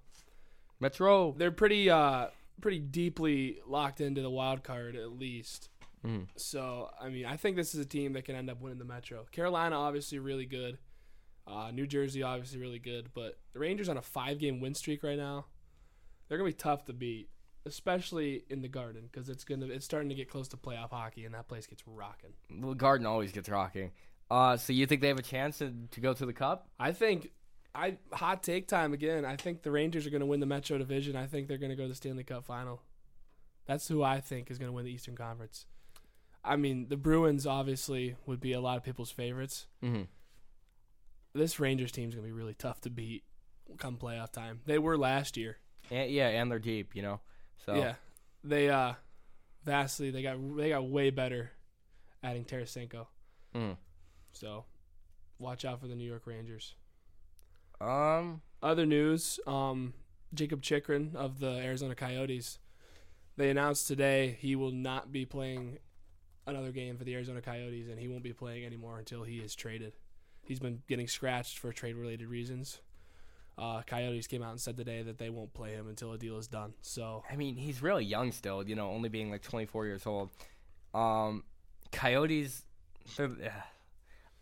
Metro. 0.80 1.34
They're 1.38 1.52
pretty 1.52 1.90
uh 1.90 2.28
pretty 2.62 2.80
deeply 2.80 3.60
locked 3.68 4.02
into 4.02 4.22
the 4.22 4.30
wild 4.30 4.64
card 4.64 4.96
at 4.96 5.12
least. 5.12 5.70
Mm. 6.06 6.28
So 6.36 6.90
I 7.00 7.10
mean, 7.10 7.26
I 7.26 7.38
think 7.38 7.56
this 7.56 7.74
is 7.74 7.80
a 7.80 7.86
team 7.86 8.14
that 8.14 8.26
can 8.26 8.36
end 8.36 8.50
up 8.50 8.62
winning 8.62 8.80
the 8.80 8.86
Metro. 8.86 9.26
Carolina 9.32 9.78
obviously 9.78 10.20
really 10.20 10.46
good. 10.46 10.78
Uh, 11.48 11.72
New 11.72 11.88
Jersey 11.88 12.24
obviously 12.24 12.60
really 12.60 12.80
good, 12.80 13.10
but 13.14 13.40
the 13.54 13.60
Rangers 13.60 13.90
on 13.90 13.98
a 13.98 14.02
five 14.02 14.40
game 14.40 14.60
win 14.60 14.74
streak 14.74 15.04
right 15.04 15.18
now. 15.18 15.46
They're 16.28 16.38
gonna 16.38 16.50
be 16.50 16.54
tough 16.54 16.86
to 16.86 16.94
beat, 16.94 17.30
especially 17.66 18.46
in 18.50 18.62
the 18.62 18.68
Garden 18.68 19.10
because 19.12 19.30
it's 19.30 19.44
gonna 19.44 19.68
it's 19.68 19.86
starting 19.86 20.10
to 20.10 20.16
get 20.16 20.30
close 20.30 20.48
to 20.50 20.58
playoff 20.58 20.92
hockey 20.92 21.26
and 21.26 21.34
that 21.36 21.48
place 21.48 21.68
gets 21.68 21.84
rocking. 21.86 22.32
The 22.50 22.74
Garden 22.74 23.06
always 23.06 23.32
gets 23.32 23.50
rocking. 23.50 23.92
Uh, 24.30 24.56
so 24.56 24.72
you 24.72 24.86
think 24.86 25.02
they 25.02 25.10
have 25.10 25.20
a 25.20 25.24
chance 25.24 25.58
to, 25.58 25.74
to 25.92 26.00
go 26.00 26.14
to 26.14 26.26
the 26.26 26.32
Cup? 26.32 26.70
I 26.80 26.94
think 26.94 27.32
I 27.76 27.98
hot 28.14 28.44
take 28.44 28.68
time 28.68 28.94
again. 28.94 29.26
I 29.26 29.36
think 29.36 29.62
the 29.62 29.72
Rangers 29.72 30.08
are 30.08 30.10
going 30.10 30.22
to 30.22 30.26
win 30.26 30.40
the 30.40 30.46
Metro 30.46 30.78
Division. 30.78 31.16
I 31.16 31.28
think 31.28 31.48
they're 31.48 31.58
going 31.58 31.70
to 31.70 31.76
go 31.76 31.84
to 31.84 31.90
the 31.90 31.96
Stanley 31.96 32.24
Cup 32.24 32.46
Final. 32.46 32.82
That's 33.66 33.88
who 33.88 34.04
I 34.04 34.20
think 34.20 34.50
is 34.50 34.58
going 34.58 34.70
to 34.70 34.74
win 34.74 34.86
the 34.86 34.92
Eastern 34.92 35.16
Conference. 35.16 35.66
I 36.44 36.56
mean, 36.56 36.88
the 36.90 36.98
Bruins 36.98 37.46
obviously 37.46 38.16
would 38.26 38.40
be 38.40 38.54
a 38.54 38.62
lot 38.62 38.78
of 38.78 38.84
people's 38.84 39.12
favorites. 39.12 39.68
Mm-hmm. 39.84 40.04
This 41.34 41.60
Rangers 41.60 41.92
team 41.92 42.10
is 42.10 42.16
going 42.16 42.26
to 42.26 42.34
be 42.34 42.38
really 42.38 42.56
tough 42.56 42.82
to 42.82 42.90
beat 42.90 43.24
come 43.78 43.98
playoff 43.98 44.32
time. 44.32 44.62
They 44.66 44.78
were 44.78 44.98
last 44.98 45.38
year. 45.38 45.58
And, 45.90 46.10
yeah, 46.12 46.28
and 46.28 46.52
they're 46.52 46.60
deep, 46.60 46.96
you 46.96 47.02
know. 47.02 47.20
So 47.66 47.76
Yeah, 47.76 47.94
they 48.44 48.70
uh 48.70 48.94
vastly 49.66 50.12
they 50.12 50.22
got 50.24 50.38
they 50.58 50.70
got 50.70 50.88
way 50.88 51.10
better 51.10 51.52
adding 52.24 52.44
Tarasenko. 52.44 53.08
Mm. 53.56 53.78
So 54.34 54.66
watch 55.40 55.64
out 55.64 55.80
for 55.80 55.88
the 55.88 55.96
New 55.96 56.08
York 56.08 56.24
Rangers. 56.26 56.76
Um. 57.80 58.42
Other 58.64 58.86
news, 58.86 59.40
um, 59.48 59.94
Jacob 60.36 60.62
Chychrun 60.62 61.14
of 61.16 61.40
the 61.40 61.50
Arizona 61.50 61.96
Coyotes, 61.96 62.60
they 63.36 63.50
announced 63.50 63.88
today 63.88 64.38
he 64.40 64.56
will 64.56 64.70
not 64.70 65.12
be 65.12 65.26
playing 65.26 65.80
another 66.48 66.72
game 66.72 66.98
for 66.98 67.04
the 67.04 67.14
Arizona 67.14 67.42
Coyotes, 67.42 67.88
and 67.90 68.00
he 68.00 68.08
won't 68.08 68.24
be 68.24 68.34
playing 68.34 68.66
anymore 68.66 69.00
until 69.00 69.24
he 69.24 69.38
is 69.38 69.56
traded. 69.56 69.94
He's 70.44 70.60
been 70.60 70.82
getting 70.88 71.08
scratched 71.08 71.60
for 71.60 71.72
trade-related 71.72 72.28
reasons. 72.28 72.80
Uh, 73.58 73.82
Coyotes 73.84 74.28
came 74.28 74.42
out 74.42 74.52
and 74.52 74.60
said 74.60 74.76
today 74.78 75.04
that 75.04 75.18
they 75.18 75.30
won't 75.30 75.54
play 75.54 75.72
him 75.72 75.88
until 75.88 76.14
a 76.14 76.18
deal 76.18 76.38
is 76.38 76.48
done. 76.48 76.74
So 76.82 77.24
I 77.32 77.36
mean, 77.36 77.56
he's 77.56 77.82
really 77.82 78.06
young 78.06 78.32
still. 78.32 78.68
You 78.68 78.76
know, 78.76 78.90
only 78.90 79.10
being 79.10 79.30
like 79.30 79.44
24 79.44 79.86
years 79.86 80.08
old. 80.08 80.30
Um, 80.94 81.44
Coyotes, 81.92 82.64
they're, 83.18 83.30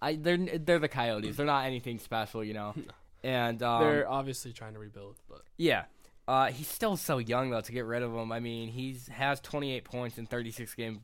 I 0.02 0.16
they're 0.16 0.38
they're 0.38 0.80
the 0.80 0.88
Coyotes. 0.88 1.36
They're 1.36 1.46
not 1.46 1.66
anything 1.66 2.00
special, 2.00 2.44
you 2.44 2.54
know. 2.54 2.74
And 3.22 3.62
um, 3.64 3.84
they're 3.84 4.10
obviously 4.10 4.54
trying 4.54 4.76
to 4.76 4.80
rebuild, 4.80 5.18
but 5.28 5.42
yeah, 5.58 5.84
uh, 6.26 6.46
he's 6.46 6.70
still 6.70 6.96
so 6.96 7.18
young 7.18 7.50
though 7.50 7.60
to 7.60 7.72
get 7.74 7.84
rid 7.84 8.02
of 8.02 8.14
him. 8.16 8.32
I 8.32 8.40
mean, 8.40 8.70
he's 8.70 9.10
has 9.10 9.42
28 9.42 9.84
points 9.84 10.18
in 10.18 10.26
36 10.26 10.74
games 10.76 11.00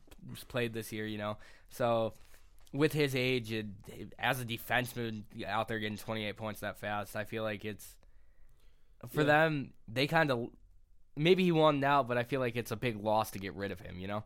played 0.48 0.72
this 0.72 0.92
year. 0.92 1.06
You 1.06 1.18
know, 1.18 1.36
so 1.68 2.14
with 2.72 2.92
his 2.92 3.14
age 3.14 3.52
and 3.52 3.74
as 4.18 4.40
a 4.40 4.44
defenseman 4.44 5.22
out 5.46 5.68
there 5.68 5.78
getting 5.78 5.96
28 5.96 6.36
points 6.36 6.60
that 6.60 6.78
fast, 6.78 7.16
I 7.16 7.24
feel 7.24 7.42
like 7.42 7.64
it's 7.64 7.96
for 9.08 9.20
Yeah. 9.22 9.26
them. 9.26 9.72
They 9.88 10.06
kind 10.06 10.30
of 10.30 10.48
maybe 11.16 11.44
he 11.44 11.52
won 11.52 11.80
now, 11.80 12.02
but 12.02 12.18
I 12.18 12.24
feel 12.24 12.40
like 12.40 12.56
it's 12.56 12.70
a 12.70 12.76
big 12.76 12.96
loss 13.02 13.30
to 13.32 13.38
get 13.38 13.54
rid 13.54 13.70
of 13.72 13.80
him. 13.80 13.98
You 13.98 14.08
know. 14.08 14.24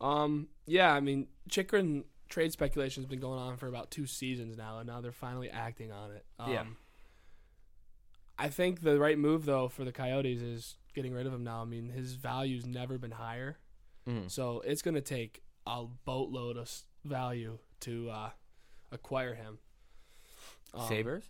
Um, 0.00 0.48
yeah, 0.66 0.92
I 0.92 1.00
mean, 1.00 1.28
Chychrun 1.48 2.04
trade 2.28 2.50
speculation 2.52 3.02
has 3.02 3.08
been 3.08 3.20
going 3.20 3.38
on 3.38 3.56
for 3.56 3.68
about 3.68 3.90
two 3.90 4.06
seasons 4.06 4.56
now, 4.56 4.78
and 4.78 4.86
now 4.88 5.00
they're 5.00 5.12
finally 5.12 5.48
acting 5.50 5.92
on 5.92 6.10
it. 6.12 6.24
Um, 6.38 6.50
Yeah. 6.52 6.64
I 8.38 8.48
think 8.48 8.80
the 8.80 8.98
right 8.98 9.18
move 9.18 9.44
though 9.44 9.68
for 9.68 9.84
the 9.84 9.92
Coyotes 9.92 10.40
is 10.42 10.76
getting 10.94 11.12
rid 11.12 11.26
of 11.26 11.32
him 11.32 11.44
now. 11.44 11.62
I 11.62 11.64
mean, 11.64 11.88
his 11.90 12.14
value's 12.14 12.66
never 12.66 12.98
been 12.98 13.12
higher, 13.12 13.58
Mhm. 14.06 14.30
so 14.30 14.60
it's 14.60 14.82
going 14.82 14.94
to 14.94 15.00
take 15.00 15.42
a 15.66 15.84
boatload 16.04 16.56
of 16.56 16.70
value 17.04 17.58
to 17.80 18.10
uh, 18.10 18.30
acquire 18.90 19.34
him. 19.34 19.58
Um, 20.74 20.88
Sabres. 20.88 21.24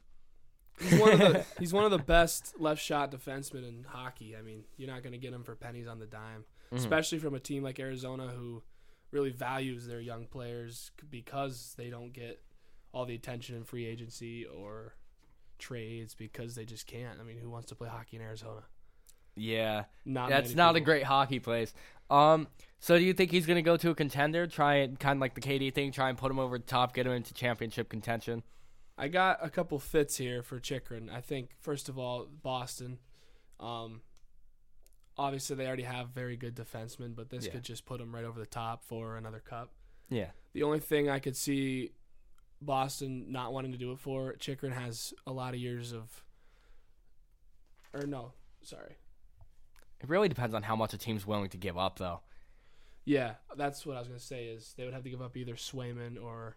He's 0.81 0.99
one 0.99 1.13
of 1.13 1.19
the 1.19 1.45
he's 1.59 1.73
one 1.73 1.85
of 1.85 1.91
the 1.91 1.99
best 1.99 2.55
left 2.59 2.81
shot 2.83 3.13
defensemen 3.13 3.69
in 3.69 3.85
hockey. 3.87 4.37
I 4.37 4.43
mean, 4.43 4.65
you're 4.77 4.89
not 4.89 5.03
going 5.03 5.13
to 5.13 5.19
get 5.19 5.33
him 5.33 5.43
for 5.45 5.55
pennies 5.55 5.87
on 5.87 5.99
the 5.99 6.07
dime, 6.07 6.45
Mhm. 6.73 6.79
especially 6.79 7.19
from 7.19 7.35
a 7.35 7.41
team 7.41 7.63
like 7.63 7.79
Arizona 7.79 8.29
who 8.29 8.63
really 9.11 9.31
values 9.31 9.87
their 9.87 10.01
young 10.01 10.27
players 10.27 10.91
because 11.11 11.75
they 11.77 11.91
don't 11.91 12.13
get 12.13 12.43
all 12.95 13.05
the 13.05 13.15
attention 13.15 13.57
in 13.57 13.65
free 13.65 13.85
agency 13.85 14.47
or 14.47 14.95
trades 15.59 16.15
because 16.15 16.55
they 16.55 16.65
just 16.65 16.87
can't. 16.87 17.21
I 17.21 17.23
mean, 17.23 17.37
who 17.39 17.51
wants 17.51 17.69
to 17.69 17.75
play 17.75 17.89
hockey 17.89 18.17
in 18.17 18.23
Arizona? 18.23 18.63
Yeah, 19.35 19.85
Not 20.05 20.29
that's 20.29 20.55
not 20.55 20.77
a 20.77 20.81
great 20.81 21.05
hockey 21.05 21.39
place. 21.41 21.73
Um, 22.13 22.49
so 22.79 22.99
do 22.99 23.05
you 23.05 23.13
think 23.15 23.31
he's 23.31 23.47
gonna 23.47 23.63
go 23.63 23.77
to 23.77 23.91
a 23.91 23.95
contender, 23.95 24.47
try 24.47 24.75
and 24.77 24.99
kind 24.99 25.17
of 25.17 25.21
like 25.21 25.35
the 25.35 25.41
KD 25.41 25.73
thing, 25.73 25.93
try 25.93 26.09
and 26.09 26.19
put 26.19 26.31
him 26.31 26.39
over 26.39 26.59
the 26.59 26.65
top, 26.65 26.95
get 26.95 27.07
him 27.07 27.13
into 27.13 27.33
championship 27.33 27.89
contention? 27.89 28.43
I 28.99 29.09
got 29.09 29.39
a 29.41 29.49
couple 29.49 29.79
fits 29.79 30.17
here 30.19 30.43
for 30.43 30.61
Chychrun. 30.61 31.09
I 31.11 31.21
think 31.21 31.51
first 31.61 31.89
of 31.89 31.99
all, 31.99 32.27
Boston. 32.27 32.99
Um, 33.59 34.03
obviously 35.17 35.57
they 35.57 35.67
already 35.67 35.85
have 35.85 36.09
very 36.11 36.37
good 36.37 36.55
defensemen, 36.55 37.15
but 37.15 37.31
this 37.31 37.47
Yeah. 37.47 37.53
could 37.53 37.63
just 37.63 37.87
put 37.87 37.99
them 37.99 38.15
right 38.15 38.25
over 38.25 38.39
the 38.39 38.47
top 38.47 38.85
for 38.85 39.17
another 39.17 39.41
cup. 39.41 39.71
Yeah, 40.09 40.33
The 40.53 40.63
only 40.63 40.81
thing 40.81 41.09
I 41.09 41.19
could 41.21 41.37
see 41.37 41.93
Boston 42.61 43.33
not 43.33 43.53
wanting 43.53 43.73
to 43.73 43.79
do 43.79 43.93
it 43.93 43.99
for, 43.99 44.35
Chychrun 44.35 44.73
has 44.73 45.15
a 45.27 45.33
lot 45.33 45.55
of 45.55 45.61
years 45.61 45.93
of, 45.93 46.23
or 47.95 48.07
no, 48.07 48.33
sorry, 48.63 48.97
it 50.03 50.09
really 50.09 50.29
depends 50.29 50.55
on 50.55 50.63
how 50.63 50.77
much 50.77 50.93
a 50.95 50.99
team's 50.99 51.27
willing 51.27 51.49
to 51.51 51.57
give 51.57 51.79
up, 51.79 51.99
though. 51.99 52.21
yeah, 53.05 53.35
that's 53.57 53.85
what 53.85 53.97
I 53.97 53.99
was 53.99 54.07
gonna 54.09 54.21
say 54.21 54.47
is 54.47 54.75
they 54.77 54.85
would 54.85 54.95
have 54.95 55.03
to 55.03 55.11
give 55.11 55.21
up 55.23 55.37
either 55.37 55.55
Swayman 55.55 56.23
or 56.23 56.57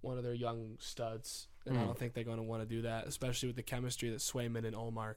one 0.00 0.18
of 0.18 0.24
their 0.24 0.34
young 0.34 0.76
studs, 0.80 1.46
and 1.64 1.78
I 1.78 1.82
Mhm. 1.82 1.86
don't 1.86 1.98
think 1.98 2.12
they're 2.14 2.24
going 2.24 2.36
to 2.38 2.42
want 2.42 2.62
to 2.62 2.68
do 2.68 2.82
that, 2.82 3.06
especially 3.06 3.46
with 3.46 3.56
the 3.56 3.62
chemistry 3.62 4.10
that 4.10 4.18
Swayman 4.18 4.64
and 4.66 4.74
Ullmark. 4.76 5.14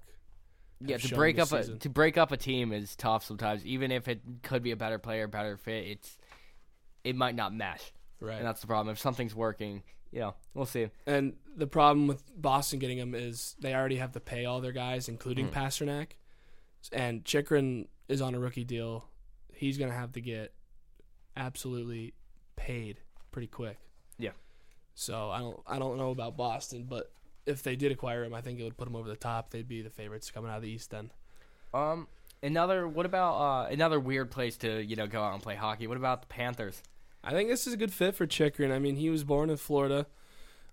Yeah, 0.80 0.98
to 0.98 1.16
break 1.16 1.40
up 1.40 1.52
a 1.52 1.64
to 1.78 1.90
break 1.90 2.18
up 2.18 2.32
a 2.32 2.38
team 2.38 2.72
is 2.72 2.96
tough 2.96 3.24
sometimes. 3.26 3.66
Even 3.66 3.92
if 3.92 4.08
it 4.08 4.22
could 4.44 4.62
be 4.64 4.70
a 4.72 4.76
better 4.78 5.00
player, 5.00 5.28
better 5.28 5.58
fit, 5.58 5.88
it's 5.88 6.18
it 7.04 7.16
might 7.16 7.34
not 7.36 7.54
mesh, 7.54 7.92
Right. 8.20 8.38
and 8.38 8.46
that's 8.46 8.62
the 8.62 8.68
problem. 8.68 8.92
If 8.94 9.00
something's 9.00 9.34
working, 9.34 9.82
you 10.12 10.20
know, 10.20 10.36
we'll 10.54 10.66
see. 10.68 10.90
And 11.08 11.36
the 11.56 11.68
problem 11.68 12.06
with 12.08 12.24
Boston 12.40 12.78
getting 12.80 12.98
him 13.00 13.16
is 13.16 13.56
they 13.60 13.74
already 13.74 13.96
have 13.98 14.12
to 14.12 14.20
pay 14.20 14.46
all 14.46 14.62
their 14.62 14.72
guys, 14.72 15.10
including 15.10 15.48
Mm. 15.50 15.54
Pastrnak. 15.54 16.12
And 16.92 17.26
Chychrun 17.26 17.88
is 18.08 18.22
on 18.22 18.36
a 18.36 18.40
rookie 18.40 18.64
deal. 18.64 19.06
He's 19.54 19.78
going 19.78 19.92
to 19.92 19.98
have 19.98 20.14
to 20.14 20.22
get 20.22 20.54
absolutely 21.36 22.14
paid 22.56 23.00
pretty 23.32 23.48
quick. 23.48 23.78
Yeah. 24.18 24.32
So 24.96 25.30
I 25.30 25.40
don't 25.40 25.60
I 25.68 25.80
don't 25.80 25.98
know 25.98 26.12
about 26.12 26.38
Boston, 26.38 26.86
but 26.90 27.12
if 27.46 27.64
they 27.64 27.76
did 27.76 27.92
acquire 27.92 28.24
him, 28.24 28.34
I 28.34 28.42
think 28.42 28.60
it 28.60 28.64
would 28.64 28.78
put 28.78 28.88
him 28.88 28.96
over 28.96 29.08
the 29.08 29.16
top. 29.16 29.52
They'd 29.52 29.68
be 29.68 29.82
the 29.82 29.90
favorites 29.90 30.32
coming 30.32 30.50
out 30.50 30.58
of 30.58 30.64
the 30.64 30.70
East 30.70 30.92
then. 30.92 31.12
Um, 31.74 32.08
another 32.42 32.88
what 32.88 33.06
about 33.06 33.34
uh 33.36 33.68
another 33.70 34.00
weird 34.00 34.32
place 34.32 34.58
to 34.58 34.82
you 34.84 34.96
know 34.96 35.08
go 35.08 35.22
out 35.22 35.34
and 35.34 35.44
play 35.44 35.56
hockey? 35.56 35.88
What 35.88 35.98
about 35.98 36.22
the 36.22 36.28
Panthers? 36.28 36.82
I 37.24 37.32
think 37.32 37.50
this 37.50 37.68
is 37.68 37.74
a 37.74 37.78
good 37.78 37.94
fit 37.94 38.16
for 38.16 38.26
Chychrun. 38.26 38.72
I 38.72 38.80
mean, 38.80 38.96
he 38.96 39.10
was 39.10 39.24
born 39.24 39.50
in 39.50 39.58
Florida. 39.58 40.08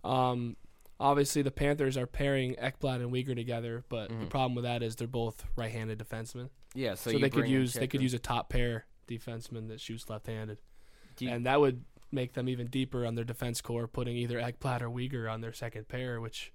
Um, 0.05 0.57
Obviously, 1.01 1.43
the 1.43 1.51
Panthers 1.51 1.97
are 1.97 2.07
pairing 2.07 2.55
Ekblad 2.55 2.97
and 3.03 3.11
Weegar 3.11 3.35
together, 3.35 3.85
but 3.89 4.09
the 4.09 4.15
Mhm. 4.15 4.31
problem 4.31 4.55
with 4.55 4.65
that 4.65 4.83
is 4.83 4.95
they're 4.97 5.09
both 5.09 5.45
right-handed 5.57 5.99
defensemen, 5.99 6.51
Yeah, 6.75 6.95
so, 6.95 7.11
so, 7.13 7.19
they 7.19 7.31
could 7.31 7.49
use 7.49 7.73
they 7.75 7.89
could 7.89 8.01
use 8.03 8.15
a 8.15 8.19
top 8.19 8.49
pair 8.49 8.87
defenseman 9.09 9.69
that 9.69 9.81
shoots 9.81 10.09
left-handed, 10.09 10.61
you- 11.19 11.29
and 11.31 11.45
that 11.47 11.61
would 11.61 11.85
make 12.13 12.35
them 12.35 12.49
even 12.49 12.69
deeper 12.69 13.05
on 13.05 13.17
their 13.17 13.25
defense 13.25 13.61
core, 13.61 13.89
putting 13.89 14.17
either 14.17 14.39
Ekblad 14.41 14.83
or 14.83 14.89
Weegar 14.89 15.31
on 15.31 15.41
their 15.41 15.53
second 15.53 15.89
pair, 15.89 16.21
which 16.21 16.53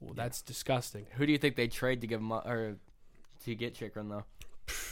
well, 0.00 0.10
Yeah. 0.10 0.22
that's 0.22 0.40
disgusting. 0.42 1.06
Who 1.16 1.26
do 1.26 1.32
you 1.32 1.38
think 1.38 1.56
they 1.56 1.66
trade 1.66 2.00
to 2.02 2.06
give 2.06 2.20
him 2.20 2.30
or 2.32 2.78
to 3.40 3.54
get 3.56 3.74
Chychrun 3.74 4.08
though? 4.08 4.24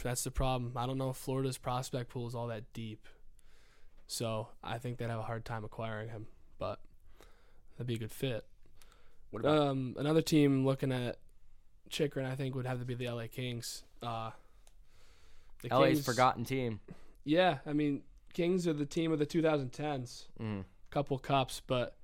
That's 0.03 0.23
the 0.25 0.31
problem. 0.31 0.73
I 0.75 0.85
don't 0.85 0.97
know 0.97 1.11
if 1.11 1.15
Florida's 1.17 1.57
prospect 1.57 2.09
pool 2.09 2.27
is 2.27 2.35
all 2.35 2.47
that 2.47 2.73
deep, 2.73 3.07
so 4.05 4.49
I 4.61 4.79
think 4.79 4.97
they'd 4.97 5.09
have 5.09 5.19
a 5.19 5.23
hard 5.23 5.45
time 5.45 5.63
acquiring 5.63 6.09
him, 6.09 6.27
that'd 7.77 7.87
be 7.87 7.95
a 7.95 7.99
good 7.99 8.11
fit. 8.11 8.45
What 9.29 9.41
about 9.41 9.67
Um, 9.69 9.95
another 9.99 10.21
team 10.21 10.65
looking 10.65 10.91
at 10.91 11.17
Chychrun, 11.89 12.25
I 12.25 12.35
think, 12.35 12.55
would 12.55 12.65
have 12.65 12.79
to 12.79 12.85
be 12.85 12.95
the 12.95 13.07
LA 13.09 13.27
Kings. 13.27 13.83
Uh, 14.01 14.31
the 15.61 15.69
LA's 15.69 15.95
Kings- 15.97 16.05
forgotten 16.05 16.43
team? 16.45 16.79
Yeah, 17.23 17.59
I 17.65 17.73
mean, 17.73 18.03
Kings 18.33 18.67
are 18.67 18.73
the 18.73 18.85
team 18.85 19.11
of 19.11 19.19
the 19.19 19.25
2010s. 19.25 20.27
Mm. 20.39 20.65
Couple 20.89 21.17
cups, 21.19 21.61
but 21.67 21.97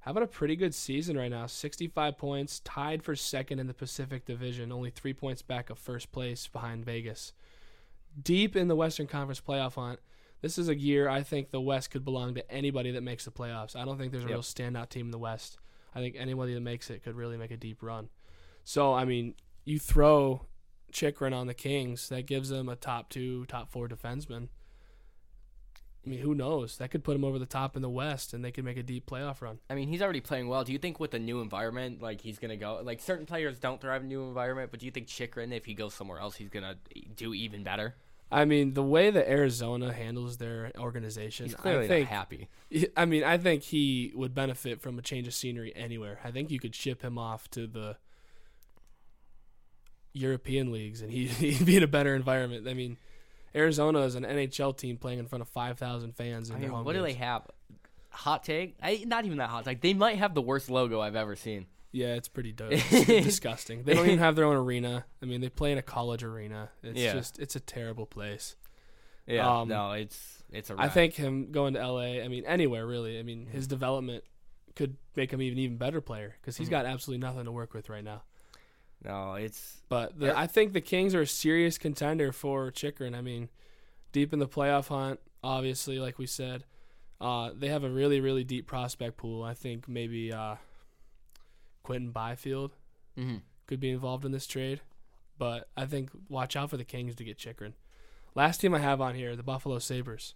having 0.00 0.22
a 0.22 0.26
pretty 0.26 0.54
good 0.56 0.74
season 0.74 1.16
right 1.16 1.30
now. 1.30 1.46
65 1.46 2.16
points, 2.16 2.60
tied 2.60 3.02
for 3.02 3.16
second 3.16 3.58
in 3.58 3.66
the 3.66 3.74
Pacific 3.74 4.24
Division, 4.24 4.70
only 4.72 4.90
three 4.90 5.12
points 5.14 5.42
back 5.42 5.70
of 5.70 5.78
first 5.78 6.12
place 6.12 6.46
behind 6.46 6.84
Vegas. 6.84 7.32
Deep 8.20 8.54
in 8.56 8.68
the 8.68 8.76
Western 8.76 9.06
Conference 9.06 9.40
playoff 9.40 9.74
hunt. 9.74 9.98
This 10.42 10.58
is 10.58 10.68
a 10.68 10.76
year 10.76 11.08
I 11.08 11.22
think 11.22 11.50
the 11.50 11.60
West 11.60 11.90
could 11.90 12.04
belong 12.04 12.34
to 12.34 12.50
anybody 12.52 12.90
that 12.90 13.02
makes 13.02 13.24
the 13.24 13.30
playoffs. 13.30 13.74
I 13.74 13.84
don't 13.84 13.96
think 13.96 14.12
there's 14.12 14.24
a 14.24 14.28
Yep. 14.28 14.34
real 14.34 14.42
standout 14.42 14.88
team 14.90 15.06
in 15.06 15.10
the 15.12 15.18
West. 15.18 15.56
I 15.94 16.00
think 16.00 16.16
anybody 16.18 16.52
that 16.54 16.60
makes 16.60 16.90
it 16.90 17.02
could 17.02 17.14
really 17.14 17.36
make 17.36 17.50
a 17.50 17.56
deep 17.56 17.82
run. 17.82 18.08
So, 18.64 18.92
I 18.92 19.04
mean, 19.04 19.34
you 19.64 19.78
throw 19.78 20.46
Chychrun 20.90 21.32
on 21.32 21.46
the 21.46 21.54
Kings, 21.54 22.08
that 22.10 22.26
gives 22.26 22.48
them 22.50 22.68
a 22.68 22.76
top 22.76 23.08
two, 23.08 23.46
top 23.46 23.70
four 23.70 23.88
defenseman. 23.88 24.48
I 26.04 26.08
mean, 26.08 26.18
who 26.18 26.34
knows? 26.34 26.78
That 26.78 26.90
could 26.90 27.04
put 27.04 27.12
them 27.12 27.22
over 27.24 27.38
the 27.38 27.46
top 27.46 27.76
in 27.76 27.82
the 27.82 27.88
West, 27.88 28.34
and 28.34 28.44
they 28.44 28.50
could 28.50 28.64
make 28.64 28.76
a 28.76 28.82
deep 28.82 29.06
playoff 29.06 29.40
run. 29.40 29.60
I 29.70 29.76
mean, 29.76 29.86
he's 29.88 30.02
already 30.02 30.20
playing 30.20 30.48
well. 30.48 30.64
Do 30.64 30.72
you 30.72 30.78
think 30.78 30.98
with 30.98 31.12
the 31.12 31.20
new 31.20 31.40
environment, 31.40 32.02
like 32.02 32.20
he's 32.20 32.40
gonna 32.40 32.56
go? 32.56 32.80
Like 32.82 33.00
certain 33.00 33.24
players 33.24 33.60
don't 33.60 33.80
thrive 33.80 34.02
in 34.02 34.08
new 34.08 34.24
environment, 34.24 34.72
but 34.72 34.80
do 34.80 34.86
you 34.86 34.92
think 34.92 35.06
Chychrun, 35.06 35.52
if 35.52 35.64
he 35.64 35.74
goes 35.74 35.94
somewhere 35.94 36.18
else, 36.18 36.34
he's 36.36 36.48
gonna 36.50 36.76
do 37.14 37.32
even 37.34 37.62
better? 37.62 37.94
I 38.32 38.46
mean, 38.46 38.72
the 38.74 38.82
way 38.82 39.10
that 39.10 39.28
Arizona 39.30 39.92
handles 39.92 40.38
their 40.38 40.72
organization, 40.78 41.46
He's 41.46 41.54
clearly 41.54 41.84
I 41.84 41.88
think. 41.88 42.10
not 42.10 42.16
happy. 42.16 42.48
I 42.96 43.04
mean, 43.04 43.24
I 43.24 43.36
think 43.36 43.62
he 43.62 44.10
would 44.14 44.34
benefit 44.34 44.80
from 44.80 44.98
a 44.98 45.02
change 45.02 45.26
of 45.26 45.34
scenery 45.34 45.72
anywhere. 45.76 46.18
I 46.24 46.30
think 46.30 46.50
you 46.50 46.58
could 46.58 46.74
ship 46.74 47.02
him 47.02 47.18
off 47.18 47.50
to 47.50 47.66
the 47.66 47.96
European 50.14 50.72
leagues, 50.72 51.02
and 51.02 51.10
he, 51.10 51.26
he'd 51.28 51.66
be 51.66 51.76
in 51.76 51.82
a 51.82 51.86
better 51.88 52.14
environment. 52.14 52.66
I 52.68 52.74
mean, 52.74 52.96
Arizona 53.54 54.00
is 54.00 54.14
an 54.14 54.24
NHL 54.24 54.76
team 54.76 54.96
playing 54.96 55.18
in 55.18 55.26
front 55.26 55.42
of 55.42 55.48
five 55.48 55.78
thousand 55.78 56.16
fans 56.16 56.48
in 56.48 56.56
I 56.56 56.58
their 56.58 56.68
mean, 56.68 56.76
home 56.76 56.84
what 56.84 56.94
do 56.94 57.02
they 57.02 57.14
have? 57.14 57.42
Hot 58.10 58.44
take? 58.44 58.76
I, 58.82 59.04
not 59.06 59.24
even 59.24 59.38
that 59.38 59.48
hot 59.48 59.64
take. 59.64 59.80
They 59.80 59.94
might 59.94 60.18
have 60.18 60.34
the 60.34 60.42
worst 60.42 60.70
logo 60.70 61.00
I've 61.00 61.16
ever 61.16 61.36
seen. 61.36 61.66
Yeah, 61.92 62.14
it's 62.14 62.28
pretty 62.28 62.52
dope. 62.52 62.72
It's 62.72 63.06
disgusting. 63.06 63.84
They 63.84 63.92
don't 63.94 64.06
even 64.06 64.18
have 64.18 64.34
their 64.34 64.46
own 64.46 64.56
arena. 64.56 65.04
I 65.22 65.26
mean, 65.26 65.40
they 65.42 65.50
play 65.50 65.72
in 65.72 65.78
a 65.78 65.82
college 65.82 66.24
arena. 66.24 66.70
It's 66.82 66.98
Yeah. 66.98 67.12
just 67.12 67.38
it's 67.38 67.54
a 67.54 67.60
terrible 67.60 68.06
place. 68.06 68.56
Yeah, 69.26 69.60
Um, 69.60 69.68
no, 69.68 69.92
it's 69.92 70.42
it's 70.50 70.70
a. 70.70 70.74
I 70.74 70.84
wrap. 70.84 70.94
think 70.94 71.14
him 71.14 71.52
going 71.52 71.74
to 71.74 71.80
LA, 71.86 72.22
I 72.24 72.28
mean 72.28 72.44
anywhere 72.46 72.86
really. 72.86 73.18
I 73.18 73.22
mean 73.22 73.46
his 73.46 73.66
development 73.66 74.24
could 74.74 74.96
make 75.16 75.30
him 75.32 75.42
even 75.42 75.58
even 75.58 75.76
better 75.76 76.00
player 76.00 76.34
because 76.40 76.56
he's 76.56 76.68
Mhm. 76.68 76.72
got 76.72 76.86
absolutely 76.86 77.20
nothing 77.20 77.44
to 77.44 77.52
work 77.52 77.74
with 77.74 77.88
right 77.90 78.02
now. 78.04 78.22
no, 79.04 79.34
it's 79.34 79.82
But 79.88 80.18
the, 80.18 80.26
Yeah. 80.26 80.38
I 80.40 80.46
think 80.46 80.72
the 80.72 80.80
Kings 80.80 81.14
are 81.14 81.22
a 81.22 81.26
serious 81.26 81.76
contender 81.76 82.30
for 82.32 82.70
Chychrun. 82.70 83.14
I 83.16 83.20
mean, 83.20 83.48
deep 84.12 84.32
in 84.32 84.38
the 84.38 84.46
playoff 84.48 84.86
hunt, 84.88 85.18
obviously, 85.42 85.98
like 85.98 86.18
we 86.18 86.26
said, 86.26 86.64
uh, 87.20 87.50
they 87.54 87.68
have 87.68 87.84
a 87.84 87.90
really 87.90 88.20
really 88.20 88.44
deep 88.44 88.66
prospect 88.66 89.16
pool. 89.18 89.42
I 89.42 89.54
think 89.54 89.88
maybe 89.88 90.32
uh, 90.32 90.56
Quinton 91.82 92.10
Byfield 92.10 92.72
mhm. 93.18 93.42
could 93.66 93.80
be 93.80 93.90
involved 93.90 94.24
in 94.24 94.32
this 94.32 94.46
trade, 94.46 94.80
but 95.38 95.68
I 95.76 95.86
think 95.86 96.10
watch 96.28 96.56
out 96.56 96.70
for 96.70 96.76
the 96.76 96.84
Kings 96.84 97.14
to 97.16 97.24
get 97.24 97.38
Chychrun. 97.38 97.74
Last 98.34 98.60
team 98.60 98.74
I 98.74 98.78
have 98.78 99.00
on 99.00 99.14
here, 99.14 99.36
the 99.36 99.42
Buffalo 99.42 99.78
Sabres. 99.78 100.34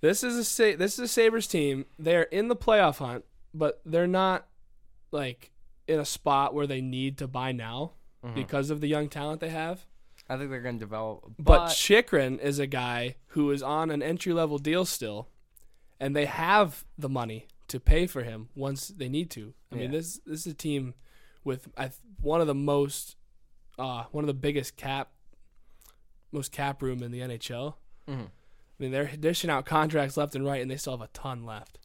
This 0.00 0.22
is 0.22 0.36
a 0.36 0.44
Sa- 0.44 0.76
this 0.76 0.94
is 0.94 0.98
a 1.00 1.08
Sabres 1.08 1.46
team. 1.46 1.86
They're 1.98 2.24
in 2.24 2.48
the 2.48 2.56
playoff 2.56 2.98
hunt, 2.98 3.24
but 3.52 3.80
they're 3.84 4.06
not 4.06 4.46
like 5.10 5.50
in 5.86 5.98
a 6.00 6.04
spot 6.04 6.54
where 6.54 6.66
they 6.66 6.80
need 6.80 7.18
to 7.18 7.28
buy 7.28 7.52
now 7.52 7.92
Mhm. 8.24 8.34
because 8.34 8.70
of 8.70 8.80
the 8.80 8.86
young 8.88 9.08
talent 9.08 9.40
they 9.40 9.50
have. 9.50 9.86
I 10.28 10.36
think 10.38 10.50
they're 10.50 10.62
gonna 10.62 10.78
develop. 10.78 11.24
But, 11.38 11.66
But, 11.66 11.68
Chychrun 11.74 12.38
is 12.38 12.58
a 12.58 12.66
guy 12.66 13.16
who 13.28 13.50
is 13.50 13.62
on 13.62 13.90
an 13.90 14.02
entry 14.02 14.32
level 14.32 14.58
deal 14.58 14.84
still, 14.86 15.28
and 16.00 16.16
they 16.16 16.24
have 16.26 16.84
the 16.96 17.10
money 17.10 17.46
to 17.74 17.80
pay 17.80 18.06
for 18.06 18.22
him 18.22 18.48
once 18.54 18.88
they 18.88 19.08
need 19.08 19.30
to. 19.32 19.52
I 19.70 19.74
mean, 19.74 19.90
this 19.90 20.20
this 20.24 20.46
is 20.46 20.52
a 20.52 20.54
team 20.54 20.94
with 21.44 21.68
I, 21.76 21.90
one 22.20 22.40
of 22.40 22.46
the 22.46 22.54
most, 22.54 23.16
uh, 23.78 24.04
one 24.12 24.24
of 24.24 24.28
the 24.28 24.34
biggest 24.34 24.76
cap, 24.76 25.10
most 26.32 26.52
cap 26.52 26.82
room 26.82 27.02
in 27.02 27.10
the 27.10 27.20
NHL. 27.20 27.76
Mhm. 28.08 28.26
I 28.26 28.82
mean, 28.82 28.90
they're 28.90 29.06
dishing 29.16 29.50
out 29.50 29.66
contracts 29.66 30.16
left 30.16 30.34
and 30.34 30.44
right, 30.46 30.62
and 30.62 30.70
they 30.70 30.76
still 30.76 30.94
have 30.96 31.00
a 31.00 31.10
ton 31.12 31.44
left. 31.44 31.78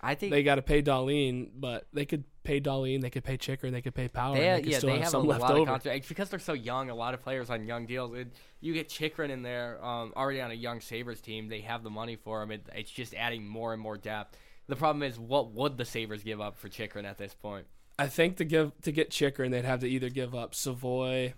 I 0.00 0.14
think 0.14 0.30
They 0.30 0.42
got 0.42 0.56
to 0.56 0.62
pay 0.62 0.82
Dahlin, 0.82 1.50
but 1.56 1.86
they 1.92 2.04
could 2.04 2.24
pay 2.44 2.60
Dahlin, 2.60 3.00
they 3.00 3.10
could 3.10 3.24
pay 3.24 3.36
Chychrun, 3.38 3.72
they 3.72 3.80
could 3.80 3.94
pay 3.94 4.06
Power, 4.08 4.36
They, 4.36 4.46
and 4.48 4.58
they 4.58 4.62
could 4.62 4.72
yeah, 4.72 4.78
still 4.78 4.88
they 4.90 4.94
have, 4.96 5.04
have 5.04 5.08
a 5.08 5.10
some 5.12 5.26
left 5.26 5.40
lot 5.40 5.50
of 5.52 5.56
over. 5.56 5.70
contracts 5.70 6.06
because 6.08 6.28
they're 6.28 6.38
so 6.38 6.52
young. 6.52 6.90
A 6.90 6.94
lot 6.94 7.14
of 7.14 7.22
players 7.22 7.50
on 7.50 7.66
young 7.66 7.86
deals. 7.86 8.14
It, 8.14 8.28
you 8.60 8.74
get 8.74 8.88
Chychrun 8.88 9.30
in 9.30 9.42
there, 9.42 9.82
um, 9.84 10.12
already 10.14 10.40
on 10.40 10.50
a 10.50 10.54
young 10.54 10.80
Sabres 10.80 11.20
team. 11.20 11.48
They 11.48 11.60
have 11.62 11.82
the 11.82 11.90
money 11.90 12.14
for 12.16 12.42
him. 12.42 12.50
It, 12.52 12.66
it's 12.74 12.90
just 12.90 13.14
adding 13.14 13.46
more 13.48 13.72
and 13.72 13.80
more 13.82 13.96
depth. 13.96 14.36
The 14.68 14.76
problem 14.76 15.02
is, 15.02 15.18
what 15.18 15.52
would 15.52 15.76
the 15.78 15.84
Sabres 15.84 16.22
give 16.22 16.40
up 16.40 16.56
for 16.58 16.68
Chychrun 16.68 17.04
at 17.04 17.18
this 17.18 17.34
point? 17.34 17.66
I 17.98 18.08
think 18.08 18.36
to 18.38 18.44
give 18.44 18.72
to 18.82 18.92
get 18.92 19.10
Chychrun, 19.10 19.50
they'd 19.50 19.64
have 19.64 19.80
to 19.80 19.86
either 19.88 20.08
give 20.10 20.34
up 20.34 20.54
Savoie 20.54 21.34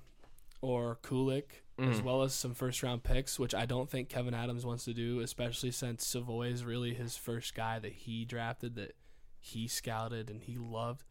or 0.61 0.99
Kulich, 1.03 1.45
as 1.79 2.01
Mm. 2.01 2.05
well 2.05 2.22
as 2.22 2.35
some 2.35 2.55
first 2.55 2.83
round 2.83 3.05
picks, 3.05 3.39
which 3.39 3.55
I 3.55 3.64
don't 3.66 3.89
think 3.89 4.09
Kevyn 4.09 4.33
Adams 4.35 4.66
wants 4.66 4.85
to 4.87 4.95
do, 4.95 5.20
especially 5.20 5.70
since 5.70 6.05
Savoie 6.07 6.49
is 6.49 6.64
really 6.64 6.95
his 6.95 7.16
first 7.16 7.55
guy 7.55 7.79
that 7.79 7.93
he 7.93 8.24
drafted, 8.24 8.74
that 8.74 8.97
he 9.39 9.68
scouted 9.68 10.31
and 10.31 10.43
he 10.43 10.57
loved. 10.57 11.05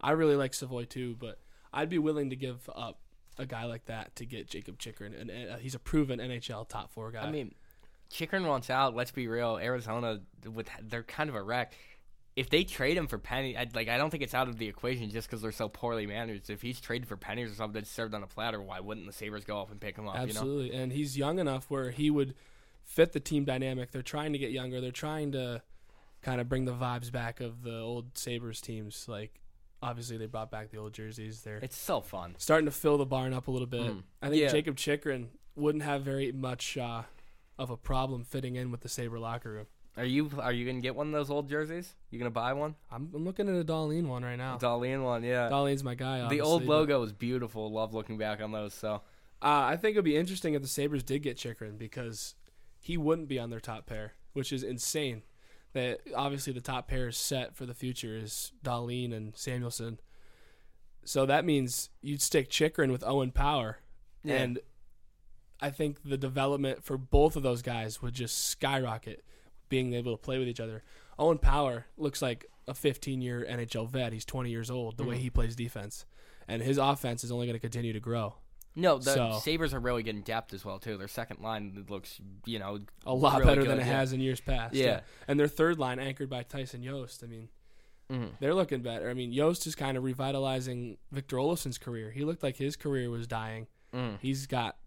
I 0.00 0.10
really 0.10 0.36
like 0.36 0.52
Savoie 0.52 0.84
too, 0.84 1.16
but 1.18 1.38
I'd 1.72 1.88
be 1.88 1.98
willing 1.98 2.28
to 2.30 2.36
give 2.36 2.68
up 2.74 3.00
a 3.38 3.46
guy 3.46 3.64
like 3.64 3.86
that 3.86 4.14
to 4.16 4.26
get 4.26 4.48
Jacob 4.50 4.78
Chychrun, 4.78 5.14
and 5.14 5.30
uh, 5.30 5.56
he's 5.56 5.74
a 5.74 5.78
proven 5.78 6.18
NHL 6.18 6.68
top 6.68 6.90
four 6.90 7.10
guy. 7.10 7.22
I 7.22 7.30
mean, 7.30 7.54
Chychrun 8.10 8.46
wants 8.46 8.70
out. 8.70 8.94
Let's 8.94 9.10
be 9.12 9.28
real. 9.28 9.56
Arizona, 9.56 10.20
with 10.52 10.68
they're 10.82 11.02
kind 11.02 11.30
of 11.30 11.36
a 11.36 11.42
wreck. 11.42 11.72
If 12.36 12.48
they 12.48 12.64
trade 12.64 12.96
him 12.96 13.06
for 13.06 13.18
pennies, 13.18 13.56
I'd, 13.58 13.74
like 13.74 13.88
I 13.88 13.96
don't 13.98 14.10
think 14.10 14.22
it's 14.22 14.34
out 14.34 14.48
of 14.48 14.56
the 14.58 14.68
equation 14.68 15.10
just 15.10 15.28
because 15.28 15.42
they're 15.42 15.52
so 15.52 15.68
poorly 15.68 16.06
managed. 16.06 16.48
If 16.50 16.62
he's 16.62 16.80
traded 16.80 17.08
for 17.08 17.16
pennies 17.16 17.50
or 17.50 17.54
something 17.54 17.74
that's 17.80 17.90
served 17.90 18.14
on 18.14 18.22
a 18.22 18.26
platter, 18.26 18.60
why 18.62 18.80
wouldn't 18.80 19.06
the 19.06 19.12
Sabres 19.12 19.44
go 19.44 19.58
off 19.58 19.70
and 19.70 19.80
pick 19.80 19.96
him 19.96 20.06
up? 20.06 20.14
You 20.14 20.20
know? 20.20 20.24
Absolutely. 20.24 20.72
And 20.72 20.92
he's 20.92 21.16
young 21.18 21.38
enough 21.38 21.66
where 21.70 21.90
he 21.90 22.10
would 22.10 22.34
fit 22.84 23.12
the 23.12 23.20
team 23.20 23.44
dynamic. 23.44 23.90
They're 23.90 24.02
trying 24.02 24.32
to 24.32 24.38
get 24.38 24.50
younger. 24.52 24.80
They're 24.80 24.90
trying 24.92 25.32
to 25.32 25.62
kind 26.22 26.40
of 26.40 26.48
bring 26.48 26.64
the 26.64 26.72
vibes 26.72 27.10
back 27.12 27.40
of 27.40 27.62
the 27.62 27.78
old 27.78 28.16
Sabres 28.16 28.60
teams. 28.60 29.06
Like, 29.08 29.40
obviously, 29.82 30.16
they 30.16 30.26
brought 30.26 30.50
back 30.50 30.70
the 30.70 30.78
old 30.78 30.92
jerseys. 30.94 31.42
They're 31.42 31.58
It's 31.58 31.76
so 31.76 32.00
fun. 32.00 32.36
starting 32.38 32.66
to 32.66 32.72
fill 32.72 32.96
the 32.96 33.06
barn 33.06 33.34
up 33.34 33.48
a 33.48 33.50
little 33.50 33.66
bit. 33.66 33.82
Mm. 33.82 34.02
I 34.22 34.28
think 34.28 34.40
Yeah. 34.42 34.48
Jacob 34.48 34.76
Chychrun 34.76 35.28
wouldn't 35.56 35.82
have 35.84 36.02
very 36.02 36.30
much 36.32 36.78
uh, 36.78 37.02
of 37.60 37.70
a 37.70 37.76
problem 37.76 38.24
fitting 38.24 38.56
in 38.56 38.70
with 38.70 38.80
the 38.80 38.88
Sabre 38.88 39.18
locker 39.18 39.52
room. 39.52 39.66
Are 39.96 40.04
you 40.04 40.30
are 40.40 40.52
you 40.52 40.64
gonna 40.64 40.80
get 40.80 40.94
one 40.96 41.06
of 41.08 41.12
those 41.12 41.30
old 41.30 41.48
jerseys? 41.48 41.94
You 42.10 42.18
gonna 42.18 42.30
buy 42.30 42.52
one? 42.54 42.74
I'm, 42.90 43.10
I'm 43.14 43.24
looking 43.24 43.48
at 43.48 43.54
a 43.54 43.64
Dahlin 43.64 44.06
one 44.06 44.24
right 44.24 44.36
now. 44.36 44.56
Dahlin 44.58 45.02
one, 45.04 45.22
yeah. 45.24 45.48
Dahlin's 45.50 45.84
my 45.84 45.94
guy. 45.94 46.26
the 46.28 46.40
old 46.40 46.64
logo 46.64 47.02
is 47.02 47.12
beautiful. 47.12 47.70
Love 47.70 47.92
looking 47.92 48.16
back 48.16 48.40
on 48.40 48.52
those. 48.52 48.72
So 48.72 49.02
Uh, 49.42 49.66
I 49.72 49.76
think 49.76 49.94
it 49.94 49.98
would 49.98 50.04
be 50.04 50.16
interesting 50.16 50.54
if 50.54 50.62
the 50.62 50.68
Sabres 50.68 51.02
did 51.02 51.22
get 51.22 51.36
Chychrun 51.36 51.76
because 51.76 52.34
he 52.78 52.96
wouldn't 52.96 53.28
be 53.28 53.38
on 53.38 53.50
their 53.50 53.60
top 53.60 53.84
pair, 53.86 54.14
which 54.32 54.52
is 54.52 54.62
insane. 54.62 55.22
That 55.74 56.00
obviously 56.16 56.52
the 56.52 56.60
top 56.60 56.88
pair 56.88 57.08
is 57.08 57.16
set 57.16 57.54
for 57.54 57.66
the 57.66 57.74
future 57.74 58.16
is 58.16 58.52
Dahlin 58.64 59.12
and 59.12 59.34
Samuelsson. 59.36 59.98
So 61.04 61.26
that 61.26 61.44
means 61.44 61.90
you'd 62.00 62.22
stick 62.22 62.48
Chychrun 62.48 62.90
with 62.92 63.04
Owen 63.04 63.32
Power, 63.32 63.78
Yeah. 64.22 64.36
and 64.36 64.58
I 65.62 65.70
think 65.70 65.98
the 66.04 66.16
development 66.16 66.82
for 66.84 66.96
both 66.96 67.36
of 67.36 67.42
those 67.42 67.62
guys 67.62 68.00
would 68.02 68.14
just 68.14 68.46
skyrocket, 68.46 69.24
being 69.68 69.92
able 69.94 70.12
to 70.12 70.18
play 70.22 70.38
with 70.38 70.48
each 70.48 70.60
other. 70.60 70.82
Owen 71.18 71.38
Power 71.38 71.86
looks 71.96 72.22
like 72.22 72.46
a 72.66 72.74
15 72.74 73.20
year 73.20 73.44
NHL 73.48 73.86
vet. 73.88 74.12
He's 74.12 74.24
20 74.24 74.50
years 74.50 74.70
old. 74.70 74.96
The 74.96 75.04
way 75.04 75.16
Mhm. 75.16 75.20
he 75.20 75.30
plays 75.30 75.54
defense, 75.56 76.06
and 76.48 76.62
his 76.62 76.78
offense 76.78 77.24
is 77.24 77.30
only 77.32 77.46
going 77.46 77.54
to 77.56 77.60
continue 77.60 77.92
to 77.92 78.00
grow. 78.00 78.34
no, 78.76 78.98
the 78.98 79.12
So- 79.12 79.40
Sabres 79.42 79.74
are 79.74 79.80
really 79.80 80.04
getting 80.04 80.22
depth 80.22 80.54
as 80.54 80.64
well 80.64 80.78
too. 80.78 80.96
Their 80.96 81.08
second 81.08 81.40
line 81.42 81.84
looks, 81.88 82.20
you 82.46 82.60
know, 82.60 82.78
a 83.04 83.12
lot 83.12 83.40
really 83.40 83.44
better 83.46 83.60
good, 83.62 83.70
than 83.72 83.80
it 83.80 83.86
yeah. 83.86 83.98
has 83.98 84.12
in 84.12 84.20
years 84.20 84.40
past. 84.40 84.74
Yeah. 84.76 85.00
And 85.26 85.38
their 85.40 85.48
third 85.48 85.78
line 85.80 85.98
anchored 85.98 86.30
by 86.30 86.44
Tyson 86.44 86.82
Jost. 86.84 87.22
I 87.24 87.26
mean, 87.26 87.48
Mhm. 88.08 88.38
They're 88.40 88.54
looking 88.54 88.80
better. 88.80 89.10
I 89.10 89.14
mean, 89.14 89.32
Jost 89.32 89.66
is 89.66 89.74
kind 89.74 89.96
of 89.96 90.04
revitalizing 90.04 90.98
Victor 91.12 91.36
Olofsson's 91.36 91.78
career. 91.78 92.10
He 92.12 92.24
looked 92.24 92.42
like 92.44 92.56
his 92.56 92.74
career 92.76 93.10
was 93.10 93.26
dying. 93.26 93.66
Mm. 93.92 94.18
He's 94.20 94.46
got 94.46 94.78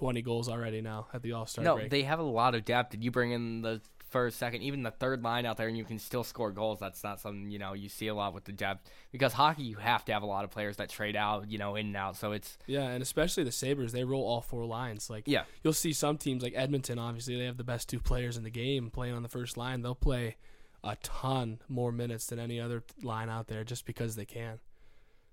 20 0.00 0.22
goals 0.22 0.48
already 0.48 0.80
now 0.80 1.08
at 1.12 1.20
the 1.20 1.32
All 1.32 1.44
Star 1.44 1.62
No, 1.62 1.74
break. 1.76 1.90
they 1.90 2.04
have 2.04 2.18
a 2.18 2.22
lot 2.22 2.54
of 2.54 2.64
depth. 2.64 2.94
And 2.94 3.04
you 3.04 3.10
bring 3.10 3.32
in 3.32 3.60
the 3.60 3.82
first, 4.08 4.38
second, 4.38 4.62
even 4.62 4.82
the 4.82 4.90
third 4.90 5.22
line 5.22 5.44
out 5.44 5.58
there, 5.58 5.68
and 5.68 5.76
you 5.76 5.84
can 5.84 5.98
still 5.98 6.24
score 6.24 6.50
goals. 6.50 6.80
That's 6.80 7.04
not 7.04 7.20
something 7.20 7.50
you 7.50 7.58
know 7.58 7.74
you 7.74 7.90
see 7.90 8.08
a 8.08 8.14
lot 8.14 8.32
with 8.32 8.44
the 8.44 8.52
depth 8.52 8.88
because 9.12 9.34
hockey 9.34 9.64
you 9.64 9.76
have 9.76 10.02
to 10.06 10.12
have 10.14 10.22
a 10.22 10.26
lot 10.26 10.44
of 10.44 10.50
players 10.50 10.78
that 10.78 10.88
trade 10.88 11.16
out, 11.16 11.50
you 11.50 11.58
know, 11.58 11.76
in 11.76 11.88
and 11.88 11.96
out. 11.98 12.16
So 12.16 12.32
it's 12.32 12.56
yeah, 12.66 12.88
and 12.88 13.02
especially 13.02 13.44
the 13.44 13.52
Sabres, 13.52 13.92
they 13.92 14.04
roll 14.04 14.22
all 14.26 14.40
four 14.40 14.64
lines. 14.64 15.10
Like 15.10 15.24
yeah, 15.26 15.42
you'll 15.62 15.74
see 15.74 15.92
some 15.92 16.16
teams 16.16 16.42
like 16.42 16.54
Edmonton, 16.56 16.98
obviously 16.98 17.36
they 17.36 17.44
have 17.44 17.58
the 17.58 17.62
best 17.62 17.90
two 17.90 18.00
players 18.00 18.38
in 18.38 18.42
the 18.42 18.50
game 18.50 18.88
playing 18.90 19.14
on 19.14 19.22
the 19.22 19.28
first 19.28 19.58
line. 19.58 19.82
They'll 19.82 19.94
play 19.94 20.36
a 20.82 20.96
ton 21.02 21.60
more 21.68 21.92
minutes 21.92 22.24
than 22.24 22.38
any 22.38 22.58
other 22.58 22.82
line 23.02 23.28
out 23.28 23.48
there 23.48 23.64
just 23.64 23.84
because 23.84 24.16
they 24.16 24.24
can. 24.24 24.60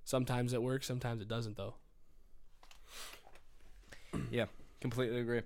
Sometimes 0.04 0.52
it 0.52 0.62
works, 0.62 0.86
sometimes 0.88 1.22
it 1.22 1.30
doesn't 1.30 1.56
though. 1.56 1.76
Completely 4.82 5.20
agree. 5.20 5.42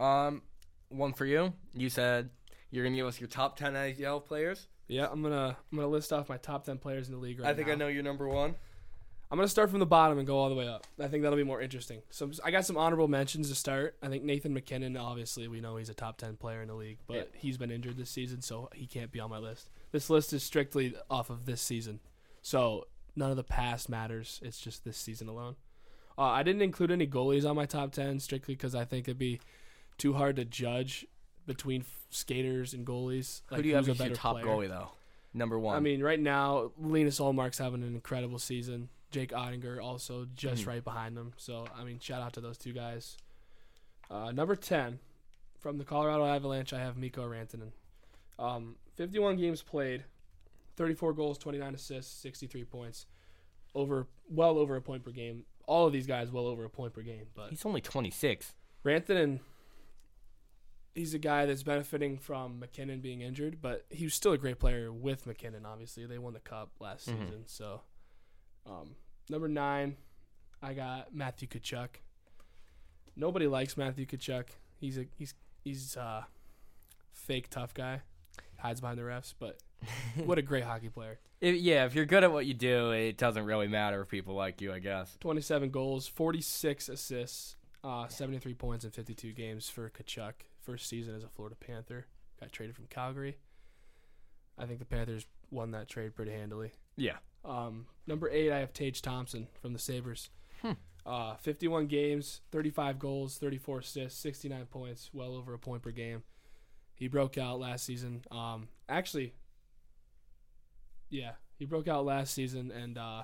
Um, 0.00 0.42
one 0.88 1.12
for 1.12 1.24
you. 1.24 1.52
You 1.74 1.88
said 1.88 2.30
you're 2.70 2.84
gonna 2.84 2.96
give 2.96 3.06
us 3.06 3.20
your 3.20 3.28
top 3.28 3.56
ten 3.56 3.74
NHL 3.74 4.24
players. 4.24 4.66
Yeah, 4.88 5.08
I'm 5.10 5.22
gonna 5.22 5.56
I'm 5.70 5.76
gonna 5.78 5.88
list 5.88 6.12
off 6.12 6.28
my 6.28 6.36
top 6.36 6.64
ten 6.64 6.78
players 6.78 7.08
in 7.08 7.14
the 7.14 7.20
league 7.20 7.40
right 7.40 7.48
I 7.50 7.54
think 7.54 7.68
now. 7.68 7.74
I 7.74 7.76
know 7.76 7.88
your 7.88 8.02
number 8.02 8.28
one. 8.28 8.54
I'm 9.30 9.38
gonna 9.38 9.48
start 9.48 9.70
from 9.70 9.78
the 9.80 9.86
bottom 9.86 10.18
and 10.18 10.26
go 10.26 10.36
all 10.36 10.50
the 10.50 10.54
way 10.54 10.68
up. 10.68 10.86
I 11.00 11.08
think 11.08 11.22
that'll 11.22 11.38
be 11.38 11.44
more 11.44 11.62
interesting. 11.62 12.02
So 12.10 12.30
I 12.44 12.50
got 12.50 12.66
some 12.66 12.76
honorable 12.76 13.08
mentions 13.08 13.48
to 13.48 13.54
start. 13.54 13.96
I 14.02 14.08
think 14.08 14.24
Nathan 14.24 14.52
MacKinnon, 14.52 14.94
obviously, 14.96 15.48
we 15.48 15.60
know 15.62 15.76
he's 15.76 15.88
a 15.88 15.94
top 15.94 16.18
ten 16.18 16.36
player 16.36 16.60
in 16.60 16.68
the 16.68 16.74
league, 16.74 16.98
but 17.06 17.16
Yeah. 17.16 17.22
he's 17.34 17.56
been 17.56 17.70
injured 17.70 17.96
this 17.96 18.10
season, 18.10 18.42
so 18.42 18.68
he 18.74 18.86
can't 18.86 19.10
be 19.10 19.20
on 19.20 19.30
my 19.30 19.38
list. 19.38 19.70
This 19.90 20.10
list 20.10 20.34
is 20.34 20.42
strictly 20.42 20.94
off 21.08 21.30
of 21.30 21.46
this 21.46 21.62
season, 21.62 22.00
so 22.42 22.88
none 23.16 23.30
of 23.30 23.36
the 23.38 23.44
past 23.44 23.88
matters. 23.88 24.38
It's 24.42 24.58
just 24.60 24.84
this 24.84 24.98
season 24.98 25.28
alone. 25.28 25.56
Uh, 26.18 26.22
I 26.22 26.42
didn't 26.42 26.62
include 26.62 26.90
any 26.90 27.06
goalies 27.06 27.48
on 27.48 27.56
my 27.56 27.66
top 27.66 27.92
ten 27.92 28.20
strictly 28.20 28.54
because 28.54 28.74
I 28.74 28.84
think 28.84 29.08
it'd 29.08 29.18
be 29.18 29.40
too 29.98 30.12
hard 30.14 30.36
to 30.36 30.44
judge 30.44 31.06
between 31.46 31.80
f- 31.82 32.06
skaters 32.10 32.74
and 32.74 32.86
goalies. 32.86 33.40
Who 33.46 33.62
do 33.62 33.68
you 33.68 33.74
have 33.76 33.88
as 33.88 33.98
your 33.98 34.10
top 34.10 34.34
player. 34.40 34.46
goalie 34.46 34.68
though? 34.68 34.90
Number 35.34 35.58
one. 35.58 35.76
I 35.76 35.80
mean, 35.80 36.02
right 36.02 36.20
now, 36.20 36.72
Linus 36.78 37.18
Ullmark's 37.18 37.58
having 37.58 37.82
an 37.82 37.94
incredible 37.94 38.38
season. 38.38 38.90
Jake 39.10 39.30
Oettinger 39.32 39.82
also 39.82 40.26
just 40.34 40.64
Mhm. 40.64 40.68
right 40.68 40.84
behind 40.84 41.16
them. 41.16 41.32
So, 41.36 41.66
I 41.74 41.84
mean, 41.84 41.98
shout 42.00 42.22
out 42.22 42.32
to 42.34 42.40
those 42.40 42.58
two 42.58 42.72
guys. 42.72 43.16
Uh, 44.10 44.30
number 44.32 44.54
10, 44.56 44.98
from 45.58 45.78
the 45.78 45.84
Colorado 45.84 46.26
Avalanche, 46.26 46.72
I 46.72 46.80
have 46.80 46.96
Mikko 46.98 47.26
Rantanen. 47.28 47.72
Um, 48.38 48.76
51 48.96 49.36
games 49.36 49.62
played, 49.62 50.04
34 50.76 51.12
goals, 51.14 51.38
29 51.38 51.74
assists, 51.74 52.12
63 52.20 52.64
points. 52.64 53.06
Over, 53.74 54.06
well 54.28 54.58
over 54.58 54.76
a 54.76 54.82
point 54.82 55.02
per 55.04 55.10
game. 55.12 55.44
All 55.66 55.86
of 55.86 55.92
these 55.92 56.06
guys 56.06 56.30
well 56.30 56.46
over 56.46 56.64
a 56.64 56.70
point 56.70 56.92
per 56.92 57.02
game. 57.02 57.26
But 57.34 57.50
he's 57.50 57.64
only 57.64 57.80
26. 57.80 58.52
Rantanen, 58.84 59.40
he's 60.94 61.14
a 61.14 61.18
guy 61.18 61.46
that's 61.46 61.62
benefiting 61.62 62.18
from 62.18 62.58
MacKinnon 62.58 63.00
being 63.00 63.20
injured, 63.20 63.58
but 63.62 63.86
he 63.90 64.04
was 64.04 64.14
still 64.14 64.32
a 64.32 64.38
great 64.38 64.58
player 64.58 64.92
with 64.92 65.26
MacKinnon. 65.26 65.64
Obviously, 65.64 66.04
they 66.06 66.18
won 66.18 66.32
the 66.34 66.40
cup 66.40 66.70
last 66.80 67.08
Mhm. 67.08 67.24
season. 67.26 67.44
So, 67.46 67.82
um, 68.66 68.96
number 69.28 69.48
nine, 69.48 69.96
I 70.60 70.74
got 70.74 71.14
Matthew 71.14 71.48
Tkachuk. 71.48 71.96
Nobody 73.16 73.46
likes 73.46 73.76
Matthew 73.76 74.06
Tkachuk. 74.06 74.48
He's 74.80 74.98
a 74.98 75.06
he's 75.16 75.34
he's 75.64 75.96
a 75.96 76.26
fake 77.12 77.48
tough 77.50 77.72
guy, 77.74 78.02
hides 78.58 78.80
behind 78.80 78.98
the 78.98 79.02
refs, 79.02 79.34
but 79.38 79.60
what 80.24 80.38
a 80.38 80.42
great 80.42 80.64
hockey 80.64 80.88
player. 80.88 81.18
If, 81.40 81.56
yeah, 81.56 81.84
if 81.86 81.94
you're 81.94 82.06
good 82.06 82.24
at 82.24 82.32
what 82.32 82.46
you 82.46 82.54
do, 82.54 82.92
it 82.92 83.16
doesn't 83.18 83.44
really 83.44 83.68
matter 83.68 84.00
if 84.02 84.08
people 84.08 84.34
like 84.34 84.60
you, 84.60 84.72
I 84.72 84.78
guess. 84.78 85.16
27 85.20 85.70
goals, 85.70 86.06
46 86.06 86.88
assists, 86.88 87.56
uh, 87.82 88.08
73 88.08 88.54
points 88.54 88.84
in 88.84 88.90
52 88.90 89.32
games 89.32 89.68
for 89.68 89.90
Tkachuk. 89.90 90.32
First 90.60 90.88
season 90.88 91.16
as 91.16 91.24
a 91.24 91.28
Florida 91.28 91.56
Panther. 91.56 92.06
Got 92.40 92.52
traded 92.52 92.76
from 92.76 92.86
Calgary. 92.86 93.38
I 94.56 94.66
think 94.66 94.78
the 94.78 94.84
Panthers 94.84 95.26
won 95.50 95.72
that 95.72 95.88
trade 95.88 96.14
pretty 96.14 96.32
handily. 96.32 96.72
Yeah. 96.96 97.16
Um, 97.44 97.86
number 98.06 98.30
eight, 98.30 98.52
I 98.52 98.58
have 98.58 98.72
Tage 98.72 99.02
Thompson 99.02 99.48
from 99.60 99.72
the 99.72 99.78
Sabres. 99.78 100.30
Hmm. 100.60 100.72
Uh, 101.04 101.34
51 101.36 101.86
games, 101.86 102.40
35 102.52 102.98
goals, 102.98 103.38
34 103.38 103.80
assists, 103.80 104.20
69 104.20 104.66
points, 104.66 105.10
well 105.12 105.34
over 105.34 105.52
a 105.52 105.58
point 105.58 105.82
per 105.82 105.90
game. 105.90 106.22
He 106.94 107.08
broke 107.08 107.36
out 107.36 107.58
last 107.58 107.84
season. 107.84 108.22
Um, 108.30 108.68
actually, 108.88 109.34
yeah, 111.12 111.32
he 111.58 111.66
broke 111.66 111.86
out 111.86 112.04
last 112.06 112.32
season, 112.32 112.70
and 112.72 112.96
uh, 112.96 113.22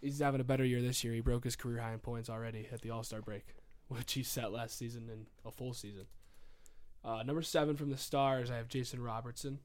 he's 0.00 0.18
having 0.18 0.40
a 0.40 0.44
better 0.44 0.64
year 0.64 0.80
this 0.80 1.04
year. 1.04 1.12
He 1.12 1.20
broke 1.20 1.44
his 1.44 1.56
career 1.56 1.80
high 1.80 1.92
in 1.92 1.98
points 1.98 2.30
already 2.30 2.66
at 2.72 2.80
the 2.80 2.90
All 2.90 3.04
Star 3.04 3.20
break, 3.20 3.44
which 3.88 4.14
he 4.14 4.22
set 4.22 4.50
last 4.50 4.78
season 4.78 5.08
in 5.12 5.26
a 5.44 5.52
full 5.52 5.74
season. 5.74 6.06
Uh, 7.04 7.22
number 7.22 7.42
seven 7.42 7.76
from 7.76 7.90
the 7.90 7.96
Stars, 7.98 8.50
I 8.50 8.56
have 8.56 8.68
Jason 8.68 9.02
Robertson. 9.02 9.58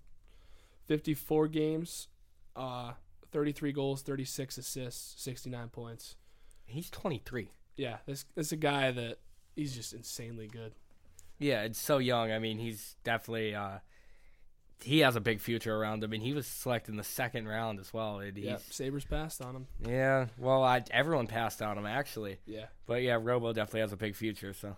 54 0.87 1.47
games, 1.47 2.07
uh, 2.55 2.93
33 3.31 3.71
goals, 3.71 4.01
36 4.01 4.57
assists, 4.57 5.21
69 5.21 5.69
points. 5.69 6.15
He's 6.65 6.89
23. 6.89 7.49
Yeah, 7.77 7.97
this 8.05 8.25
this 8.35 8.47
is 8.47 8.51
a 8.51 8.57
guy 8.57 8.91
that 8.91 9.19
he's 9.55 9.75
just 9.75 9.93
insanely 9.93 10.47
good. 10.47 10.73
Yeah, 11.39 11.61
it's 11.63 11.79
so 11.79 11.99
young. 11.99 12.31
I 12.31 12.39
mean, 12.39 12.57
he's 12.57 12.95
definitely 13.03 13.55
uh 13.55 13.79
he 14.83 14.99
has 14.99 15.15
a 15.15 15.21
big 15.21 15.39
future 15.41 15.75
around 15.75 16.03
him, 16.03 16.13
and 16.13 16.21
he 16.21 16.33
was 16.33 16.45
selected 16.47 16.91
in 16.91 16.97
the 16.97 17.03
second 17.03 17.47
round 17.47 17.79
as 17.79 17.91
well. 17.93 18.19
And 18.19 18.37
Yeah, 18.37 18.57
Sabres 18.69 19.05
passed 19.05 19.41
on 19.41 19.55
him. 19.55 19.67
yeah. 19.85 20.27
Well, 20.37 20.63
I, 20.63 20.83
everyone 20.91 21.27
passed 21.27 21.61
on 21.61 21.77
him 21.77 21.85
actually, 21.85 22.37
Yeah. 22.45 22.67
but 22.85 23.01
yeah, 23.01 23.17
Robo 23.21 23.53
definitely 23.53 23.81
has 23.81 23.91
a 23.93 23.97
big 23.97 24.15
future. 24.15 24.53
So 24.53 24.77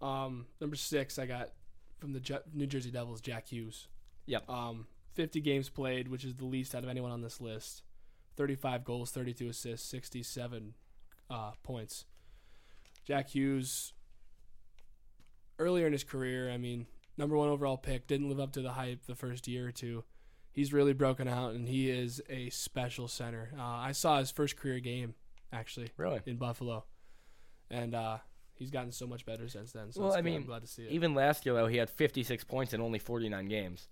Um, 0.00 0.46
number 0.60 0.76
six, 0.76 1.18
I 1.18 1.26
got 1.26 1.50
from 1.98 2.12
the 2.12 2.20
Je- 2.20 2.38
New 2.52 2.66
Jersey 2.66 2.90
Devils, 2.90 3.20
Jack 3.20 3.48
Hughes. 3.48 3.88
Yep. 4.26 4.48
Um, 4.48 4.86
50 5.14 5.40
games 5.40 5.68
played, 5.68 6.08
which 6.08 6.24
is 6.24 6.34
the 6.34 6.44
least 6.44 6.74
out 6.74 6.82
of 6.84 6.90
anyone 6.90 7.10
on 7.12 7.20
this 7.22 7.40
list. 7.40 7.82
35 8.36 8.84
goals, 8.84 9.10
32 9.12 9.48
assists, 9.48 9.88
67 9.88 10.74
uh, 11.30 11.52
points. 11.62 12.04
Jack 13.04 13.30
Hughes, 13.30 13.92
earlier 15.58 15.86
in 15.86 15.92
his 15.92 16.04
career, 16.04 16.50
I 16.50 16.56
mean, 16.56 16.86
number 17.16 17.36
one 17.36 17.48
overall 17.48 17.76
pick, 17.76 18.06
didn't 18.06 18.28
live 18.28 18.40
up 18.40 18.52
to 18.52 18.62
the 18.62 18.72
hype 18.72 19.06
the 19.06 19.14
first 19.14 19.46
year 19.48 19.68
or 19.68 19.72
two. 19.72 20.04
He's 20.52 20.72
really 20.72 20.92
broken 20.92 21.26
out, 21.26 21.54
and 21.54 21.68
he 21.68 21.90
is 21.90 22.22
a 22.28 22.48
special 22.50 23.08
center. 23.08 23.50
Uh, 23.58 23.62
I 23.62 23.92
saw 23.92 24.18
his 24.20 24.30
first 24.30 24.56
career 24.56 24.78
game, 24.80 25.14
actually 25.52 25.90
really, 25.96 26.20
in 26.26 26.36
Buffalo, 26.36 26.84
and 27.70 27.92
uh, 27.94 28.18
he's 28.54 28.70
gotten 28.70 28.92
so 28.92 29.06
much 29.06 29.26
better 29.26 29.48
since 29.48 29.72
then. 29.72 29.90
So 29.90 30.02
Well, 30.02 30.14
I 30.14 30.22
mean, 30.22 30.36
I'm 30.36 30.46
glad 30.46 30.62
to 30.62 30.68
see 30.68 30.82
it. 30.82 30.92
even 30.92 31.14
last 31.14 31.44
year 31.44 31.54
though, 31.56 31.66
he 31.66 31.76
had 31.78 31.90
56 31.90 32.44
points 32.44 32.72
in 32.72 32.80
only 32.80 32.98
49 33.00 33.46
games. 33.46 33.88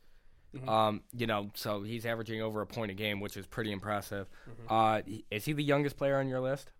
Mhm. 0.54 0.68
Um, 0.68 1.02
you 1.16 1.26
know, 1.26 1.50
so 1.54 1.82
he's 1.82 2.04
averaging 2.06 2.42
over 2.42 2.60
a 2.60 2.66
point 2.66 2.90
a 2.90 2.94
game, 2.94 3.20
which 3.20 3.36
is 3.38 3.46
pretty 3.46 3.72
impressive. 3.72 4.28
Mhm. 4.48 4.66
Uh, 4.68 5.20
is 5.30 5.46
he 5.46 5.54
the 5.54 5.64
youngest 5.64 5.96
player 5.96 6.18
on 6.18 6.28
your 6.28 6.40
list? 6.40 6.70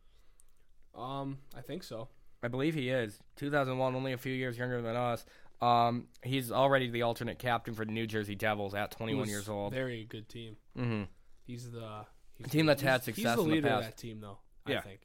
Um, 0.95 1.39
I 1.57 1.61
think 1.63 1.83
so. 1.83 2.09
I 2.43 2.49
believe 2.49 2.75
he 2.75 2.91
is. 2.91 3.19
2001, 3.37 3.95
only 3.95 4.13
a 4.13 4.19
few 4.19 4.33
years 4.35 4.59
younger 4.59 4.83
than 4.83 4.95
us. 4.97 5.25
Um, 5.63 6.09
he's 6.25 6.51
already 6.51 6.91
the 6.91 7.03
alternate 7.03 7.39
captain 7.39 7.75
for 7.75 7.85
the 7.85 7.93
New 7.93 8.07
Jersey 8.07 8.35
Devils 8.35 8.75
at 8.75 8.91
21 8.91 9.21
was 9.21 9.31
years 9.31 9.49
old. 9.49 9.73
Very 9.73 10.05
good 10.05 10.29
team. 10.29 10.57
hmm 10.77 11.03
He's 11.47 11.71
the 11.71 12.05
he's 12.37 12.49
A 12.49 12.51
team 12.51 12.67
that's 12.67 12.83
had 12.83 13.05
success 13.05 13.37
He's 13.37 13.37
the 13.37 13.43
in 13.43 13.49
the 13.49 13.55
leader 13.55 13.69
of 13.69 13.83
that 13.83 13.97
team, 13.97 14.21
though. 14.21 14.39
Yeah. 14.67 14.79
I 14.79 14.81
think. 14.81 15.01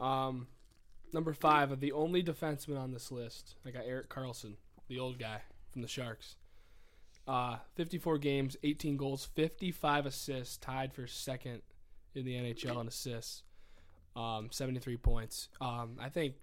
Um, 0.00 0.48
number 1.12 1.32
five, 1.32 1.70
of 1.70 1.80
the 1.80 1.92
only 1.92 2.22
defenseman 2.22 2.78
on 2.78 2.92
this 2.92 3.12
list, 3.12 3.54
I 3.64 3.70
got 3.70 3.84
Erik 3.86 4.08
Karlsson, 4.08 4.56
the 4.88 4.98
old 4.98 5.18
guy 5.18 5.40
from 5.70 5.82
the 5.82 5.88
Sharks. 5.88 6.36
Uh, 7.28 7.56
54 7.74 8.18
games, 8.18 8.56
18 8.62 8.96
goals, 8.96 9.28
55 9.34 10.06
assists, 10.06 10.56
tied 10.58 10.92
for 10.92 11.06
second 11.06 11.62
in 12.14 12.24
the 12.24 12.34
NHL 12.34 12.80
in 12.80 12.88
assists. 12.88 13.42
Um, 14.14 14.48
73 14.50 14.96
points. 14.96 15.48
Um, 15.60 15.96
I 16.00 16.08
think 16.08 16.34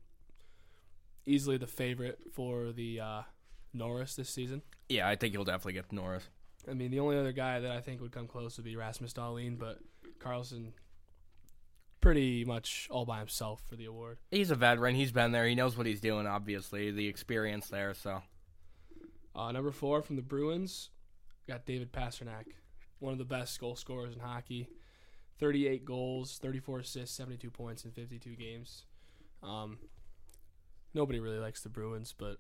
easily 1.26 1.58
the 1.58 1.68
favorite 1.68 2.20
for 2.34 2.72
the 2.72 3.00
uh, 3.00 3.22
Norris 3.74 4.16
this 4.16 4.30
season. 4.30 4.62
Yeah, 4.90 5.08
I 5.08 5.16
think 5.16 5.34
he'll 5.34 5.44
definitely 5.44 5.74
get 5.74 5.92
Norris. 5.92 6.24
I 6.70 6.74
mean, 6.74 6.92
the 6.92 7.00
only 7.00 7.18
other 7.18 7.32
guy 7.32 7.60
that 7.60 7.72
I 7.72 7.82
think 7.82 8.02
would 8.02 8.12
come 8.12 8.28
close 8.28 8.58
would 8.58 8.64
be 8.66 8.76
Rasmus 8.76 9.14
Dahlin, 9.14 9.58
but 9.60 9.80
Karlsson 10.20 10.72
pretty 12.02 12.44
much 12.46 12.88
all 12.92 13.06
by 13.06 13.20
himself 13.20 13.62
for 13.68 13.76
the 13.76 13.86
award. 13.86 14.18
He's 14.32 14.52
a 14.52 14.56
veteran. 14.56 14.96
He's 14.96 15.12
been 15.12 15.32
there. 15.32 15.48
He 15.48 15.56
knows 15.56 15.78
what 15.78 15.86
he's 15.86 16.02
doing. 16.02 16.28
Obviously, 16.28 16.92
the 16.92 17.08
experience 17.08 17.68
there. 17.70 17.94
So 17.94 18.22
Uh, 19.36 19.52
number 19.52 19.72
four 19.72 20.02
from 20.02 20.16
the 20.18 20.22
Bruins, 20.22 20.90
got 21.48 21.66
David 21.66 21.92
Pastrnak, 21.92 22.46
one 23.00 23.14
of 23.14 23.20
the 23.20 23.26
best 23.26 23.60
goal 23.60 23.76
scorers 23.76 24.14
in 24.14 24.20
hockey. 24.20 24.68
38 25.40 25.84
goals, 25.84 26.38
34 26.42 26.80
assists, 26.80 27.16
72 27.18 27.50
points 27.50 27.84
in 27.86 27.92
52 27.92 28.36
games. 28.36 28.86
Um, 29.42 29.80
nobody 30.94 31.20
really 31.20 31.40
likes 31.40 31.62
the 31.62 31.70
Bruins, 31.70 32.14
but 32.18 32.38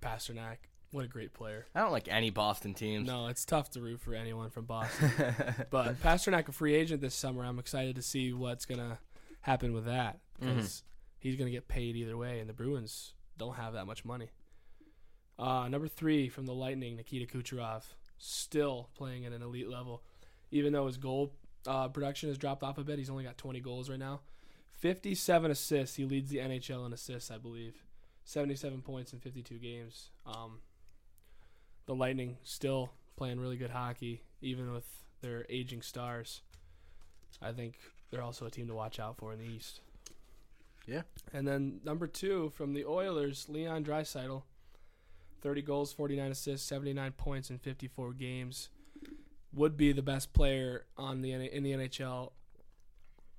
Pastrnak, 0.00 0.58
What 0.90 1.04
a 1.04 1.08
great 1.08 1.32
player. 1.32 1.66
I 1.74 1.80
don't 1.80 1.92
like 1.92 2.08
any 2.08 2.30
Boston 2.30 2.74
teams. 2.74 3.06
No, 3.06 3.28
it's 3.28 3.44
tough 3.44 3.70
to 3.70 3.80
root 3.80 4.00
for 4.00 4.14
anyone 4.14 4.50
from 4.50 4.66
Boston. 4.66 5.10
but 5.70 6.00
Pastrnak, 6.02 6.48
a 6.48 6.52
free 6.52 6.74
agent 6.74 7.00
this 7.00 7.14
summer, 7.14 7.44
I'm 7.44 7.58
excited 7.58 7.96
to 7.96 8.02
see 8.02 8.32
what's 8.32 8.66
gonna 8.66 8.98
happen 9.42 9.72
with 9.72 9.86
that 9.86 10.18
because 10.38 10.82
he's 11.18 11.36
gonna 11.36 11.50
get 11.50 11.68
paid 11.68 11.96
either 11.96 12.16
way, 12.16 12.40
and 12.40 12.48
the 12.48 12.54
Bruins 12.54 13.14
don't 13.38 13.54
have 13.56 13.72
that 13.74 13.86
much 13.86 14.04
money. 14.04 14.30
Uh, 15.38 15.66
number 15.68 15.88
three 15.88 16.28
from 16.28 16.46
the 16.46 16.52
Lightning, 16.52 16.96
Nikita 16.96 17.26
Kucherov, 17.26 17.82
still 18.18 18.90
playing 18.94 19.24
at 19.24 19.32
an 19.32 19.42
elite 19.42 19.68
level, 19.68 20.02
even 20.50 20.72
though 20.72 20.86
his 20.86 20.96
goal 20.98 21.34
uh, 21.66 21.88
production 21.88 22.28
has 22.28 22.38
dropped 22.38 22.62
off 22.62 22.78
a 22.78 22.84
bit. 22.84 22.98
He's 22.98 23.10
only 23.10 23.24
got 23.24 23.38
20 23.38 23.60
goals 23.60 23.88
right 23.88 23.98
now, 23.98 24.20
57 24.82 25.50
assists. 25.52 25.94
He 25.94 26.04
leads 26.04 26.28
the 26.28 26.38
NHL 26.38 26.84
in 26.84 26.92
assists, 26.92 27.30
I 27.30 27.38
believe. 27.38 27.84
77 28.24 28.82
points 28.82 29.12
in 29.12 29.20
52 29.20 29.54
games. 29.54 30.10
Um, 30.26 30.58
the 31.86 31.94
Lightning 31.94 32.36
still 32.42 32.90
playing 33.16 33.38
really 33.38 33.56
good 33.56 33.70
hockey, 33.70 34.22
even 34.40 34.72
with 34.72 34.84
their 35.20 35.46
aging 35.48 35.82
stars. 35.82 36.42
I 37.40 37.52
think 37.52 37.74
they're 38.10 38.22
also 38.22 38.46
a 38.46 38.50
team 38.50 38.66
to 38.66 38.74
watch 38.74 38.98
out 38.98 39.16
for 39.16 39.32
in 39.32 39.38
the 39.38 39.46
East. 39.46 39.80
Yeah. 40.86 41.02
And 41.32 41.46
then 41.46 41.80
number 41.84 42.08
two 42.08 42.50
from 42.56 42.74
the 42.74 42.84
Oilers, 42.84 43.46
Leon 43.48 43.84
Draisaitl, 43.84 44.42
30 45.42 45.62
goals, 45.62 45.92
49 45.92 46.32
assists, 46.32 46.66
79 46.66 47.12
points 47.12 47.50
in 47.50 47.58
54 47.58 48.14
games. 48.14 48.68
Would 49.54 49.76
be 49.76 49.92
the 49.92 50.02
best 50.02 50.32
player 50.32 50.86
on 50.96 51.20
the 51.20 51.32
in 51.32 51.62
the 51.62 51.72
NHL 51.72 52.32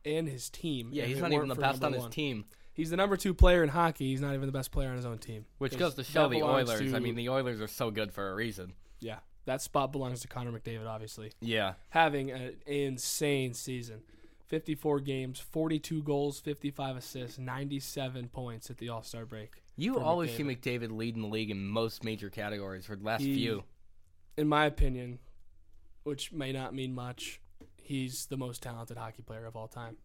and 0.05 0.27
his 0.27 0.49
team. 0.49 0.89
Yeah, 0.91 1.03
if 1.03 1.09
he's 1.09 1.17
it 1.17 1.21
not 1.21 1.31
weren't 1.31 1.35
even 1.35 1.49
the 1.49 1.55
for 1.55 1.61
best 1.61 1.81
number 1.81 1.85
on 1.87 1.93
his 1.93 2.01
one. 2.03 2.11
team, 2.11 2.45
He's 2.75 2.89
the 2.89 2.97
number 2.97 3.15
two 3.17 3.33
player 3.35 3.61
in 3.61 3.69
hockey. 3.69 4.07
He's 4.09 4.21
not 4.21 4.33
even 4.33 4.47
the 4.47 4.51
best 4.51 4.71
player 4.71 4.89
on 4.89 4.95
his 4.95 5.05
own 5.05 5.19
team. 5.19 5.45
which 5.59 5.77
goes 5.77 5.93
to 5.93 6.03
show 6.03 6.23
that 6.23 6.29
the 6.29 6.39
belongs 6.39 6.69
Oilers. 6.71 6.93
I 6.93 6.99
mean, 6.99 7.13
the 7.15 7.29
Oilers 7.29 7.61
are 7.61 7.67
so 7.67 7.91
good 7.91 8.11
for 8.11 8.31
a 8.31 8.35
reason. 8.35 8.73
Yeah, 8.99 9.19
that 9.45 9.61
spot 9.61 9.91
belongs 9.91 10.21
to 10.21 10.27
Connor 10.27 10.51
McDavid, 10.51 10.87
obviously. 10.87 11.31
Yeah. 11.39 11.73
having 11.89 12.31
an 12.31 12.55
insane 12.65 13.53
season. 13.53 14.01
54 14.47 14.99
games, 14.99 15.39
42 15.39 16.03
goals, 16.03 16.39
55 16.39 16.97
assists, 16.97 17.37
97 17.39 18.27
points 18.29 18.69
at 18.69 18.77
the 18.77 18.89
All 18.89 19.01
Star 19.03 19.25
break. 19.25 19.63
You 19.75 19.95
for 19.95 20.01
always 20.01 20.35
see 20.35 20.43
McDavid. 20.43 20.89
McDavid 20.89 20.97
leading 20.97 21.21
the 21.23 21.27
league 21.27 21.49
in 21.51 21.65
most 21.67 22.03
major 22.03 22.29
categories 22.29 22.85
for 22.85 22.95
the 22.95 23.03
last 23.03 23.21
He- 23.21 23.33
few. 23.35 23.63
In 24.37 24.47
my 24.47 24.65
opinion, 24.65 25.19
which 26.03 26.31
may 26.31 26.51
not 26.51 26.73
mean 26.73 26.93
much, 26.93 27.39
he's 27.83 28.25
the 28.27 28.37
most 28.37 28.61
talented 28.63 28.97
hockey 28.97 29.21
player 29.21 29.45
of 29.45 29.55
all 29.55 29.67
time. 29.67 29.97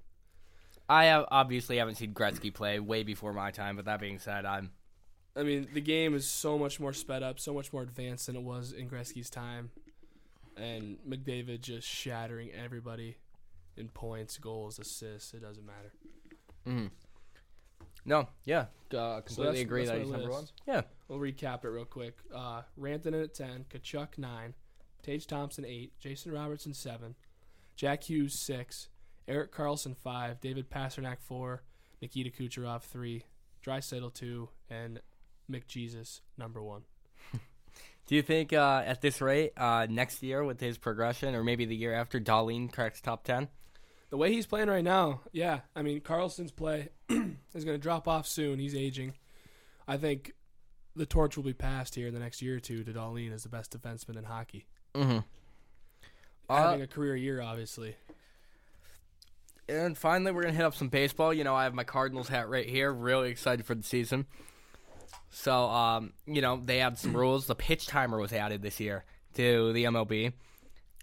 I 0.88 1.04
have, 1.06 1.26
obviously 1.30 1.76
haven't 1.78 1.96
seen 1.96 2.14
Gretzky 2.14 2.52
play 2.52 2.80
way 2.80 3.02
before 3.02 3.32
my 3.32 3.50
time, 3.50 3.76
but 3.76 3.84
that 3.86 4.00
being 4.00 4.18
said, 4.18 4.44
I'm 4.44 4.70
I 5.36 5.42
mean, 5.44 5.68
the 5.72 5.80
game 5.80 6.14
is 6.14 6.26
so 6.26 6.58
much 6.58 6.80
more 6.80 6.92
sped 6.92 7.22
up, 7.22 7.38
so 7.38 7.54
much 7.54 7.72
more 7.72 7.82
advanced 7.82 8.26
than 8.26 8.34
it 8.36 8.42
was 8.42 8.72
in 8.72 8.88
Gretzky's 8.88 9.30
time. 9.30 9.70
And 10.56 10.98
McDavid 11.08 11.60
just 11.60 11.86
shattering 11.86 12.50
everybody 12.50 13.18
in 13.76 13.88
points, 13.88 14.36
goals, 14.38 14.80
assists. 14.80 15.32
It 15.34 15.42
doesn't 15.42 15.64
matter. 15.64 15.92
mhm. 16.66 16.90
no, 18.04 18.28
yeah, 18.44 18.60
uh, 18.60 18.66
So 18.90 19.22
completely 19.26 19.44
that's- 19.44 19.60
agree 19.62 19.84
that's 19.84 19.98
that 19.98 20.02
he's 20.04 20.10
number 20.10 20.30
one. 20.30 20.46
Yeah, 20.66 20.82
We'll 21.06 21.18
recap 21.20 21.64
it 21.64 21.68
real 21.68 21.84
quick. 21.84 22.16
Uh, 22.34 22.62
Rantanen 22.78 23.22
at 23.22 23.34
10, 23.34 23.66
Tkachuk 23.70 24.18
9, 24.18 24.54
Tage 25.02 25.26
Thompson 25.26 25.64
8, 25.64 25.92
Jason 26.00 26.32
Robertson 26.32 26.74
7, 26.74 27.14
Jack 27.78 28.02
Hughes 28.02 28.34
6, 28.34 28.88
Erik 29.28 29.52
Karlsson 29.52 29.96
5, 29.96 30.40
David 30.40 30.68
Pastrnak 30.68 31.18
4, 31.20 31.62
Nikita 32.02 32.28
Kucherov 32.28 32.82
3, 32.82 33.22
Draisaitl 33.64 34.12
2, 34.12 34.48
and 34.68 35.00
McJesus 35.48 36.22
number 36.36 36.60
1. 36.60 36.82
Do 38.06 38.16
you 38.16 38.22
think 38.22 38.52
uh, 38.52 38.82
at 38.84 39.00
this 39.00 39.20
rate, 39.20 39.52
uh, 39.56 39.86
next 39.88 40.24
year 40.24 40.42
with 40.42 40.58
his 40.58 40.76
progression, 40.76 41.36
or 41.36 41.44
maybe 41.44 41.66
the 41.66 41.76
year 41.76 41.94
after, 41.94 42.18
Dahlin 42.18 42.72
cracks 42.72 43.00
top 43.00 43.22
ten? 43.22 43.46
The 44.10 44.16
way 44.16 44.32
he's 44.32 44.46
playing 44.46 44.68
right 44.68 44.82
now, 44.82 45.20
yeah. 45.30 45.60
I 45.76 45.82
mean, 45.82 46.00
Karlsson's 46.00 46.50
play 46.50 46.88
is 47.08 47.64
going 47.64 47.76
to 47.76 47.78
drop 47.78 48.08
off 48.08 48.26
soon. 48.26 48.58
He's 48.58 48.74
aging. 48.74 49.14
I 49.86 49.98
think 49.98 50.32
the 50.96 51.06
torch 51.06 51.36
will 51.36 51.44
be 51.44 51.52
passed 51.52 51.94
here 51.94 52.08
in 52.08 52.14
the 52.14 52.20
next 52.20 52.42
year 52.42 52.56
or 52.56 52.60
two 52.60 52.82
to 52.82 52.92
Dahlin 52.92 53.32
as 53.32 53.44
the 53.44 53.48
best 53.48 53.70
defenseman 53.70 54.16
in 54.16 54.24
hockey. 54.24 54.66
Mm-hmm. 54.94 55.18
Having 56.48 56.82
a 56.82 56.86
career 56.86 57.16
year, 57.16 57.40
obviously. 57.42 57.94
and 59.68 59.96
finally, 59.98 60.32
we're 60.32 60.42
gonna 60.42 60.54
hit 60.54 60.64
up 60.64 60.74
some 60.74 60.88
baseball. 60.88 61.32
You 61.34 61.44
know, 61.44 61.54
I 61.54 61.64
have 61.64 61.74
my 61.74 61.84
Cardinals 61.84 62.28
hat 62.28 62.48
right 62.48 62.66
here. 62.68 62.92
Really 62.92 63.30
excited 63.30 63.66
for 63.66 63.74
the 63.74 63.82
season. 63.82 64.26
So, 65.30 65.64
um, 65.68 66.14
you 66.26 66.40
know, 66.40 66.60
they 66.64 66.78
had 66.78 66.98
some 66.98 67.14
rules. 67.16 67.46
The 67.46 67.54
pitch 67.54 67.86
timer 67.86 68.18
was 68.18 68.32
added 68.32 68.62
this 68.62 68.80
year 68.80 69.04
to 69.34 69.72
the 69.72 69.84
MLB. 69.84 70.32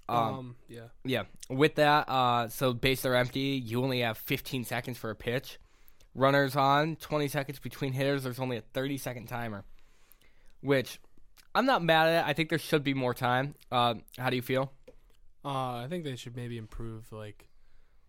Um, 0.10 0.18
Um, 0.18 0.56
yeah. 0.68 0.88
Yeah. 1.04 1.24
With 1.50 1.76
that, 1.76 2.10
uh, 2.10 2.48
so 2.48 2.74
bases 2.74 3.06
are 3.06 3.16
empty. 3.16 3.62
You 3.64 3.84
only 3.84 4.00
have 4.02 4.18
15 4.18 4.64
seconds 4.66 4.98
for 4.98 5.10
a 5.12 5.16
pitch. 5.16 5.60
Runners 6.16 6.56
on, 6.56 6.96
20 6.96 7.28
seconds 7.28 7.60
between 7.60 7.94
hitters. 7.94 8.24
There's 8.24 8.40
only 8.40 8.58
a 8.58 8.62
30 8.62 8.98
second 8.98 9.28
timer, 9.28 9.64
which 10.62 11.00
I'm 11.54 11.66
not 11.66 11.84
mad 11.84 12.08
at. 12.08 12.26
I 12.26 12.34
think 12.34 12.50
there 12.50 12.58
should 12.60 12.84
be 12.84 12.94
more 12.94 13.14
time. 13.14 13.56
Uh, 13.72 13.96
how 14.18 14.30
do 14.30 14.36
you 14.36 14.42
feel? 14.42 14.72
Uh, 15.46 15.76
I 15.84 15.88
think 15.90 16.04
they 16.04 16.16
should 16.16 16.36
maybe 16.36 16.58
improve 16.58 17.12
like 17.12 17.48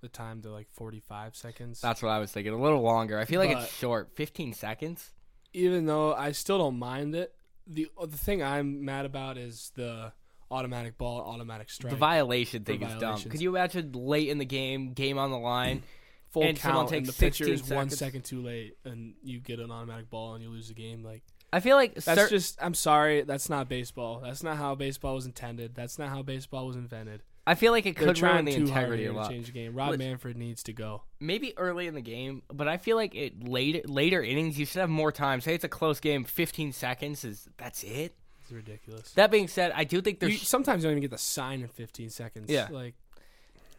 the 0.00 0.08
time 0.08 0.40
to 0.42 0.50
like 0.50 0.68
45 0.72 1.36
seconds. 1.36 1.80
That's 1.80 2.02
what 2.02 2.08
I 2.10 2.18
was 2.18 2.32
thinking. 2.32 2.52
A 2.52 2.60
little 2.60 2.80
longer. 2.82 3.18
I 3.18 3.24
feel 3.26 3.40
like 3.40 3.52
But- 3.52 3.64
it's 3.64 3.74
short. 3.76 4.10
15 4.14 4.52
seconds. 4.54 5.12
Even 5.52 5.86
though 5.86 6.14
I 6.14 6.32
still 6.32 6.58
don't 6.58 6.78
mind 6.78 7.14
it, 7.14 7.34
the 7.66 7.88
the 8.00 8.18
thing 8.18 8.42
I'm 8.42 8.84
mad 8.84 9.06
about 9.06 9.38
is 9.38 9.72
the 9.74 10.12
automatic 10.50 10.96
ball, 10.98 11.20
automatic 11.20 11.70
strike, 11.70 11.90
The 11.90 11.96
violation 11.96 12.64
thing 12.64 12.80
The 12.80 12.86
is 12.86 13.00
dumb. 13.00 13.20
Could 13.22 13.40
you 13.40 13.50
imagine 13.50 13.92
late 13.92 14.28
in 14.28 14.38
the 14.38 14.44
game, 14.44 14.92
game 14.92 15.18
on 15.18 15.30
the 15.30 15.38
line? 15.38 15.82
full 16.28 16.42
and 16.42 16.58
someone 16.58 16.86
count, 16.86 16.96
and 16.96 17.06
the 17.06 17.12
takes 17.12 17.38
pitcher 17.38 17.50
is 17.50 17.62
one 17.62 17.88
seconds. 17.88 17.98
second 17.98 18.24
too 18.24 18.42
late, 18.42 18.76
and 18.84 19.14
you 19.22 19.40
get 19.40 19.58
an 19.58 19.70
automatic 19.70 20.10
ball 20.10 20.34
and 20.34 20.42
you 20.44 20.50
lose 20.50 20.68
the 20.68 20.74
game. 20.74 21.02
Like 21.02 21.22
I 21.56 21.60
feel 21.60 21.76
like 21.76 21.94
that's 21.94 22.20
cer- 22.20 22.28
just. 22.28 22.58
I'm 22.60 22.74
sorry, 22.74 23.22
that's 23.22 23.48
not 23.48 23.68
baseball. 23.68 24.20
That's 24.22 24.42
not 24.42 24.58
how 24.58 24.74
baseball 24.74 25.14
was 25.14 25.24
intended. 25.24 25.74
That's 25.74 25.98
not 25.98 26.10
how 26.10 26.22
baseball 26.22 26.66
was 26.66 26.76
invented. 26.76 27.22
I 27.46 27.54
feel 27.54 27.72
like 27.72 27.86
it 27.86 27.96
They're 27.96 28.08
could 28.08 28.20
ruin 28.20 28.44
the 28.44 28.54
integrity 28.54 29.06
a 29.06 29.12
lot. 29.12 29.30
change 29.30 29.46
the 29.46 29.52
game. 29.52 29.74
Rob 29.74 29.96
Manfred 29.96 30.36
needs 30.36 30.62
to 30.64 30.72
go. 30.72 31.04
maybe 31.20 31.56
early 31.56 31.86
in 31.86 31.94
the 31.94 32.00
game, 32.02 32.42
but 32.52 32.66
I 32.68 32.76
feel 32.76 32.96
like 32.96 33.14
it 33.14 33.48
later 33.48 33.80
later 33.86 34.22
innings 34.22 34.58
you 34.58 34.66
should 34.66 34.80
have 34.80 34.90
more 34.90 35.12
time. 35.12 35.40
Say 35.40 35.54
it's 35.54 35.64
a 35.64 35.68
close 35.68 35.98
game, 36.00 36.24
15 36.24 36.72
seconds 36.72 37.24
is 37.24 37.48
that's 37.56 37.84
it. 37.84 38.16
It's 38.42 38.52
ridiculous. 38.52 39.12
That 39.12 39.30
being 39.30 39.48
said, 39.48 39.72
I 39.74 39.84
do 39.84 40.00
think 40.02 40.20
You, 40.22 40.28
there's 40.28 40.46
sometimes 40.46 40.82
you 40.84 40.88
don't 40.90 40.98
even 40.98 41.02
get 41.02 41.10
the 41.12 41.18
sign 41.18 41.62
in 41.62 41.68
15 41.68 42.10
seconds. 42.10 42.50
Yeah. 42.50 42.68
like 42.70 42.94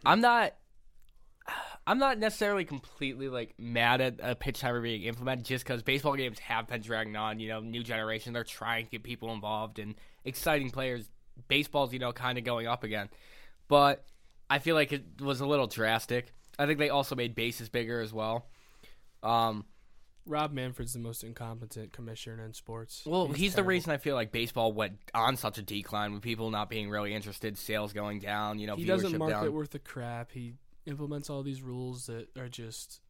I'm 0.06 0.22
not 0.22 0.54
I'm 1.86 2.00
not 2.00 2.18
necessarily 2.18 2.66
completely 2.66 3.30
like 3.30 3.54
mad 3.58 4.02
at 4.02 4.16
a 4.22 4.36
pitch 4.36 4.60
timer 4.60 4.82
being 4.82 5.04
implemented 5.04 5.46
just 5.46 5.64
because 5.64 5.82
baseball 5.84 6.16
games 6.16 6.40
have 6.40 6.68
been 6.68 6.82
dragging 6.82 7.16
on. 7.16 7.40
You 7.40 7.48
know, 7.50 7.60
new 7.62 7.84
generation 7.84 8.34
they're 8.34 8.44
trying 8.44 8.86
to 8.86 8.92
get 8.92 9.04
people 9.04 9.32
involved 9.34 9.80
and 9.80 9.96
exciting 10.26 10.70
players. 10.70 11.10
Baseball's 11.48 11.94
you 11.94 12.00
know 12.00 12.12
kind 12.12 12.38
of 12.38 12.44
going 12.44 12.68
up 12.68 12.84
again, 12.84 13.10
but 13.68 14.04
I 14.50 14.60
feel 14.60 14.76
like 14.76 14.92
it 14.92 15.22
was 15.22 15.40
a 15.40 15.46
little 15.46 15.68
drastic. 15.68 16.34
I 16.60 16.66
think 16.66 16.80
they 16.80 16.90
also 16.90 17.16
made 17.16 17.36
bases 17.36 17.70
bigger 17.70 18.02
as 18.02 18.12
well. 18.12 18.48
Um, 19.24 19.66
Rob 20.26 20.52
Manfred's 20.52 20.94
the 20.94 21.00
most 21.00 21.24
incompetent 21.24 21.94
commissioner 21.94 22.44
in 22.44 22.54
sports. 22.54 23.04
Well, 23.06 23.28
he's, 23.28 23.56
the 23.56 23.64
reason 23.64 23.92
I 23.92 23.98
feel 23.98 24.16
like 24.16 24.32
baseball 24.32 24.74
went 24.74 24.98
on 25.14 25.38
such 25.38 25.58
a 25.58 25.62
decline 25.62 26.14
with 26.14 26.22
people 26.22 26.52
not 26.52 26.70
being 26.70 26.90
really 26.90 27.14
interested, 27.14 27.58
sales 27.58 27.94
going 27.94 28.20
down, 28.20 28.60
you 28.60 28.68
know, 28.68 28.76
He 28.76 28.84
doesn't 28.86 29.18
market 29.18 29.34
down. 29.34 29.54
worth 29.54 29.74
a 29.76 29.80
crap. 29.80 30.32
He 30.32 30.54
implements 30.88 31.30
all 31.30 31.44
these 31.44 31.62
rules 31.62 32.08
that 32.08 32.30
are 32.38 32.50
just 32.50 33.02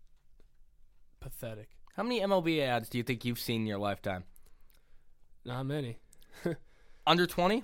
pathetic. 1.19 1.69
How 1.95 2.03
many 2.03 2.19
MLB 2.21 2.61
ads 2.61 2.89
do 2.89 2.97
you 2.97 3.03
think 3.03 3.25
you've 3.25 3.39
seen 3.39 3.61
in 3.61 3.67
your 3.67 3.77
lifetime? 3.77 4.23
Not 5.45 5.65
many. 5.65 5.99
Under 7.07 7.25
20? 7.25 7.63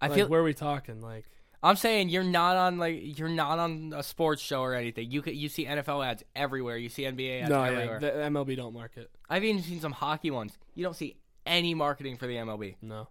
I 0.00 0.06
like, 0.06 0.16
feel 0.16 0.28
where 0.28 0.40
are 0.40 0.44
we 0.44 0.54
talking? 0.54 1.00
Like, 1.00 1.26
I'm 1.62 1.76
saying 1.76 2.08
you're 2.08 2.24
not 2.24 2.56
on 2.56 2.78
like 2.78 3.18
you're 3.18 3.28
not 3.28 3.58
on 3.58 3.92
a 3.94 4.02
sports 4.02 4.40
show 4.40 4.62
or 4.62 4.74
anything. 4.74 5.10
You 5.10 5.22
you 5.26 5.50
see 5.50 5.66
NFL 5.66 6.06
ads 6.06 6.24
everywhere. 6.34 6.78
You 6.78 6.88
see 6.88 7.02
NBA 7.02 7.42
ads 7.42 7.50
no, 7.50 7.62
everywhere. 7.62 7.98
yeah, 8.00 8.10
the 8.10 8.30
MLB 8.30 8.56
don't 8.56 8.72
market. 8.72 9.10
I've 9.28 9.44
even 9.44 9.62
seen 9.62 9.80
some 9.80 9.92
hockey 9.92 10.30
ones. 10.30 10.56
You 10.74 10.84
don't 10.84 10.96
see 10.96 11.16
any 11.44 11.74
marketing 11.74 12.16
for 12.16 12.26
the 12.26 12.36
MLB. 12.36 12.76
No, 12.80 13.08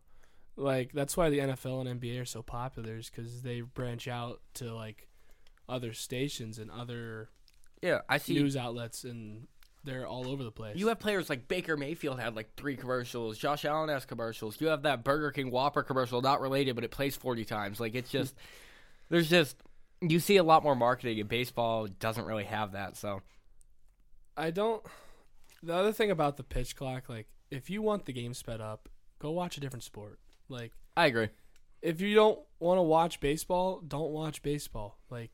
like 0.56 0.94
that's 0.94 1.16
why 1.16 1.30
the 1.30 1.40
NFL 1.40 1.88
and 1.88 2.02
NBA 2.02 2.20
are 2.22 2.26
so 2.26 2.42
popular 2.42 2.98
is 2.98 3.10
because 3.10 3.44
they 3.44 3.62
branch 3.62 4.08
out 4.08 4.42
to 4.56 4.74
like 4.74 5.09
other 5.70 5.94
stations 5.94 6.58
and 6.60 6.70
other 6.72 7.30
Yeah, 7.82 8.02
I 8.10 8.18
see. 8.18 8.34
news 8.34 8.58
outlets, 8.58 9.04
and 9.04 9.48
they're 9.84 10.06
all 10.08 10.28
over 10.28 10.44
the 10.44 10.52
place. 10.52 10.76
You 10.78 10.88
have 10.90 11.00
players 11.00 11.30
like 11.30 11.48
Baker 11.48 11.78
Mayfield 11.78 12.20
had 12.20 12.36
like 12.36 12.56
three 12.58 12.76
commercials. 12.76 13.38
Josh 13.38 13.64
Allen 13.64 13.90
has 13.90 14.06
commercials. 14.06 14.60
You 14.60 14.68
have 14.68 14.82
that 14.84 15.04
Burger 15.04 15.32
King 15.32 15.52
Whopper 15.52 15.84
commercial, 15.84 16.22
not 16.22 16.42
related, 16.42 16.76
but 16.76 16.84
it 16.84 16.92
plays 16.92 17.16
forty 17.16 17.46
times. 17.46 17.80
Like 17.80 17.96
it's 17.96 18.12
just 18.12 18.36
there's 19.10 19.30
just 19.30 19.56
you 20.02 20.20
see 20.20 20.38
a 20.38 20.44
lot 20.44 20.64
more 20.64 20.76
marketing, 20.76 21.20
and 21.20 21.30
baseball 21.30 21.88
doesn't 21.88 22.26
really 22.26 22.44
have 22.46 22.74
that. 22.74 22.98
So 22.98 23.22
I 24.36 24.52
don't. 24.52 24.84
The 25.64 25.74
other 25.76 25.92
thing 25.92 26.12
about 26.12 26.38
the 26.38 26.44
pitch 26.44 26.76
clock, 26.76 27.10
like 27.10 27.28
if 27.52 27.70
you 27.70 27.82
want 27.82 28.06
the 28.06 28.14
game 28.14 28.34
sped 28.34 28.62
up, 28.62 28.88
go 29.20 29.32
watch 29.32 29.58
a 29.58 29.60
different 29.60 29.84
sport. 29.84 30.20
Like 30.50 30.72
I 30.98 31.06
agree. 31.08 31.30
if 31.82 32.02
you 32.02 32.16
don't 32.16 32.40
want 32.60 32.78
to 32.78 32.82
watch 32.84 33.20
baseball, 33.20 33.82
don't 33.88 34.12
watch 34.12 34.42
baseball. 34.42 34.98
Like 35.10 35.32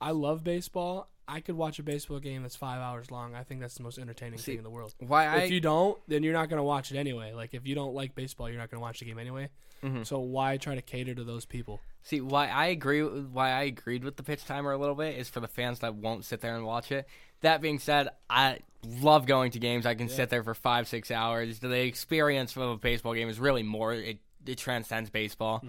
I 0.00 0.12
love 0.12 0.44
baseball. 0.44 1.08
I 1.30 1.40
could 1.40 1.56
watch 1.56 1.78
a 1.78 1.82
baseball 1.82 2.20
game 2.20 2.42
that's 2.42 2.56
five 2.56 2.80
hours 2.80 3.10
long. 3.10 3.34
I 3.34 3.42
think 3.42 3.60
that's 3.60 3.74
the 3.74 3.82
most 3.82 3.98
entertaining 3.98 4.38
See, 4.38 4.52
thing 4.52 4.58
in 4.58 4.64
the 4.64 4.70
world. 4.70 4.94
Why 4.98 5.26
I 5.26 5.36
if 5.40 5.50
you 5.50 5.60
don't, 5.60 5.98
then 6.08 6.22
you're 6.22 6.32
not 6.32 6.48
gonna 6.48 6.64
watch 6.64 6.90
it 6.90 6.96
anyway. 6.96 7.32
Like 7.34 7.52
if 7.52 7.66
you 7.66 7.74
don't 7.74 7.94
like 7.94 8.14
baseball, 8.14 8.48
you're 8.48 8.58
not 8.58 8.70
gonna 8.70 8.80
watch 8.80 9.00
the 9.00 9.04
game 9.04 9.18
anyway. 9.18 9.50
Mhm. 9.82 10.06
So 10.06 10.18
why 10.20 10.56
try 10.56 10.74
to 10.74 10.82
cater 10.82 11.14
to 11.14 11.24
those 11.24 11.44
people? 11.44 11.80
see 12.02 12.20
why 12.22 12.46
I 12.48 12.66
agree 12.66 13.02
why 13.02 13.50
I 13.50 13.64
agreed 13.64 14.02
with 14.04 14.16
the 14.16 14.22
pitch 14.22 14.44
timer 14.46 14.72
a 14.72 14.78
little 14.78 14.94
bit 14.94 15.16
is 15.18 15.28
for 15.28 15.40
the 15.40 15.48
fans 15.48 15.80
that 15.80 15.94
won't 15.96 16.24
sit 16.24 16.40
there 16.40 16.56
and 16.56 16.64
watch 16.64 16.90
it. 16.90 17.06
That 17.42 17.60
being 17.60 17.78
said, 17.78 18.08
I 18.30 18.60
love 19.02 19.26
going 19.26 19.50
to 19.50 19.58
games. 19.58 19.84
I 19.84 19.94
can 19.94 20.08
Yeah. 20.08 20.14
sit 20.14 20.30
there 20.30 20.42
for 20.42 20.54
five 20.54 20.88
six 20.88 21.10
hours. 21.10 21.58
The 21.58 21.80
experience 21.84 22.56
of 22.56 22.62
a 22.62 22.76
baseball 22.78 23.12
game 23.12 23.28
is 23.28 23.38
really 23.38 23.62
more. 23.64 23.92
It 23.92 24.18
it 24.46 24.56
transcends 24.56 25.10
baseball. 25.10 25.62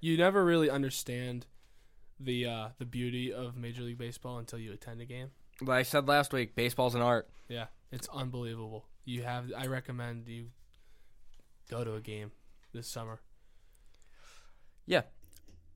You 0.00 0.18
never 0.18 0.44
really 0.44 0.68
understand 0.68 1.46
the 2.20 2.46
uh, 2.46 2.68
the 2.78 2.84
beauty 2.84 3.32
of 3.32 3.56
Major 3.56 3.82
League 3.82 3.98
Baseball 3.98 4.38
until 4.38 4.58
you 4.58 4.72
attend 4.72 5.00
a 5.00 5.04
game. 5.04 5.30
But 5.60 5.72
I 5.72 5.82
said 5.82 6.06
last 6.06 6.32
week, 6.32 6.54
baseball's 6.54 6.94
an 6.94 7.02
art. 7.02 7.28
Yeah, 7.48 7.66
it's 7.90 8.08
unbelievable. 8.12 8.86
You 9.04 9.22
have 9.22 9.50
I 9.56 9.66
recommend 9.66 10.28
you 10.28 10.46
go 11.70 11.84
to 11.84 11.94
a 11.94 12.00
game 12.00 12.32
this 12.72 12.86
summer. 12.86 13.20
Yeah. 14.86 15.02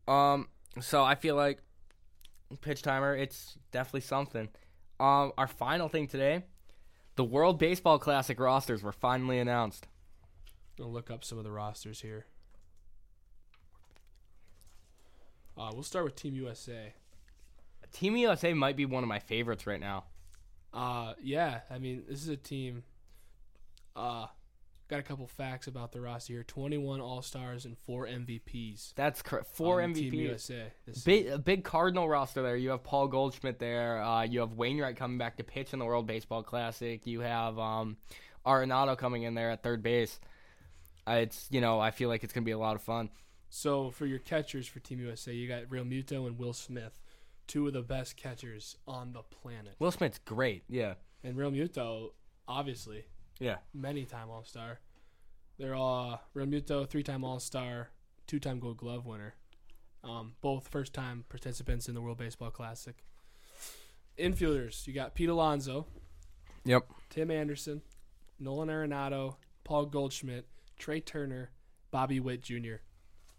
Um, 0.06 0.48
so 0.80 1.04
I 1.04 1.14
feel 1.14 1.36
like 1.36 1.60
pitch 2.60 2.82
timer. 2.82 3.16
It's 3.16 3.56
definitely 3.72 4.02
something. 4.02 4.48
Um, 5.00 5.32
our 5.36 5.48
final 5.48 5.88
thing 5.88 6.06
today, 6.06 6.44
the 7.16 7.24
World 7.24 7.58
Baseball 7.58 7.98
Classic 7.98 8.38
rosters 8.38 8.82
were 8.82 8.92
finally 8.92 9.38
announced. 9.38 9.86
I'll 10.80 10.92
look 10.92 11.10
up 11.10 11.24
some 11.24 11.38
of 11.38 11.44
the 11.44 11.52
rosters 11.52 12.00
here. 12.00 12.26
Uh, 15.56 15.70
we'll 15.72 15.82
start 15.82 16.04
with 16.04 16.16
Team 16.16 16.34
USA. 16.34 16.92
Team 17.92 18.16
USA 18.16 18.52
might 18.52 18.76
be 18.76 18.86
one 18.86 19.04
of 19.04 19.08
my 19.08 19.20
favorites 19.20 19.66
right 19.66 19.80
now. 19.80 20.04
Uh, 20.72 21.14
yeah, 21.22 21.60
I 21.70 21.78
mean 21.78 22.02
this 22.08 22.20
is 22.20 22.28
a 22.28 22.36
team. 22.36 22.82
Uh, 23.94 24.26
got 24.88 24.98
a 24.98 25.02
couple 25.02 25.26
facts 25.28 25.68
about 25.68 25.92
the 25.92 26.00
roster 26.00 26.32
here: 26.32 26.42
twenty-one 26.42 27.00
All 27.00 27.22
Stars 27.22 27.64
and 27.64 27.76
four 27.86 28.06
MVPs. 28.06 28.94
That's 28.96 29.22
correct. 29.22 29.46
four 29.54 29.80
Team 29.80 29.94
MVPs. 29.94 30.12
USA. 30.12 30.64
This 30.86 31.04
Big, 31.04 31.28
a 31.28 31.38
big 31.38 31.62
Cardinal 31.62 32.08
roster 32.08 32.42
there. 32.42 32.56
You 32.56 32.70
have 32.70 32.82
Paul 32.82 33.06
Goldschmidt 33.06 33.60
there. 33.60 34.02
Uh, 34.02 34.24
you 34.24 34.40
have 34.40 34.54
Wainwright 34.54 34.96
coming 34.96 35.16
back 35.18 35.36
to 35.36 35.44
pitch 35.44 35.72
in 35.72 35.78
the 35.78 35.84
World 35.84 36.08
Baseball 36.08 36.42
Classic. 36.42 37.06
You 37.06 37.20
have 37.20 37.56
um, 37.60 37.96
Arenado 38.44 38.98
coming 38.98 39.22
in 39.22 39.34
there 39.34 39.50
at 39.50 39.62
third 39.62 39.84
base. 39.84 40.18
Uh, 41.06 41.18
it's 41.20 41.46
you 41.52 41.60
know 41.60 41.78
I 41.78 41.92
feel 41.92 42.08
like 42.08 42.24
it's 42.24 42.32
gonna 42.32 42.44
be 42.44 42.50
a 42.50 42.58
lot 42.58 42.74
of 42.74 42.82
fun. 42.82 43.10
So 43.56 43.92
for 43.92 44.04
your 44.04 44.18
catchers 44.18 44.66
for 44.66 44.80
Team 44.80 44.98
USA, 44.98 45.32
you 45.32 45.46
got 45.46 45.66
Realmuto 45.66 46.26
and 46.26 46.36
Will 46.36 46.52
Smith, 46.52 46.98
two 47.46 47.68
of 47.68 47.72
the 47.72 47.82
best 47.82 48.16
catchers 48.16 48.76
on 48.84 49.12
the 49.12 49.22
planet. 49.22 49.76
Will 49.78 49.92
Smith's 49.92 50.18
great. 50.18 50.64
Yeah, 50.68 50.94
And 51.22 51.36
Realmuto, 51.36 52.10
obviously, 52.48 53.04
yeah. 53.38 53.58
many 53.72 54.06
time 54.06 54.28
All 54.28 54.42
Star. 54.42 54.80
They're 55.56 55.76
all 55.76 56.20
Realmuto, 56.34 56.88
three 56.90 57.04
time 57.04 57.22
All 57.22 57.38
Star, 57.38 57.90
two 58.26 58.40
time 58.40 58.58
Gold 58.58 58.76
Glove 58.78 59.06
winner. 59.06 59.36
Um, 60.02 60.32
both 60.40 60.66
first 60.66 60.92
time 60.92 61.24
participants 61.28 61.88
in 61.88 61.94
the 61.94 62.00
World 62.00 62.18
Baseball 62.18 62.50
Classic. 62.50 63.04
Infielders, 64.18 64.84
you 64.84 64.92
got 64.92 65.14
Pete 65.14 65.28
Alonso, 65.28 65.86
Yep. 66.64 66.88
Tim 67.08 67.30
Anderson, 67.30 67.82
Nolan 68.40 68.68
Arenado, 68.68 69.36
Paul 69.62 69.86
Goldschmidt, 69.86 70.48
Trea 70.76 71.00
Turner, 71.00 71.50
Bobby 71.92 72.18
Witt 72.18 72.42
Jr. 72.42 72.78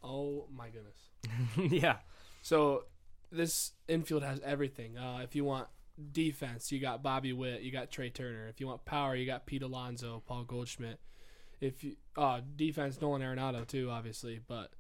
Oh 0.06 0.46
my 0.56 0.68
goodness. 0.70 1.74
yeah. 1.84 1.98
So 2.42 2.84
this 3.32 3.72
infield 3.88 4.24
has 4.24 4.40
everything. 4.42 4.98
Uh, 4.98 5.20
if 5.24 5.36
you 5.36 5.44
want 5.44 5.68
defense, 6.12 6.72
you 6.72 6.80
got 6.80 7.02
Bobby 7.02 7.34
Witt, 7.34 7.62
you 7.62 7.72
got 7.72 7.90
Trea 7.90 8.10
Turner. 8.10 8.48
If 8.48 8.60
you 8.60 8.68
want 8.68 8.86
power, 8.86 9.16
you 9.16 9.26
got 9.26 9.46
Pete 9.46 9.64
Alonso, 9.64 10.22
Paul 10.28 10.44
Goldschmidt. 10.44 11.00
If 11.60 11.84
you 11.84 11.96
uh, 12.16 12.42
defense, 12.56 13.02
Nolan 13.02 13.22
Arenado 13.22 13.66
too, 13.66 13.90
obviously, 13.90 14.40
but 14.48 14.72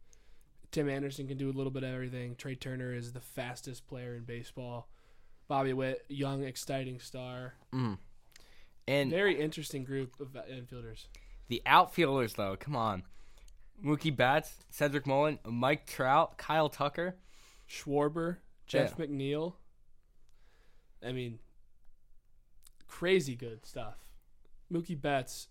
Tim 0.71 0.89
Anderson 0.89 1.27
can 1.27 1.37
do 1.37 1.49
a 1.49 1.53
little 1.53 1.71
bit 1.71 1.83
of 1.83 1.93
everything. 1.93 2.35
Trea 2.35 2.55
Turner 2.55 2.93
is 2.93 3.13
the 3.13 3.21
fastest 3.21 3.87
player 3.87 4.15
in 4.15 4.23
baseball. 4.23 4.89
Bobby 5.47 5.73
Witt, 5.73 6.05
young, 6.09 6.43
exciting 6.43 6.99
star. 6.99 7.53
Mm. 7.73 7.97
And 8.87 9.09
Very 9.09 9.39
interesting 9.39 9.83
group 9.83 10.19
of 10.19 10.33
infielders. 10.33 11.07
the 11.47 11.61
outfielders, 11.65 12.33
though, 12.33 12.55
come 12.59 12.75
on. 12.75 13.03
Mookie 13.83 14.15
Betts, 14.15 14.53
Cedric 14.69 15.05
Mullen, 15.05 15.39
Mike 15.45 15.85
Trout, 15.85 16.37
Kyle 16.37 16.69
Tucker. 16.69 17.15
Schwarber, 17.69 18.37
Jeff 18.67 18.97
McNeil. 18.97 19.53
I 21.05 21.11
mean, 21.11 21.39
crazy 22.87 23.35
good 23.35 23.65
stuff. 23.65 23.95
Mookie 24.71 24.99
Betts, 24.99 25.47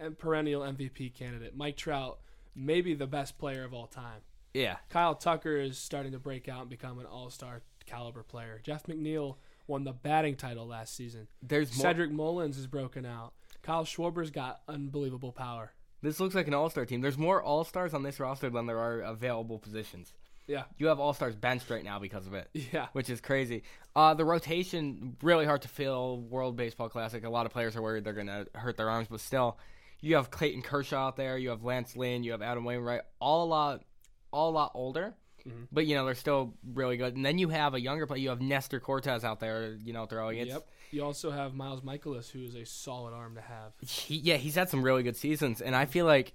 and 0.00 0.18
perennial 0.18 0.62
MVP 0.62 1.14
candidate. 1.14 1.54
Mike 1.54 1.76
Trout, 1.76 2.18
maybe 2.56 2.94
the 2.94 3.06
best 3.06 3.38
player 3.38 3.64
of 3.64 3.74
all 3.74 3.86
time. 3.86 4.20
Yeah. 4.54 4.76
Kyle 4.88 5.14
Tucker 5.14 5.56
is 5.58 5.78
starting 5.78 6.12
to 6.12 6.18
break 6.18 6.48
out 6.48 6.62
and 6.62 6.70
become 6.70 6.98
an 6.98 7.06
all-star 7.06 7.62
caliber 7.86 8.22
player. 8.22 8.60
Jeff 8.62 8.84
McNeil 8.86 9.36
won 9.66 9.84
the 9.84 9.92
batting 9.92 10.36
title 10.36 10.66
last 10.66 10.96
season. 10.96 11.28
There's 11.42 11.76
more. 11.76 11.82
Cedric 11.82 12.10
Mullins 12.10 12.58
is 12.58 12.66
broken 12.66 13.06
out. 13.06 13.34
Kyle 13.62 13.84
Schwarber's 13.84 14.30
got 14.30 14.62
unbelievable 14.66 15.32
power. 15.32 15.72
This 16.02 16.20
looks 16.20 16.34
like 16.34 16.46
an 16.46 16.54
all 16.54 16.70
star 16.70 16.86
team. 16.86 17.00
There's 17.00 17.18
more 17.18 17.42
all 17.42 17.64
stars 17.64 17.94
on 17.94 18.02
this 18.02 18.20
roster 18.20 18.48
than 18.50 18.66
there 18.66 18.78
are 18.78 19.00
available 19.00 19.58
positions. 19.58 20.12
Yeah. 20.46 20.64
You 20.78 20.88
have 20.88 20.98
all 20.98 21.12
stars 21.12 21.36
benched 21.36 21.70
right 21.70 21.84
now 21.84 21.98
because 21.98 22.26
of 22.26 22.34
it. 22.34 22.48
Yeah. 22.54 22.86
which 22.92 23.08
is 23.10 23.20
crazy. 23.20 23.62
Uh, 23.94 24.14
the 24.14 24.24
rotation 24.24 25.16
really 25.22 25.44
hard 25.44 25.62
to 25.62 25.68
fill. 25.68 26.20
World 26.22 26.56
Baseball 26.56 26.88
Classic. 26.88 27.24
A 27.24 27.30
lot 27.30 27.46
of 27.46 27.52
players 27.52 27.76
are 27.76 27.82
worried 27.82 28.04
they're 28.04 28.12
gonna 28.12 28.46
hurt 28.54 28.76
their 28.76 28.90
arms, 28.90 29.08
but 29.10 29.20
still, 29.20 29.58
you 30.00 30.16
have 30.16 30.30
Clayton 30.30 30.62
Kershaw 30.62 31.08
out 31.08 31.16
there. 31.16 31.36
You 31.38 31.50
have 31.50 31.62
Lance 31.62 31.94
Lynn. 31.96 32.24
You 32.24 32.32
have 32.32 32.42
Adam 32.42 32.64
Wainwright. 32.64 33.02
All 33.20 33.44
a 33.44 33.48
lot, 33.48 33.84
all 34.32 34.50
a 34.50 34.52
lot 34.52 34.72
older, 34.74 35.14
Mhm. 35.46 35.68
but 35.72 35.86
you 35.86 35.94
know 35.94 36.04
they're 36.04 36.14
still 36.14 36.54
really 36.74 36.96
good. 36.96 37.16
And 37.16 37.24
then 37.24 37.38
you 37.38 37.48
have 37.48 37.74
a 37.74 37.80
younger 37.80 38.06
player. 38.06 38.18
You 38.20 38.28
have 38.30 38.40
Nestor 38.40 38.80
Cortes 38.80 39.24
out 39.24 39.40
there. 39.40 39.74
You 39.74 39.92
know 39.92 40.06
throwing 40.06 40.38
it. 40.38 40.48
Yep. 40.48 40.68
You 40.92 41.04
also 41.04 41.30
have 41.30 41.54
Miles 41.54 41.82
Mikolas, 41.82 42.30
who 42.30 42.42
is 42.42 42.54
a 42.54 42.64
solid 42.66 43.14
arm 43.14 43.36
to 43.36 43.40
have. 43.40 43.72
He, 43.80 44.16
yeah, 44.16 44.36
he's 44.36 44.56
had 44.56 44.68
some 44.68 44.82
really 44.82 45.02
good 45.04 45.16
seasons, 45.16 45.60
and 45.60 45.74
I 45.76 45.86
feel 45.86 46.04
like 46.06 46.34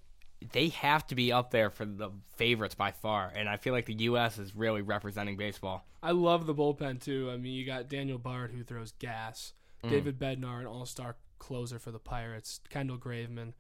they 0.52 0.70
have 0.70 1.06
to 1.08 1.16
be 1.16 1.32
up 1.32 1.52
there 1.52 1.70
for 1.70 1.86
the 1.86 2.10
favorites 2.36 2.76
by 2.76 2.92
far. 2.92 3.32
And 3.36 3.48
I 3.50 3.58
feel 3.58 3.74
like 3.74 3.86
the 3.86 3.94
U.S. 3.96 4.38
is 4.38 4.56
really 4.56 4.82
representing 4.82 5.38
baseball. 5.38 5.86
I 6.04 6.12
love 6.12 6.46
the 6.46 6.54
bullpen 6.54 7.02
too. 7.04 7.30
I 7.32 7.38
mean, 7.38 7.54
you 7.54 7.66
got 7.66 7.90
Daniel 7.90 8.18
Bard 8.18 8.52
who 8.52 8.64
throws 8.64 8.92
gas, 8.94 9.54
Mm. 9.84 9.90
David 9.90 10.20
Bednar, 10.20 10.62
an 10.62 10.66
all-star 10.68 11.16
closer 11.40 11.78
for 11.80 11.92
the 11.92 12.00
Pirates, 12.00 12.60
Kendall 12.70 12.98
Graveman, 12.98 13.54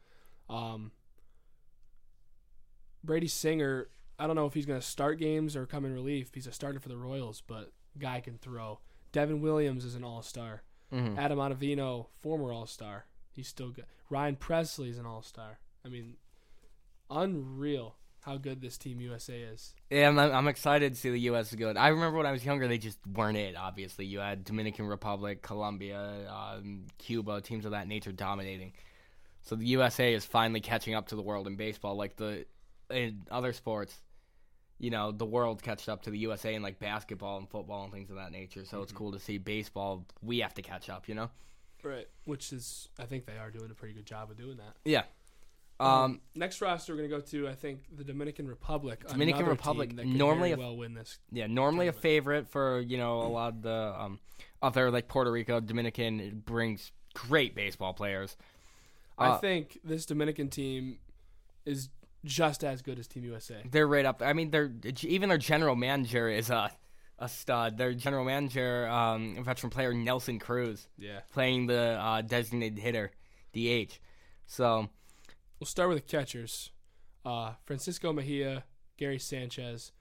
um, 0.50 0.92
Brady 3.04 3.28
Singer. 3.28 3.90
I 4.18 4.28
don't 4.28 4.36
know 4.36 4.46
if 4.46 4.54
he's 4.54 4.66
going 4.66 4.80
to 4.80 4.86
start 4.86 5.20
games 5.20 5.56
or 5.56 5.66
come 5.66 5.86
in 5.86 5.94
relief. 5.94 6.32
He's 6.34 6.48
a 6.48 6.52
starter 6.52 6.80
for 6.80 6.90
the 6.90 6.98
Royals, 6.98 7.42
but 7.46 7.72
guy 8.00 8.20
can 8.22 8.38
throw. 8.38 8.80
Devin 9.12 9.42
Williams 9.42 9.84
is 9.86 9.96
an 9.96 10.04
all-star. 10.04 10.64
Mhm. 10.94 11.18
Adam 11.18 11.40
Ottavino, 11.40 12.08
former 12.22 12.52
all-star, 12.54 13.06
he's 13.34 13.48
still 13.48 13.72
good. 13.72 13.86
Ryan 14.10 14.36
Pressly 14.36 14.90
is 14.90 14.98
an 14.98 15.06
all-star. 15.06 15.60
I 15.84 15.90
mean, 15.90 16.16
unreal 17.10 17.96
how 18.22 18.38
good 18.38 18.60
this 18.62 18.78
team 18.78 19.00
USA 19.02 19.40
is. 19.40 19.76
Yeah, 19.92 20.08
I'm, 20.08 20.18
I'm 20.18 20.48
excited 20.48 20.94
to 20.96 21.00
see 21.00 21.12
the 21.12 21.20
U.S. 21.22 21.50
is 21.50 21.56
good. 21.56 21.78
I 21.78 21.90
remember 21.90 22.18
when 22.18 22.26
I 22.26 22.32
was 22.32 22.44
younger, 22.44 22.68
they 22.68 22.80
just 22.80 22.98
weren't 23.06 23.38
it. 23.38 23.56
Obviously, 23.56 24.06
you 24.06 24.20
had 24.20 24.44
Dominican 24.44 24.88
Republic, 24.88 25.44
Colombia, 25.44 26.28
um, 26.32 26.86
Cuba, 26.98 27.42
teams 27.42 27.66
of 27.66 27.72
that 27.72 27.88
nature 27.88 28.12
dominating. 28.12 28.74
So 29.44 29.56
the 29.56 29.68
USA 29.68 30.12
is 30.12 30.26
finally 30.26 30.60
catching 30.60 30.96
up 30.96 31.10
to 31.10 31.16
the 31.16 31.22
world 31.22 31.46
in 31.46 31.56
baseball, 31.56 31.96
like 31.96 32.16
the 32.16 32.46
in 32.90 33.22
other 33.30 33.54
sports. 33.54 33.96
You 34.78 34.90
know, 34.90 35.12
the 35.12 35.26
world 35.26 35.64
catched 35.64 35.88
up 35.88 36.04
to 36.04 36.10
the 36.10 36.18
USA 36.20 36.54
in 36.54 36.62
like 36.62 36.80
basketball 36.80 37.38
and 37.38 37.50
football 37.50 37.84
and 37.84 37.94
things 37.94 38.10
of 38.10 38.18
that 38.18 38.32
nature. 38.32 38.66
So 38.66 38.82
it's 38.82 38.92
cool 38.92 39.12
to 39.14 39.20
see 39.20 39.38
baseball. 39.38 40.06
We 40.22 40.40
have 40.40 40.54
to 40.56 40.62
catch 40.62 40.90
up. 40.90 41.08
You 41.08 41.16
know. 41.16 41.30
Right. 41.84 42.08
Which 42.26 42.52
is, 42.52 42.90
I 43.00 43.06
think 43.06 43.26
they 43.26 43.38
are 43.38 43.52
doing 43.52 43.70
a 43.70 43.76
pretty 43.76 43.94
good 43.94 44.08
job 44.08 44.32
of 44.32 44.38
doing 44.38 44.58
that. 44.58 44.76
Yeah. 44.84 45.04
Um, 45.80 46.22
next 46.36 46.62
roster 46.62 46.94
we're 46.94 46.98
gonna 46.98 47.10
go 47.10 47.20
to, 47.20 47.48
I 47.50 47.54
think, 47.54 47.82
the 47.96 48.04
Dominican 48.06 48.48
Republic. 48.48 49.06
Dominican 49.08 49.46
Republic, 49.46 49.90
team 49.90 49.98
that 49.98 50.04
could 50.04 50.16
normally 50.16 50.54
a- 50.54 50.58
well 50.58 50.76
win 50.78 50.94
this. 50.94 51.20
Yeah, 51.32 51.48
normally 51.48 51.88
a 51.88 51.94
favorite 51.94 52.48
for 52.48 52.80
you 52.80 52.98
know 52.98 53.22
a 53.22 53.28
lot 53.28 53.50
of 53.54 53.62
the 53.62 53.94
um, 54.00 54.20
other 54.62 54.90
like 54.90 55.08
Puerto 55.10 55.32
Rico, 55.32 55.60
Dominican 55.60 56.20
it 56.22 56.46
brings 56.46 56.92
great 57.14 57.56
baseball 57.56 57.94
players. 57.94 58.38
I 59.18 59.28
Uh, 59.32 59.38
think 59.40 59.80
this 59.84 60.06
Dominican 60.06 60.50
team 60.50 60.98
is 61.66 61.90
just 62.26 62.64
as 62.66 62.82
good 62.82 63.00
as 63.00 63.08
Team 63.08 63.24
USA. 63.24 63.62
They're 63.72 63.88
right 63.88 64.06
up. 64.06 64.20
There. 64.20 64.28
I 64.28 64.34
mean, 64.34 64.52
they're 64.52 64.74
even 65.04 65.30
their 65.30 65.38
general 65.38 65.76
manager 65.78 66.28
is 66.30 66.50
a 66.50 66.72
a 67.18 67.30
stud. 67.30 67.78
Their 67.78 67.94
general 67.94 68.26
manager, 68.26 68.88
um, 68.90 69.42
veteran 69.46 69.70
player 69.70 69.94
Nelson 69.94 70.38
Cruz, 70.38 70.90
Yeah. 70.98 71.22
playing 71.32 71.68
the 71.68 71.98
uh, 71.98 72.22
designated 72.22 72.78
hitter, 72.80 73.12
DH. 73.54 74.00
So 74.48 74.90
We'll 75.60 75.68
start 75.68 75.88
with 75.88 76.00
the 76.00 76.04
catchers. 76.18 76.72
uh, 77.24 77.54
Francisco 77.66 78.12
Mejia, 78.12 78.66
Gary 78.98 79.18
Sanchez. 79.20 79.94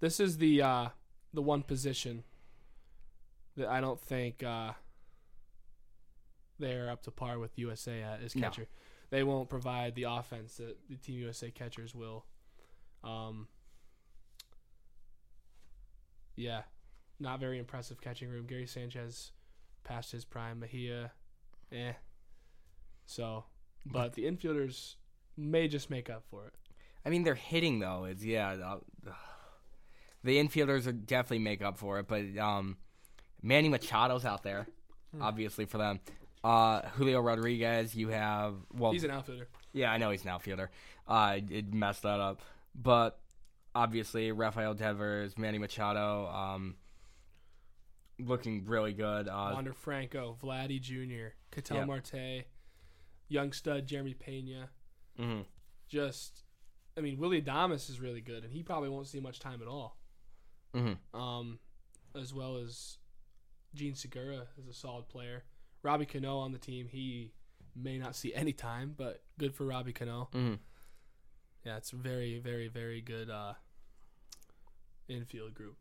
This 0.00 0.18
is 0.18 0.38
the 0.38 0.62
uh, 0.62 0.88
the 1.34 1.42
one 1.42 1.62
position 1.62 2.24
that 3.56 3.68
I 3.68 3.80
don't 3.82 4.00
think 4.00 4.42
uh, 4.42 4.72
they're 6.58 6.90
up 6.90 7.02
to 7.02 7.10
par 7.10 7.38
with 7.38 7.58
USA 7.58 8.02
at 8.02 8.20
is 8.22 8.34
No. 8.36 8.48
They 9.12 9.22
won't 9.24 9.50
provide 9.50 9.94
the 9.94 10.04
offense 10.04 10.56
that 10.56 10.74
the 10.88 10.96
Team 10.96 11.18
USA 11.18 11.50
catchers 11.50 11.94
will. 11.94 12.24
Um, 13.04 13.46
yeah, 16.34 16.62
not 17.20 17.38
very 17.38 17.58
impressive 17.58 18.00
catching 18.00 18.30
room. 18.30 18.46
Gary 18.46 18.66
Sanchez 18.66 19.32
past 19.84 20.12
his 20.12 20.24
prime. 20.24 20.60
Mejia, 20.60 21.12
eh. 21.70 21.92
So, 23.04 23.44
but 23.84 24.14
the 24.14 24.24
infielders 24.24 24.94
may 25.36 25.68
just 25.68 25.90
make 25.90 26.08
up 26.08 26.24
for 26.30 26.46
it. 26.46 26.54
I 27.04 27.10
mean, 27.10 27.22
they're 27.22 27.34
hitting 27.34 27.80
though. 27.80 28.04
It's 28.04 28.24
yeah. 28.24 28.56
The, 28.56 29.12
the 30.24 30.38
infielders 30.42 30.86
are 30.86 30.92
definitely 30.92 31.40
make 31.40 31.60
up 31.60 31.76
for 31.76 31.98
it, 31.98 32.08
but 32.08 32.38
um, 32.38 32.78
Manny 33.42 33.68
Machado's 33.68 34.24
out 34.24 34.42
there, 34.42 34.66
Hmm. 35.14 35.20
obviously 35.20 35.66
for 35.66 35.76
them. 35.76 36.00
Uh, 36.44 36.82
Julio 36.96 37.20
Rodriguez, 37.20 37.94
you 37.94 38.08
have 38.08 38.54
well, 38.72 38.92
He's 38.92 39.04
an 39.04 39.10
outfielder. 39.12 39.48
yeah, 39.72 39.92
I 39.92 39.98
know 39.98 40.10
he's 40.10 40.24
an 40.24 40.30
outfielder. 40.30 40.70
Uh, 41.06 41.38
it 41.50 41.72
messed 41.72 42.02
that 42.02 42.18
up, 42.20 42.40
but 42.74 43.20
obviously 43.74 44.32
Rafael 44.32 44.74
Devers, 44.74 45.38
Manny 45.38 45.58
Machado, 45.58 46.26
um, 46.28 46.74
looking 48.18 48.64
really 48.64 48.92
good. 48.92 49.28
Uh, 49.28 49.50
Wander 49.54 49.72
Franco, 49.72 50.36
Vladdy 50.42 50.80
Jr., 50.80 51.34
Ketel 51.50 51.76
Yeah. 51.78 51.84
Marte, 51.84 52.44
young 53.28 53.52
stud 53.52 53.86
Jeremy 53.86 54.14
Pena. 54.14 54.70
mhm. 55.18 55.44
Just, 55.88 56.42
I 56.96 57.00
mean, 57.02 57.18
Willy 57.18 57.40
Adames 57.42 57.90
is 57.90 58.00
really 58.00 58.20
good, 58.22 58.44
and 58.44 58.52
he 58.52 58.62
probably 58.62 58.88
won't 58.88 59.06
see 59.06 59.20
much 59.20 59.38
time 59.40 59.60
at 59.60 59.68
all. 59.68 59.98
Mhm. 60.74 60.96
Um, 61.14 61.58
as 62.14 62.32
well 62.32 62.56
as 62.56 62.98
Jean 63.74 63.94
Segura 63.94 64.48
is 64.58 64.66
a 64.68 64.72
solid 64.74 65.08
player. 65.08 65.44
Robbie 65.82 66.06
Cano 66.06 66.38
on 66.38 66.52
the 66.52 66.58
team, 66.58 66.88
he 66.90 67.32
may 67.74 67.98
not 67.98 68.14
see 68.14 68.34
any 68.34 68.52
time, 68.52 68.94
but 68.96 69.22
good 69.38 69.54
for 69.54 69.64
Robbie 69.64 69.92
Cano. 69.92 70.28
Mhm. 70.32 70.58
Yeah, 71.64 71.76
it's 71.76 71.90
very, 71.90 72.38
very, 72.38 72.68
very 72.68 73.00
good 73.00 73.30
uh, 73.30 73.54
infield 75.08 75.54
group. 75.54 75.76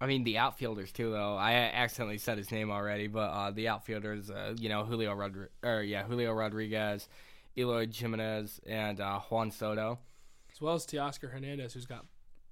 I 0.00 0.06
mean 0.06 0.24
the 0.24 0.36
outfielders 0.38 0.92
too, 0.92 1.10
though. 1.10 1.36
I 1.36 1.52
accidentally 1.54 2.18
said 2.18 2.36
his 2.36 2.50
name 2.52 2.70
already, 2.70 3.06
but 3.06 3.30
uh, 3.30 3.50
the 3.50 3.68
outfielders, 3.68 4.30
uh, 4.30 4.54
you 4.58 4.68
know, 4.68 4.84
Julio 4.84 5.14
Rodri- 5.14 5.48
or 5.62 5.82
yeah, 5.82 6.04
Julio 6.04 6.32
Rodriguez, 6.32 7.08
Eloy 7.56 7.88
Jimenez, 7.90 8.60
and 8.66 9.00
uh, 9.00 9.20
Juan 9.20 9.50
Soto. 9.50 9.98
as 10.52 10.60
well 10.60 10.74
as 10.74 10.86
Teoscar 10.86 11.30
Hernandez, 11.30 11.72
who's 11.72 11.86
got 11.86 12.04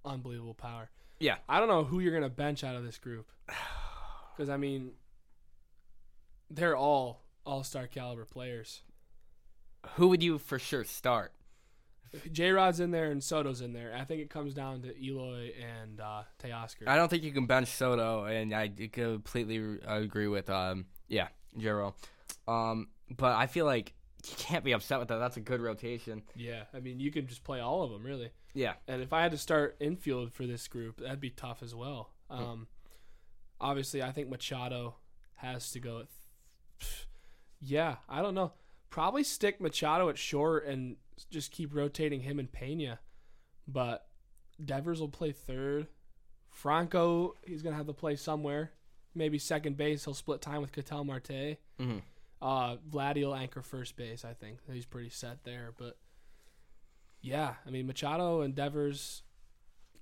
unbelievable 0.06 0.54
power. 0.54 0.88
Yeah. 1.20 1.36
I 1.48 1.58
don't 1.58 1.68
know 1.68 1.84
who 1.84 2.00
you're 2.00 2.14
gonna 2.14 2.30
bench 2.30 2.64
out 2.64 2.76
of 2.76 2.84
this 2.84 2.96
group, 2.98 3.30
because 4.36 4.48
I 4.48 4.56
mean, 4.56 4.92
they're 6.54 6.76
all 6.76 7.22
all-star 7.44 7.86
caliber 7.86 8.24
players. 8.24 8.82
Who 9.96 10.08
would 10.08 10.22
you 10.22 10.38
for 10.38 10.58
sure 10.58 10.84
start? 10.84 11.32
J 12.30 12.52
Rod's 12.52 12.80
in 12.80 12.90
there 12.90 13.10
and 13.10 13.22
Soto's 13.22 13.60
in 13.60 13.72
there. 13.72 13.94
I 13.94 14.04
think 14.04 14.20
it 14.20 14.30
comes 14.30 14.54
down 14.54 14.82
to 14.82 14.94
Eloy 14.96 15.52
and 15.60 16.00
uh, 16.00 16.22
Teoscar. 16.42 16.86
I 16.86 16.96
don't 16.96 17.08
think 17.08 17.24
you 17.24 17.32
can 17.32 17.46
bench 17.46 17.68
Soto, 17.68 18.24
and 18.24 18.54
I 18.54 18.68
completely 18.92 19.78
agree 19.86 20.28
with 20.28 20.48
um, 20.48 20.86
yeah, 21.08 21.28
Jero. 21.58 21.94
Um, 22.46 22.88
but 23.10 23.34
I 23.34 23.46
feel 23.46 23.66
like 23.66 23.94
you 24.24 24.34
can't 24.36 24.64
be 24.64 24.72
upset 24.72 25.00
with 25.00 25.08
that. 25.08 25.18
That's 25.18 25.36
a 25.36 25.40
good 25.40 25.60
rotation. 25.60 26.22
yeah, 26.36 26.64
I 26.72 26.80
mean, 26.80 27.00
you 27.00 27.10
can 27.10 27.26
just 27.26 27.44
play 27.44 27.60
all 27.60 27.82
of 27.82 27.90
them 27.90 28.04
really. 28.04 28.30
Yeah, 28.54 28.74
And 28.86 29.02
if 29.02 29.12
I 29.12 29.22
had 29.22 29.32
to 29.32 29.38
start 29.38 29.76
infield 29.80 30.32
for 30.32 30.46
this 30.46 30.68
group, 30.68 31.00
that'd 31.00 31.20
be 31.20 31.30
tough 31.30 31.60
as 31.60 31.74
well. 31.74 32.12
Um, 32.30 32.68
obviously, 33.60 34.00
I 34.00 34.12
think 34.12 34.30
Machado 34.30 34.94
has 35.34 35.72
to 35.72 35.80
go. 35.80 35.98
At 35.98 36.06
yeah, 37.60 37.96
I 38.08 38.22
don't 38.22 38.34
know. 38.34 38.52
Probably 38.90 39.24
stick 39.24 39.60
Machado 39.60 40.08
at 40.08 40.18
short 40.18 40.66
and 40.66 40.96
just 41.30 41.50
keep 41.50 41.74
rotating 41.74 42.20
him 42.20 42.38
and 42.38 42.50
Pena. 42.50 43.00
But 43.66 44.06
Devers 44.64 45.00
will 45.00 45.08
play 45.08 45.32
third. 45.32 45.88
Franco, 46.50 47.34
he's 47.44 47.62
gonna 47.62 47.76
have 47.76 47.86
to 47.86 47.92
play 47.92 48.16
somewhere. 48.16 48.72
Maybe 49.14 49.38
second 49.38 49.76
base. 49.76 50.04
He'll 50.04 50.14
split 50.14 50.40
time 50.40 50.60
with 50.60 50.72
Ketel 50.72 51.04
Marte. 51.04 51.58
Mhm. 51.78 52.02
Uh, 52.40 52.76
Vladdy 52.76 53.22
will 53.24 53.34
anchor 53.34 53.62
first 53.62 53.96
base. 53.96 54.24
I 54.24 54.34
think 54.34 54.58
he's 54.70 54.86
pretty 54.86 55.08
set 55.08 55.44
there. 55.44 55.72
But 55.76 55.98
yeah, 57.20 57.56
I 57.66 57.70
mean 57.70 57.86
Machado 57.86 58.42
and 58.42 58.54
Devers 58.54 59.22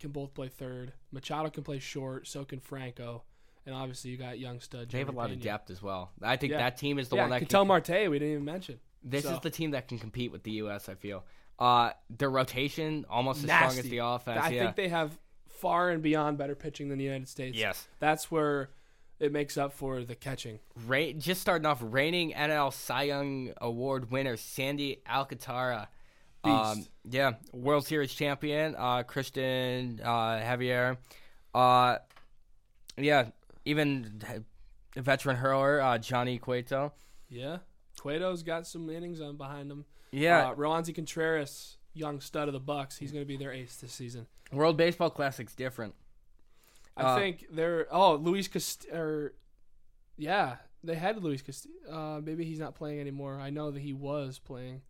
can 0.01 0.11
both 0.11 0.35
play 0.35 0.49
third. 0.49 0.93
Machado 1.13 1.49
can 1.51 1.63
play 1.63 1.79
short. 1.79 2.27
So 2.27 2.45
can 2.45 2.59
Franco. 2.61 3.23
And 3.65 3.75
obviously 3.75 4.11
you 4.11 4.17
got 4.17 4.39
young 4.39 4.61
stud. 4.61 4.91
they 4.91 4.99
have 4.99 5.09
a 5.09 5.13
lot 5.13 5.31
of 5.31 5.41
depth 5.41 5.71
as 5.71 5.81
well. 5.83 6.11
I 6.21 6.37
think 6.37 6.53
Yeah. 6.53 6.59
that 6.59 6.77
team 6.77 6.99
is 6.99 7.09
the 7.09 7.17
yeah, 7.17 7.23
one 7.23 7.31
that 7.31 7.39
can. 7.41 7.49
Tell 7.49 7.65
Marte. 7.65 7.89
We 7.89 8.19
didn't 8.19 8.33
even 8.33 8.45
mention. 8.45 8.81
This 9.05 9.25
so- 9.25 9.35
is 9.35 9.41
the 9.41 9.51
team 9.51 9.73
that 9.73 9.89
can 9.89 9.99
compete 9.99 10.33
with 10.33 10.43
the 10.43 10.53
U.S. 10.53 10.89
I 10.89 10.95
feel. 10.95 11.25
Uh, 11.59 11.93
their 12.11 12.31
rotation 12.31 13.07
almost 13.09 13.45
as 13.45 13.45
strong 13.45 13.79
as 13.79 13.83
the 13.83 13.99
offense. 13.99 14.41
I 14.43 14.51
yeah. 14.51 14.65
think 14.65 14.77
they 14.77 14.89
have 14.89 15.17
far 15.49 15.91
and 15.91 16.03
beyond 16.03 16.39
better 16.39 16.57
pitching 16.57 16.89
than 16.89 16.99
the 16.99 17.05
United 17.05 17.29
States. 17.29 17.57
yes. 17.57 17.87
That's 18.01 18.31
where 18.33 18.71
it 19.21 19.31
makes 19.31 19.57
up 19.57 19.73
for 19.73 20.03
the 20.03 20.17
catching. 20.17 20.59
Ra- 20.87 21.13
just 21.17 21.41
starting 21.41 21.67
off, 21.67 21.79
reigning 21.81 22.33
NL 22.33 22.73
Cy 22.73 23.05
Young 23.05 23.53
Award 23.61 24.11
winner 24.11 24.37
Sandy 24.37 25.03
Alcantara. 25.09 25.89
Um, 26.43 26.85
yeah, 27.09 27.35
World 27.53 27.87
Series 27.87 28.13
champion 28.13 28.75
uh, 28.77 29.05
Cristian 29.05 30.01
uh, 30.05 30.41
Javier. 30.43 30.97
Uh, 31.55 31.99
yeah, 32.97 33.27
even 33.65 34.21
the 34.95 35.01
veteran 35.03 35.37
hurler 35.37 35.81
uh, 35.81 35.99
Johnny 35.99 36.39
Cueto. 36.39 36.93
Yeah. 37.29 37.59
Cueto's 38.01 38.43
got 38.43 38.67
some 38.67 38.89
innings 38.91 39.21
on 39.21 39.37
behind 39.37 39.71
him. 39.71 39.85
Yeah, 40.11 40.51
Uh, 40.51 40.55
Roansy 40.55 40.95
Contreras, 40.95 41.79
young 41.95 42.21
stud 42.21 42.49
of 42.49 42.53
the 42.53 42.61
Bucs. 42.61 42.99
He's 42.99 43.13
going 43.13 43.23
to 43.25 43.29
be 43.29 43.37
their 43.37 43.53
ace 43.53 43.77
this 43.77 43.93
season. 43.93 44.27
World 44.53 44.77
Baseball 44.77 45.11
Classic's 45.11 45.55
different. 45.55 45.95
I 46.97 47.03
Uh, 47.03 47.17
think 47.19 47.47
they're 47.51 47.87
oh 47.91 48.17
Luis 48.17 48.49
Cast 48.49 48.87
or 48.93 49.35
yeah 50.19 50.57
they 50.85 50.95
had 50.95 51.23
Luis 51.23 51.41
Cast. 51.41 51.67
Uh, 51.89 52.21
maybe 52.23 52.45
he's 52.45 52.59
not 52.59 52.75
playing 52.75 53.01
anymore. 53.01 53.41
I 53.41 53.49
know 53.51 53.71
that 53.71 53.81
he 53.81 53.95
was 53.95 54.39
playing. 54.39 54.83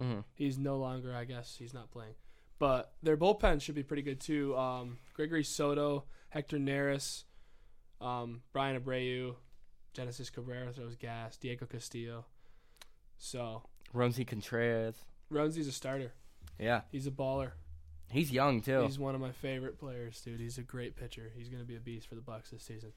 Mhm. 0.00 0.24
He's 0.34 0.56
no 0.58 0.78
longer. 0.78 1.14
I 1.14 1.24
guess 1.24 1.56
he's 1.58 1.74
not 1.74 1.90
playing. 1.90 2.14
But 2.58 2.94
their 3.02 3.16
bullpen 3.18 3.60
should 3.60 3.74
be 3.74 3.82
pretty 3.82 4.02
good 4.02 4.20
too. 4.20 4.56
Um, 4.56 4.98
Gregory 5.14 5.44
Soto, 5.44 6.04
Hector 6.30 6.58
Neris, 6.58 7.24
um, 8.02 8.42
Bryan 8.52 8.80
Abreu, 8.80 9.34
Genesis 9.94 10.30
Cabrera 10.30 10.72
throws 10.72 10.96
gas, 10.96 11.36
Diego 11.36 11.66
Castillo. 11.66 12.24
So 13.18 13.62
Roansy 13.94 14.26
Contreras. 14.26 14.96
Roansy's 15.30 15.68
a 15.68 15.72
starter. 15.72 16.12
Yeah, 16.58 16.82
He's 16.90 17.06
a 17.06 17.10
baller. 17.10 17.52
he's 18.10 18.30
young 18.30 18.60
too. 18.60 18.82
He's 18.82 18.98
one 18.98 19.14
of 19.14 19.20
my 19.20 19.32
favorite 19.32 19.78
players, 19.78 20.20
dude. 20.20 20.38
He's 20.40 20.58
a 20.58 20.62
great 20.62 20.96
pitcher. 20.96 21.32
He's 21.36 21.48
going 21.48 21.62
to 21.62 21.66
be 21.66 21.76
a 21.76 21.80
beast 21.80 22.08
for 22.08 22.14
the 22.14 22.20
Bucs 22.20 22.50
this 22.50 22.62
season. 22.62 22.92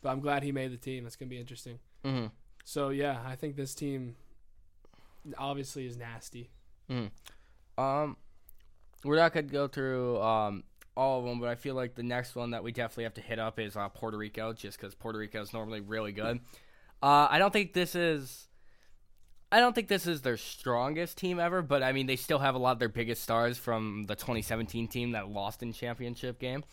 But 0.00 0.10
I'm 0.10 0.20
glad 0.20 0.42
he 0.42 0.52
made 0.52 0.72
the 0.72 0.76
team. 0.76 1.04
That's 1.04 1.16
going 1.16 1.28
to 1.28 1.34
be 1.34 1.40
interesting. 1.40 1.78
hmm 2.04 2.26
So 2.64 2.90
yeah, 2.90 3.20
I 3.26 3.34
think 3.36 3.56
this 3.56 3.74
team 3.74 4.16
obviously 5.38 5.86
is 5.86 5.96
nasty. 5.96 6.50
Um, 7.76 8.16
we're 9.04 9.16
not 9.16 9.32
gonna 9.32 9.46
go 9.46 9.66
through 9.68 10.20
um 10.20 10.62
all 10.96 11.18
of 11.20 11.24
them, 11.24 11.40
but 11.40 11.48
I 11.48 11.54
feel 11.54 11.74
like 11.74 11.94
the 11.94 12.02
next 12.02 12.36
one 12.36 12.50
that 12.50 12.62
we 12.62 12.72
definitely 12.72 13.04
have 13.04 13.14
to 13.14 13.20
hit 13.20 13.38
up 13.38 13.58
is 13.58 13.76
uh, 13.76 13.88
Puerto 13.88 14.16
Rico, 14.16 14.52
just 14.52 14.78
because 14.78 14.94
Puerto 14.94 15.18
Rico 15.18 15.42
is 15.42 15.52
normally 15.52 15.80
really 15.80 16.12
good. 16.12 16.40
Uh, 17.02 17.26
I 17.30 17.38
don't 17.38 17.52
think 17.52 17.72
this 17.72 17.94
is. 17.94 18.48
I 19.52 19.60
don't 19.60 19.74
think 19.74 19.88
this 19.88 20.06
is 20.06 20.22
their 20.22 20.36
strongest 20.36 21.16
team 21.18 21.38
ever, 21.38 21.62
but 21.62 21.82
I 21.82 21.92
mean 21.92 22.06
they 22.06 22.16
still 22.16 22.40
have 22.40 22.54
a 22.54 22.58
lot 22.58 22.72
of 22.72 22.78
their 22.78 22.88
biggest 22.88 23.22
stars 23.22 23.56
from 23.56 24.04
the 24.08 24.16
2017 24.16 24.88
team 24.88 25.12
that 25.12 25.28
lost 25.28 25.62
in 25.62 25.72
championship 25.72 26.40
game. 26.40 26.64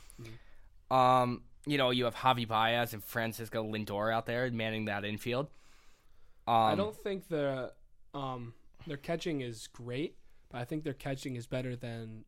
Um, 0.89 1.43
you 1.65 1.77
know, 1.77 1.91
you 1.91 2.05
have 2.05 2.15
Javi 2.15 2.47
Baez 2.47 2.93
and 2.93 3.03
Francisco 3.03 3.63
Lindor 3.63 4.11
out 4.11 4.25
there 4.25 4.49
manning 4.49 4.85
that 4.85 5.05
infield. 5.05 5.47
Um, 6.47 6.55
I 6.55 6.75
don't 6.75 6.95
think 6.95 7.27
the 7.27 7.71
um 8.13 8.53
their 8.87 8.97
catching 8.97 9.41
is 9.41 9.67
great, 9.67 10.15
but 10.49 10.59
I 10.59 10.65
think 10.65 10.83
their 10.83 10.93
catching 10.93 11.35
is 11.35 11.45
better 11.45 11.75
than 11.75 12.25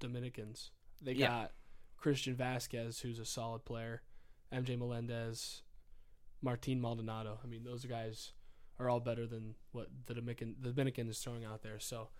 Dominicans. 0.00 0.70
They 1.00 1.12
Yeah. 1.12 1.26
got 1.28 1.52
Christian 1.96 2.34
Vasquez, 2.34 3.00
who's 3.00 3.18
a 3.18 3.24
solid 3.24 3.64
player, 3.64 4.02
MJ 4.52 4.76
Melendez, 4.76 5.62
Martin 6.42 6.80
Maldonado. 6.80 7.40
I 7.42 7.46
mean, 7.46 7.64
those 7.64 7.84
guys 7.84 8.32
are 8.78 8.88
all 8.88 9.00
better 9.00 9.26
than 9.26 9.56
what 9.72 9.88
the 10.06 10.14
Dominican 10.14 10.56
the 10.60 10.70
Dominican 10.70 11.08
is 11.08 11.18
throwing 11.20 11.44
out 11.44 11.62
there. 11.62 11.78
So, 11.80 12.10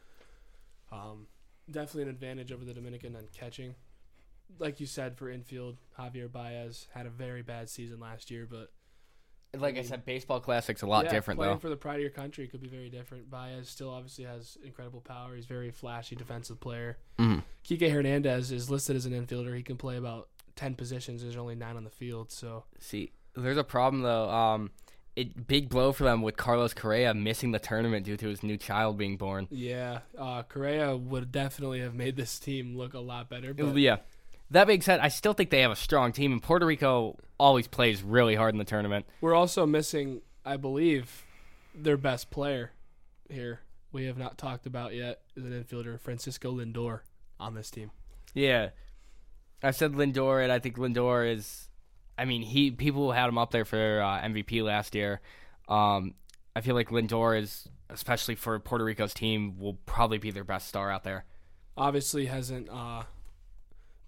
um, 0.91 1.29
definitely 1.71 2.03
an 2.05 2.09
advantage 2.09 2.51
over 2.53 2.65
the 2.65 2.75
Dominican 2.75 3.15
on 3.15 3.29
catching. 3.33 3.75
Like 4.59 4.81
you 4.81 4.87
said, 4.87 5.17
for 5.17 5.29
infield, 5.31 5.77
Javier 5.99 6.31
Baez 6.31 6.89
had 6.95 7.07
a 7.07 7.11
very 7.11 7.43
bad 7.43 7.69
season 7.69 8.01
last 8.01 8.31
year, 8.31 8.47
but 8.47 8.73
Like 9.57 9.75
I 9.75 9.79
mean- 9.79 9.85
said, 9.85 10.05
baseball 10.05 10.41
classic's 10.41 10.83
a 10.83 10.87
lot 10.87 11.07
Yeah, 11.07 11.13
different 11.13 11.39
playing 11.39 11.55
though. 11.55 11.59
for 11.59 11.69
the 11.71 11.77
pride 11.77 11.97
of 11.97 12.01
your 12.03 12.11
country 12.11 12.47
could 12.49 12.61
be 12.61 12.69
very 12.69 12.91
different. 12.91 13.31
Baez 13.31 13.69
still 13.69 13.91
obviously 13.91 14.25
has 14.25 14.59
incredible 14.63 15.01
power. 15.01 15.35
He's 15.35 15.47
a 15.47 15.49
very 15.49 15.71
flashy 15.71 16.17
defensive 16.17 16.61
player. 16.61 16.99
Mhm. 17.19 17.43
Kike 17.65 17.91
Hernandez 17.91 18.53
is 18.53 18.71
listed 18.71 18.95
as 18.97 19.07
an 19.07 19.13
infielder. 19.13 19.57
He 19.57 19.63
can 19.63 19.77
play 19.79 19.97
about 19.97 20.29
ten 20.55 20.75
positions. 20.75 21.23
There's 21.23 21.37
only 21.37 21.55
nine 21.55 21.77
on 21.77 21.85
the 21.85 21.91
field, 21.91 22.31
so 22.31 22.65
See, 22.79 23.13
there's 23.35 23.57
a 23.57 23.65
problem 23.65 24.03
though. 24.03 24.29
Um, 24.29 24.71
it 25.17 25.47
big 25.49 25.69
blow 25.71 25.93
for 25.93 26.05
them 26.05 26.21
with 26.23 26.37
Carlos 26.37 26.75
Correa 26.75 27.13
missing 27.15 27.51
the 27.51 27.59
tournament 27.59 28.05
due 28.05 28.17
to 28.19 28.29
his 28.29 28.43
new 28.43 28.57
child 28.59 28.99
being 28.99 29.17
born. 29.17 29.49
yeah, 29.51 30.01
uh, 30.19 30.43
Correa 30.43 30.95
would 30.97 31.33
definitely 31.33 31.81
have 31.81 31.95
made 31.95 32.17
this 32.17 32.39
team 32.39 32.77
look 32.77 32.93
a 32.95 33.01
lot 33.01 33.29
better. 33.31 33.55
But 33.55 33.75
yeah. 33.77 33.97
That 34.51 34.67
being 34.67 34.81
said, 34.81 35.01
I 35.01 35.09
still 35.09 35.35
think 35.35 35.51
they 35.51 35.61
have 35.61 35.71
a 35.71 35.77
strong 35.77 36.13
team, 36.13 36.33
and 36.33 36.43
Puerto 36.43 36.65
Rico 36.65 37.17
always 37.39 37.69
plays 37.69 38.03
really 38.03 38.35
hard 38.35 38.55
in 38.55 38.59
the 38.59 38.65
tournament. 38.65 39.07
we're 39.21 39.35
also 39.35 39.67
missing, 39.67 40.23
I 40.45 40.57
believe, 40.57 41.25
their 41.75 41.97
best 41.97 42.31
player 42.31 42.73
here. 43.29 43.61
We 43.93 44.05
have 44.05 44.19
not 44.19 44.39
talked 44.39 44.67
about 44.67 44.95
yet 44.95 45.21
is 45.37 45.45
an 45.45 45.53
infielder, 45.53 46.01
Francisco 46.01 46.53
Lindor, 46.53 47.01
on 47.39 47.55
this 47.55 47.71
team. 47.71 47.91
Yeah, 48.35 48.71
I 49.63 49.71
said 49.71 49.93
Lindor, 49.93 50.43
and 50.43 50.53
I 50.53 50.59
think 50.59 50.77
Lindor 50.77 51.31
is. 51.31 51.69
I 52.17 52.25
mean, 52.25 52.43
he 52.43 52.71
people 52.71 53.13
had 53.13 53.29
him 53.29 53.39
up 53.39 53.51
there 53.51 53.65
for 53.65 54.01
uh, 54.03 54.21
MVP 54.23 54.63
last 54.63 54.95
year. 54.95 55.21
Um, 55.69 56.15
I 56.57 56.61
feel 56.61 56.75
like 56.75 56.89
Lindor 56.89 57.41
is, 57.41 57.69
especially 57.91 58.35
for 58.35 58.59
Puerto 58.59 58.85
Rico's 58.85 59.15
team, 59.15 59.59
will 59.59 59.75
probably 59.87 60.19
be 60.19 60.31
their 60.31 60.45
best 60.45 60.69
star 60.69 60.91
out 60.91 61.05
there. 61.05 61.25
obviously 61.77 62.27
hasn't 62.27 62.69
uh, 62.69 63.05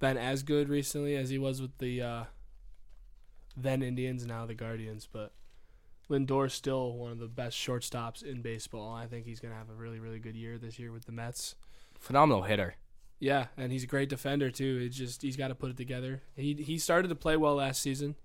been 0.01 0.16
as 0.16 0.43
good 0.43 0.68
recently 0.68 1.14
as 1.14 1.31
he 1.31 1.39
was 1.39 1.62
with 1.62 1.78
the 1.78 2.02
uh, 2.02 2.24
then 3.56 3.82
Indians, 3.82 4.27
now 4.27 4.47
the 4.47 4.55
Guardians. 4.55 5.09
But 5.10 5.32
Lindor's 6.09 6.55
still 6.55 6.94
one 6.94 7.12
of 7.12 7.18
the 7.18 7.28
best 7.28 7.56
shortstops 7.56 8.24
in 8.24 8.43
baseball. 8.43 8.93
I 8.93 9.06
think 9.06 9.27
he's 9.27 9.39
going 9.39 9.52
to 9.52 9.59
have 9.59 9.70
a 9.70 9.74
really, 9.74 10.01
really 10.01 10.18
good 10.18 10.35
year 10.35 10.59
this 10.59 10.78
year 10.78 10.90
with 10.90 11.05
the 11.05 11.12
Mets. 11.12 11.55
Phenomenal 12.01 12.43
hitter. 12.43 12.74
Yeah, 13.20 13.47
and 13.56 13.70
he's 13.70 13.85
a 13.85 13.86
great 13.86 14.09
defender 14.09 14.51
too. 14.51 14.81
It's 14.82 14.97
just 14.97 15.20
he's 15.20 15.36
got 15.36 15.48
to 15.48 15.55
put 15.55 15.70
it 15.70 15.77
together. 15.77 16.22
He 16.35 16.55
he 16.55 16.78
started 16.78 17.09
to 17.09 17.14
play 17.14 17.36
well 17.36 17.56
last 17.56 17.82
season, 17.82 18.16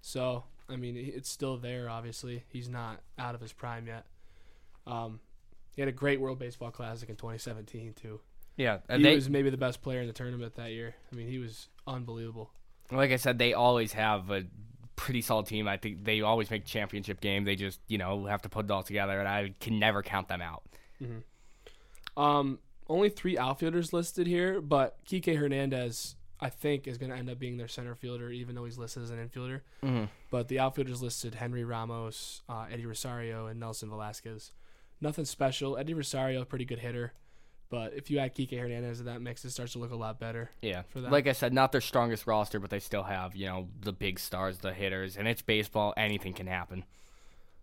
so 0.00 0.44
I 0.68 0.76
mean 0.76 0.96
it's 0.96 1.28
still 1.28 1.56
there. 1.56 1.90
Obviously, 1.90 2.44
he's 2.48 2.68
not 2.68 3.00
out 3.18 3.34
of 3.34 3.40
his 3.40 3.52
prime 3.52 3.88
yet. 3.88 4.06
Um, 4.86 5.18
he 5.74 5.82
had 5.82 5.88
a 5.88 5.92
great 5.92 6.20
World 6.20 6.38
Baseball 6.38 6.70
Classic 6.70 7.08
in 7.08 7.16
2017 7.16 7.94
too. 7.94 8.20
Yeah, 8.56 8.78
and 8.88 9.02
he 9.02 9.08
they, 9.08 9.14
was 9.14 9.28
maybe 9.28 9.50
the 9.50 9.56
best 9.56 9.82
player 9.82 10.00
in 10.00 10.06
the 10.06 10.12
tournament 10.12 10.54
that 10.56 10.70
year. 10.70 10.94
I 11.12 11.16
mean, 11.16 11.28
he 11.28 11.38
was 11.38 11.68
unbelievable. 11.86 12.50
like 12.92 13.10
I 13.10 13.16
said, 13.16 13.38
they 13.38 13.52
always 13.54 13.92
have 13.94 14.30
a 14.30 14.44
pretty 14.96 15.22
solid 15.22 15.46
team. 15.46 15.66
I 15.66 15.76
think 15.76 16.04
they 16.04 16.20
always 16.20 16.50
make 16.50 16.64
championship 16.64 17.20
game. 17.20 17.44
They 17.44 17.56
just 17.56 17.80
you 17.88 17.98
know 17.98 18.26
have 18.26 18.42
to 18.42 18.48
put 18.48 18.66
it 18.66 18.70
all 18.70 18.82
together, 18.84 19.18
and 19.18 19.28
I 19.28 19.54
can 19.60 19.78
never 19.78 20.02
count 20.02 20.28
them 20.28 20.40
out. 20.40 20.62
Um, 22.16 22.60
only 22.88 23.08
three 23.08 23.36
outfielders 23.38 23.92
listed 23.92 24.26
here, 24.26 24.60
but 24.60 24.96
Kike 25.04 25.36
Hernandez, 25.36 26.16
I 26.40 26.48
think, 26.50 26.86
is 26.86 26.98
going 26.98 27.10
to 27.10 27.16
end 27.16 27.28
up 27.28 27.38
being 27.38 27.56
their 27.56 27.68
center 27.68 27.94
fielder, 27.94 28.30
even 28.30 28.54
though 28.54 28.64
he's 28.64 28.78
listed 28.78 29.02
as 29.02 29.10
an 29.10 29.18
infielder. 29.28 29.62
Mhm. 29.82 30.08
But 30.30 30.48
the 30.48 30.60
outfielders 30.60 31.02
listed 31.02 31.34
Henry 31.36 31.64
Ramos, 31.64 32.42
uh, 32.48 32.66
Eddie 32.70 32.86
Rosario, 32.86 33.46
and 33.46 33.58
Nelson 33.58 33.88
Velasquez. 33.88 34.52
Nothing 35.00 35.24
special. 35.24 35.76
Eddie 35.76 35.94
Rosario, 35.94 36.44
pretty 36.44 36.64
good 36.64 36.78
hitter. 36.80 37.14
But 37.74 37.94
if 37.94 38.08
you 38.08 38.20
add 38.20 38.36
Kike 38.36 38.56
Hernandez 38.56 38.98
to 38.98 39.04
that 39.04 39.20
mix, 39.20 39.44
it 39.44 39.50
starts 39.50 39.72
to 39.72 39.80
look 39.80 39.90
a 39.90 39.96
lot 39.96 40.20
better. 40.20 40.48
Yeah, 40.62 40.82
For 40.90 41.00
them. 41.00 41.10
like 41.10 41.26
I 41.26 41.32
said, 41.32 41.52
not 41.52 41.72
their 41.72 41.80
strongest 41.80 42.24
roster, 42.24 42.60
but 42.60 42.70
they 42.70 42.78
still 42.78 43.02
have 43.02 43.34
you 43.34 43.46
know 43.46 43.68
the 43.80 43.92
big 43.92 44.20
stars, 44.20 44.58
the 44.58 44.72
hitters, 44.72 45.16
and 45.16 45.26
it's 45.26 45.42
baseball. 45.42 45.92
Anything 45.96 46.34
can 46.34 46.46
happen. 46.46 46.84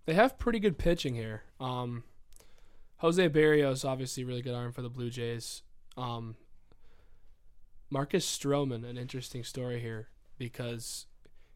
They 0.05 0.13
have 0.13 0.37
pretty 0.37 0.59
good 0.59 0.77
pitching 0.77 1.15
here. 1.15 1.43
Um, 1.61 2.03
Jose 2.97 3.29
Berrios, 3.29 3.87
obviously, 3.87 4.25
really 4.25 4.41
good 4.41 4.53
arm 4.53 4.73
for 4.73 4.81
the 4.81 4.89
Blue 4.89 5.09
Jays. 5.09 5.61
Um, 5.95 6.35
Marcus 7.89 8.25
Stroman, 8.25 8.83
an 8.83 8.97
interesting 8.97 9.45
story 9.45 9.79
here 9.79 10.09
because 10.37 11.05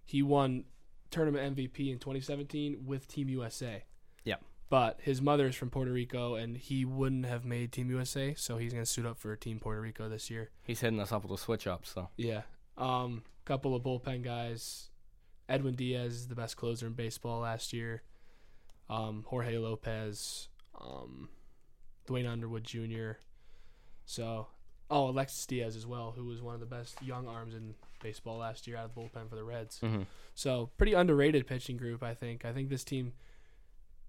he 0.06 0.24
won 0.24 0.64
tournament 1.12 1.58
MVP 1.58 1.92
in 1.92 2.00
2017 2.00 2.86
with 2.86 3.10
Team 3.10 3.28
USA. 3.28 3.84
Yep. 4.24 4.42
But 4.70 5.00
his 5.02 5.22
mother 5.22 5.48
is 5.48 5.56
from 5.56 5.70
Puerto 5.70 5.92
Rico, 5.92 6.36
and 6.36 6.58
he 6.58 6.86
wouldn't 6.86 7.26
have 7.26 7.46
made 7.46 7.72
Team 7.72 7.90
USA, 7.92 8.34
so 8.34 8.58
he's 8.58 8.74
going 8.74 8.84
to 8.84 8.90
suit 8.90 9.06
up 9.06 9.18
for 9.20 9.36
Team 9.36 9.60
Puerto 9.60 9.80
Rico 9.80 10.10
this 10.10 10.30
year. 10.32 10.50
He's 10.64 10.80
hitting 10.82 11.00
us 11.00 11.12
up 11.12 11.24
with 11.24 11.32
a 11.40 11.42
switch 11.42 11.68
up. 11.68 11.86
So 11.86 12.10
Yeah. 12.18 12.42
Um, 12.78 13.24
couple 13.46 13.76
of 13.76 13.84
bullpen 13.84 14.24
guys. 14.24 14.90
Edwin 15.48 15.76
Diaz 15.76 16.14
is 16.14 16.28
the 16.28 16.36
best 16.36 16.58
closer 16.58 16.88
in 16.88 16.94
baseball 16.94 17.42
last 17.42 17.72
year. 17.74 18.02
Um, 18.90 19.24
Jorge 19.28 19.58
Lopez, 19.58 20.48
um, 20.80 21.30
Duane 22.08 22.26
Underwood 22.26 22.64
Jr. 22.64 23.12
So, 24.06 24.48
oh, 24.90 25.10
Alexis 25.10 25.46
Diaz 25.46 25.76
as 25.76 25.86
well, 25.86 26.14
who 26.16 26.26
was 26.26 26.42
one 26.42 26.54
of 26.56 26.60
the 26.60 26.66
best 26.66 27.02
young 27.02 27.28
arms 27.28 27.54
in 27.56 27.76
baseball 28.02 28.38
last 28.38 28.68
year 28.68 28.78
out 28.78 28.86
of 28.86 28.96
the 28.96 29.02
bullpen 29.02 29.30
for 29.30 29.36
the 29.36 29.44
Reds. 29.44 29.80
Mhm. 29.80 30.06
So, 30.34 30.72
pretty 30.78 30.94
underrated 30.94 31.48
pitching 31.48 31.78
group, 31.78 32.04
I 32.04 32.14
think. 32.14 32.46
I 32.46 32.54
think 32.54 32.70
this 32.70 32.84
team, 32.84 33.14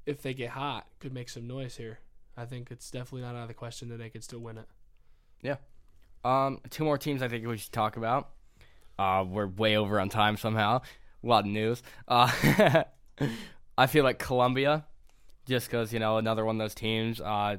if 0.07 0.23
they 0.23 0.33
get 0.33 0.51
hot, 0.51 0.87
could 1.01 1.13
make 1.13 1.29
some 1.29 1.47
noise 1.47 1.77
here. 1.77 1.99
I 2.37 2.45
think 2.45 2.71
it's 2.71 2.91
definitely 2.91 3.23
not 3.23 3.35
out 3.35 3.43
of 3.43 3.49
the 3.49 3.55
question 3.55 3.89
that 3.89 3.99
they 3.99 4.09
could 4.09 4.23
still 4.23 4.39
win 4.39 4.59
it. 4.59 4.67
Yeah. 5.43 5.57
Um, 6.25 6.61
two 6.71 6.85
more 6.85 6.99
teams 6.99 7.23
I 7.23 7.29
think 7.29 7.47
we 7.47 7.57
should 7.57 7.73
talk 7.73 7.97
about. 7.97 8.31
Uh, 8.99 9.25
we're 9.29 9.47
way 9.47 9.77
over 9.77 10.01
on 10.01 10.09
time 10.09 10.37
somehow. 10.37 10.81
A 11.23 11.27
lot 11.27 11.45
of 11.45 11.51
news. 11.51 11.83
Uh, 12.09 12.85
I 13.79 13.87
feel 13.87 14.05
like 14.05 14.19
Colombia, 14.19 14.85
just 15.47 15.69
because 15.69 15.93
you 15.93 15.99
know 15.99 16.19
another 16.19 16.45
one 16.45 16.57
of 16.57 16.61
those 16.61 16.75
teams. 16.75 17.21
Uh, 17.21 17.57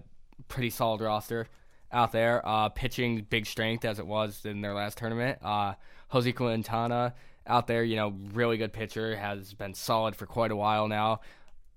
pretty 0.48 0.70
solid 0.70 1.02
roster 1.02 1.48
out 1.92 2.12
there. 2.12 2.48
Uh, 2.48 2.70
pitching 2.70 3.26
big 3.30 3.46
strength 3.46 3.86
as 3.86 4.00
it 4.00 4.08
was 4.08 4.46
in 4.46 4.62
their 4.62 4.74
last 4.74 4.98
tournament. 4.98 5.40
Uh, 5.42 5.74
Jose 6.10 6.32
Quintana 6.32 7.14
out 7.46 7.68
there, 7.68 7.84
you 7.84 7.96
know, 7.96 8.16
really 8.34 8.58
good 8.58 8.74
pitcher. 8.74 9.16
Has 9.16 9.54
been 9.54 9.74
solid 9.74 10.16
for 10.16 10.26
quite 10.26 10.52
a 10.52 10.56
while 10.56 10.88
now. 10.88 11.22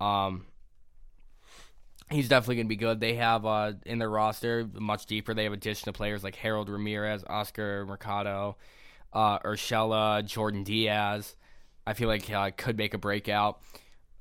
Um, 0.01 0.47
he's 2.11 2.29
definitely 2.29 2.57
going 2.57 2.67
to 2.67 2.71
be 2.71 2.77
good. 2.77 3.01
They 3.01 3.15
have 3.15 3.47
uh, 3.47 3.73
in 3.87 3.99
their 3.99 4.11
roster 4.11 4.69
much 4.75 5.07
deeper. 5.07 5.33
They 5.35 5.45
have 5.45 5.53
additional 5.53 5.93
players 5.93 6.23
like 6.25 6.35
Harold 6.37 6.69
Ramirez, 6.69 7.25
Oscar 7.27 7.87
Mercado, 7.87 8.57
uh, 9.13 9.39
Urshela, 9.41 10.25
Jordan 10.25 10.65
Diaz. 10.65 11.37
I 11.87 11.95
feel 11.95 12.09
like 12.09 12.31
uh, 12.31 12.51
could 12.57 12.77
make 12.77 12.95
a 12.95 12.99
breakout. 12.99 13.61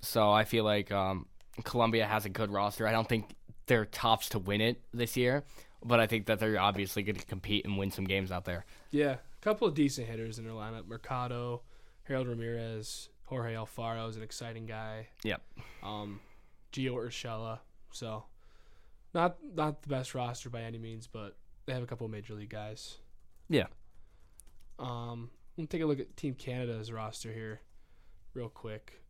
So 0.02 0.32
I 0.32 0.46
feel 0.46 0.64
like 0.64 0.92
um, 0.92 1.26
Colombia 1.64 2.06
has 2.06 2.26
a 2.26 2.30
good 2.30 2.52
roster. 2.52 2.88
I 2.88 2.92
don't 2.92 3.08
think 3.08 3.36
they're 3.66 3.86
tops 3.86 4.30
to 4.30 4.40
win 4.40 4.62
it 4.62 4.82
this 4.94 5.18
year, 5.18 5.44
but 5.84 6.00
I 6.00 6.08
think 6.08 6.28
that 6.28 6.40
they're 6.40 6.60
obviously 6.60 7.04
going 7.04 7.18
to 7.18 7.26
compete 7.26 7.66
and 7.66 7.78
win 7.78 7.92
some 7.92 8.06
games 8.06 8.32
out 8.32 8.46
there. 8.46 8.66
Yeah, 8.92 9.14
a 9.14 9.42
couple 9.42 9.68
of 9.68 9.74
decent 9.74 10.08
hitters 10.08 10.40
in 10.40 10.46
their 10.46 10.54
lineup. 10.54 10.88
Mercado, 10.88 11.62
Harold 12.04 12.28
Ramirez, 12.28 13.10
Jorge 13.26 13.54
Alfaro 13.54 14.10
is 14.10 14.16
an 14.16 14.24
exciting 14.24 14.66
guy. 14.66 15.08
Yep. 15.24 15.42
Um, 15.84 16.20
Gio 16.72 16.96
Urshela. 16.96 17.60
So, 17.92 18.26
not 19.14 19.38
not 19.56 19.82
the 19.82 19.90
best 19.90 20.16
roster 20.16 20.50
by 20.50 20.62
any 20.62 20.78
means, 20.78 21.08
but 21.08 21.38
they 21.66 21.74
have 21.74 21.84
a 21.84 21.88
couple 21.88 22.06
of 22.06 22.12
major 22.12 22.34
league 22.34 22.50
guys. 22.50 22.98
Yeah. 23.50 23.68
Um, 24.78 25.30
let 25.58 25.64
me 25.64 25.68
take 25.68 25.82
a 25.82 25.86
look 25.86 26.00
at 26.00 26.16
Team 26.16 26.36
Canada's 26.36 26.92
roster 26.92 27.34
here, 27.34 27.62
real 28.34 28.50
quick. 28.50 29.02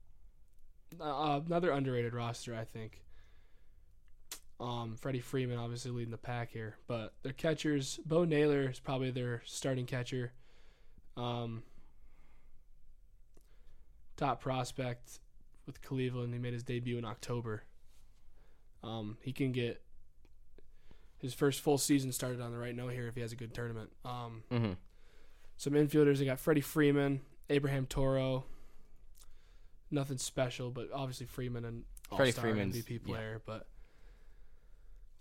Uh, 0.99 1.41
another 1.45 1.71
underrated 1.71 2.13
roster, 2.13 2.55
I 2.55 2.65
think. 2.65 3.03
Um, 4.59 4.97
Freddie 4.97 5.21
Freeman 5.21 5.57
obviously 5.57 5.91
leading 5.91 6.11
the 6.11 6.17
pack 6.17 6.51
here, 6.51 6.75
but 6.87 7.13
their 7.23 7.33
catchers, 7.33 7.99
Bo 8.05 8.25
Naylor 8.25 8.69
is 8.69 8.79
probably 8.79 9.11
their 9.11 9.41
starting 9.45 9.85
catcher. 9.85 10.33
Um, 11.15 11.63
top 14.17 14.41
prospect 14.41 15.19
with 15.65 15.81
Cleveland. 15.81 16.33
He 16.33 16.39
made 16.39 16.53
his 16.53 16.63
debut 16.63 16.97
in 16.97 17.05
October. 17.05 17.63
Um, 18.83 19.17
he 19.21 19.33
can 19.33 19.51
get 19.51 19.81
his 21.17 21.33
first 21.33 21.59
full 21.61 21.77
season 21.77 22.11
started 22.11 22.39
on 22.41 22.51
the 22.51 22.57
right 22.57 22.73
note 22.75 22.93
here 22.93 23.07
if 23.07 23.15
he 23.15 23.21
has 23.21 23.31
a 23.31 23.35
good 23.35 23.53
tournament. 23.53 23.91
Um, 24.05 24.43
Mm-hmm. 24.51 24.71
some 25.57 25.73
infielders. 25.73 26.19
They 26.19 26.25
got 26.25 26.39
Freddie 26.39 26.61
Freeman, 26.61 27.21
Abraham 27.49 27.85
Toro. 27.85 28.45
Nothing 29.91 30.17
special, 30.17 30.69
but 30.69 30.89
obviously 30.93 31.25
Freeman 31.25 31.65
and 31.65 31.83
Freddie 32.09 32.29
all-star 32.29 32.43
Freeman's- 32.43 32.75
MVP 32.77 32.99
yeah. 33.05 33.13
player. 33.13 33.41
But 33.45 33.67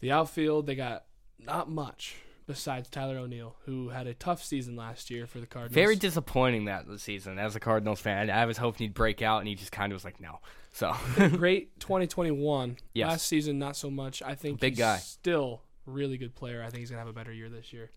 the 0.01 0.12
outfield, 0.12 0.66
they 0.66 0.74
got 0.76 1.05
not 1.39 1.68
much 1.70 2.16
besides 2.49 2.89
Tyler 2.89 3.19
O'Neill, 3.19 3.55
who 3.66 3.91
had 3.91 4.09
a 4.09 4.15
tough 4.15 4.43
season 4.43 4.75
last 4.75 5.11
year 5.11 5.27
for 5.27 5.39
the 5.39 5.47
Cardinals. 5.47 5.75
Very 5.75 5.95
disappointing 5.95 6.65
that 6.65 6.87
season 6.97 7.39
as 7.39 7.55
a 7.55 7.61
Cardinals 7.61 8.01
fan. 8.01 8.31
I 8.31 8.47
was 8.47 8.57
hoping 8.57 8.87
he'd 8.87 8.95
break 8.95 9.23
out, 9.23 9.39
and 9.39 9.47
he 9.47 9.55
just 9.55 9.70
kind 9.70 9.93
of 9.93 9.97
was 9.97 10.05
like, 10.05 10.20
no. 10.20 10.41
So 10.73 10.97
great 11.16 11.79
2021. 11.79 12.79
Yes. 12.95 13.09
Last 13.09 13.27
season, 13.27 13.59
not 13.59 13.77
so 13.77 13.91
much. 13.91 14.23
I 14.23 14.35
think 14.35 14.59
Big 14.59 14.73
he's 14.73 14.79
guy. 14.79 14.97
still 14.97 15.62
really 15.87 16.16
good 16.19 16.35
player. 16.35 16.62
I 16.62 16.70
think 16.70 16.81
he's 16.81 16.91
gonna 16.91 17.01
have 17.01 17.09
a 17.09 17.12
better 17.12 17.33
year 17.33 17.49
this 17.49 17.73
year. 17.73 17.91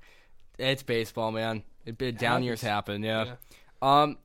it's 0.59 0.83
baseball, 0.83 1.31
man. 1.31 1.63
It, 1.85 1.99
it, 2.01 2.19
down 2.19 2.43
years 2.43 2.61
happen. 2.61 3.03
Yeah. 3.03 3.25
Yeah. 3.81 4.03
Um, 4.03 4.17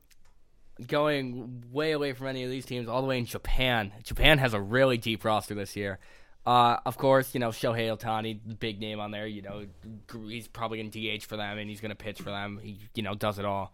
going 0.85 1.63
way 1.71 1.93
away 1.93 2.13
from 2.13 2.27
any 2.27 2.43
of 2.43 2.51
these 2.51 2.65
teams, 2.65 2.87
all 2.87 3.01
the 3.01 3.07
way 3.07 3.17
in 3.17 3.25
Japan. 3.25 3.93
Japan 4.03 4.37
has 4.37 4.53
a 4.53 4.61
really 4.61 4.97
deep 4.97 5.25
roster 5.25 5.55
this 5.55 5.75
year. 5.75 5.99
Uh, 6.47 6.79
of 6.85 6.97
course, 6.97 7.33
you 7.33 7.41
know 7.41 7.49
Shohei 7.49 7.93
Ohtani, 7.93 8.39
big 8.57 8.79
name 8.79 9.01
on 9.01 9.11
there. 9.11 9.27
You 9.27 9.41
know 9.41 9.65
he's 10.29 10.47
probably 10.47 10.77
going 10.77 10.89
to 10.89 11.17
DH 11.17 11.25
for 11.25 11.35
them, 11.35 11.57
and 11.57 11.69
he's 11.69 11.81
going 11.81 11.89
to 11.89 11.95
pitch 11.95 12.19
for 12.21 12.29
them. 12.29 12.61
He, 12.63 12.79
you 12.95 13.03
know, 13.03 13.15
does 13.15 13.37
it 13.37 13.43
all. 13.43 13.73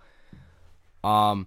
Um, 1.04 1.46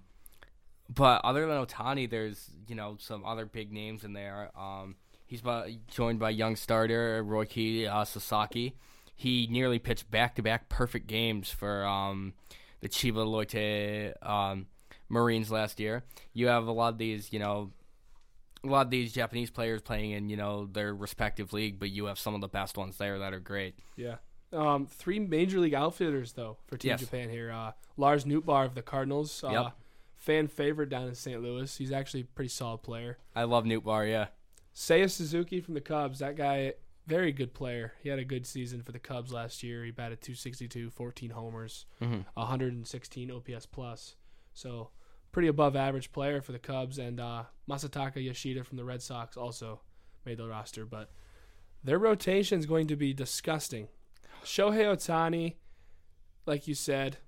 but 0.88 1.24
other 1.24 1.44
than 1.48 1.66
Ohtani, 1.66 2.08
there's 2.08 2.50
you 2.68 2.76
know 2.76 2.96
some 3.00 3.24
other 3.24 3.44
big 3.44 3.72
names 3.72 4.04
in 4.04 4.12
there. 4.12 4.52
Um, 4.56 4.94
he's 5.26 5.40
by, 5.40 5.78
joined 5.88 6.20
by 6.20 6.30
young 6.30 6.54
starter 6.54 7.24
Roki 7.24 7.88
uh, 7.88 8.04
Sasaki. 8.04 8.76
He 9.16 9.48
nearly 9.50 9.80
pitched 9.80 10.08
back-to-back 10.08 10.68
perfect 10.68 11.08
games 11.08 11.50
for 11.50 11.84
um, 11.86 12.34
the 12.82 12.88
Chiba 12.88 13.26
Lotte 13.26 14.14
um, 14.22 14.66
Marines 15.08 15.50
last 15.50 15.80
year. 15.80 16.04
You 16.34 16.46
have 16.48 16.68
a 16.68 16.72
lot 16.72 16.92
of 16.92 16.98
these, 16.98 17.32
you 17.32 17.40
know, 17.40 17.72
a 18.64 18.66
lot 18.68 18.86
of 18.86 18.90
these 18.90 19.12
Japanese 19.12 19.50
players 19.50 19.82
playing 19.82 20.10
in 20.12 20.28
you 20.28 20.36
know 20.36 20.66
their 20.66 20.94
respective 20.94 21.52
league, 21.52 21.78
but 21.78 21.90
you 21.90 22.06
have 22.06 22.18
some 22.18 22.34
of 22.34 22.40
the 22.40 22.48
best 22.48 22.76
ones 22.76 22.96
there 22.98 23.18
that 23.18 23.32
are 23.32 23.40
great. 23.40 23.74
Yeah. 23.96 24.16
Um, 24.52 24.86
three 24.86 25.18
major 25.18 25.58
league 25.60 25.74
outfitters 25.74 26.32
though 26.32 26.56
for 26.66 26.76
Team 26.76 26.90
Yes. 26.90 27.00
Japan 27.00 27.28
here. 27.30 27.50
Uh, 27.50 27.72
Lars 27.96 28.24
Nootbaar 28.24 28.64
of 28.64 28.74
the 28.74 28.82
Cardinals, 28.82 29.42
uh, 29.44 29.50
Yep. 29.50 29.72
fan 30.14 30.48
favorite 30.48 30.88
down 30.88 31.08
in 31.08 31.14
St. 31.14 31.42
Louis. 31.42 31.76
He's 31.76 31.92
actually 31.92 32.20
a 32.22 32.24
pretty 32.26 32.48
solid 32.48 32.78
player. 32.82 33.18
I 33.34 33.44
love 33.44 33.64
Nootbaar, 33.64 34.08
yeah. 34.08 34.28
Seiya 34.74 35.10
Suzuki 35.10 35.60
from 35.60 35.74
the 35.74 35.80
Cubs. 35.80 36.20
That 36.20 36.36
guy, 36.36 36.74
very 37.06 37.32
good 37.32 37.54
player. 37.54 37.94
He 38.02 38.08
had 38.08 38.18
a 38.18 38.24
good 38.24 38.46
season 38.46 38.82
for 38.82 38.92
the 38.92 38.98
Cubs 38.98 39.32
last 39.32 39.62
year. 39.62 39.84
He 39.84 39.90
batted 39.90 40.20
262, 40.22 40.90
14 40.90 41.30
homers, 41.30 41.86
Mhm. 42.00 42.24
116 42.34 43.30
OPS 43.30 43.66
plus. 43.66 44.16
So 44.54 44.90
pretty 45.36 45.48
above 45.48 45.76
average 45.76 46.12
player 46.12 46.40
for 46.40 46.52
the 46.52 46.58
Cubs. 46.58 46.96
And 46.98 47.20
uh, 47.20 47.42
Masataka 47.68 48.24
Yoshida 48.24 48.64
from 48.64 48.78
the 48.78 48.84
Red 48.86 49.02
Sox 49.02 49.36
also 49.36 49.82
made 50.24 50.38
the 50.38 50.48
roster. 50.48 50.86
But 50.86 51.10
their 51.84 51.98
rotation 51.98 52.58
is 52.58 52.64
going 52.64 52.86
to 52.86 52.96
be 52.96 53.12
disgusting. 53.12 53.88
Shohei 54.42 54.86
Ohtani, 54.86 55.56
like 56.46 56.66
you 56.66 56.72
said, 56.74 57.18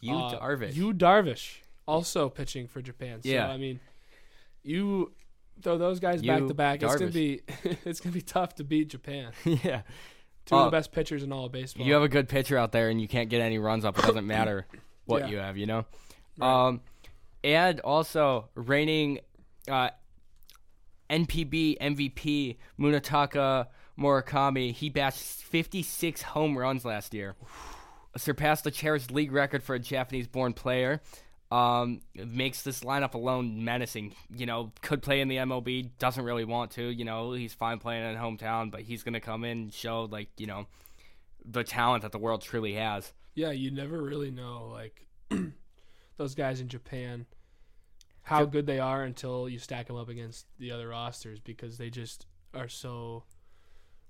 You 0.00 0.14
uh, 0.14 0.40
Darvish. 0.40 0.76
You 0.76 0.94
Darvish 0.94 1.56
also 1.86 2.30
pitching 2.30 2.68
for 2.68 2.80
Japan. 2.80 3.20
So 3.22 3.28
Yeah. 3.28 3.48
I 3.50 3.58
mean, 3.58 3.80
you 4.62 5.12
throw 5.60 5.76
those 5.76 6.00
guys 6.00 6.22
back 6.22 6.46
to 6.46 6.54
back. 6.54 6.82
It's 6.82 6.96
gonna 6.96 7.10
be 7.10 7.42
it's 7.84 8.00
gonna 8.00 8.14
be 8.14 8.22
tough 8.22 8.54
to 8.54 8.64
beat 8.64 8.88
Japan. 8.88 9.32
yeah. 9.44 9.82
Two 10.46 10.54
of 10.54 10.60
Uh, 10.62 10.64
the 10.64 10.70
best 10.70 10.90
pitchers 10.90 11.22
in 11.22 11.32
all 11.32 11.44
of 11.44 11.52
baseball. 11.52 11.84
You 11.84 11.92
have 11.92 12.02
a 12.02 12.08
good 12.08 12.30
pitcher 12.30 12.56
out 12.56 12.72
there, 12.72 12.88
and 12.88 12.98
you 12.98 13.08
can't 13.08 13.28
get 13.28 13.42
any 13.42 13.58
runs 13.58 13.84
up. 13.84 13.98
It 13.98 14.06
doesn't 14.06 14.26
matter 14.26 14.66
what 15.04 15.24
Yeah. 15.24 15.28
you 15.28 15.36
have, 15.36 15.58
you 15.58 15.66
know. 15.66 15.84
Right. 16.38 16.68
Um, 16.68 16.80
and 17.44 17.80
also 17.80 18.48
reigning 18.54 19.20
uh, 19.70 19.90
NPB 21.10 21.78
MVP 21.78 22.56
Munetaka 22.78 23.66
Murakami. 23.98 24.72
He 24.72 24.88
bashed 24.88 25.20
56 25.20 26.22
home 26.22 26.56
runs 26.56 26.84
last 26.84 27.14
year, 27.14 27.36
surpassed 28.16 28.64
the 28.64 28.70
cherished 28.70 29.10
league 29.10 29.32
record 29.32 29.62
for 29.62 29.74
a 29.74 29.78
Japanese-born 29.78 30.52
player. 30.54 31.00
Um, 31.50 32.02
makes 32.14 32.60
this 32.60 32.80
lineup 32.80 33.14
alone 33.14 33.64
menacing. 33.64 34.14
You 34.30 34.44
know, 34.44 34.72
could 34.82 35.00
play 35.00 35.22
in 35.22 35.28
the 35.28 35.36
MLB, 35.36 35.92
doesn't 35.98 36.22
really 36.22 36.44
want 36.44 36.72
to. 36.72 36.82
You 36.82 37.06
know, 37.06 37.32
he's 37.32 37.54
fine 37.54 37.78
playing 37.78 38.04
in 38.04 38.16
hometown, 38.16 38.70
but 38.70 38.82
he's 38.82 39.02
gonna 39.02 39.20
come 39.20 39.44
in 39.44 39.58
and 39.58 39.72
show 39.72 40.04
like 40.04 40.28
you 40.36 40.46
know 40.46 40.66
the 41.44 41.64
talent 41.64 42.02
that 42.02 42.12
the 42.12 42.18
world 42.18 42.42
truly 42.42 42.74
has. 42.74 43.14
yeah, 43.34 43.50
you 43.50 43.70
never 43.70 44.02
really 44.02 44.30
know 44.30 44.68
like 44.70 45.06
those 46.18 46.34
guys 46.34 46.60
in 46.60 46.68
Japan 46.68 47.24
how 48.22 48.44
good 48.44 48.66
they 48.66 48.78
are 48.78 49.02
until 49.04 49.48
you 49.48 49.58
stack 49.58 49.86
them 49.86 49.96
up 49.96 50.10
against 50.10 50.44
the 50.58 50.70
other 50.70 50.88
rosters 50.88 51.40
because 51.40 51.78
they 51.78 51.88
just 51.88 52.26
are 52.52 52.68
so 52.68 53.24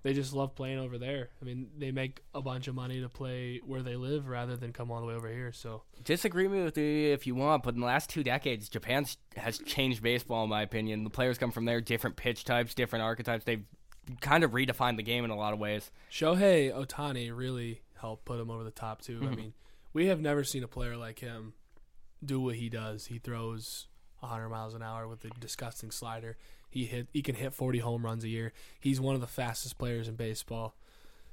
they 0.02 0.12
just 0.12 0.32
love 0.32 0.54
playing 0.54 0.78
over 0.78 0.96
there. 0.96 1.28
I 1.40 1.44
mean, 1.44 1.68
they 1.76 1.90
make 1.92 2.20
a 2.34 2.40
bunch 2.40 2.66
of 2.68 2.74
money 2.74 3.00
to 3.00 3.08
play 3.08 3.60
where 3.64 3.82
they 3.82 3.96
live 3.96 4.28
rather 4.28 4.56
than 4.56 4.72
come 4.72 4.90
all 4.90 5.00
the 5.00 5.06
way 5.06 5.14
over 5.14 5.28
here. 5.28 5.52
So 5.52 5.82
Disagree 6.04 6.46
with 6.48 6.76
me 6.76 7.06
if 7.12 7.26
you 7.26 7.34
want, 7.34 7.62
but 7.64 7.74
in 7.74 7.80
the 7.80 7.86
last 7.86 8.08
two 8.10 8.22
decades, 8.24 8.68
Japan 8.68 9.06
has 9.36 9.58
changed 9.58 10.00
baseball, 10.02 10.44
in 10.44 10.50
my 10.50 10.62
opinion. 10.62 11.02
The 11.04 11.10
players 11.10 11.36
come 11.36 11.50
from 11.50 11.64
there, 11.64 11.80
different 11.80 12.16
pitch 12.16 12.44
types, 12.44 12.74
different 12.74 13.04
archetypes. 13.04 13.44
They've 13.44 13.64
kind 14.20 14.42
of 14.44 14.52
redefined 14.52 14.96
the 14.98 15.02
game 15.02 15.24
in 15.24 15.30
a 15.30 15.36
lot 15.36 15.52
of 15.52 15.58
ways. 15.58 15.90
Shohei 16.12 16.72
Ohtani 16.72 17.36
really 17.36 17.82
helped 18.00 18.24
put 18.24 18.38
him 18.40 18.50
over 18.50 18.62
the 18.64 18.70
top 18.70 19.02
too. 19.02 19.18
I 19.22 19.26
Mhm. 19.26 19.36
mean, 19.36 19.54
we 19.92 20.06
have 20.06 20.20
never 20.20 20.44
seen 20.44 20.62
a 20.62 20.68
player 20.68 20.96
like 20.96 21.18
him 21.18 21.54
do 22.24 22.40
what 22.40 22.56
he 22.56 22.68
does. 22.68 23.06
He 23.06 23.18
throws 23.18 23.86
100 24.20 24.48
miles 24.48 24.74
an 24.74 24.82
hour 24.82 25.06
with 25.06 25.24
a 25.24 25.30
disgusting 25.40 25.90
slider. 25.90 26.36
He 26.70 26.84
hit 26.86 27.08
he 27.12 27.22
can 27.22 27.34
hit 27.34 27.54
40 27.54 27.78
home 27.78 28.04
runs 28.04 28.24
a 28.24 28.28
year. 28.28 28.52
He's 28.80 29.00
one 29.00 29.14
of 29.14 29.20
the 29.20 29.26
fastest 29.26 29.78
players 29.78 30.08
in 30.08 30.16
baseball. 30.16 30.74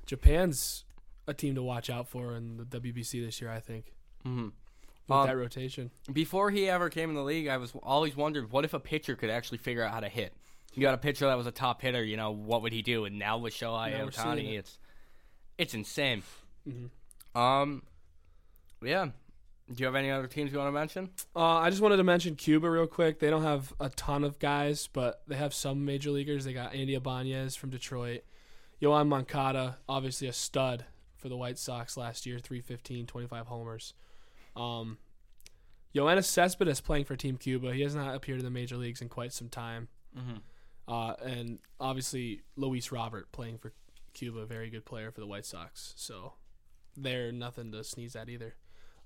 Japan's 0.06 0.86
a 1.28 1.34
team 1.34 1.56
to 1.56 1.64
watch 1.64 1.90
out 1.90 2.08
for 2.08 2.36
in 2.36 2.58
the 2.58 2.64
WBC 2.66 3.24
this 3.26 3.42
year, 3.42 3.52
I 3.52 3.60
think. 3.60 3.94
Mm-hmm. 4.26 4.50
With 5.08 5.18
Um, 5.18 5.28
that 5.28 5.38
rotation. 5.38 5.92
Before 6.12 6.52
he 6.52 6.70
ever 6.70 6.90
came 6.90 7.10
in 7.10 7.16
the 7.16 7.24
league, 7.24 7.48
I 7.48 7.58
was 7.58 7.74
always 7.84 8.16
wondered 8.16 8.52
what 8.52 8.66
if 8.66 8.74
a 8.74 8.80
pitcher 8.80 9.16
could 9.16 9.30
actually 9.30 9.58
figure 9.58 9.84
out 9.84 9.92
how 9.94 10.00
to 10.00 10.10
hit. 10.10 10.34
You 10.74 10.82
got 10.82 10.94
a 10.94 10.98
pitcher 10.98 11.26
that 11.28 11.38
was 11.38 11.48
a 11.48 11.52
top 11.52 11.82
hitter, 11.82 12.04
you 12.04 12.18
know, 12.18 12.32
what 12.32 12.62
would 12.62 12.74
he 12.74 12.82
do? 12.82 13.06
And 13.06 13.18
now 13.18 13.38
with 13.38 13.54
Shohei 13.54 13.98
Now 13.98 14.08
Ohtani, 14.08 14.54
it. 14.54 14.56
it's 14.58 14.80
it's 15.58 15.74
insane. 15.74 16.22
Mhm. 16.68 16.90
Um, 17.40 17.84
yeah. 18.82 19.10
Do 19.68 19.80
you 19.80 19.86
have 19.88 19.96
any 19.96 20.12
other 20.12 20.28
teams 20.28 20.52
you 20.52 20.60
want 20.60 20.68
to 20.68 20.72
mention? 20.72 21.10
Uh, 21.36 21.58
I 21.58 21.72
just 21.72 21.82
wanted 21.82 21.98
to 21.98 22.04
mention 22.04 22.36
Cuba 22.36 22.70
real 22.70 22.86
quick. 22.86 23.20
They 23.20 23.32
don't 23.32 23.42
have 23.42 23.74
a 23.80 23.90
ton 23.90 24.24
of 24.24 24.38
guys, 24.38 24.88
but 24.94 25.24
they 25.28 25.36
have 25.36 25.56
some 25.56 25.86
major 25.86 26.12
leaguers. 26.12 26.46
They 26.46 26.54
got 26.54 26.76
Andy 26.76 26.94
Ibanez 26.94 27.56
from 27.56 27.72
Detroit, 27.72 28.22
Yoan 28.80 29.08
Moncada, 29.08 29.78
obviously 29.90 30.28
a 30.28 30.34
stud 30.34 30.86
for 31.18 31.30
the 31.30 31.38
White 31.38 31.58
Sox 31.58 31.98
last 31.98 32.28
year, 32.28 32.38
315, 32.38 33.08
25 33.08 33.48
homers. 33.48 33.96
Um, 34.56 35.00
Yoenis 35.96 36.26
Cespedes 36.26 36.82
playing 36.82 37.06
for 37.06 37.16
Team 37.16 37.38
Cuba. 37.38 37.74
He 37.74 37.82
has 37.82 37.96
not 37.96 38.14
appeared 38.14 38.40
in 38.40 38.46
the 38.46 38.52
major 38.52 38.78
leagues 38.78 39.02
in 39.02 39.10
quite 39.10 39.34
some 39.34 39.50
time. 39.50 39.88
Mm-hmm. 40.16 40.38
Uh, 40.88 41.14
and 41.24 41.60
obviously 41.80 42.42
Luis 42.56 42.92
Robert 42.92 43.32
playing 43.32 43.58
for 43.58 43.74
Cuba, 44.14 44.46
very 44.46 44.70
good 44.70 44.86
player 44.86 45.10
for 45.10 45.22
the 45.22 45.28
White 45.28 45.46
Sox. 45.46 45.94
So 45.98 46.34
they're 46.96 47.32
nothing 47.32 47.72
to 47.72 47.84
sneeze 47.84 48.16
at 48.16 48.30
either. 48.30 48.56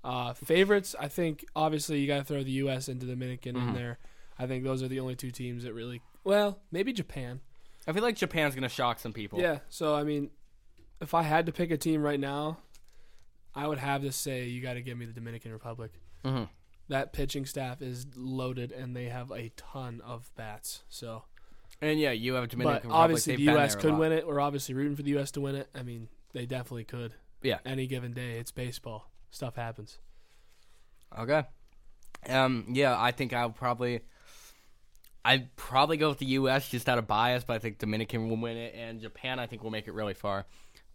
Uh, 0.02 0.32
favorites, 0.34 0.94
I 0.98 1.08
think 1.08 1.44
obviously 1.54 2.00
you 2.00 2.06
got 2.06 2.18
to 2.18 2.24
throw 2.24 2.42
the 2.42 2.50
U.S. 2.52 2.88
and 2.88 3.00
the 3.00 3.06
Dominican 3.06 3.56
in 3.56 3.62
Mhm. 3.68 3.74
there. 3.74 3.98
I 4.38 4.46
think 4.46 4.64
those 4.64 4.82
are 4.82 4.88
the 4.88 5.00
only 5.00 5.14
two 5.16 5.30
teams 5.30 5.64
that 5.64 5.74
really. 5.74 6.00
Well, 6.24 6.58
maybe 6.72 6.92
Japan. 6.92 7.40
I 7.86 7.92
feel 7.92 8.02
like 8.02 8.16
Japan's 8.16 8.54
gonna 8.54 8.68
shock 8.68 8.98
some 8.98 9.12
people. 9.12 9.40
Yeah. 9.40 9.58
So 9.68 9.94
I 9.94 10.04
mean, 10.04 10.30
if 11.00 11.12
I 11.14 11.22
had 11.22 11.46
to 11.46 11.52
pick 11.52 11.70
a 11.70 11.76
team 11.76 12.02
right 12.02 12.20
now, 12.20 12.58
I 13.54 13.66
would 13.66 13.78
have 13.78 14.02
to 14.02 14.12
say 14.12 14.46
you 14.46 14.60
got 14.62 14.74
to 14.74 14.82
give 14.82 14.96
me 14.96 15.06
the 15.06 15.12
Dominican 15.12 15.52
Republic. 15.52 15.92
Mm-hmm. 16.24 16.44
That 16.88 17.12
pitching 17.12 17.46
staff 17.46 17.82
is 17.82 18.06
loaded, 18.16 18.72
and 18.72 18.96
they 18.96 19.06
have 19.06 19.30
a 19.30 19.50
ton 19.56 20.00
of 20.02 20.30
bats. 20.36 20.82
So 20.88 21.24
And 21.82 21.98
yeah, 22.00 22.12
you 22.12 22.34
have 22.34 22.48
Dominican 22.48 22.72
but 22.72 22.82
Republic. 22.84 22.96
obviously 22.98 23.32
They've 23.36 23.46
the 23.46 23.52
U.S. 23.52 23.74
could 23.74 23.96
win 23.96 24.12
it. 24.12 24.26
We're 24.26 24.40
obviously 24.40 24.74
rooting 24.74 24.96
for 24.96 25.02
the 25.02 25.10
U.S. 25.12 25.30
to 25.32 25.40
win 25.40 25.54
it. 25.54 25.68
I 25.74 25.82
mean, 25.82 26.08
they 26.32 26.46
definitely 26.46 26.84
could. 26.84 27.14
Yeah. 27.42 27.58
Any 27.64 27.86
given 27.86 28.12
day, 28.12 28.38
it's 28.38 28.50
baseball. 28.50 29.10
Stuff 29.30 29.56
happens. 29.56 29.98
Okay. 31.18 31.44
Um. 32.28 32.66
Yeah, 32.70 32.96
I 32.98 33.12
think 33.12 33.32
I'll 33.32 33.50
probably. 33.50 34.00
I'd 35.24 35.54
probably 35.56 35.96
go 35.96 36.08
with 36.08 36.18
the 36.18 36.26
U.S. 36.26 36.68
just 36.68 36.88
out 36.88 36.98
of 36.98 37.06
bias, 37.06 37.44
but 37.44 37.54
I 37.54 37.58
think 37.58 37.78
Dominican 37.78 38.28
will 38.28 38.38
win 38.38 38.56
it, 38.56 38.74
and 38.74 39.00
Japan 39.00 39.38
I 39.38 39.46
think 39.46 39.62
will 39.62 39.70
make 39.70 39.86
it 39.86 39.94
really 39.94 40.14
far. 40.14 40.46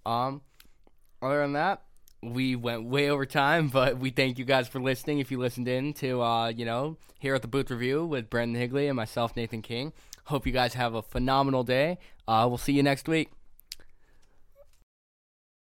Um. 0.05 0.41
Other 1.21 1.41
than 1.41 1.53
that, 1.53 1.81
we 2.21 2.55
went 2.55 2.85
way 2.85 3.09
over 3.09 3.25
time, 3.25 3.67
but 3.73 3.97
we 3.97 4.09
thank 4.09 4.37
you 4.37 4.45
guys 4.45 4.67
for 4.67 4.79
listening. 4.79 5.19
If 5.19 5.31
you 5.31 5.39
listened 5.39 5.67
in 5.67 5.93
to, 5.93 6.21
uh, 6.21 6.47
you 6.49 6.65
know, 6.65 6.97
here 7.19 7.35
at 7.35 7.41
the 7.41 7.47
booth 7.47 7.71
review 7.71 8.05
with 8.05 8.29
Brandon 8.29 8.59
Higley 8.59 8.87
and 8.87 8.95
myself, 8.95 9.35
Nathan 9.35 9.61
King. 9.61 9.93
Hope 10.25 10.45
you 10.45 10.51
guys 10.51 10.73
have 10.73 10.95
a 10.95 11.01
phenomenal 11.01 11.63
day. 11.63 11.99
Uh, 12.27 12.45
we'll 12.47 12.57
see 12.57 12.73
you 12.73 12.83
next 12.83 13.07
week. 13.07 13.31